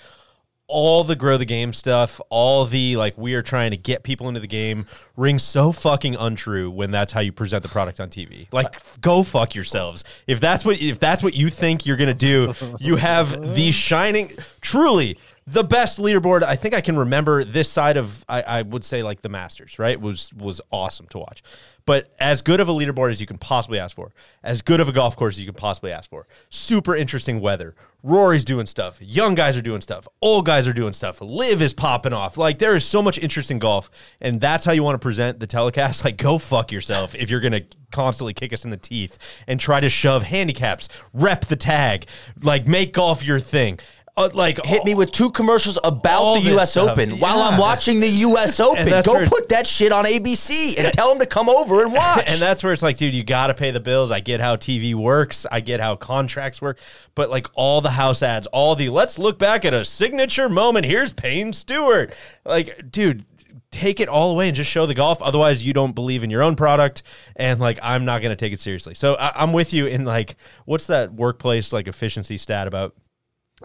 all 0.73 1.03
the 1.03 1.15
grow 1.15 1.37
the 1.37 1.45
game 1.45 1.71
stuff, 1.71 2.19
all 2.29 2.65
the 2.65 2.97
like, 2.97 3.15
we 3.15 3.35
are 3.35 3.43
trying 3.43 3.69
to 3.71 3.77
get 3.77 4.01
people 4.01 4.27
into 4.27 4.39
the 4.39 4.47
game 4.47 4.87
rings 5.15 5.43
so 5.43 5.71
fucking 5.71 6.15
untrue 6.15 6.71
when 6.71 6.89
that's 6.89 7.13
how 7.13 7.19
you 7.19 7.31
present 7.31 7.61
the 7.61 7.69
product 7.69 7.99
on 7.99 8.09
TV. 8.09 8.47
Like, 8.51 8.75
go 8.99 9.21
fuck 9.21 9.53
yourselves. 9.53 10.03
If 10.25 10.39
that's 10.39 10.65
what 10.65 10.81
if 10.81 10.99
that's 10.99 11.21
what 11.21 11.35
you 11.35 11.49
think 11.49 11.85
you're 11.85 11.97
gonna 11.97 12.15
do, 12.15 12.55
you 12.79 12.95
have 12.95 13.55
the 13.55 13.71
shining, 13.71 14.31
truly 14.61 15.19
the 15.45 15.63
best 15.63 15.99
leaderboard 15.99 16.43
I 16.43 16.55
think 16.55 16.73
I 16.73 16.81
can 16.81 16.97
remember 16.97 17.43
this 17.43 17.69
side 17.69 17.97
of 17.97 18.23
I, 18.29 18.41
I 18.41 18.61
would 18.61 18.83
say 18.83 19.03
like 19.03 19.21
the 19.21 19.29
Masters, 19.29 19.77
right? 19.77 19.99
Was 19.99 20.33
was 20.33 20.61
awesome 20.71 21.07
to 21.07 21.19
watch. 21.19 21.43
But 21.85 22.13
as 22.17 22.41
good 22.41 22.61
of 22.61 22.69
a 22.69 22.71
leaderboard 22.71 23.11
as 23.11 23.19
you 23.19 23.27
can 23.27 23.37
possibly 23.37 23.77
ask 23.77 23.93
for, 23.93 24.13
as 24.41 24.61
good 24.61 24.79
of 24.79 24.87
a 24.87 24.93
golf 24.93 25.17
course 25.17 25.35
as 25.35 25.41
you 25.41 25.45
can 25.45 25.55
possibly 25.55 25.91
ask 25.91 26.09
for. 26.09 26.27
Super 26.49 26.95
interesting 26.95 27.41
weather. 27.41 27.75
Rory's 28.01 28.45
doing 28.45 28.67
stuff. 28.67 29.01
Young 29.01 29.35
guys 29.35 29.57
are 29.57 29.61
doing 29.61 29.81
stuff. 29.81 30.07
Old 30.21 30.45
guys 30.45 30.65
are 30.65 30.73
doing 30.73 30.93
stuff. 30.93 31.19
Live 31.19 31.61
is 31.61 31.73
popping 31.73 32.13
off. 32.13 32.37
Like 32.37 32.59
there 32.59 32.75
is 32.75 32.85
so 32.85 33.01
much 33.01 33.17
interest 33.17 33.51
in 33.51 33.59
golf, 33.59 33.89
and 34.21 34.39
that's 34.39 34.63
how 34.63 34.71
you 34.71 34.83
want 34.83 34.95
to 34.95 35.05
present 35.05 35.39
the 35.39 35.47
telecast. 35.47 36.03
Like 36.13 36.17
go 36.17 36.37
fuck 36.37 36.71
yourself 36.71 37.15
if 37.15 37.29
you're 37.29 37.39
gonna 37.39 37.61
constantly 37.91 38.33
kick 38.33 38.51
us 38.51 38.65
in 38.65 38.71
the 38.71 38.77
teeth 38.77 39.17
and 39.47 39.59
try 39.59 39.79
to 39.79 39.89
shove 39.89 40.23
handicaps, 40.23 40.89
rep 41.13 41.45
the 41.45 41.55
tag, 41.55 42.07
like 42.41 42.67
make 42.67 42.93
golf 42.93 43.23
your 43.23 43.39
thing. 43.39 43.79
Uh, 44.15 44.29
like 44.33 44.63
Hit 44.63 44.85
me 44.85 44.93
with 44.93 45.11
two 45.11 45.31
commercials 45.31 45.79
about 45.83 46.35
the 46.35 46.51
U.S. 46.51 46.71
stuff. 46.71 46.91
Open 46.91 47.17
while 47.17 47.41
I'm 47.41 47.57
watching 47.59 47.99
the 47.99 48.07
U.S. 48.29 48.59
Open. 48.59 48.87
Go 49.03 49.13
where- 49.13 49.25
put 49.27 49.49
that 49.49 49.65
shit 49.65 49.91
on 49.91 50.05
ABC 50.05 50.77
and 50.77 50.93
tell 50.93 51.09
them 51.09 51.17
to 51.19 51.25
come 51.25 51.49
over 51.49 51.83
and 51.83 51.91
watch. 51.93 52.23
and 52.27 52.39
that's 52.39 52.63
where 52.63 52.73
it's 52.73 52.83
like, 52.83 52.95
dude, 52.97 53.13
you 53.15 53.23
got 53.23 53.47
to 53.47 53.55
pay 53.55 53.71
the 53.71 53.79
bills. 53.79 54.11
I 54.11 54.19
get 54.19 54.39
how 54.39 54.55
TV 54.55 54.93
works. 54.93 55.47
I 55.51 55.61
get 55.61 55.79
how 55.79 55.95
contracts 55.95 56.61
work. 56.61 56.77
But 57.15 57.31
like 57.31 57.47
all 57.55 57.81
the 57.81 57.89
house 57.91 58.21
ads, 58.21 58.45
all 58.47 58.75
the 58.75 58.89
let's 58.89 59.17
look 59.17 59.39
back 59.39 59.65
at 59.65 59.73
a 59.73 59.83
signature 59.83 60.47
moment. 60.47 60.85
Here's 60.85 61.11
Payne 61.11 61.51
Stewart. 61.51 62.13
Like, 62.45 62.91
dude, 62.91 63.25
take 63.71 63.99
it 63.99 64.07
all 64.09 64.29
away 64.29 64.47
and 64.47 64.55
just 64.55 64.69
show 64.69 64.85
the 64.85 64.93
golf. 64.93 65.23
Otherwise, 65.23 65.65
you 65.65 65.73
don't 65.73 65.93
believe 65.95 66.23
in 66.23 66.29
your 66.29 66.43
own 66.43 66.55
product. 66.55 67.01
And 67.35 67.59
like, 67.59 67.79
I'm 67.81 68.05
not 68.05 68.21
going 68.21 68.31
to 68.31 68.35
take 68.35 68.53
it 68.53 68.59
seriously. 68.59 68.93
So 68.93 69.15
I, 69.15 69.41
I'm 69.41 69.53
with 69.53 69.73
you 69.73 69.87
in 69.87 70.05
like, 70.05 70.35
what's 70.65 70.85
that 70.85 71.13
workplace 71.13 71.73
like 71.73 71.87
efficiency 71.87 72.37
stat 72.37 72.67
about? 72.67 72.93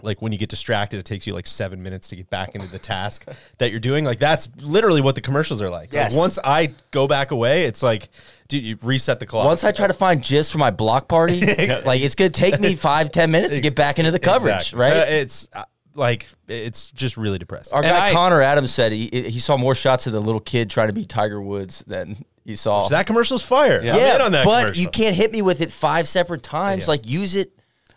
Like 0.03 0.21
when 0.21 0.31
you 0.31 0.37
get 0.37 0.49
distracted, 0.49 0.97
it 0.99 1.05
takes 1.05 1.25
you 1.27 1.33
like 1.33 1.47
seven 1.47 1.81
minutes 1.83 2.07
to 2.09 2.15
get 2.15 2.29
back 2.29 2.55
into 2.55 2.67
the 2.67 2.79
task 2.79 3.25
that 3.57 3.71
you're 3.71 3.79
doing. 3.79 4.05
Like 4.05 4.19
that's 4.19 4.49
literally 4.61 5.01
what 5.01 5.15
the 5.15 5.21
commercials 5.21 5.61
are 5.61 5.69
like. 5.69 5.91
Yes. 5.93 6.11
Like 6.13 6.19
once 6.19 6.39
I 6.43 6.71
go 6.91 7.07
back 7.07 7.31
away, 7.31 7.63
it's 7.65 7.83
like, 7.83 8.09
dude, 8.47 8.63
you 8.63 8.77
reset 8.81 9.19
the 9.19 9.25
clock. 9.25 9.45
Once 9.45 9.63
I 9.63 9.71
try 9.71 9.87
to 9.87 9.93
find 9.93 10.23
gifs 10.23 10.51
for 10.51 10.57
my 10.57 10.71
block 10.71 11.07
party, 11.07 11.41
like 11.85 12.01
it's 12.01 12.15
gonna 12.15 12.29
take 12.29 12.59
me 12.59 12.75
five 12.75 13.11
ten 13.11 13.31
minutes 13.31 13.55
to 13.55 13.61
get 13.61 13.75
back 13.75 13.99
into 13.99 14.11
the 14.11 14.19
coverage, 14.19 14.73
Exactly. 14.73 14.79
right? 14.79 14.93
So 14.93 14.99
it's 15.13 15.47
uh, 15.53 15.63
like 15.95 16.27
it's 16.47 16.91
just 16.91 17.17
really 17.17 17.37
depressing. 17.39 17.73
Our 17.73 17.83
And 17.83 17.89
guy 17.91 18.09
I- 18.09 18.13
Connor 18.13 18.41
Adams 18.41 18.73
said 18.73 18.91
he 18.91 19.07
he 19.11 19.39
saw 19.39 19.57
more 19.57 19.75
shots 19.75 20.07
of 20.07 20.13
the 20.13 20.19
little 20.19 20.41
kid 20.41 20.69
trying 20.69 20.87
to 20.87 20.93
be 20.93 21.05
Tiger 21.05 21.41
Woods 21.41 21.83
than 21.87 22.23
he 22.45 22.55
saw. 22.55 22.85
So 22.85 22.95
that 22.95 23.05
commercial's 23.05 23.43
fire. 23.43 23.81
Yeah. 23.83 23.93
I'm 23.93 23.99
yeah, 23.99 24.15
in 24.15 24.21
on 24.21 24.31
that 24.31 24.45
but 24.45 24.61
commercial. 24.61 24.81
you 24.81 24.87
can't 24.87 25.15
hit 25.15 25.31
me 25.31 25.41
with 25.41 25.61
it 25.61 25.71
five 25.71 26.07
separate 26.07 26.41
times. 26.41 26.83
Yeah. 26.85 26.91
Like 26.91 27.07
use 27.07 27.35
it 27.35 27.51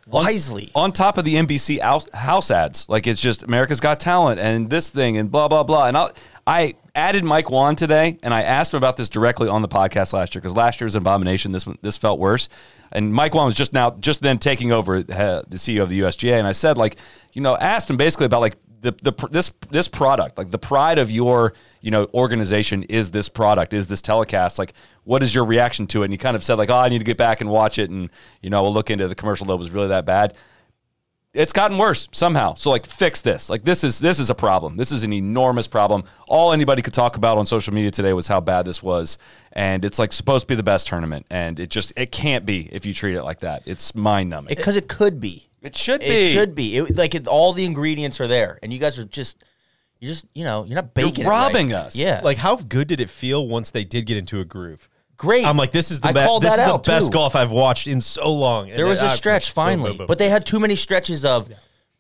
wisely. 0.07 0.71
on 0.75 0.93
top 0.93 1.19
of 1.19 1.25
the 1.25 1.35
NBC 1.35 1.81
house, 1.81 2.07
house 2.13 2.51
ads. 2.51 2.89
Like 2.89 3.07
it's 3.07 3.21
just 3.21 3.43
America's 3.43 3.81
Got 3.81 4.01
Talent 4.01 4.41
and 4.41 4.71
this 4.71 4.91
thing 4.91 5.17
and 5.17 5.31
blah 5.31 5.49
blah 5.49 5.63
blah. 5.63 5.87
And 5.87 5.97
I 5.97 6.11
I 6.47 6.75
added 6.95 7.25
Mike 7.25 7.51
Whan 7.51 7.77
today, 7.77 8.19
and 8.23 8.35
I 8.35 8.43
asked 8.43 8.75
him 8.75 8.79
about 8.79 8.97
this 8.97 9.09
directly 9.09 9.49
on 9.49 9.63
the 9.63 9.69
podcast 9.69 10.13
last 10.13 10.35
year 10.35 10.41
because 10.41 10.57
last 10.57 10.81
year 10.81 10.87
was 10.87 10.97
an 10.97 11.03
abomination. 11.03 11.53
This 11.53 11.67
one 11.67 11.79
this 11.83 11.97
felt 11.97 12.19
worse. 12.19 12.49
And 12.91 13.15
Mike 13.15 13.35
Whan 13.35 13.47
was 13.47 13.55
just 13.55 13.73
now 13.73 13.93
just 13.93 14.23
then 14.23 14.39
taking 14.39 14.73
over 14.73 14.97
uh, 14.97 15.03
the 15.49 15.57
CEO 15.57 15.83
of 15.83 15.89
the 15.89 16.01
USGA, 16.01 16.39
and 16.39 16.47
I 16.47 16.53
said 16.53 16.79
like 16.79 16.97
you 17.33 17.43
know 17.43 17.57
asked 17.57 17.89
him 17.89 17.97
basically 17.97 18.27
about 18.27 18.41
like 18.41 18.57
the, 18.83 18.93
the 19.03 19.29
this 19.31 19.51
this 19.71 19.89
product 19.89 20.37
like 20.37 20.51
the 20.51 20.59
pride 20.59 20.99
of 20.99 21.11
your 21.11 21.55
you 21.81 21.91
know 21.91 22.07
organization 22.13 22.83
is 22.85 23.11
this 23.11 23.29
product 23.29 23.73
is 23.73 23.89
this 23.89 24.03
telecast 24.03 24.59
like 24.59 24.75
what 25.05 25.23
is 25.23 25.35
your 25.35 25.45
reaction 25.45 25.87
to 25.87 26.03
it 26.03 26.07
and 26.07 26.13
he 26.13 26.19
kind 26.19 26.37
of 26.37 26.45
said 26.45 26.59
like 26.59 26.71
oh 26.71 26.77
I 26.77 26.89
need 26.89 26.99
to 26.99 27.05
get 27.05 27.17
back 27.17 27.41
and 27.41 27.49
watch 27.49 27.79
it 27.79 27.91
and 27.91 28.11
you 28.43 28.51
know 28.51 28.63
we'll 28.63 28.75
look 28.75 28.91
into 28.91 29.09
the 29.09 29.15
commercial 29.15 29.51
it 29.51 29.59
was 29.59 29.71
really 29.71 29.89
that 29.89 30.05
bad 30.05 30.35
it's 31.35 31.53
gotten 31.53 31.79
worse 31.79 32.09
somehow. 32.13 32.55
So 32.55 32.71
like 32.71 32.85
fix 32.85 33.21
this. 33.23 33.49
Like 33.49 33.65
this 33.65 33.85
is 33.85 33.99
this 33.99 34.19
is 34.19 34.29
a 34.29 34.35
problem. 34.35 34.77
This 34.77 34.93
is 34.93 35.03
an 35.03 35.13
enormous 35.13 35.67
problem. 35.67 36.05
All 36.29 36.53
anybody 36.53 36.83
could 36.83 36.93
talk 36.93 37.17
about 37.17 37.39
on 37.39 37.47
social 37.47 37.73
media 37.73 37.91
today 37.91 38.13
was 38.13 38.29
how 38.29 38.41
bad 38.41 38.67
this 38.67 38.83
was. 38.83 39.19
And 39.53 39.85
it's 39.85 39.99
like 39.99 40.13
supposed 40.13 40.43
to 40.43 40.49
be 40.49 40.55
the 40.57 40.63
best 40.63 40.87
tournament. 40.87 41.27
And 41.31 41.59
it 41.59 41.71
just 41.71 41.93
it 41.97 42.13
can't 42.13 42.45
be 42.45 42.69
if 42.73 42.85
you 42.85 42.93
treat 42.93 43.15
it 43.15 43.23
like 43.23 43.41
that. 43.41 43.63
It's 43.65 43.95
mind 43.95 44.29
numbing. 44.31 44.53
It, 44.53 44.57
Because 44.57 44.77
it, 44.77 44.89
could 44.89 45.21
be. 45.21 45.49
Should 45.77 46.01
be. 46.01 46.07
It 46.07 46.33
should 46.33 46.55
be. 46.55 46.77
It, 46.77 46.97
like 46.97 47.15
it, 47.15 47.27
all 47.27 47.53
the 47.53 47.65
ingredients 47.65 48.21
are 48.21 48.27
there, 48.29 48.59
and 48.63 48.73
you 48.73 48.79
guys 48.79 48.99
are 48.99 49.05
just, 49.05 49.45
you're 50.01 50.11
just, 50.11 50.27
you 50.35 50.45
know, 50.45 50.65
you're 50.65 50.75
not 50.77 50.95
baking. 50.95 51.25
it 51.25 51.29
right. 51.29 51.47
robbing 51.47 51.73
us. 51.73 51.95
Yeah. 51.95 52.21
like 52.25 52.39
how 52.39 52.57
good 52.57 52.89
did 52.89 53.01
it 53.01 53.11
feel 53.11 53.47
once 53.47 53.71
they 53.71 53.85
did 53.85 54.07
get 54.07 54.17
into 54.17 54.41
a 54.41 54.45
groove? 54.45 54.89
great. 55.23 55.47
I'm 55.47 55.57
like, 55.57 55.71
this 55.71 55.91
is 55.91 56.01
the 56.01 56.09
I 56.09 56.13
be- 56.13 56.39
this 56.41 56.53
is 56.53 56.59
the 56.67 56.81
best 56.85 57.07
too. 57.07 57.13
golf 57.13 57.37
I've 57.37 57.53
watched 57.53 57.87
in 57.87 58.01
so 58.01 58.33
long. 58.33 58.69
And 58.69 58.79
There 58.79 58.87
was 58.87 58.99
then, 58.99 59.09
a 59.09 59.13
ah, 59.13 59.15
stretch 59.15 59.51
boom, 59.51 59.55
finally, 59.55 59.91
boom, 59.91 59.99
boom. 59.99 60.07
but 60.09 60.19
they 60.19 60.29
had 60.29 60.45
too 60.45 60.59
many 60.59 60.75
stretches 60.75 61.25
of 61.25 61.51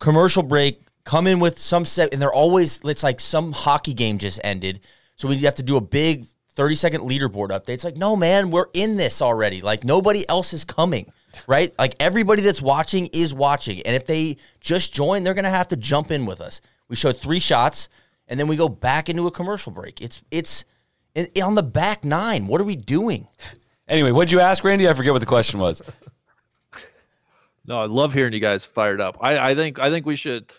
commercial 0.00 0.42
break, 0.42 0.82
come 1.04 1.26
in 1.26 1.38
with 1.38 1.58
some 1.58 1.84
set, 1.84 2.12
and 2.12 2.20
they're 2.20 2.32
always 2.32 2.80
it's 2.84 3.02
like 3.02 3.20
some 3.20 3.52
hockey 3.52 3.94
game 3.94 4.18
just 4.18 4.40
ended, 4.42 4.80
so 5.16 5.28
we 5.28 5.38
have 5.38 5.54
to 5.54 5.62
do 5.62 5.76
a 5.76 5.80
big 5.80 6.26
thirty 6.54 6.74
second 6.74 7.02
leaderboard 7.02 7.50
update. 7.50 7.70
It's 7.74 7.84
like, 7.84 7.96
no, 7.96 8.16
man, 8.16 8.50
we're 8.50 8.66
in 8.74 8.96
this 8.96 9.22
already. 9.22 9.60
Like 9.62 9.84
nobody 9.84 10.28
else 10.28 10.52
is 10.52 10.64
coming, 10.64 11.10
right? 11.46 11.74
Like 11.78 11.94
everybody 12.00 12.42
that's 12.42 12.62
watching 12.62 13.06
is 13.12 13.34
watching, 13.34 13.80
and 13.82 13.94
if 13.96 14.06
they 14.06 14.36
just 14.60 14.94
join, 14.94 15.24
they're 15.24 15.34
gonna 15.34 15.50
have 15.50 15.68
to 15.68 15.76
jump 15.76 16.10
in 16.10 16.26
with 16.26 16.40
us. 16.40 16.60
We 16.88 16.96
showed 16.96 17.16
three 17.16 17.38
shots, 17.40 17.88
and 18.28 18.38
then 18.38 18.48
we 18.48 18.56
go 18.56 18.68
back 18.68 19.08
into 19.08 19.26
a 19.26 19.30
commercial 19.30 19.72
break. 19.72 20.00
It's 20.00 20.22
it's. 20.30 20.64
it- 21.14 21.40
on 21.42 21.54
the 21.54 21.62
back 21.62 22.04
nine, 22.04 22.46
what 22.46 22.60
are 22.60 22.64
we 22.64 22.76
doing? 22.76 23.28
Anyway, 23.88 24.10
what'd 24.12 24.32
you 24.32 24.40
ask, 24.40 24.64
Randy? 24.64 24.88
I 24.88 24.94
forget 24.94 25.12
what 25.12 25.18
the 25.20 25.26
question 25.26 25.60
was. 25.60 25.82
No, 27.66 27.80
I 27.80 27.86
love 27.86 28.12
hearing 28.12 28.32
you 28.32 28.40
guys 28.40 28.64
fired 28.64 29.00
up. 29.00 29.18
I, 29.20 29.50
I 29.50 29.54
think 29.54 29.78
I 29.78 29.90
think 29.90 30.04
we 30.06 30.16
should 30.16 30.50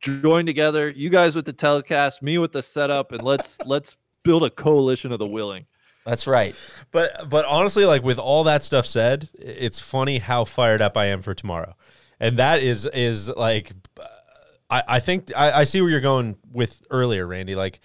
join 0.00 0.46
together. 0.46 0.90
You 0.90 1.08
guys 1.08 1.36
with 1.36 1.44
the 1.44 1.52
telecast, 1.52 2.22
me 2.22 2.38
with 2.38 2.52
the 2.52 2.62
setup, 2.62 3.12
and 3.12 3.22
let's 3.22 3.58
let's 3.66 3.96
build 4.22 4.44
a 4.44 4.50
coalition 4.50 5.12
of 5.12 5.18
the 5.18 5.26
willing. 5.26 5.66
That's 6.04 6.26
right. 6.26 6.54
But 6.90 7.28
but 7.28 7.44
honestly, 7.44 7.84
like 7.84 8.02
with 8.02 8.18
all 8.18 8.44
that 8.44 8.64
stuff 8.64 8.86
said, 8.86 9.28
it's 9.34 9.78
funny 9.78 10.18
how 10.18 10.44
fired 10.44 10.80
up 10.80 10.96
I 10.96 11.06
am 11.06 11.22
for 11.22 11.34
tomorrow, 11.34 11.74
and 12.18 12.38
that 12.38 12.62
is 12.62 12.86
is 12.86 13.28
like, 13.28 13.72
I 14.68 14.82
I 14.88 15.00
think 15.00 15.30
I, 15.36 15.52
I 15.60 15.64
see 15.64 15.80
where 15.80 15.90
you're 15.90 16.00
going 16.00 16.36
with 16.50 16.82
earlier, 16.90 17.26
Randy. 17.26 17.54
Like 17.54 17.80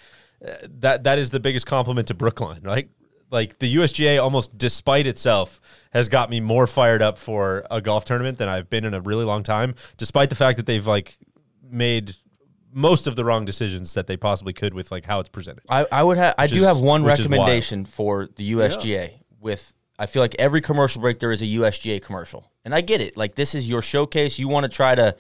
uh, 0.45 0.53
that 0.79 1.03
that 1.03 1.19
is 1.19 1.29
the 1.29 1.39
biggest 1.39 1.67
compliment 1.67 2.07
to 2.07 2.15
Brookline, 2.15 2.63
right? 2.63 2.89
Like 3.29 3.59
the 3.59 3.75
USGA, 3.75 4.21
almost 4.21 4.57
despite 4.57 5.05
itself, 5.05 5.59
has 5.91 6.09
got 6.09 6.29
me 6.29 6.39
more 6.39 6.65
fired 6.65 7.01
up 7.01 7.17
for 7.17 7.65
a 7.69 7.81
golf 7.81 8.05
tournament 8.05 8.37
than 8.37 8.47
I've 8.47 8.69
been 8.69 8.85
in 8.85 8.93
a 8.93 9.01
really 9.01 9.25
long 9.25 9.43
time. 9.43 9.75
Despite 9.97 10.29
the 10.29 10.35
fact 10.35 10.57
that 10.57 10.65
they've 10.65 10.87
like 10.87 11.17
made 11.69 12.15
most 12.77 13.07
of 13.07 13.15
the 13.15 13.25
wrong 13.25 13.43
decisions 13.43 13.95
that 13.95 14.05
they 14.05 14.15
possibly 14.15 14.53
could 14.53 14.71
with 14.71 14.91
like 14.91 15.03
how 15.03 15.19
it's 15.19 15.29
presented. 15.29 15.63
I, 15.67 15.87
I 15.91 16.03
would 16.03 16.17
have 16.17 16.35
I 16.37 16.45
do 16.45 16.57
is- 16.57 16.65
have 16.65 16.79
one 16.79 17.03
which 17.03 17.19
is 17.19 17.27
wild. 17.27 17.31
recommendation 17.39 17.85
for 17.85 18.27
the 18.35 18.51
USGA 18.51 19.15
with 19.41 19.73
I 19.97 20.05
feel 20.05 20.21
like 20.21 20.35
every 20.37 20.61
commercial 20.61 21.01
break 21.01 21.17
there 21.17 21.31
is 21.31 21.41
a 21.41 21.45
USGA 21.45 22.03
commercial. 22.03 22.51
And 22.63 22.75
I 22.75 22.81
get 22.81 23.01
it. 23.01 23.17
Like 23.17 23.33
this 23.33 23.55
is 23.55 23.67
your 23.67 23.81
showcase. 23.81 24.37
You 24.37 24.47
want 24.47 24.65
to 24.65 24.69
try 24.69 24.93
to 24.93 25.15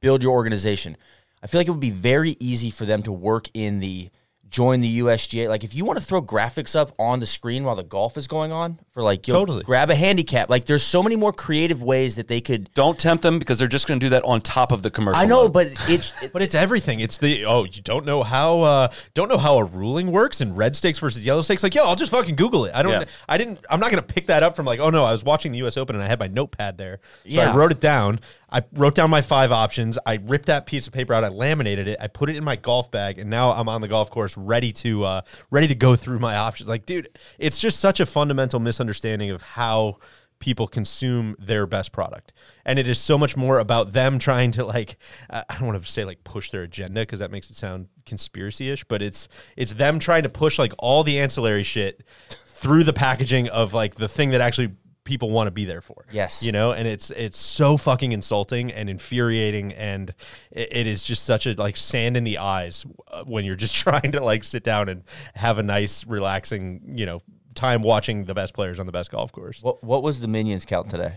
build 0.00 0.22
your 0.22 0.32
organization. 0.32 0.96
I 1.42 1.48
feel 1.48 1.60
like 1.60 1.68
it 1.68 1.72
would 1.72 1.80
be 1.80 1.90
very 1.90 2.36
easy 2.40 2.70
for 2.70 2.86
them 2.86 3.02
to 3.02 3.12
work 3.12 3.48
in 3.52 3.80
the 3.80 4.08
join 4.52 4.80
the 4.80 5.00
USGA. 5.00 5.48
Like 5.48 5.64
if 5.64 5.74
you 5.74 5.84
want 5.84 5.98
to 5.98 6.04
throw 6.04 6.22
graphics 6.22 6.76
up 6.76 6.92
on 6.98 7.18
the 7.20 7.26
screen 7.26 7.64
while 7.64 7.74
the 7.74 7.82
golf 7.82 8.16
is 8.18 8.28
going 8.28 8.52
on 8.52 8.78
for 8.92 9.02
like 9.02 9.26
you'll 9.26 9.40
Totally. 9.40 9.64
grab 9.64 9.90
a 9.90 9.94
handicap. 9.94 10.50
Like 10.50 10.66
there's 10.66 10.82
so 10.84 11.02
many 11.02 11.16
more 11.16 11.32
creative 11.32 11.82
ways 11.82 12.16
that 12.16 12.28
they 12.28 12.40
could 12.40 12.72
Don't 12.74 12.98
tempt 12.98 13.22
them 13.22 13.38
because 13.38 13.58
they're 13.58 13.66
just 13.66 13.88
going 13.88 13.98
to 13.98 14.06
do 14.06 14.10
that 14.10 14.22
on 14.24 14.42
top 14.42 14.70
of 14.70 14.82
the 14.82 14.90
commercial. 14.90 15.20
I 15.20 15.24
know, 15.26 15.44
mode. 15.44 15.54
but 15.54 15.66
it's 15.88 16.30
But 16.30 16.42
it's 16.42 16.54
everything. 16.54 17.00
It's 17.00 17.18
the 17.18 17.46
oh, 17.46 17.64
you 17.64 17.82
don't 17.82 18.04
know 18.04 18.22
how 18.22 18.60
uh 18.60 18.88
don't 19.14 19.28
know 19.28 19.38
how 19.38 19.56
a 19.56 19.64
ruling 19.64 20.12
works 20.12 20.40
in 20.42 20.54
red 20.54 20.76
stakes 20.76 20.98
versus 20.98 21.24
yellow 21.24 21.42
stakes. 21.42 21.62
Like, 21.62 21.74
yo, 21.74 21.84
I'll 21.84 21.96
just 21.96 22.12
fucking 22.12 22.36
Google 22.36 22.66
it. 22.66 22.72
I 22.74 22.82
don't 22.82 22.92
Yeah. 22.92 23.04
I 23.28 23.38
didn't 23.38 23.64
I'm 23.70 23.80
not 23.80 23.90
gonna 23.90 24.02
pick 24.02 24.26
that 24.26 24.42
up 24.42 24.54
from 24.54 24.66
like, 24.66 24.78
oh 24.80 24.90
no, 24.90 25.04
I 25.04 25.12
was 25.12 25.24
watching 25.24 25.52
the 25.52 25.58
US 25.66 25.76
Open 25.78 25.96
and 25.96 26.04
I 26.04 26.08
had 26.08 26.20
my 26.20 26.28
notepad 26.28 26.76
there. 26.76 27.00
So 27.24 27.30
Yeah. 27.30 27.50
I 27.50 27.56
wrote 27.56 27.72
it 27.72 27.80
down. 27.80 28.20
I 28.52 28.62
wrote 28.74 28.94
down 28.94 29.10
my 29.10 29.22
five 29.22 29.50
options. 29.50 29.98
I 30.04 30.20
ripped 30.22 30.46
that 30.46 30.66
piece 30.66 30.86
of 30.86 30.92
paper 30.92 31.14
out, 31.14 31.24
I 31.24 31.28
laminated 31.28 31.88
it, 31.88 31.98
I 32.00 32.06
put 32.06 32.28
it 32.28 32.36
in 32.36 32.44
my 32.44 32.56
golf 32.56 32.90
bag, 32.90 33.18
and 33.18 33.30
now 33.30 33.52
I'm 33.52 33.68
on 33.68 33.80
the 33.80 33.88
golf 33.88 34.10
course 34.10 34.36
ready 34.36 34.72
to 34.72 35.04
uh 35.04 35.22
ready 35.50 35.66
to 35.68 35.74
go 35.74 35.96
through 35.96 36.18
my 36.18 36.36
options. 36.36 36.68
Like, 36.68 36.86
dude, 36.86 37.08
it's 37.38 37.58
just 37.58 37.80
such 37.80 37.98
a 37.98 38.06
fundamental 38.06 38.60
misunderstanding 38.60 39.30
of 39.30 39.42
how 39.42 39.98
people 40.38 40.66
consume 40.66 41.36
their 41.38 41.68
best 41.68 41.92
product 41.92 42.32
and 42.64 42.76
it 42.76 42.88
is 42.88 42.98
so 42.98 43.16
much 43.16 43.36
more 43.36 43.60
about 43.60 43.92
them 43.92 44.18
trying 44.18 44.50
to 44.50 44.64
like 44.64 44.96
i 45.30 45.44
don't 45.50 45.68
want 45.68 45.80
to 45.80 45.88
say 45.88 46.04
like 46.04 46.24
push 46.24 46.50
their 46.50 46.64
agenda 46.64 47.02
because 47.02 47.20
that 47.20 47.30
makes 47.30 47.48
it 47.48 47.54
sound 47.54 47.86
conspiracy-ish 48.06 48.82
but 48.84 49.00
it's 49.00 49.28
it's 49.56 49.74
them 49.74 50.00
trying 50.00 50.24
to 50.24 50.28
push 50.28 50.58
like 50.58 50.72
all 50.80 51.04
the 51.04 51.16
ancillary 51.16 51.62
shit 51.62 52.02
through 52.28 52.82
the 52.82 52.92
packaging 52.92 53.48
of 53.50 53.72
like 53.72 53.94
the 53.94 54.08
thing 54.08 54.30
that 54.30 54.40
actually 54.40 54.72
people 55.04 55.30
want 55.30 55.46
to 55.48 55.50
be 55.50 55.64
there 55.64 55.80
for 55.80 56.04
Yes. 56.12 56.42
you 56.42 56.52
know 56.52 56.72
and 56.72 56.86
it's 56.86 57.10
it's 57.10 57.38
so 57.38 57.76
fucking 57.76 58.12
insulting 58.12 58.70
and 58.70 58.88
infuriating 58.88 59.72
and 59.72 60.14
it, 60.50 60.68
it 60.72 60.86
is 60.86 61.02
just 61.02 61.24
such 61.24 61.46
a 61.46 61.54
like 61.54 61.76
sand 61.76 62.16
in 62.16 62.24
the 62.24 62.38
eyes 62.38 62.86
uh, 63.10 63.24
when 63.24 63.44
you're 63.44 63.54
just 63.54 63.74
trying 63.84 64.12
to 64.12 64.22
like 64.22 64.44
sit 64.44 64.62
down 64.62 64.88
and 64.88 65.02
have 65.34 65.58
a 65.58 65.62
nice 65.62 66.06
relaxing 66.06 66.80
you 66.96 67.06
know 67.06 67.20
time 67.54 67.82
watching 67.82 68.24
the 68.24 68.34
best 68.34 68.54
players 68.54 68.78
on 68.78 68.86
the 68.86 68.92
best 68.92 69.10
golf 69.10 69.32
course 69.32 69.62
what 69.62 69.82
what 69.82 70.02
was 70.02 70.20
the 70.20 70.28
minions 70.28 70.64
count 70.64 70.88
today? 70.90 71.14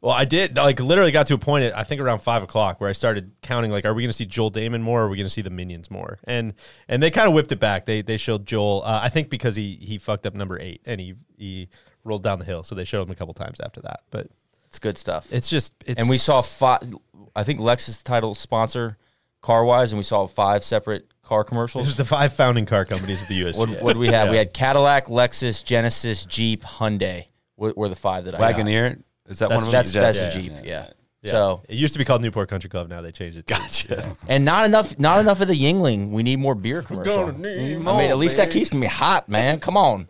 well, 0.00 0.12
I 0.12 0.24
did 0.24 0.56
like 0.56 0.78
literally 0.78 1.10
got 1.10 1.26
to 1.26 1.34
a 1.34 1.38
point 1.38 1.64
at 1.64 1.76
I 1.76 1.82
think 1.82 2.00
around 2.00 2.20
five 2.20 2.44
o'clock 2.44 2.80
where 2.80 2.88
I 2.88 2.92
started 2.92 3.32
counting 3.42 3.72
like, 3.72 3.84
are 3.84 3.92
we 3.92 4.02
going 4.02 4.10
to 4.10 4.16
see 4.16 4.26
Joel 4.26 4.52
Dahmen 4.52 4.80
more? 4.80 5.02
Or 5.02 5.06
are 5.06 5.08
we 5.08 5.16
going 5.16 5.26
to 5.26 5.30
see 5.30 5.42
the 5.42 5.50
minions 5.50 5.90
more? 5.90 6.20
And 6.22 6.54
and 6.86 7.02
they 7.02 7.10
kind 7.10 7.26
of 7.26 7.34
whipped 7.34 7.50
it 7.50 7.58
back. 7.58 7.84
They 7.84 8.00
they 8.02 8.16
showed 8.16 8.46
Joel. 8.46 8.82
Uh, 8.84 9.00
I 9.02 9.08
think 9.08 9.28
because 9.28 9.56
he 9.56 9.74
he 9.82 9.98
fucked 9.98 10.24
up 10.24 10.34
number 10.34 10.56
eight 10.60 10.82
and 10.86 11.00
he 11.00 11.14
he 11.36 11.68
rolled 12.08 12.22
down 12.22 12.38
the 12.38 12.44
hill, 12.44 12.62
so 12.62 12.74
they 12.74 12.84
showed 12.84 13.02
him 13.06 13.10
a 13.12 13.14
couple 13.14 13.34
times 13.34 13.60
after 13.60 13.80
that. 13.82 14.00
But 14.10 14.28
It's 14.66 14.78
good 14.78 14.98
stuff. 14.98 15.28
it's 15.32 15.48
just 15.48 15.72
it's 15.86 16.00
and 16.00 16.08
we 16.10 16.16
saw 16.18 16.40
five. 16.40 16.80
I 17.36 17.44
think 17.44 17.60
Lexus 17.60 18.02
title 18.02 18.34
sponsor 18.34 18.96
CarWise, 19.42 19.90
and 19.90 19.98
we 19.98 20.02
saw 20.02 20.26
five 20.26 20.64
separate 20.64 21.06
car 21.22 21.44
commercials. 21.44 21.84
it 21.84 21.88
was 21.88 21.96
the 21.96 22.04
five 22.04 22.32
founding 22.32 22.66
car 22.66 22.84
companies 22.84 23.20
of 23.22 23.28
the 23.28 23.40
USGA. 23.42 23.58
What 23.58 23.82
what 23.82 23.92
do 23.92 23.98
we 24.00 24.08
have? 24.08 24.26
Yeah. 24.26 24.30
We 24.32 24.36
had 24.38 24.52
Cadillac, 24.52 25.06
Lexus, 25.06 25.64
Genesis, 25.64 26.24
Jeep, 26.24 26.62
Hyundai. 26.64 27.26
Were, 27.56 27.72
were 27.76 27.88
the 27.88 27.96
five 27.96 28.24
that 28.26 28.34
I 28.34 28.38
got. 28.38 28.54
Wagoneer 28.60 29.02
is 29.28 29.40
that 29.40 29.48
That's- 29.48 29.50
one 29.50 29.56
of 29.66 29.70
them? 29.70 29.72
That's 29.72 29.92
that's 29.92 30.16
Yeah, 30.18 30.24
a 30.24 30.30
Jeep. 30.30 30.52
Yeah. 30.64 30.90
Yeah. 31.22 31.30
So 31.32 31.62
it 31.68 31.74
used 31.74 31.94
to 31.94 31.98
be 31.98 32.04
called 32.04 32.22
Newport 32.22 32.48
Country 32.48 32.70
Club. 32.70 32.88
Now 32.88 33.00
they 33.02 33.10
changed 33.10 33.36
it. 33.38 33.46
to- 33.48 33.54
Gotcha. 33.54 34.16
and 34.28 34.44
not 34.44 34.64
enough 34.66 34.96
not 35.00 35.20
enough 35.20 35.40
of 35.40 35.48
the 35.48 35.54
Yuengling. 35.54 36.10
We 36.12 36.22
need 36.22 36.38
more 36.38 36.54
beer 36.54 36.80
commercial. 36.82 37.26
I 37.28 37.32
mean, 37.32 37.86
at 37.88 38.16
least 38.18 38.36
that 38.36 38.50
keeps 38.52 38.72
me 38.72 38.86
hot, 38.86 39.28
man. 39.28 39.58
Come 39.60 39.76
on. 39.76 40.08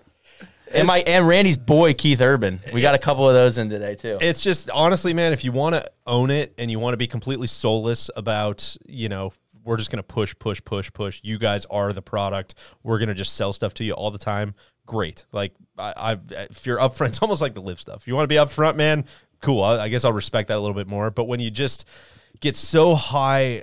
And 0.73 0.87
my 0.87 0.99
and 1.07 1.27
Randy's 1.27 1.57
boy 1.57 1.95
Keith 1.95 2.21
Urban. 2.21 2.61
We 2.73 2.81
got 2.81 2.95
a 2.95 2.99
couple 2.99 3.29
of 3.29 3.35
those 3.35 3.59
in 3.59 3.71
today 3.71 3.95
too. 3.95 4.19
it's 4.21 4.41
just 4.41 4.71
honestly, 4.71 5.13
man, 5.15 5.33
if 5.33 5.45
you 5.45 5.53
want 5.53 5.75
to 5.75 5.91
own 6.07 6.31
it 6.31 6.55
and 6.59 6.71
you 6.71 6.79
want 6.79 6.93
to 6.95 6.99
be 6.99 7.07
completely 7.07 7.47
soulless 7.47 8.11
about, 8.17 8.77
you 8.87 9.09
know, 9.09 9.33
we're 9.65 9.77
just 9.77 9.91
gonna 9.91 10.03
push, 10.03 10.35
push, 10.39 10.63
push, 10.65 10.93
push. 10.93 11.21
You 11.23 11.39
guys 11.39 11.67
are 11.67 11.93
the 11.93 12.03
product. 12.03 12.55
We're 12.83 12.99
gonna 12.99 13.15
just 13.15 13.35
sell 13.35 13.53
stuff 13.53 13.75
to 13.75 13.85
you 13.85 13.93
all 13.93 14.11
the 14.11 14.19
time. 14.19 14.55
Great. 14.87 15.27
Like 15.33 15.53
I, 15.79 15.93
I 15.97 16.19
if 16.51 16.67
you're 16.67 16.79
upfront, 16.79 17.09
it's 17.09 17.23
almost 17.23 17.43
like 17.43 17.55
the 17.55 17.63
live 17.63 17.81
stuff. 17.81 18.07
You 18.07 18.15
want 18.15 18.25
to 18.25 18.29
be 18.29 18.37
upfront, 18.37 18.77
man. 18.77 19.05
Cool. 19.41 19.63
I, 19.63 19.85
I 19.85 19.89
guess 19.89 20.05
I'll 20.05 20.13
respect 20.13 20.49
that 20.49 20.57
a 20.57 20.61
little 20.61 20.75
bit 20.75 20.89
more. 20.89 21.11
But 21.11 21.25
when 21.25 21.41
you 21.41 21.51
just 21.51 21.85
get 22.41 22.57
so 22.57 22.95
high 22.95 23.63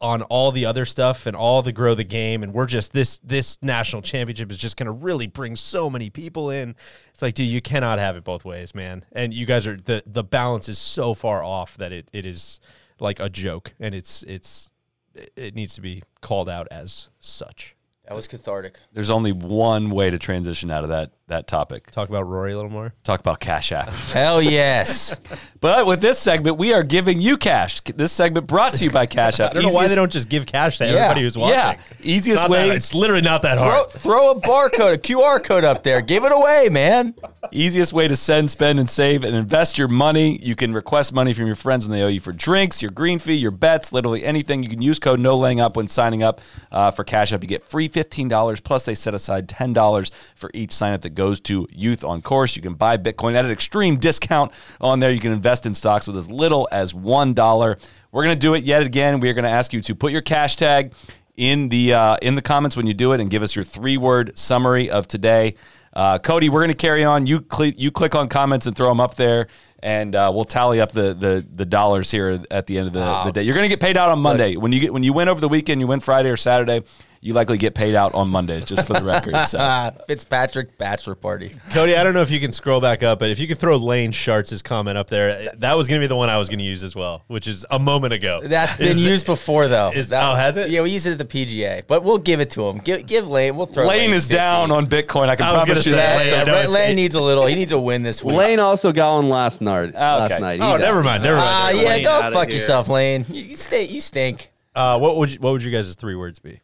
on 0.00 0.22
all 0.22 0.52
the 0.52 0.66
other 0.66 0.84
stuff 0.84 1.26
and 1.26 1.34
all 1.36 1.62
the 1.62 1.72
grow 1.72 1.94
the 1.94 2.04
game 2.04 2.42
and 2.42 2.52
we're 2.52 2.66
just 2.66 2.92
this 2.92 3.18
this 3.20 3.56
national 3.62 4.02
championship 4.02 4.50
is 4.50 4.56
just 4.58 4.76
going 4.76 4.86
to 4.86 4.92
really 4.92 5.26
bring 5.26 5.56
so 5.56 5.88
many 5.88 6.10
people 6.10 6.50
in 6.50 6.74
it's 7.10 7.22
like 7.22 7.32
dude 7.34 7.48
you 7.48 7.62
cannot 7.62 7.98
have 7.98 8.14
it 8.14 8.22
both 8.22 8.44
ways 8.44 8.74
man 8.74 9.04
and 9.12 9.32
you 9.32 9.46
guys 9.46 9.66
are 9.66 9.76
the 9.76 10.02
the 10.06 10.22
balance 10.22 10.68
is 10.68 10.78
so 10.78 11.14
far 11.14 11.42
off 11.42 11.76
that 11.78 11.92
it, 11.92 12.08
it 12.12 12.26
is 12.26 12.60
like 13.00 13.18
a 13.20 13.30
joke 13.30 13.72
and 13.80 13.94
it's 13.94 14.22
it's 14.24 14.70
it- 15.14 15.32
it 15.34 15.54
needs 15.54 15.74
to 15.74 15.80
be 15.80 16.02
called 16.20 16.46
out 16.46 16.68
as 16.70 17.08
such. 17.20 17.74
That 18.06 18.14
was 18.14 18.28
cathartic. 18.28 18.78
There's 18.92 19.08
only 19.08 19.32
one 19.32 19.88
way 19.90 20.10
to 20.10 20.18
transition 20.18 20.70
out 20.70 20.84
of 20.84 20.90
that 20.90 21.12
that 21.28 21.48
topic. 21.48 21.90
Talk 21.90 22.08
about 22.08 22.22
Rory 22.28 22.52
a 22.52 22.56
little 22.56 22.70
more. 22.70 22.94
Talk 23.02 23.18
about 23.20 23.40
Cash 23.40 23.72
App. 23.72 23.88
Hell 24.12 24.40
yes. 24.40 25.16
but 25.60 25.84
with 25.86 26.00
this 26.00 26.18
segment, 26.20 26.56
we 26.56 26.72
are 26.72 26.84
giving 26.84 27.20
you 27.20 27.36
cash. 27.36 27.80
This 27.80 28.12
segment 28.12 28.46
brought 28.46 28.74
to 28.74 28.84
you 28.84 28.90
by 28.90 29.06
Cash 29.06 29.40
App. 29.40 29.50
I 29.52 29.54
don't 29.54 29.64
know 29.64 29.72
why 29.74 29.88
they 29.88 29.96
don't 29.96 30.12
just 30.12 30.28
give 30.28 30.46
cash 30.46 30.78
to 30.78 30.84
Yeah, 30.84 30.92
everybody 30.92 31.22
who's 31.22 31.36
watching. 31.36 31.54
Yeah, 31.56 31.78
easiest 32.02 32.42
It's 32.42 32.48
way. 32.50 32.68
that- 32.68 32.76
it's 32.76 32.94
literally 32.94 33.22
not 33.22 33.42
that 33.42 33.58
throw, 33.58 33.66
hard. 33.68 33.90
throw 33.90 34.30
a 34.32 34.40
barcode, 34.40 34.94
a 34.94 34.98
QR 34.98 35.42
code 35.42 35.64
up 35.64 35.82
there. 35.82 36.00
Give 36.00 36.24
it 36.24 36.32
away, 36.32 36.68
man. 36.70 37.14
Easiest 37.52 37.92
way 37.92 38.06
to 38.08 38.16
send, 38.16 38.50
spend, 38.50 38.78
and 38.78 38.88
save 38.88 39.24
and 39.24 39.34
invest 39.34 39.78
your 39.78 39.88
money. 39.88 40.38
You 40.42 40.54
can 40.56 40.72
request 40.72 41.12
money 41.12 41.32
from 41.32 41.46
your 41.46 41.56
friends 41.56 41.86
when 41.86 41.96
they 41.96 42.04
owe 42.04 42.08
you 42.08 42.20
for 42.20 42.32
drinks, 42.32 42.82
your 42.82 42.90
green 42.90 43.18
fee, 43.18 43.34
your 43.34 43.50
bets, 43.52 43.92
literally 43.92 44.24
anything. 44.24 44.62
You 44.62 44.68
can 44.68 44.82
use 44.82 44.98
code 44.98 45.20
No 45.20 45.36
Laying 45.36 45.60
Up 45.60 45.76
when 45.76 45.88
signing 45.88 46.22
up 46.22 46.40
uh, 46.72 46.90
for 46.90 47.04
Cash 47.04 47.32
App. 47.32 47.42
You 47.42 47.48
get 47.48 47.62
free 47.64 47.86
fifteen 47.88 48.26
dollars 48.28 48.60
plus 48.60 48.84
they 48.84 48.94
set 48.96 49.14
aside 49.14 49.48
ten 49.48 49.72
dollars 49.72 50.10
for 50.34 50.50
each 50.54 50.72
sign 50.72 50.92
up 50.92 51.02
that 51.02 51.10
goes 51.16 51.40
to 51.40 51.66
Youth 51.72 52.04
on 52.04 52.22
Course. 52.22 52.54
You 52.54 52.62
can 52.62 52.74
buy 52.74 52.96
Bitcoin 52.96 53.34
at 53.34 53.44
an 53.44 53.50
extreme 53.50 53.96
discount 53.96 54.52
on 54.80 55.00
there. 55.00 55.10
You 55.10 55.20
can 55.20 55.32
invest 55.32 55.66
in 55.66 55.74
stocks 55.74 56.06
with 56.06 56.16
as 56.16 56.30
little 56.30 56.68
as 56.70 56.94
one 56.94 57.34
dollar. 57.34 57.78
We're 58.12 58.22
gonna 58.22 58.36
do 58.36 58.54
it 58.54 58.62
yet 58.62 58.82
again. 58.82 59.18
We 59.20 59.28
are 59.28 59.34
gonna 59.34 59.48
ask 59.48 59.72
you 59.72 59.80
to 59.80 59.94
put 59.94 60.12
your 60.12 60.22
cash 60.22 60.56
tag 60.56 60.92
in 61.36 61.68
the 61.68 61.94
uh, 61.94 62.16
in 62.22 62.34
the 62.34 62.42
comments 62.42 62.76
when 62.76 62.86
you 62.86 62.94
do 62.94 63.12
it 63.12 63.20
and 63.20 63.30
give 63.30 63.42
us 63.42 63.54
your 63.54 63.64
three 63.64 63.96
word 63.96 64.38
summary 64.38 64.90
of 64.90 65.08
today. 65.08 65.56
Uh, 65.92 66.18
Cody, 66.18 66.50
we're 66.50 66.60
going 66.60 66.68
to 66.68 66.74
carry 66.74 67.04
on. 67.04 67.26
You 67.26 67.40
click 67.40 67.74
you 67.78 67.90
click 67.90 68.14
on 68.14 68.28
comments 68.28 68.66
and 68.66 68.76
throw 68.76 68.88
them 68.88 69.00
up 69.00 69.14
there, 69.14 69.48
and 69.82 70.14
uh, 70.14 70.30
we'll 70.34 70.44
tally 70.44 70.78
up 70.80 70.92
the, 70.92 71.14
the 71.14 71.46
the 71.54 71.64
dollars 71.64 72.10
here 72.10 72.42
at 72.50 72.66
the 72.66 72.76
end 72.76 72.88
of 72.88 72.92
the, 72.92 73.22
the 73.24 73.32
day. 73.32 73.42
You're 73.42 73.54
going 73.54 73.64
to 73.64 73.70
get 73.70 73.80
paid 73.80 73.96
out 73.96 74.10
on 74.10 74.18
Monday 74.18 74.56
when 74.56 74.72
you 74.72 74.80
get 74.80 74.92
when 74.92 75.02
you 75.02 75.14
win 75.14 75.28
over 75.28 75.40
the 75.40 75.48
weekend. 75.48 75.80
You 75.80 75.86
win 75.86 76.00
Friday 76.00 76.28
or 76.28 76.36
Saturday. 76.36 76.82
You 77.26 77.32
likely 77.34 77.58
get 77.58 77.74
paid 77.74 77.96
out 77.96 78.14
on 78.14 78.28
Mondays, 78.28 78.64
just 78.66 78.86
for 78.86 78.92
the 78.92 79.02
record. 79.02 79.34
So. 79.48 79.90
Fitzpatrick 80.06 80.78
bachelor 80.78 81.16
party. 81.16 81.50
Cody, 81.70 81.96
I 81.96 82.04
don't 82.04 82.14
know 82.14 82.22
if 82.22 82.30
you 82.30 82.38
can 82.38 82.52
scroll 82.52 82.80
back 82.80 83.02
up, 83.02 83.18
but 83.18 83.30
if 83.30 83.40
you 83.40 83.48
could 83.48 83.58
throw 83.58 83.76
Lane 83.76 84.12
Sharts' 84.12 84.62
comment 84.62 84.96
up 84.96 85.08
there, 85.08 85.50
that 85.56 85.76
was 85.76 85.88
going 85.88 86.00
to 86.00 86.04
be 86.04 86.08
the 86.08 86.14
one 86.16 86.28
I 86.30 86.38
was 86.38 86.48
going 86.48 86.60
to 86.60 86.64
use 86.64 86.84
as 86.84 86.94
well, 86.94 87.24
which 87.26 87.48
is 87.48 87.66
a 87.70 87.78
moment 87.80 88.12
ago. 88.12 88.42
That's 88.44 88.76
been 88.76 88.88
Is- 88.88 89.02
used 89.02 89.26
before, 89.26 89.66
though. 89.66 89.90
is- 89.92 90.10
That- 90.10 90.22
oh, 90.22 90.36
has 90.36 90.56
it? 90.56 90.70
Yeah, 90.70 90.82
we 90.82 90.90
used 90.90 91.06
it 91.06 91.12
at 91.12 91.18
the 91.18 91.24
PGA, 91.24 91.82
but 91.88 92.04
we'll 92.04 92.18
give 92.18 92.38
it 92.40 92.50
to 92.52 92.62
him. 92.68 92.78
Give, 92.78 93.04
give 93.04 93.28
Lane. 93.28 93.56
We'll 93.56 93.66
throw. 93.66 93.86
Lane 93.88 94.10
is 94.12 94.24
50. 94.26 94.36
down 94.36 94.70
on 94.70 94.86
Bitcoin. 94.86 95.28
I 95.28 95.34
can 95.36 95.46
I 95.46 95.52
promise 95.64 95.84
you 95.84 95.92
say, 95.92 95.98
that. 95.98 96.18
Lane- 96.18 96.30
So 96.30 96.36
I 96.40 96.44
know 96.66 96.72
Lane, 96.72 96.94
needs 96.94 97.16
a 97.16 97.20
little. 97.20 97.46
He 97.46 97.56
needs 97.56 97.72
a 97.72 97.80
win 97.80 98.02
this 98.04 98.22
week. 98.22 98.36
Lane 98.36 98.60
also 98.60 98.92
got 98.92 99.16
on 99.16 99.28
last 99.28 99.60
night. 99.60 99.94
Last 99.94 100.40
night. 100.40 100.60
Oh, 100.62 100.72
He's 100.72 100.80
never 100.80 100.98
out. 101.00 101.04
mind. 101.04 101.22
Never 101.24 101.36
mind. 101.36 101.48
Ah, 101.50 101.70
yeah, 101.70 101.88
mind. 101.88 102.04
go 102.04 102.30
fuck 102.32 102.48
here. 102.48 102.56
yourself, 102.56 102.88
Lane. 102.88 103.26
You, 103.28 103.42
you 103.42 103.56
stink. 103.56 103.90
You 103.90 104.00
stink. 104.00 104.48
Uh, 104.76 104.98
what 105.00 105.16
would 105.16 105.32
you, 105.32 105.40
what 105.40 105.52
would 105.52 105.62
you 105.62 105.72
guys' 105.72 105.94
three 105.94 106.14
words 106.14 106.38
be? 106.38 106.60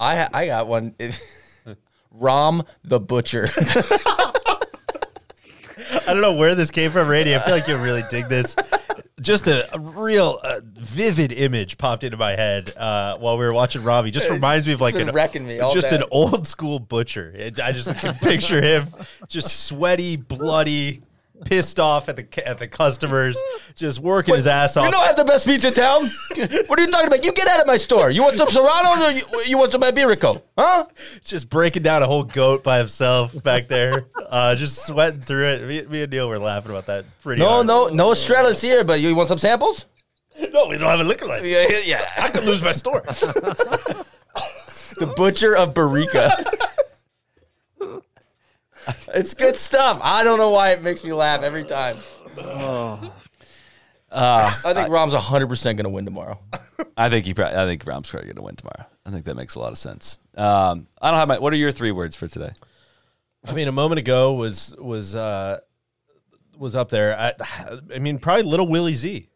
I 0.00 0.28
I 0.32 0.46
got 0.46 0.66
one. 0.66 0.94
Rahm 2.18 2.66
the 2.84 2.98
butcher. 2.98 3.48
I 6.06 6.12
don't 6.12 6.20
know 6.22 6.34
where 6.34 6.54
this 6.54 6.70
came 6.70 6.90
from, 6.90 7.08
Randy. 7.08 7.34
I 7.34 7.38
feel 7.38 7.54
like 7.54 7.68
you'll 7.68 7.82
really 7.82 8.02
dig 8.10 8.28
this. 8.28 8.56
Just 9.20 9.46
a, 9.46 9.72
a 9.74 9.78
real 9.78 10.38
uh, 10.42 10.60
vivid 10.64 11.32
image 11.32 11.76
popped 11.76 12.04
into 12.04 12.16
my 12.16 12.32
head 12.36 12.72
uh, 12.76 13.16
while 13.18 13.36
we 13.36 13.44
were 13.44 13.52
watching 13.52 13.82
Robbie. 13.84 14.10
Just 14.10 14.30
reminds 14.30 14.66
me 14.66 14.72
of 14.74 14.80
like 14.80 14.94
an, 14.94 15.10
wrecking 15.10 15.46
me 15.46 15.60
all 15.60 15.72
just 15.72 15.90
day. 15.90 15.96
an 15.96 16.04
old 16.10 16.46
school 16.46 16.78
butcher. 16.78 17.32
It- 17.36 17.60
I 17.60 17.72
just 17.72 17.94
can 17.96 18.14
picture 18.14 18.60
him 18.62 18.88
just 19.28 19.66
sweaty, 19.66 20.16
bloody, 20.16 21.02
pissed 21.44 21.78
off 21.78 22.08
at 22.08 22.16
the 22.16 22.46
at 22.48 22.58
the 22.58 22.66
customers, 22.68 23.38
just 23.74 24.00
working 24.00 24.34
his 24.34 24.46
ass 24.46 24.76
off. 24.76 24.86
You 24.86 24.92
don't 24.92 25.06
have 25.06 25.16
the 25.16 25.24
best 25.24 25.46
meats 25.46 25.64
in 25.64 25.72
town. 25.72 26.02
what 26.66 26.78
are 26.78 26.82
you 26.82 26.88
talking 26.88 27.06
about? 27.06 27.24
You 27.24 27.32
get 27.32 27.48
out 27.48 27.60
of 27.60 27.66
my 27.66 27.76
store. 27.76 28.10
You 28.10 28.22
want 28.22 28.36
some 28.36 28.48
serranos 28.48 29.00
or 29.00 29.10
you, 29.12 29.22
you 29.48 29.58
want 29.58 29.72
some 29.72 29.82
iberico? 29.82 30.42
Huh? 30.56 30.86
just 31.22 31.48
breaking 31.50 31.82
down 31.82 32.02
a 32.02 32.06
whole 32.06 32.24
goat 32.24 32.62
by 32.64 32.78
himself 32.78 33.40
back 33.42 33.68
there, 33.68 34.06
uh, 34.28 34.54
just 34.54 34.86
sweating 34.86 35.20
through 35.20 35.46
it. 35.46 35.68
Me, 35.68 35.82
me 35.82 36.02
and 36.02 36.12
Neil 36.12 36.28
were 36.28 36.38
laughing 36.38 36.70
about 36.70 36.86
that 36.86 37.04
pretty 37.22 37.40
No, 37.40 37.48
hard. 37.48 37.66
no, 37.66 37.86
no 37.88 38.10
Estrellas 38.12 38.60
here. 38.60 38.84
But 38.84 39.00
you 39.00 39.14
want 39.14 39.28
some 39.28 39.38
samples? 39.38 39.86
no, 40.52 40.66
we 40.68 40.78
don't 40.78 40.88
have 40.88 41.00
a 41.00 41.04
liquor 41.04 41.26
license. 41.26 41.48
Yeah, 41.50 41.66
yeah. 41.68 41.80
yeah. 41.84 42.24
I 42.24 42.28
could 42.30 42.44
lose 42.44 42.62
my 42.62 42.72
store. 42.72 43.00
the 44.98 45.12
butcher 45.16 45.56
of 45.56 45.74
Barrika. 45.74 46.30
it's 49.14 49.34
good 49.34 49.56
stuff. 49.56 50.00
I 50.02 50.24
don't 50.24 50.38
know 50.38 50.50
why 50.50 50.70
it 50.70 50.82
makes 50.82 51.04
me 51.04 51.12
laugh 51.12 51.42
every 51.42 51.64
time. 51.64 51.96
Uh, 54.10 54.50
I 54.64 54.72
think 54.72 54.88
Rahm's 54.88 55.12
100% 55.12 55.62
going 55.62 55.76
to 55.84 55.90
win 55.90 56.06
tomorrow. 56.06 56.40
I 56.96 57.10
think 57.10 57.26
he. 57.26 57.34
Probably, 57.34 57.58
I 57.58 57.66
think 57.66 57.86
Rahm's 57.86 58.10
probably 58.10 58.28
going 58.28 58.36
to 58.36 58.42
win 58.42 58.56
tomorrow. 58.56 58.86
I 59.04 59.10
think 59.10 59.26
that 59.26 59.34
makes 59.34 59.54
a 59.54 59.60
lot 59.60 59.70
of 59.70 59.76
sense. 59.76 60.18
Um, 60.34 60.86
I 61.02 61.10
don't 61.10 61.20
have 61.20 61.28
my. 61.28 61.38
What 61.38 61.52
are 61.52 61.56
your 61.56 61.72
three 61.72 61.92
words 61.92 62.16
for 62.16 62.26
today? 62.26 62.52
I 63.46 63.52
mean, 63.52 63.68
a 63.68 63.72
moment 63.72 63.98
ago 63.98 64.32
was 64.32 64.74
was 64.78 65.14
uh, 65.14 65.60
was 66.56 66.74
up 66.74 66.88
there. 66.88 67.18
I, 67.18 67.34
I 67.94 67.98
mean, 67.98 68.18
probably 68.18 68.44
Little 68.44 68.66
Willie 68.66 68.94
Z 68.94 69.28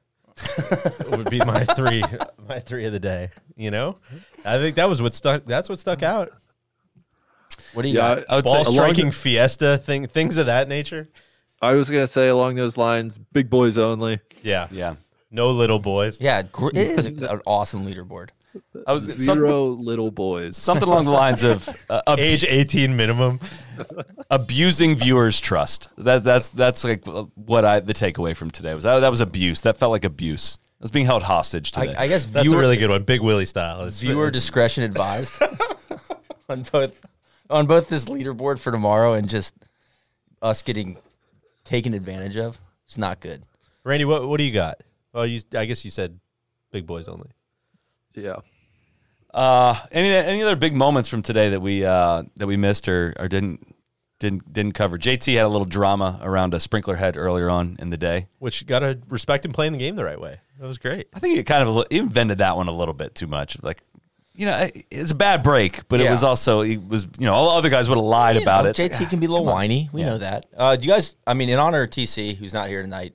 would 1.10 1.28
be 1.28 1.40
my 1.40 1.64
three 1.64 2.02
my 2.48 2.58
three 2.58 2.86
of 2.86 2.92
the 2.92 3.00
day. 3.00 3.28
You 3.56 3.70
know, 3.70 3.98
I 4.44 4.56
think 4.56 4.76
that 4.76 4.88
was 4.88 5.02
what 5.02 5.12
stuck. 5.12 5.44
That's 5.44 5.68
what 5.68 5.78
stuck 5.78 6.02
out. 6.02 6.32
What 7.74 7.82
do 7.82 7.88
you 7.88 7.94
Yeah, 7.96 8.16
got? 8.16 8.24
I 8.28 8.36
would 8.36 8.44
Ball 8.44 8.64
say 8.64 8.72
striking 8.72 9.10
fiesta 9.10 9.78
thing, 9.78 10.06
things 10.06 10.36
of 10.38 10.46
that 10.46 10.68
nature. 10.68 11.08
I 11.60 11.72
was 11.72 11.88
gonna 11.90 12.06
say 12.08 12.28
along 12.28 12.56
those 12.56 12.76
lines, 12.76 13.18
big 13.18 13.48
boys 13.48 13.78
only. 13.78 14.20
Yeah, 14.42 14.68
Yeah, 14.70 14.96
no 15.30 15.50
little 15.50 15.78
boys. 15.78 16.20
Yeah, 16.20 16.42
it 16.42 16.76
is 16.76 17.06
an 17.06 17.40
awesome 17.46 17.86
leaderboard. 17.86 18.30
I 18.86 18.92
was 18.92 19.04
some, 19.24 19.36
Zero 19.38 19.68
little 19.68 20.10
boys. 20.10 20.58
something 20.58 20.86
along 20.86 21.06
the 21.06 21.10
lines 21.12 21.42
of 21.42 21.66
uh, 21.88 22.02
ab- 22.06 22.18
Age 22.18 22.44
eighteen 22.44 22.96
minimum. 22.96 23.40
abusing 24.30 24.94
viewers' 24.94 25.40
trust. 25.40 25.88
That 25.96 26.24
that's 26.24 26.50
that's 26.50 26.84
like 26.84 27.04
what 27.34 27.64
I 27.64 27.80
the 27.80 27.94
takeaway 27.94 28.36
from 28.36 28.50
today 28.50 28.74
was 28.74 28.84
that, 28.84 29.00
that 29.00 29.10
was 29.10 29.20
abuse. 29.20 29.62
That 29.62 29.78
felt 29.78 29.92
like 29.92 30.04
abuse. 30.04 30.58
I 30.80 30.84
was 30.84 30.90
being 30.90 31.06
held 31.06 31.22
hostage 31.22 31.70
today. 31.70 31.94
I, 31.94 32.02
I 32.04 32.08
guess 32.08 32.26
That's 32.26 32.46
viewer, 32.46 32.58
a 32.58 32.60
really 32.60 32.76
good 32.76 32.90
one. 32.90 33.04
Big 33.04 33.20
Willie 33.22 33.46
style. 33.46 33.84
It's, 33.84 34.00
viewer 34.00 34.26
it's- 34.28 34.42
discretion 34.42 34.82
advised 34.84 35.32
on 36.48 36.62
both 36.72 36.94
on 37.52 37.66
both 37.66 37.88
this 37.88 38.06
leaderboard 38.06 38.58
for 38.58 38.72
tomorrow 38.72 39.14
and 39.14 39.28
just 39.28 39.54
us 40.40 40.62
getting 40.62 40.96
taken 41.64 41.94
advantage 41.94 42.36
of. 42.36 42.58
It's 42.86 42.98
not 42.98 43.20
good. 43.20 43.44
Randy, 43.84 44.04
what 44.04 44.28
what 44.28 44.38
do 44.38 44.44
you 44.44 44.52
got? 44.52 44.80
Well, 45.12 45.26
you 45.26 45.40
I 45.54 45.66
guess 45.66 45.84
you 45.84 45.90
said 45.90 46.18
big 46.70 46.86
boys 46.86 47.08
only. 47.08 47.30
Yeah. 48.14 48.36
Uh, 49.32 49.78
any 49.90 50.10
any 50.10 50.42
other 50.42 50.56
big 50.56 50.74
moments 50.74 51.08
from 51.08 51.22
today 51.22 51.50
that 51.50 51.60
we 51.60 51.84
uh, 51.84 52.22
that 52.36 52.46
we 52.46 52.56
missed 52.56 52.88
or, 52.88 53.14
or 53.18 53.28
didn't 53.28 53.74
didn't 54.18 54.52
didn't 54.52 54.72
cover? 54.72 54.98
JT 54.98 55.34
had 55.34 55.44
a 55.44 55.48
little 55.48 55.64
drama 55.64 56.18
around 56.22 56.54
a 56.54 56.60
sprinkler 56.60 56.96
head 56.96 57.16
earlier 57.16 57.48
on 57.48 57.76
in 57.78 57.90
the 57.90 57.96
day. 57.96 58.26
Which 58.38 58.66
got 58.66 58.80
to 58.80 58.98
respect 59.08 59.44
him 59.44 59.52
playing 59.52 59.72
the 59.72 59.78
game 59.78 59.96
the 59.96 60.04
right 60.04 60.20
way. 60.20 60.40
That 60.58 60.68
was 60.68 60.78
great. 60.78 61.08
I 61.14 61.18
think 61.18 61.36
he 61.36 61.42
kind 61.42 61.68
of 61.68 61.84
he 61.90 61.98
invented 61.98 62.38
that 62.38 62.56
one 62.56 62.68
a 62.68 62.72
little 62.72 62.94
bit 62.94 63.14
too 63.14 63.26
much. 63.26 63.60
Like, 63.62 63.82
you 64.34 64.46
know, 64.46 64.68
it's 64.90 65.10
a 65.10 65.14
bad 65.14 65.42
break, 65.42 65.86
but 65.88 66.00
it 66.00 66.04
Yeah. 66.04 66.12
was 66.12 66.22
also 66.22 66.62
he 66.62 66.78
was 66.78 67.04
you 67.18 67.26
know 67.26 67.34
all 67.34 67.50
other 67.50 67.68
guys 67.68 67.88
would 67.88 67.96
have 67.98 68.04
lied 68.04 68.36
You 68.36 68.42
about 68.42 68.64
know, 68.64 68.70
it. 68.70 68.78
It's 68.78 68.96
JT 68.96 69.00
like, 69.00 69.10
can 69.10 69.20
be 69.20 69.26
a 69.26 69.30
little 69.30 69.46
whiny. 69.46 69.88
We 69.92 70.04
know 70.04 70.18
that. 70.18 70.46
Uh, 70.56 70.76
do 70.76 70.86
you 70.86 70.92
guys? 70.92 71.16
I 71.26 71.34
mean, 71.34 71.48
in 71.48 71.58
honor 71.58 71.82
of 71.82 71.90
TC, 71.90 72.36
who's 72.36 72.54
not 72.54 72.68
here 72.68 72.82
tonight, 72.82 73.14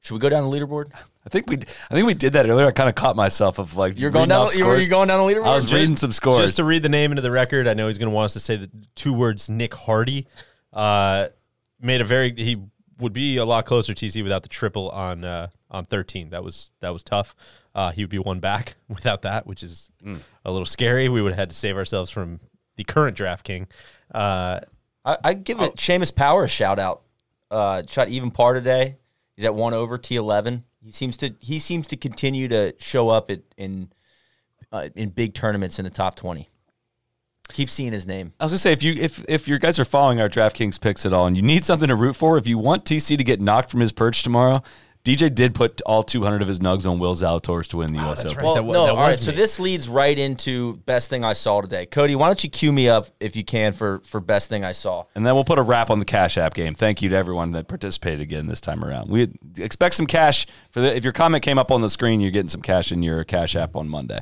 should 0.00 0.14
we 0.14 0.20
go 0.20 0.28
down 0.28 0.48
the 0.48 0.50
leaderboard? 0.56 0.90
I 0.94 1.28
think 1.30 1.48
we 1.48 1.56
I 1.90 1.94
think 1.94 2.06
we 2.06 2.14
did 2.14 2.32
that 2.34 2.48
earlier. 2.48 2.66
I 2.66 2.70
kind 2.70 2.88
of 2.88 2.94
caught 2.94 3.16
myself 3.16 3.58
of 3.58 3.76
like 3.76 3.98
You're 3.98 4.10
going 4.10 4.22
reading 4.24 4.28
down. 4.30 4.46
off 4.46 4.56
You 4.56 4.64
were 4.64 4.72
scores. 4.72 4.84
you 4.86 4.90
going 4.90 5.08
down 5.08 5.26
the 5.26 5.32
leaderboard? 5.34 5.46
I 5.48 5.54
was 5.54 5.72
reading 5.72 5.96
some 5.96 6.12
scores. 6.12 6.38
Just 6.38 6.56
to 6.56 6.64
read 6.64 6.82
the 6.82 6.88
name 6.88 7.12
into 7.12 7.22
the 7.22 7.30
record, 7.30 7.66
I 7.68 7.74
know 7.74 7.88
he's 7.88 7.98
going 7.98 8.08
to 8.10 8.14
want 8.14 8.26
us 8.26 8.32
to 8.34 8.40
say 8.40 8.56
the 8.56 8.70
two 8.94 9.12
words 9.12 9.48
Nick 9.50 9.74
Hardy. 9.74 10.26
Uh, 10.72 11.28
made 11.80 12.00
a 12.00 12.04
very 12.04 12.34
he 12.34 12.56
would 12.98 13.12
be 13.12 13.36
a 13.36 13.44
lot 13.44 13.64
closer 13.64 13.92
TC 13.94 14.22
without 14.22 14.42
the 14.42 14.48
triple 14.48 14.90
on 14.90 15.24
uh, 15.24 15.48
on 15.70 15.84
13. 15.84 16.30
That 16.30 16.42
was 16.44 16.70
that 16.80 16.90
was 16.90 17.02
tough. 17.02 17.34
Uh, 17.78 17.92
he 17.92 18.02
would 18.02 18.10
be 18.10 18.18
one 18.18 18.40
back 18.40 18.74
without 18.88 19.22
that, 19.22 19.46
which 19.46 19.62
is 19.62 19.88
a 20.44 20.50
little 20.50 20.66
scary. 20.66 21.08
We 21.08 21.22
would 21.22 21.30
have 21.30 21.38
had 21.38 21.50
to 21.50 21.54
save 21.54 21.76
ourselves 21.76 22.10
from 22.10 22.40
the 22.74 22.82
current 22.82 23.16
draft 23.16 23.44
king. 23.44 23.68
Uh, 24.12 24.60
I, 25.04 25.16
I'd 25.22 25.44
give 25.44 25.60
it 25.60 25.76
Seamus 25.76 26.12
Power 26.12 26.42
a 26.42 26.48
shout 26.48 26.80
out. 26.80 27.02
Uh, 27.52 27.84
shot 27.86 28.08
even 28.08 28.32
par 28.32 28.54
today. 28.54 28.96
He's 29.36 29.44
at 29.44 29.54
one 29.54 29.74
over 29.74 29.96
T 29.96 30.16
eleven. 30.16 30.64
He 30.82 30.90
seems 30.90 31.16
to 31.18 31.36
he 31.38 31.60
seems 31.60 31.86
to 31.88 31.96
continue 31.96 32.48
to 32.48 32.74
show 32.80 33.10
up 33.10 33.30
at, 33.30 33.42
in 33.56 33.92
uh, 34.72 34.88
in 34.96 35.10
big 35.10 35.34
tournaments 35.34 35.78
in 35.78 35.84
the 35.84 35.90
top 35.90 36.16
twenty. 36.16 36.48
Keep 37.50 37.70
seeing 37.70 37.92
his 37.92 38.08
name. 38.08 38.32
I 38.40 38.44
was 38.44 38.52
gonna 38.52 38.58
say 38.58 38.72
if 38.72 38.82
you 38.82 38.94
if 38.94 39.24
if 39.28 39.46
your 39.46 39.60
guys 39.60 39.78
are 39.78 39.84
following 39.84 40.20
our 40.20 40.28
DraftKings 40.28 40.80
picks 40.80 41.06
at 41.06 41.12
all 41.12 41.28
and 41.28 41.36
you 41.36 41.44
need 41.44 41.64
something 41.64 41.88
to 41.88 41.94
root 41.94 42.16
for, 42.16 42.38
if 42.38 42.48
you 42.48 42.58
want 42.58 42.84
TC 42.84 43.16
to 43.16 43.22
get 43.22 43.40
knocked 43.40 43.70
from 43.70 43.78
his 43.78 43.92
perch 43.92 44.24
tomorrow, 44.24 44.64
DJ 45.08 45.34
did 45.34 45.54
put 45.54 45.80
all 45.86 46.02
200 46.02 46.42
of 46.42 46.48
his 46.48 46.58
nugs 46.58 46.84
on 46.84 46.98
Will 46.98 47.14
Zalatoris 47.14 47.68
to 47.68 47.78
win 47.78 47.94
the 47.94 47.98
U.S. 48.00 48.26
Open. 48.26 48.44
Well, 48.44 48.54
That 48.56 48.62
wa- 48.64 48.74
no, 48.74 48.84
that 48.84 48.90
all 48.90 48.96
right. 48.98 49.10
was 49.12 49.24
So 49.24 49.30
this 49.30 49.58
leads 49.58 49.88
right 49.88 50.18
into 50.18 50.76
best 50.84 51.08
thing 51.08 51.24
I 51.24 51.32
saw 51.32 51.62
today. 51.62 51.86
Cody, 51.86 52.14
why 52.14 52.26
don't 52.26 52.44
you 52.44 52.50
cue 52.50 52.70
me 52.72 52.90
up 52.90 53.06
if 53.18 53.34
you 53.34 53.42
can 53.42 53.72
for 53.72 54.00
for 54.04 54.20
best 54.20 54.50
thing 54.50 54.64
I 54.66 54.72
saw? 54.72 55.04
And 55.14 55.24
then 55.24 55.34
we'll 55.34 55.44
put 55.44 55.58
a 55.58 55.62
wrap 55.62 55.88
on 55.88 55.98
the 55.98 56.04
Cash 56.04 56.36
App 56.36 56.52
game. 56.52 56.74
Thank 56.74 57.00
you 57.00 57.08
to 57.08 57.16
everyone 57.16 57.52
that 57.52 57.68
participated 57.68 58.20
again 58.20 58.48
this 58.48 58.60
time 58.60 58.84
around. 58.84 59.08
We 59.08 59.32
expect 59.56 59.94
some 59.94 60.06
cash 60.06 60.46
for 60.70 60.80
the. 60.82 60.94
If 60.94 61.04
your 61.04 61.14
comment 61.14 61.42
came 61.42 61.58
up 61.58 61.70
on 61.70 61.80
the 61.80 61.88
screen, 61.88 62.20
you're 62.20 62.30
getting 62.30 62.48
some 62.50 62.60
cash 62.60 62.92
in 62.92 63.02
your 63.02 63.24
Cash 63.24 63.56
App 63.56 63.76
on 63.76 63.88
Monday. 63.88 64.20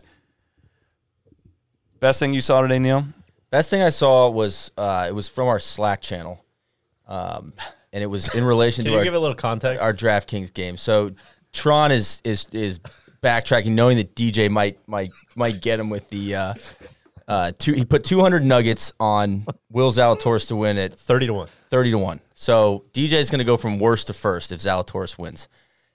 Best 1.99 2.21
thing 2.21 2.33
you 2.33 2.41
saw 2.41 2.61
today, 2.63 2.79
Neil? 2.79 3.07
Best 3.51 3.71
thing 3.71 3.83
I 3.83 3.89
saw 3.89 4.29
was 4.31 4.71
uh, 4.79 5.07
it 5.09 5.15
was 5.17 5.29
from 5.29 5.49
our 5.49 5.59
Slack 5.59 6.01
channel, 6.01 6.45
um, 7.09 7.55
and 7.97 8.03
it 8.03 8.09
was 8.09 8.33
in 8.35 8.45
relation 8.45 8.85
Can 8.85 8.91
to 8.91 8.93
you 8.93 8.99
our, 8.99 9.05
give 9.05 9.15
a 9.15 9.19
little 9.19 9.35
context? 9.35 9.81
our 9.81 9.95
DraftKings 9.95 10.53
game. 10.53 10.77
So 10.77 11.13
Tron 11.55 11.91
is 11.91 12.21
is 12.25 12.47
is 12.53 12.79
backtracking, 13.23 13.71
knowing 13.71 13.97
that 13.97 14.15
DJ 14.15 14.51
might 14.51 14.87
might 14.87 15.13
might 15.35 15.63
get 15.63 15.81
him 15.81 15.89
with 15.89 16.09
the. 16.11 16.35
Uh, 16.35 16.55
uh, 17.27 17.53
two, 17.59 17.73
he 17.73 17.85
put 17.85 18.05
200 18.05 18.45
nuggets 18.45 18.93
on 19.01 19.47
Will 19.71 19.91
Zalatoris 19.91 20.47
to 20.49 20.57
win 20.57 20.79
at 20.79 20.95
30 20.95 21.27
to 21.27 21.33
1. 21.33 21.49
30 21.71 21.91
to 21.91 21.99
1. 21.99 22.21
So 22.35 22.85
DJ 22.93 23.15
is 23.15 23.31
going 23.31 23.41
to 23.41 23.45
go 23.45 23.57
from 23.57 23.81
worst 23.81 24.07
to 24.09 24.13
first 24.13 24.53
if 24.53 24.61
Zalatoris 24.61 25.19
wins. 25.19 25.49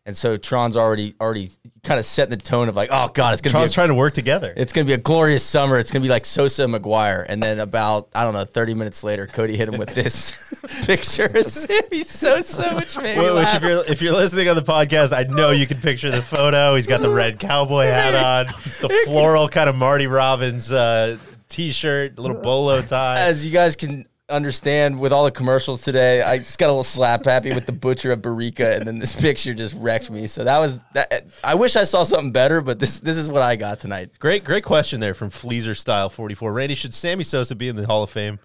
And 0.04 0.18
so 0.18 0.36
Tron's 0.36 0.76
already 0.78 1.14
already 1.22 1.52
kind 1.84 2.00
of 2.00 2.06
setting 2.08 2.32
the 2.32 2.42
tone 2.44 2.70
of 2.70 2.76
like, 2.76 2.90
oh 2.92 3.10
god, 3.14 3.34
it's 3.34 3.42
gonna 3.42 3.52
Tron's 3.52 3.72
be 3.72 3.74
a, 3.74 3.76
trying 3.76 3.88
to 3.90 3.94
work 3.94 4.16
together. 4.16 4.52
it's 4.58 4.74
gonna 4.74 4.86
be 4.86 4.94
a 4.94 4.98
glorious 4.98 5.44
summer. 5.44 5.78
It's 5.78 5.92
gonna 5.92 6.02
be 6.02 6.10
like 6.10 6.26
Sosa 6.26 6.64
and 6.64 6.74
McGwire. 6.74 7.24
And 7.30 7.42
then 7.42 7.60
about 7.60 8.10
I 8.16 8.24
don't 8.24 8.34
know, 8.34 8.44
30 8.44 8.74
minutes 8.74 9.04
later, 9.04 9.28
Cody 9.28 9.56
hit 9.56 9.70
him 9.70 9.78
with 9.78 9.94
this 9.94 10.64
picture 10.86 11.26
of 11.26 11.44
Sammy 11.44 12.04
Sosa, 12.04 12.74
which 12.76 12.98
made 12.98 13.20
Which, 13.20 13.48
if 13.54 13.62
you're 13.62 13.86
if 13.86 14.02
you're 14.02 14.14
listening 14.14 14.50
on 14.50 14.56
the 14.56 14.64
podcast, 14.64 15.16
I 15.16 15.24
know 15.32 15.52
you 15.52 15.68
can 15.68 15.80
picture 15.80 16.10
the 16.10 16.24
photo. 16.24 16.76
He's 16.76 16.88
got 16.88 17.02
the 17.02 17.10
red 17.10 17.40
cowboy 17.40 17.86
hat 17.86 18.16
on, 18.16 18.48
the 18.48 19.04
floral 19.06 19.48
kind 19.50 19.70
of 19.70 19.76
Marty 19.76 20.08
Robbins 20.08 20.72
uh, 20.72 21.20
t-shirt, 21.50 22.18
little 22.18 22.42
bolo 22.42 22.82
tie. 22.82 23.20
As 23.20 23.46
you 23.46 23.52
guys 23.52 23.76
can 23.76 24.08
understand, 24.32 25.00
with 25.00 25.12
all 25.14 25.26
the 25.26 25.32
commercials 25.32 25.82
today, 25.82 26.22
I 26.22 26.40
just 26.40 26.58
got 26.58 26.68
a 26.68 26.72
little 26.72 26.84
slap 26.84 27.26
happy 27.26 27.54
with 27.54 27.66
the 27.66 27.72
butcher 27.72 28.12
of 28.12 28.22
Barrika, 28.22 28.78
and 28.78 28.88
then 28.88 29.00
this 29.00 29.16
picture 29.22 29.54
just 29.54 29.76
wrecked 29.76 30.10
me. 30.10 30.28
So 30.28 30.44
that 30.44 30.58
was 30.60 30.80
that. 30.94 31.26
I 31.44 31.56
wish 31.56 31.76
I 31.76 31.84
saw 31.84 32.04
something 32.04 32.32
better, 32.32 32.62
but 32.62 32.80
this 32.80 33.00
this 33.00 33.18
is 33.18 33.30
what 33.30 33.42
I 33.42 33.56
got 33.56 33.80
tonight. 33.80 34.12
Great, 34.20 34.44
great 34.44 34.64
question 34.64 35.00
there 35.00 35.14
from 35.14 35.30
Fleaser 35.30 35.76
Style 35.76 36.10
44. 36.10 36.52
Randy, 36.54 36.76
should 36.76 36.94
Sammy 36.94 37.24
Sosa 37.24 37.56
be 37.56 37.68
in 37.68 37.76
the 37.76 37.86
Hall 37.86 38.04
of 38.04 38.10
Fame? 38.10 38.40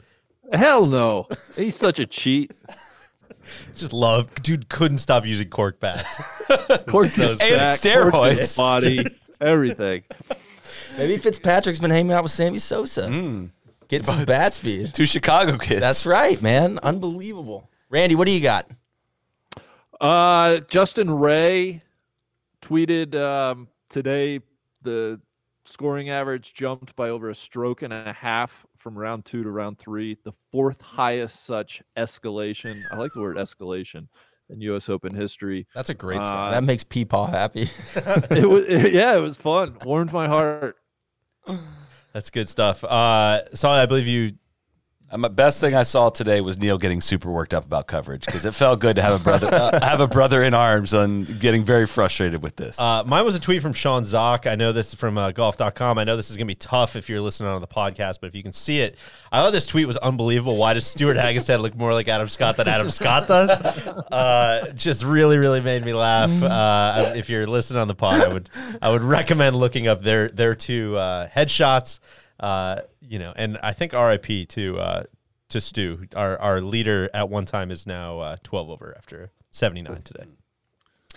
Hell 0.52 0.86
no. 0.86 1.26
He's 1.56 1.74
such 1.76 1.98
a 1.98 2.06
cheat. 2.06 2.52
Just 3.76 3.92
love, 3.92 4.34
dude. 4.42 4.68
Couldn't 4.68 4.98
stop 4.98 5.24
using 5.24 5.48
cork 5.48 5.78
bats. 5.78 6.16
Cork 6.88 7.06
So 7.08 7.28
And 7.30 7.38
back, 7.38 7.78
steroids. 7.78 8.56
cork 8.56 8.82
body, 8.82 9.06
everything. 9.40 10.02
Maybe 10.98 11.16
Fitzpatrick's 11.18 11.78
been 11.78 11.90
hanging 11.90 12.12
out 12.12 12.22
with 12.22 12.32
Sammy 12.32 12.58
Sosa. 12.58 13.06
Hmm. 13.08 13.46
Get 13.88 14.04
some 14.04 14.24
bat 14.24 14.54
speed. 14.54 14.90
Two 14.94 15.06
Chicago 15.06 15.58
kids. 15.58 15.80
That's 15.80 16.06
right, 16.06 16.40
man. 16.42 16.78
Unbelievable. 16.82 17.70
Randy, 17.88 18.14
what 18.14 18.26
do 18.26 18.32
you 18.32 18.40
got? 18.40 18.70
Uh, 20.00 20.58
Justin 20.68 21.10
Ray 21.10 21.82
tweeted 22.62 23.14
um, 23.14 23.68
today 23.88 24.40
the 24.82 25.20
scoring 25.64 26.10
average 26.10 26.54
jumped 26.54 26.94
by 26.96 27.10
over 27.10 27.30
a 27.30 27.34
stroke 27.34 27.82
and 27.82 27.92
a 27.92 28.12
half 28.12 28.66
from 28.76 28.96
round 28.96 29.24
two 29.24 29.42
to 29.42 29.50
round 29.50 29.78
three, 29.78 30.16
the 30.24 30.32
fourth 30.52 30.80
highest 30.80 31.44
such 31.44 31.82
escalation. 31.96 32.82
I 32.90 32.96
like 32.96 33.12
the 33.14 33.20
word 33.20 33.36
escalation 33.36 34.08
in 34.48 34.60
U.S. 34.60 34.88
Open 34.88 35.14
history. 35.14 35.66
That's 35.74 35.90
a 35.90 35.94
great 35.94 36.20
Uh. 36.20 36.50
That 36.50 36.64
makes 36.64 36.84
Peepaw 36.84 37.30
happy. 37.30 37.62
it 38.30 38.48
was, 38.48 38.64
yeah, 38.68 39.16
it 39.16 39.20
was 39.20 39.36
fun. 39.36 39.76
Warmed 39.84 40.12
my 40.12 40.28
heart. 40.28 40.76
That's 42.16 42.30
good 42.30 42.48
stuff. 42.48 42.82
Uh, 42.82 43.44
so 43.54 43.68
I 43.68 43.84
believe 43.84 44.06
you. 44.06 44.38
Uh, 45.08 45.18
my 45.18 45.28
best 45.28 45.60
thing 45.60 45.72
I 45.72 45.84
saw 45.84 46.10
today 46.10 46.40
was 46.40 46.58
Neil 46.58 46.78
getting 46.78 47.00
super 47.00 47.30
worked 47.30 47.54
up 47.54 47.64
about 47.64 47.86
coverage 47.86 48.26
because 48.26 48.44
it 48.44 48.54
felt 48.54 48.80
good 48.80 48.96
to 48.96 49.02
have 49.02 49.20
a 49.20 49.22
brother 49.22 49.46
uh, 49.52 49.86
have 49.86 50.00
a 50.00 50.08
brother 50.08 50.42
in 50.42 50.52
arms 50.52 50.92
and 50.92 51.38
getting 51.38 51.64
very 51.64 51.86
frustrated 51.86 52.42
with 52.42 52.56
this. 52.56 52.80
Uh, 52.80 53.04
mine 53.04 53.24
was 53.24 53.36
a 53.36 53.40
tweet 53.40 53.62
from 53.62 53.72
Sean 53.72 54.04
Zak. 54.04 54.48
I 54.48 54.56
know 54.56 54.72
this 54.72 54.88
is 54.88 54.98
from 54.98 55.16
uh, 55.16 55.30
golf.com. 55.30 55.98
I 55.98 56.02
know 56.02 56.16
this 56.16 56.28
is 56.28 56.36
going 56.36 56.46
to 56.46 56.50
be 56.50 56.56
tough 56.56 56.96
if 56.96 57.08
you're 57.08 57.20
listening 57.20 57.50
on 57.50 57.60
the 57.60 57.68
podcast, 57.68 58.18
but 58.20 58.26
if 58.26 58.34
you 58.34 58.42
can 58.42 58.50
see 58.50 58.80
it, 58.80 58.96
I 59.30 59.42
thought 59.42 59.52
this 59.52 59.68
tweet 59.68 59.86
was 59.86 59.96
unbelievable. 59.98 60.56
Why 60.56 60.74
does 60.74 60.88
Stewart 60.88 61.16
Hagestad 61.16 61.60
look 61.60 61.76
more 61.76 61.92
like 61.92 62.08
Adam 62.08 62.28
Scott 62.28 62.56
than 62.56 62.66
Adam 62.66 62.90
Scott 62.90 63.28
does? 63.28 63.50
Uh, 64.16 64.72
just 64.74 65.04
really, 65.04 65.36
really 65.38 65.60
made 65.60 65.84
me 65.84 65.92
laugh. 65.94 66.42
Uh, 66.42 67.12
if 67.16 67.28
you're 67.28 67.46
listening 67.46 67.80
on 67.80 67.88
the 67.88 67.94
pod, 67.94 68.20
I 68.20 68.32
would 68.32 68.50
I 68.82 68.90
would 68.90 69.02
recommend 69.02 69.56
looking 69.56 69.86
up 69.88 70.02
their 70.02 70.28
their 70.28 70.54
two 70.54 70.96
uh, 70.96 71.28
headshots. 71.28 72.00
You 73.08 73.18
know, 73.18 73.32
and 73.36 73.58
I 73.62 73.72
think 73.72 73.92
RIP 73.92 74.48
to 74.48 74.78
uh, 74.78 75.02
to 75.50 75.60
Stu, 75.60 76.06
our 76.14 76.38
our 76.38 76.60
leader 76.60 77.10
at 77.14 77.28
one 77.28 77.44
time 77.44 77.70
is 77.70 77.86
now 77.86 78.20
uh, 78.20 78.36
12 78.42 78.70
over 78.70 78.94
after 78.96 79.30
79 79.50 80.02
today. 80.02 80.24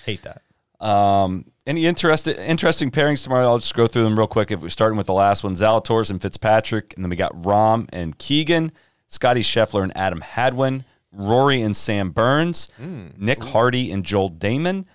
Hate 0.06 0.22
that. 0.24 0.42
Um, 0.86 1.52
any 1.66 1.86
interesting 1.86 2.36
interesting 2.36 2.90
pairings 2.90 3.24
tomorrow? 3.24 3.48
I'll 3.48 3.60
just 3.60 3.76
go 3.76 3.86
through 3.88 4.04
them 4.04 4.18
real 4.18 4.28
quick. 4.28 4.52
If 4.52 4.62
we're 4.62 4.70
starting 4.70 4.98
with 4.98 5.08
the 5.08 5.14
last 5.14 5.44
one, 5.44 5.56
Zalatoris 5.56 6.10
and 6.10 6.22
Fitzpatrick, 6.22 6.94
and 6.96 7.04
then 7.04 7.10
we 7.10 7.16
got 7.16 7.34
Rahm 7.42 7.90
and 7.92 8.18
Keegan, 8.18 8.72
Scotty 9.08 9.42
Scheffler 9.42 9.84
and 9.84 9.96
Adam 9.98 10.22
Hadwin, 10.22 10.86
Rory 11.12 11.62
and 11.62 11.76
Sam 11.76 12.12
Burns, 12.12 12.70
Nick 13.18 13.44
Hardy 13.44 13.92
and 13.92 14.06
Joel 14.06 14.32
Dahmen, 14.32 14.86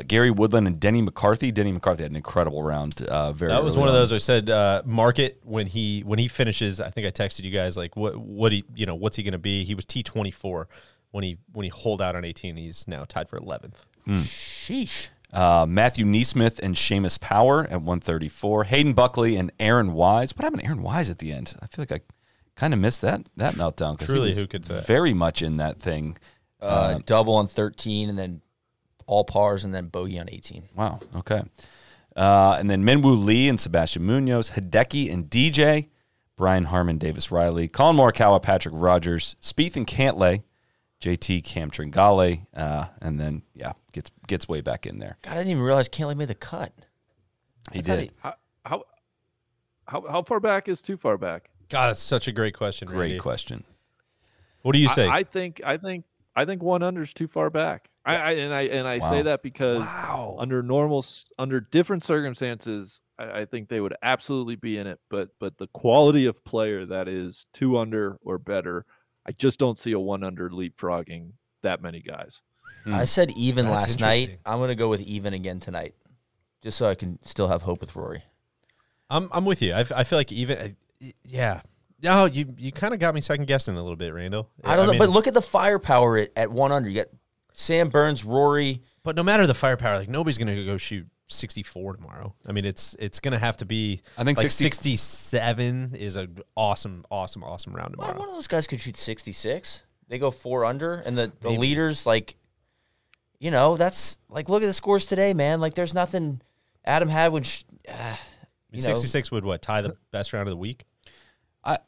uh, 0.00 0.04
Gary 0.06 0.30
Woodland 0.30 0.66
and 0.66 0.80
Denny 0.80 1.02
McCarthy. 1.02 1.50
Denny 1.52 1.72
McCarthy 1.72 2.02
had 2.02 2.12
an 2.12 2.16
incredible 2.16 2.62
round. 2.62 3.02
Uh, 3.02 3.32
very 3.32 3.50
That 3.52 3.62
was 3.62 3.74
early 3.74 3.80
one 3.80 3.88
of 3.88 3.94
those 3.94 4.12
I 4.12 4.18
said 4.18 4.50
uh, 4.50 4.82
market 4.84 5.40
when 5.44 5.66
he 5.66 6.00
when 6.00 6.18
he 6.18 6.28
finishes. 6.28 6.80
I 6.80 6.90
think 6.90 7.06
I 7.06 7.10
texted 7.10 7.44
you 7.44 7.50
guys 7.50 7.76
like 7.76 7.96
what 7.96 8.16
what 8.16 8.52
he 8.52 8.64
you 8.74 8.86
know 8.86 8.94
what's 8.94 9.16
he 9.16 9.22
going 9.22 9.32
to 9.32 9.38
be? 9.38 9.64
He 9.64 9.74
was 9.74 9.84
T 9.86 10.02
twenty 10.02 10.30
four 10.30 10.68
when 11.10 11.24
he 11.24 11.38
when 11.52 11.64
he 11.64 11.70
holed 11.70 12.00
out 12.02 12.16
on 12.16 12.24
eighteen. 12.24 12.56
He's 12.56 12.86
now 12.88 13.04
tied 13.04 13.28
for 13.28 13.36
eleventh. 13.36 13.84
Sheesh. 14.08 15.08
Uh, 15.32 15.64
Matthew 15.68 16.04
NeSmith 16.04 16.58
and 16.58 16.74
Seamus 16.74 17.20
Power 17.20 17.62
at 17.62 17.82
134. 17.82 18.64
Hayden 18.64 18.94
Buckley 18.94 19.36
and 19.36 19.52
Aaron 19.60 19.92
Wise. 19.92 20.36
What 20.36 20.42
happened 20.42 20.62
to 20.62 20.66
Aaron 20.66 20.82
Wise 20.82 21.08
at 21.08 21.20
the 21.20 21.30
end? 21.32 21.54
I 21.62 21.66
feel 21.68 21.82
like 21.88 21.92
I 21.92 22.00
kind 22.56 22.74
of 22.74 22.80
missed 22.80 23.00
that 23.02 23.28
that 23.36 23.54
meltdown. 23.54 23.96
'cause 23.96 24.08
he 24.08 24.14
Truly, 24.14 24.28
was 24.30 24.38
who 24.38 24.48
could 24.48 24.66
say? 24.66 24.82
Very 24.86 25.14
much 25.14 25.40
in 25.42 25.58
that 25.58 25.78
thing. 25.78 26.16
Uh, 26.60 26.98
double 27.06 27.36
on 27.36 27.46
13 27.46 28.08
and 28.10 28.18
then 28.18 28.42
all 29.10 29.24
pars 29.24 29.64
and 29.64 29.74
then 29.74 29.88
bogey 29.88 30.18
on 30.20 30.28
18. 30.30 30.68
Wow. 30.76 31.00
Okay. 31.16 31.42
Uh, 32.16 32.56
and 32.58 32.70
then 32.70 32.84
Minwoo 32.84 33.22
Lee 33.22 33.48
and 33.48 33.58
Sebastian 33.58 34.04
Munoz, 34.06 34.52
Hideki 34.52 35.12
and 35.12 35.28
DJ, 35.28 35.88
Brian 36.36 36.64
Harman, 36.64 36.96
Davis 36.96 37.30
Riley, 37.32 37.66
Collin 37.66 37.96
Morikawa, 37.96 38.40
Patrick 38.40 38.74
Rodgers, 38.76 39.34
Spieth 39.42 39.76
and 39.76 39.86
Cantlay, 39.86 40.42
JT 41.00 41.42
Cam 41.44 41.70
Tringale, 41.70 42.46
uh, 42.54 42.86
and 43.00 43.18
then 43.18 43.42
yeah, 43.54 43.72
gets 43.92 44.10
gets 44.28 44.48
way 44.48 44.60
back 44.60 44.86
in 44.86 44.98
there. 44.98 45.16
God, 45.22 45.32
I 45.32 45.36
didn't 45.38 45.50
even 45.50 45.62
realize 45.62 45.88
Cantlay 45.88 46.16
made 46.16 46.28
the 46.28 46.34
cut. 46.34 46.72
He 47.72 47.80
I 47.80 47.82
did. 47.82 48.00
he- 48.00 48.10
How, 48.20 48.34
how 48.64 48.84
how 49.88 50.04
how 50.08 50.22
far 50.22 50.40
back 50.40 50.68
is 50.68 50.80
too 50.82 50.96
far 50.96 51.16
back? 51.18 51.50
God, 51.68 51.88
that's 51.88 52.00
such 52.02 52.28
a 52.28 52.32
great 52.32 52.54
question. 52.54 52.86
Great 52.86 52.98
Randy. 52.98 53.18
question. 53.18 53.64
What 54.62 54.72
do 54.72 54.78
you 54.78 54.88
say? 54.88 55.06
I, 55.08 55.18
I 55.18 55.22
think 55.24 55.60
I 55.64 55.76
think 55.78 56.04
I 56.36 56.44
think 56.44 56.62
one 56.62 56.82
under 56.82 57.02
is 57.02 57.12
too 57.12 57.28
far 57.28 57.50
back. 57.50 57.88
I, 58.04 58.16
I 58.16 58.30
and 58.32 58.54
I 58.54 58.62
and 58.62 58.88
I 58.88 58.98
Wow. 58.98 59.10
say 59.10 59.22
that 59.22 59.42
because 59.42 59.86
under 60.38 60.62
normal 60.62 61.04
under 61.38 61.60
different 61.60 62.02
circumstances, 62.04 63.00
I, 63.18 63.40
I 63.40 63.44
think 63.44 63.68
they 63.68 63.80
would 63.80 63.94
absolutely 64.02 64.56
be 64.56 64.78
in 64.78 64.86
it. 64.86 65.00
But 65.10 65.30
but 65.38 65.58
the 65.58 65.66
quality 65.68 66.26
of 66.26 66.44
player 66.44 66.86
that 66.86 67.08
is 67.08 67.46
two 67.52 67.76
under 67.76 68.18
or 68.22 68.38
better, 68.38 68.86
I 69.26 69.32
just 69.32 69.58
don't 69.58 69.76
see 69.76 69.92
a 69.92 70.00
one 70.00 70.24
under 70.24 70.48
leapfrogging 70.48 71.32
that 71.62 71.82
many 71.82 72.00
guys. 72.00 72.40
Hmm. 72.84 72.94
I 72.94 73.04
said 73.04 73.32
even 73.32 73.66
That's 73.66 73.88
last 73.88 74.00
night. 74.00 74.40
I'm 74.46 74.58
going 74.58 74.68
to 74.68 74.74
go 74.74 74.88
with 74.88 75.02
even 75.02 75.34
again 75.34 75.60
tonight, 75.60 75.94
just 76.62 76.78
so 76.78 76.88
I 76.88 76.94
can 76.94 77.18
still 77.22 77.48
have 77.48 77.62
hope 77.62 77.80
with 77.80 77.94
Rory. 77.94 78.22
I'm 79.10 79.28
I'm 79.32 79.44
with 79.44 79.60
you. 79.60 79.74
I 79.74 79.84
feel 79.84 80.18
like 80.18 80.32
even 80.32 80.58
uh, 80.58 81.08
yeah. 81.24 81.60
No, 82.02 82.24
you 82.24 82.54
you 82.58 82.72
kind 82.72 82.94
of 82.94 83.00
got 83.00 83.14
me 83.14 83.20
second 83.20 83.46
guessing 83.46 83.76
a 83.76 83.82
little 83.82 83.96
bit, 83.96 84.12
Randall. 84.14 84.48
I 84.64 84.76
don't 84.76 84.86
know, 84.86 84.92
mean, 84.92 84.98
but 85.00 85.10
look 85.10 85.26
at 85.26 85.34
the 85.34 85.42
firepower 85.42 86.16
at, 86.18 86.30
at 86.36 86.50
one 86.50 86.72
under. 86.72 86.88
You 86.88 86.96
got 86.96 87.08
Sam 87.52 87.88
Burns, 87.90 88.24
Rory. 88.24 88.82
but 89.02 89.16
no 89.16 89.22
matter 89.22 89.46
the 89.46 89.54
firepower, 89.54 89.96
like 89.98 90.08
nobody's 90.08 90.38
going 90.38 90.54
to 90.54 90.64
go 90.64 90.76
shoot 90.78 91.06
64 91.28 91.96
tomorrow. 91.96 92.34
I 92.46 92.52
mean, 92.52 92.64
it's 92.64 92.96
it's 92.98 93.20
going 93.20 93.32
to 93.32 93.38
have 93.38 93.58
to 93.58 93.66
be. 93.66 94.00
I 94.16 94.24
think 94.24 94.38
like 94.38 94.50
60 94.50 94.96
67 94.96 95.94
is 95.94 96.16
an 96.16 96.38
awesome, 96.56 97.04
awesome, 97.10 97.44
awesome 97.44 97.74
round 97.74 97.96
Well, 97.96 98.08
tomorrow. 98.08 98.20
one 98.20 98.28
of 98.30 98.34
those 98.34 98.48
guys 98.48 98.66
could 98.66 98.80
shoot 98.80 98.96
66. 98.96 99.82
They 100.08 100.18
go 100.18 100.30
four 100.30 100.64
under, 100.64 100.94
and 100.94 101.16
the, 101.16 101.32
the 101.40 101.50
Maybe. 101.50 101.58
leaders 101.60 102.04
like, 102.06 102.36
you 103.38 103.50
know, 103.50 103.76
that's 103.76 104.18
like 104.28 104.48
look 104.48 104.62
at 104.62 104.66
the 104.66 104.72
scores 104.74 105.06
today, 105.06 105.34
man. 105.34 105.60
Like 105.60 105.74
there's 105.74 105.94
nothing. 105.94 106.40
Adam 106.84 107.08
Hadwin, 107.10 107.42
sh- 107.42 107.64
uh, 107.88 107.92
I 107.92 108.08
you 108.72 108.78
mean, 108.78 108.82
know, 108.88 108.94
66 108.94 109.30
would 109.30 109.44
what 109.44 109.60
tie 109.60 109.82
the 109.82 109.96
best 110.12 110.32
round 110.32 110.48
of 110.48 110.52
the 110.52 110.56
week. 110.56 110.84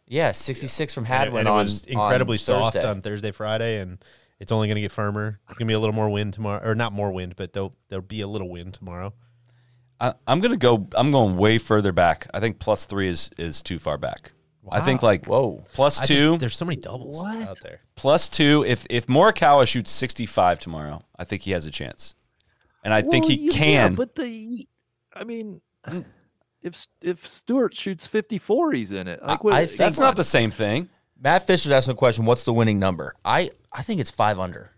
Yeah, 0.07 0.33
66 0.33 0.95
from 0.95 1.05
And 1.05 1.13
it- 1.13 1.17
Hadwin 1.17 1.41
and 1.41 1.49
it 1.49 1.51
on 1.51 1.59
was 1.59 1.85
incredibly 1.87 2.35
on 2.35 2.39
soft 2.39 2.75
Thursday. 2.75 2.89
on 2.89 3.03
Thursday, 3.03 3.31
Friday, 3.33 3.79
and 3.79 4.03
It's 4.41 4.51
only 4.53 4.67
going 4.67 4.75
to 4.75 4.81
get 4.81 4.91
firmer. 4.93 5.39
It's 5.49 5.57
going 5.59 5.67
to 5.67 5.71
be 5.71 5.75
a 5.75 5.79
little 5.79 5.95
more 5.95 6.09
wind 6.11 6.35
tomorrow, 6.35 6.61
or 6.69 6.75
not 6.75 6.93
more 6.93 7.13
wind, 7.13 7.37
but 7.37 7.53
there'll 7.53 7.75
there'll 7.89 8.05
be 8.05 8.23
a 8.23 8.27
little 8.27 8.49
wind 8.49 8.75
tomorrow. 8.75 9.13
I, 10.01 10.15
I'm 10.27 10.41
gonna 10.41 10.57
go. 10.57 10.89
I'm 10.97 11.13
going 11.13 11.37
way 11.37 11.59
further 11.59 11.93
back. 11.93 12.27
I 12.35 12.41
think 12.41 12.59
plus 12.59 12.85
three 12.87 13.07
is 13.07 13.31
is 13.39 13.63
too 13.63 13.79
far 13.79 13.99
back. 13.99 14.33
I 14.69 14.81
think 14.81 15.01
like 15.03 15.27
Whoa. 15.27 15.63
plus 15.75 16.01
I 16.01 16.07
just- 16.07 16.21
two, 16.21 16.39
there's 16.39 16.57
so 16.57 16.65
many 16.65 16.77
doubles 16.81 17.25
out 17.25 17.61
there. 17.63 17.83
plus 17.95 18.29
two. 18.29 18.65
If 18.67 18.85
if 18.91 19.07
Morikawa 19.07 19.65
shoots 19.69 19.93
65 19.93 20.59
tomorrow, 20.59 21.03
I 21.17 21.23
think 21.25 21.43
he 21.43 21.53
has 21.53 21.67
a 21.67 21.71
chance, 21.71 22.17
and 22.83 22.93
I 22.93 23.03
think 23.03 23.27
he 23.27 23.35
you- 23.35 23.51
yeah, 23.53 23.57
can. 23.59 23.95
but 23.95 24.17
the, 24.17 24.67
I 25.15 25.23
mean, 25.23 25.61
mm. 25.87 26.05
If 26.63 26.87
if 27.01 27.27
Stewart 27.27 27.75
shoots 27.75 28.07
54, 28.07 28.73
he's 28.73 28.93
in 28.93 29.09
it. 29.09 29.23
Like, 29.23 29.43
what, 29.45 29.55
I 29.55 29.67
think- 29.67 29.79
That's 29.79 29.99
not 29.99 30.17
the 30.17 30.25
same 30.25 30.51
thing. 30.51 30.89
Matt 31.21 31.47
Fisher's 31.47 31.73
asking 31.73 31.93
a 31.93 31.97
question. 31.97 32.25
What's 32.25 32.45
the 32.45 32.53
winning 32.53 32.79
number? 32.79 33.15
I 33.25 33.51
I 33.73 33.83
think 33.83 34.01
it's 34.01 34.11
five 34.11 34.39
under. 34.39 34.71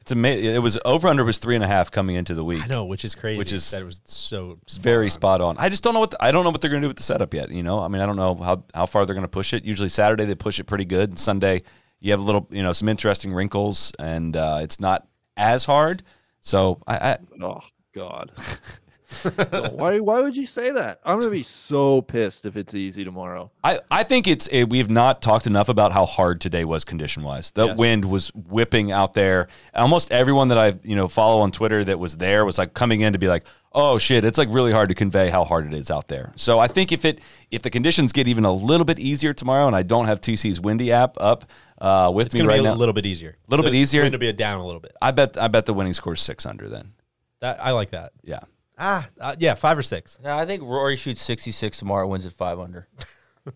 It's 0.00 0.10
amazing. 0.10 0.52
It 0.52 0.58
was 0.62 0.80
over 0.84 1.06
under 1.06 1.22
was 1.24 1.38
three 1.38 1.54
and 1.54 1.62
a 1.62 1.66
half 1.68 1.92
coming 1.92 2.16
into 2.16 2.34
the 2.34 2.42
week. 2.44 2.60
I 2.62 2.66
know, 2.66 2.84
which 2.86 3.04
is 3.04 3.14
crazy. 3.14 3.38
Which 3.38 3.52
is 3.52 3.70
that 3.70 3.82
it 3.82 3.84
was 3.84 4.00
so 4.04 4.56
It's 4.62 4.76
very 4.76 5.10
spot 5.10 5.40
on. 5.40 5.56
I 5.58 5.68
just 5.68 5.84
don't 5.84 5.94
know 5.94 6.00
what 6.00 6.10
the, 6.10 6.22
I 6.24 6.32
don't 6.32 6.42
know 6.42 6.50
what 6.50 6.60
they're 6.60 6.70
going 6.70 6.82
to 6.82 6.86
do 6.86 6.88
with 6.90 6.96
the 6.96 7.04
setup 7.04 7.32
yet. 7.32 7.50
You 7.52 7.62
know, 7.62 7.78
I 7.78 7.86
mean, 7.86 8.02
I 8.02 8.06
don't 8.06 8.16
know 8.16 8.34
how 8.34 8.64
how 8.74 8.86
far 8.86 9.06
they're 9.06 9.14
going 9.14 9.22
to 9.24 9.28
push 9.28 9.52
it. 9.52 9.64
Usually 9.64 9.88
Saturday 9.88 10.24
they 10.24 10.34
push 10.34 10.58
it 10.58 10.64
pretty 10.64 10.84
good. 10.84 11.10
And 11.10 11.18
Sunday 11.18 11.62
you 12.00 12.10
have 12.10 12.18
a 12.18 12.24
little, 12.24 12.48
you 12.50 12.64
know, 12.64 12.72
some 12.72 12.88
interesting 12.88 13.32
wrinkles, 13.32 13.92
and 14.00 14.36
uh, 14.36 14.58
it's 14.60 14.80
not 14.80 15.06
as 15.36 15.64
hard. 15.66 16.02
So 16.40 16.80
I, 16.84 16.96
I 17.12 17.18
Oh 17.40 17.60
God. 17.94 18.32
No, 19.24 19.68
why 19.74 19.98
why 20.00 20.20
would 20.20 20.36
you 20.36 20.46
say 20.46 20.70
that? 20.72 21.00
I'm 21.04 21.18
gonna 21.18 21.30
be 21.30 21.42
so 21.42 22.02
pissed 22.02 22.44
if 22.46 22.56
it's 22.56 22.74
easy 22.74 23.04
tomorrow. 23.04 23.50
I, 23.64 23.80
I 23.90 24.02
think 24.02 24.26
it's 24.26 24.46
it, 24.48 24.70
we 24.70 24.78
have 24.78 24.90
not 24.90 25.22
talked 25.22 25.46
enough 25.46 25.68
about 25.68 25.92
how 25.92 26.06
hard 26.06 26.40
today 26.40 26.64
was 26.64 26.84
condition 26.84 27.22
wise. 27.22 27.52
The 27.52 27.66
Yes. 27.66 27.78
wind 27.78 28.04
was 28.04 28.28
whipping 28.34 28.92
out 28.92 29.14
there. 29.14 29.48
Almost 29.74 30.10
everyone 30.12 30.48
that 30.48 30.58
I 30.58 30.74
you 30.82 30.96
know 30.96 31.08
follow 31.08 31.40
on 31.42 31.50
Twitter 31.52 31.84
that 31.84 31.98
was 31.98 32.16
there 32.16 32.44
was 32.44 32.58
like 32.58 32.74
coming 32.74 33.00
in 33.02 33.12
to 33.12 33.18
be 33.18 33.28
like, 33.28 33.44
oh 33.72 33.98
shit, 33.98 34.24
it's 34.24 34.38
like 34.38 34.48
really 34.50 34.72
hard 34.72 34.88
to 34.88 34.94
convey 34.94 35.30
how 35.30 35.44
hard 35.44 35.66
it 35.66 35.74
is 35.74 35.90
out 35.90 36.08
there. 36.08 36.32
So 36.36 36.58
I 36.58 36.66
think 36.68 36.92
if 36.92 37.04
it 37.04 37.20
if 37.50 37.62
the 37.62 37.70
conditions 37.70 38.12
get 38.12 38.28
even 38.28 38.44
a 38.44 38.52
little 38.52 38.84
bit 38.84 38.98
easier 38.98 39.32
tomorrow, 39.32 39.66
and 39.66 39.76
I 39.76 39.82
don't 39.82 40.06
have 40.06 40.20
TC's 40.20 40.60
windy 40.60 40.90
app 40.92 41.16
up 41.20 41.44
uh, 41.80 42.10
with 42.14 42.26
It's 42.26 42.34
me 42.34 42.42
right 42.42 42.54
be 42.56 42.60
a 42.60 42.70
now, 42.70 42.74
little 42.74 42.92
bit 42.92 43.06
easier. 43.06 43.36
a 43.46 43.50
little 43.50 43.64
bit 43.64 43.74
easier. 43.74 44.02
Wind 44.02 44.12
to 44.12 44.18
be 44.18 44.32
down 44.32 44.60
a 44.60 44.64
little 44.64 44.80
bit. 44.80 44.92
I 45.02 45.10
bet 45.10 45.36
I 45.36 45.48
bet 45.48 45.66
the 45.66 45.74
winning 45.74 45.94
score 45.94 46.12
is 46.14 46.20
six 46.20 46.46
under 46.46 46.68
then. 46.68 46.92
That 47.40 47.58
I 47.64 47.72
like 47.72 47.90
that. 47.90 48.12
Yeah. 48.22 48.40
Ah, 48.78 49.08
uh, 49.20 49.36
yeah, 49.38 49.54
five 49.54 49.76
or 49.78 49.82
six. 49.82 50.18
Yeah, 50.22 50.36
I 50.36 50.46
think 50.46 50.62
Rory 50.62 50.96
shoots 50.96 51.22
66 51.22 51.78
tomorrow, 51.78 52.06
wins 52.08 52.26
at 52.26 52.32
five 52.32 52.58
under. 52.58 52.88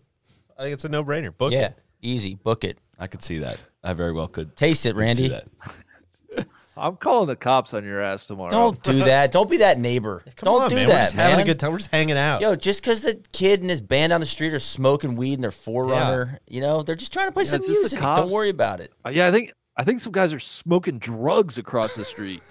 I 0.57 0.63
think 0.63 0.73
it's 0.73 0.85
a 0.85 0.89
no 0.89 1.03
brainer. 1.03 1.35
Book 1.35 1.53
yeah, 1.53 1.67
it. 1.67 1.79
easy. 2.01 2.35
Book 2.35 2.63
it. 2.63 2.77
I 2.99 3.07
could 3.07 3.23
see 3.23 3.39
that. 3.39 3.59
I 3.83 3.93
very 3.93 4.11
well 4.13 4.27
could. 4.27 4.55
Taste 4.55 4.85
it, 4.85 4.95
could 4.95 5.15
see 5.15 5.29
Randy. 5.29 5.29
that. 5.29 6.47
I'm 6.77 6.95
calling 6.95 7.27
the 7.27 7.35
cops 7.35 7.73
on 7.73 7.83
your 7.83 8.01
ass 8.01 8.27
tomorrow. 8.27 8.51
Don't 8.51 8.81
do 8.83 8.99
that. 8.99 9.31
Don't 9.31 9.49
be 9.49 9.57
that 9.57 9.79
neighbor. 9.79 10.23
Come 10.35 10.45
Don't 10.45 10.61
on, 10.63 10.69
do 10.69 10.75
man. 10.75 10.87
that, 10.87 10.93
We're 10.93 10.99
just 11.03 11.15
man. 11.15 11.29
having 11.31 11.43
a 11.43 11.47
good 11.47 11.59
time. 11.59 11.71
We're 11.71 11.79
just 11.79 11.91
hanging 11.91 12.17
out. 12.17 12.41
Yo, 12.41 12.55
just 12.55 12.81
because 12.81 13.01
the 13.01 13.19
kid 13.33 13.61
and 13.61 13.69
his 13.69 13.81
band 13.81 14.11
down 14.11 14.19
the 14.19 14.27
street 14.27 14.53
are 14.53 14.59
smoking 14.59 15.15
weed 15.15 15.33
in 15.33 15.41
their 15.41 15.51
forerunner, 15.51 16.39
you 16.47 16.61
know, 16.61 16.83
they're 16.83 16.95
just 16.95 17.11
trying 17.13 17.27
to 17.27 17.31
play 17.31 17.43
Yeah, 17.43 17.51
some 17.51 17.61
is 17.61 17.67
this 17.67 17.91
the 17.91 17.97
music. 17.97 17.99
Don't 18.01 18.29
worry 18.31 18.49
about 18.49 18.79
it. 18.79 18.91
Uh, 19.05 19.09
yeah, 19.09 19.27
I 19.27 19.31
think 19.31 19.53
I 19.75 19.83
think 19.83 19.99
some 19.99 20.11
guys 20.11 20.33
are 20.33 20.39
smoking 20.39 20.99
drugs 20.99 21.57
across 21.57 21.95
the 21.95 22.03
street. 22.03 22.41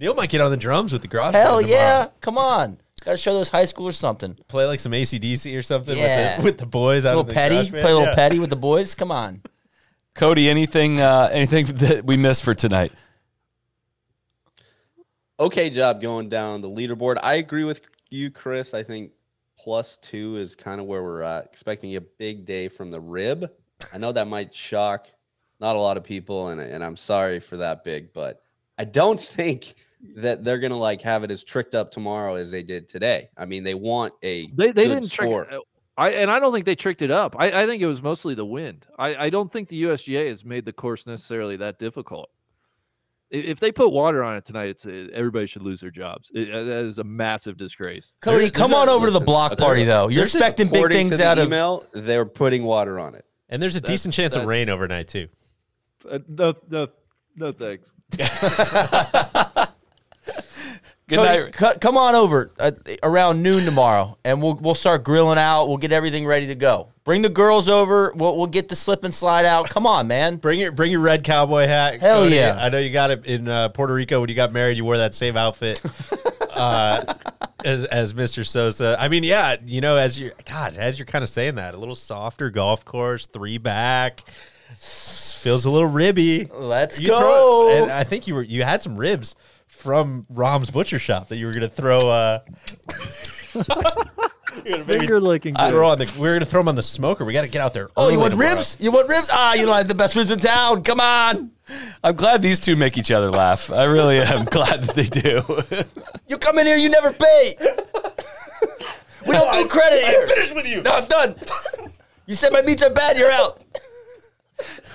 Neil 0.00 0.14
might 0.14 0.30
get 0.30 0.40
on 0.40 0.50
the 0.50 0.56
drums 0.56 0.92
with 0.92 1.02
the 1.02 1.08
garage. 1.08 1.34
Hell 1.34 1.56
band 1.58 1.66
tomorrow. 1.68 1.82
yeah. 1.84 2.08
Come 2.20 2.38
on. 2.38 2.78
Got 3.04 3.12
to 3.12 3.16
show 3.16 3.32
those 3.34 3.48
high 3.48 3.64
schoolers 3.64 3.94
something. 3.94 4.36
Play 4.48 4.64
like 4.66 4.80
some 4.80 4.92
ACDC 4.92 5.56
or 5.56 5.62
something 5.62 5.96
Yeah. 5.96 6.36
with, 6.36 6.36
the, 6.36 6.44
with 6.44 6.58
the 6.58 6.66
boys 6.66 7.04
A 7.04 7.08
out 7.10 7.16
little 7.16 7.22
in 7.22 7.28
the 7.28 7.34
petty. 7.34 7.54
garage 7.56 7.70
Play 7.70 7.80
a 7.80 7.84
little 7.84 8.02
Yeah. 8.04 8.14
petty 8.14 8.38
with 8.38 8.50
the 8.50 8.56
boys. 8.56 8.94
Come 8.94 9.10
on. 9.10 9.42
Cody, 10.14 10.48
anything 10.48 11.00
uh, 11.00 11.28
anything 11.32 11.66
that 11.76 12.04
we 12.04 12.16
missed 12.16 12.42
for 12.44 12.54
tonight? 12.54 12.92
Okay 15.40 15.70
job 15.70 16.00
going 16.00 16.28
down 16.28 16.60
the 16.60 16.68
leaderboard. 16.70 17.18
I 17.22 17.34
agree 17.34 17.64
with 17.64 17.82
you, 18.10 18.30
Chris. 18.30 18.74
I 18.74 18.82
think 18.82 19.12
plus 19.56 19.96
two 19.96 20.36
is 20.36 20.56
kind 20.56 20.80
of 20.80 20.86
where 20.86 21.02
we're 21.02 21.22
at. 21.22 21.44
Expecting 21.46 21.94
a 21.96 22.00
big 22.00 22.44
day 22.44 22.68
from 22.68 22.90
the 22.90 23.00
rib. 23.00 23.50
I 23.94 23.98
know 23.98 24.10
that 24.12 24.26
might 24.26 24.52
shock 24.54 25.06
not 25.60 25.76
a 25.76 25.78
lot 25.78 25.96
of 25.96 26.02
people, 26.04 26.48
and, 26.48 26.60
and 26.60 26.82
I'm 26.84 26.96
sorry 26.96 27.38
for 27.40 27.58
that 27.58 27.84
big, 27.84 28.12
but 28.12 28.42
I 28.76 28.84
don't 28.84 29.18
think 29.36 29.74
that 30.16 30.44
they're 30.44 30.58
gonna 30.58 30.78
like 30.78 31.02
have 31.02 31.24
it 31.24 31.30
as 31.30 31.42
tricked 31.44 31.74
up 31.74 31.90
tomorrow 31.90 32.34
as 32.34 32.50
they 32.50 32.62
did 32.62 32.88
today. 32.88 33.28
I 33.36 33.44
mean, 33.46 33.64
they 33.64 33.74
want 33.74 34.14
a 34.22 34.46
They 34.54 34.72
they 34.72 34.84
good 34.84 34.94
didn't 34.94 35.10
trick. 35.10 35.26
score. 35.28 35.52
uh, 35.52 35.58
I 35.96 36.10
and 36.10 36.30
I 36.30 36.38
don't 36.38 36.52
think 36.52 36.64
they 36.66 36.76
tricked 36.76 37.02
it 37.02 37.10
up. 37.10 37.34
I, 37.38 37.62
I 37.62 37.66
think 37.66 37.82
it 37.82 37.86
was 37.86 38.00
mostly 38.00 38.34
the 38.34 38.46
wind. 38.46 38.86
I, 38.98 39.16
I 39.26 39.30
don't 39.30 39.52
think 39.52 39.68
the 39.68 39.82
USGA 39.82 40.28
has 40.28 40.44
made 40.44 40.64
the 40.64 40.72
course 40.72 41.06
necessarily 41.06 41.56
that 41.56 41.78
difficult. 41.80 42.30
If 43.30 43.58
they 43.60 43.72
put 43.72 43.90
water 43.92 44.22
on 44.24 44.36
it 44.36 44.44
tonight, 44.46 44.68
it's 44.70 44.86
uh, 44.86 45.08
everybody 45.12 45.46
should 45.46 45.62
lose 45.62 45.80
their 45.80 45.90
jobs. 45.90 46.30
It- 46.32 46.54
uh, 46.54 46.62
that 46.64 46.84
is 46.84 46.98
a 46.98 47.04
massive 47.04 47.56
disgrace. 47.58 48.12
Cody, 48.22 48.38
There's- 48.38 48.52
come 48.52 48.70
there's 48.70 48.80
on 48.82 48.88
a- 48.88 48.92
over 48.92 49.08
to 49.08 49.10
the 49.12 49.20
block 49.20 49.56
there- 49.56 49.66
party, 49.66 49.84
though. 49.84 50.08
You're 50.08 50.24
expecting 50.24 50.68
big 50.68 50.76
according 50.76 50.96
to 50.96 51.04
things 51.10 51.18
the 51.18 51.26
out 51.26 51.38
of. 51.38 51.48
email. 51.48 51.84
They're 51.92 52.24
putting 52.24 52.62
water 52.62 52.98
on 53.00 53.14
it. 53.16 53.26
And 53.50 53.60
there's 53.60 53.76
a 53.76 53.80
That's- 53.80 54.00
decent 54.02 54.14
chance 54.14 54.34
of 54.36 54.46
rain 54.46 54.70
overnight 54.70 55.08
too. 55.08 55.28
Uh, 56.08 56.20
no 56.28 56.54
no 56.70 56.86
no 57.36 57.52
thanks. 57.52 57.92
Good 61.08 61.16
Cody, 61.16 61.42
night. 61.44 61.52
co- 61.54 61.74
come 61.80 61.96
on 61.96 62.14
over 62.14 62.52
uh, 62.58 62.70
around 63.02 63.42
noon 63.42 63.64
tomorrow, 63.64 64.18
and 64.24 64.42
we'll 64.42 64.54
we'll 64.54 64.74
start 64.74 65.04
grilling 65.04 65.38
out. 65.38 65.66
We'll 65.66 65.78
get 65.78 65.90
everything 65.90 66.26
ready 66.26 66.46
to 66.48 66.54
go. 66.54 66.88
Bring 67.04 67.22
the 67.22 67.30
girls 67.30 67.68
over. 67.68 68.12
We'll 68.14 68.36
we'll 68.36 68.46
get 68.46 68.68
the 68.68 68.76
slip 68.76 69.04
and 69.04 69.14
slide 69.14 69.46
out. 69.46 69.70
Come 69.70 69.86
on, 69.86 70.06
man. 70.06 70.36
Bring 70.42 70.58
your 70.60 70.70
bring 70.70 70.92
your 70.92 71.00
red 71.00 71.24
cowboy 71.24 71.66
hat. 71.66 72.00
Hell 72.00 72.24
Cody. 72.24 72.34
yeah. 72.36 72.58
I 72.60 72.68
know 72.68 72.78
you 72.78 72.90
got 72.90 73.10
it 73.10 73.24
in 73.26 73.48
uh, 73.48 73.70
Puerto 73.70 73.94
Rico 73.94 74.20
when 74.20 74.28
you 74.28 74.34
got 74.34 74.52
married. 74.52 74.76
You 74.76 74.84
wore 74.84 74.98
that 74.98 75.14
same 75.14 75.36
outfit 75.38 75.80
uh, 76.50 77.14
as 77.64 77.84
as 77.86 78.12
Mr. 78.12 78.46
Sosa. 78.46 78.94
I 78.98 79.08
mean, 79.08 79.22
yeah, 79.24 79.56
you 79.64 79.80
know, 79.80 79.96
as 79.96 80.20
you 80.20 80.32
God, 80.44 80.76
as 80.76 80.98
you're 80.98 81.06
kind 81.06 81.24
of 81.24 81.30
saying 81.30 81.54
that, 81.54 81.74
a 81.74 81.78
little 81.78 81.94
softer 81.94 82.50
golf 82.50 82.84
course, 82.84 83.26
three 83.26 83.56
back, 83.56 84.24
feels 84.76 85.64
a 85.64 85.70
little 85.70 85.88
ribby. 85.88 86.48
Let's 86.52 87.00
You 87.00 87.08
go. 87.08 87.18
throw- 87.18 87.82
and 87.82 87.90
I 87.90 88.04
think 88.04 88.26
you 88.26 88.34
were 88.34 88.42
you 88.42 88.62
had 88.64 88.82
some 88.82 88.96
ribs 88.98 89.34
from 89.78 90.26
Rahm's 90.28 90.70
Butcher 90.70 90.98
Shop 90.98 91.28
that 91.28 91.36
you 91.36 91.46
were 91.46 91.52
gonna 91.52 91.68
throw. 91.68 91.98
Uh, 92.10 92.40
you're 94.64 94.78
Finger 94.84 95.20
licking. 95.20 95.54
throw 95.54 95.88
on 95.90 95.98
the. 95.98 96.12
We 96.18 96.28
are 96.28 96.34
gonna 96.34 96.44
throw 96.44 96.60
them 96.60 96.68
on 96.68 96.74
the 96.74 96.82
smoker. 96.82 97.24
We 97.24 97.32
got 97.32 97.42
to 97.42 97.48
get 97.48 97.60
out 97.62 97.74
there. 97.74 97.88
oh, 97.96 98.08
you 98.08 98.14
early 98.14 98.18
want 98.18 98.30
tomorrow. 98.32 98.54
ribs? 98.56 98.76
You 98.80 98.90
want 98.90 99.08
ribs? 99.08 99.30
Ah, 99.32 99.54
you 99.54 99.66
don't 99.66 99.76
have 99.76 99.88
the 99.88 99.94
best 99.94 100.16
ribs 100.16 100.30
in 100.30 100.38
town. 100.40 100.82
Come 100.82 101.00
on. 101.00 101.52
I'm 102.02 102.16
glad 102.16 102.42
these 102.42 102.60
two 102.60 102.76
make 102.76 102.98
each 102.98 103.10
other 103.10 103.30
laugh. 103.30 103.70
I 103.70 103.84
really 103.84 104.18
am 104.18 104.44
glad 104.50 104.82
that 104.84 104.96
they 104.96 105.06
do. 105.06 105.42
You 106.26 106.38
come 106.38 106.58
in 106.58 106.66
here, 106.66 106.76
you 106.76 106.88
never 106.88 107.12
pay. 107.12 107.54
we 109.26 109.32
don't 109.32 109.52
do 109.52 109.66
credit 109.68 110.04
here. 110.04 110.26
finished 110.26 110.54
with 110.54 110.68
you. 110.68 110.82
No, 110.82 110.92
I'm 110.92 111.06
done. 111.06 111.36
You 112.26 112.34
said 112.34 112.52
my 112.52 112.62
meats 112.62 112.82
are 112.82 112.90
bad. 112.90 113.16
You're 113.16 113.30
out. 113.30 113.62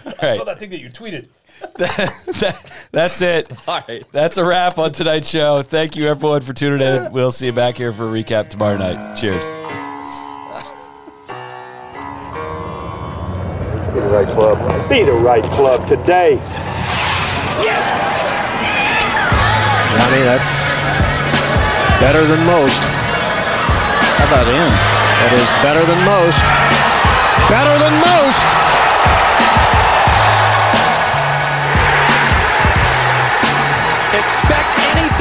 All 0.06 0.14
right. 0.22 0.36
saw 0.36 0.44
that 0.44 0.60
thing 0.60 0.70
that 0.72 0.80
you 0.82 0.90
tweeted. 0.90 1.28
That- 1.78 2.72
that's 2.92 3.22
it. 3.22 3.52
All 3.68 3.82
right. 3.88 4.08
That's 4.12 4.38
a 4.38 4.46
wrap 4.46 4.78
on 4.78 4.92
tonight's 4.92 5.28
show. 5.30 5.64
Thank 5.64 5.96
you, 5.96 6.08
everyone, 6.08 6.42
for 6.42 6.54
tuning 6.54 6.86
in. 6.86 7.12
We'll 7.12 7.32
see 7.32 7.48
you 7.48 7.52
back 7.54 7.76
here 7.76 7.92
for 7.92 8.08
a 8.08 8.12
recap 8.24 8.50
tomorrow 8.50 8.78
night. 8.78 9.16
Cheers. 9.16 9.44
Be 13.94 14.00
the 14.00 14.08
right 14.10 14.28
club. 14.28 14.90
Be 14.90 15.04
the 15.04 15.14
right 15.14 15.44
club 15.56 15.88
today. 15.88 16.38
Johnny, 19.94 20.22
that's 20.26 20.54
better 22.02 22.26
than 22.26 22.42
most. 22.46 22.82
How 24.18 24.26
about 24.30 24.48
him? 24.48 24.70
That 24.70 25.32
is 25.34 25.48
better 25.62 25.86
than 25.86 26.02
most. 26.06 26.42
Better 27.50 27.76
than 27.82 27.94
most. 28.02 28.63
Expect 34.26 34.80
anything? 34.80 35.13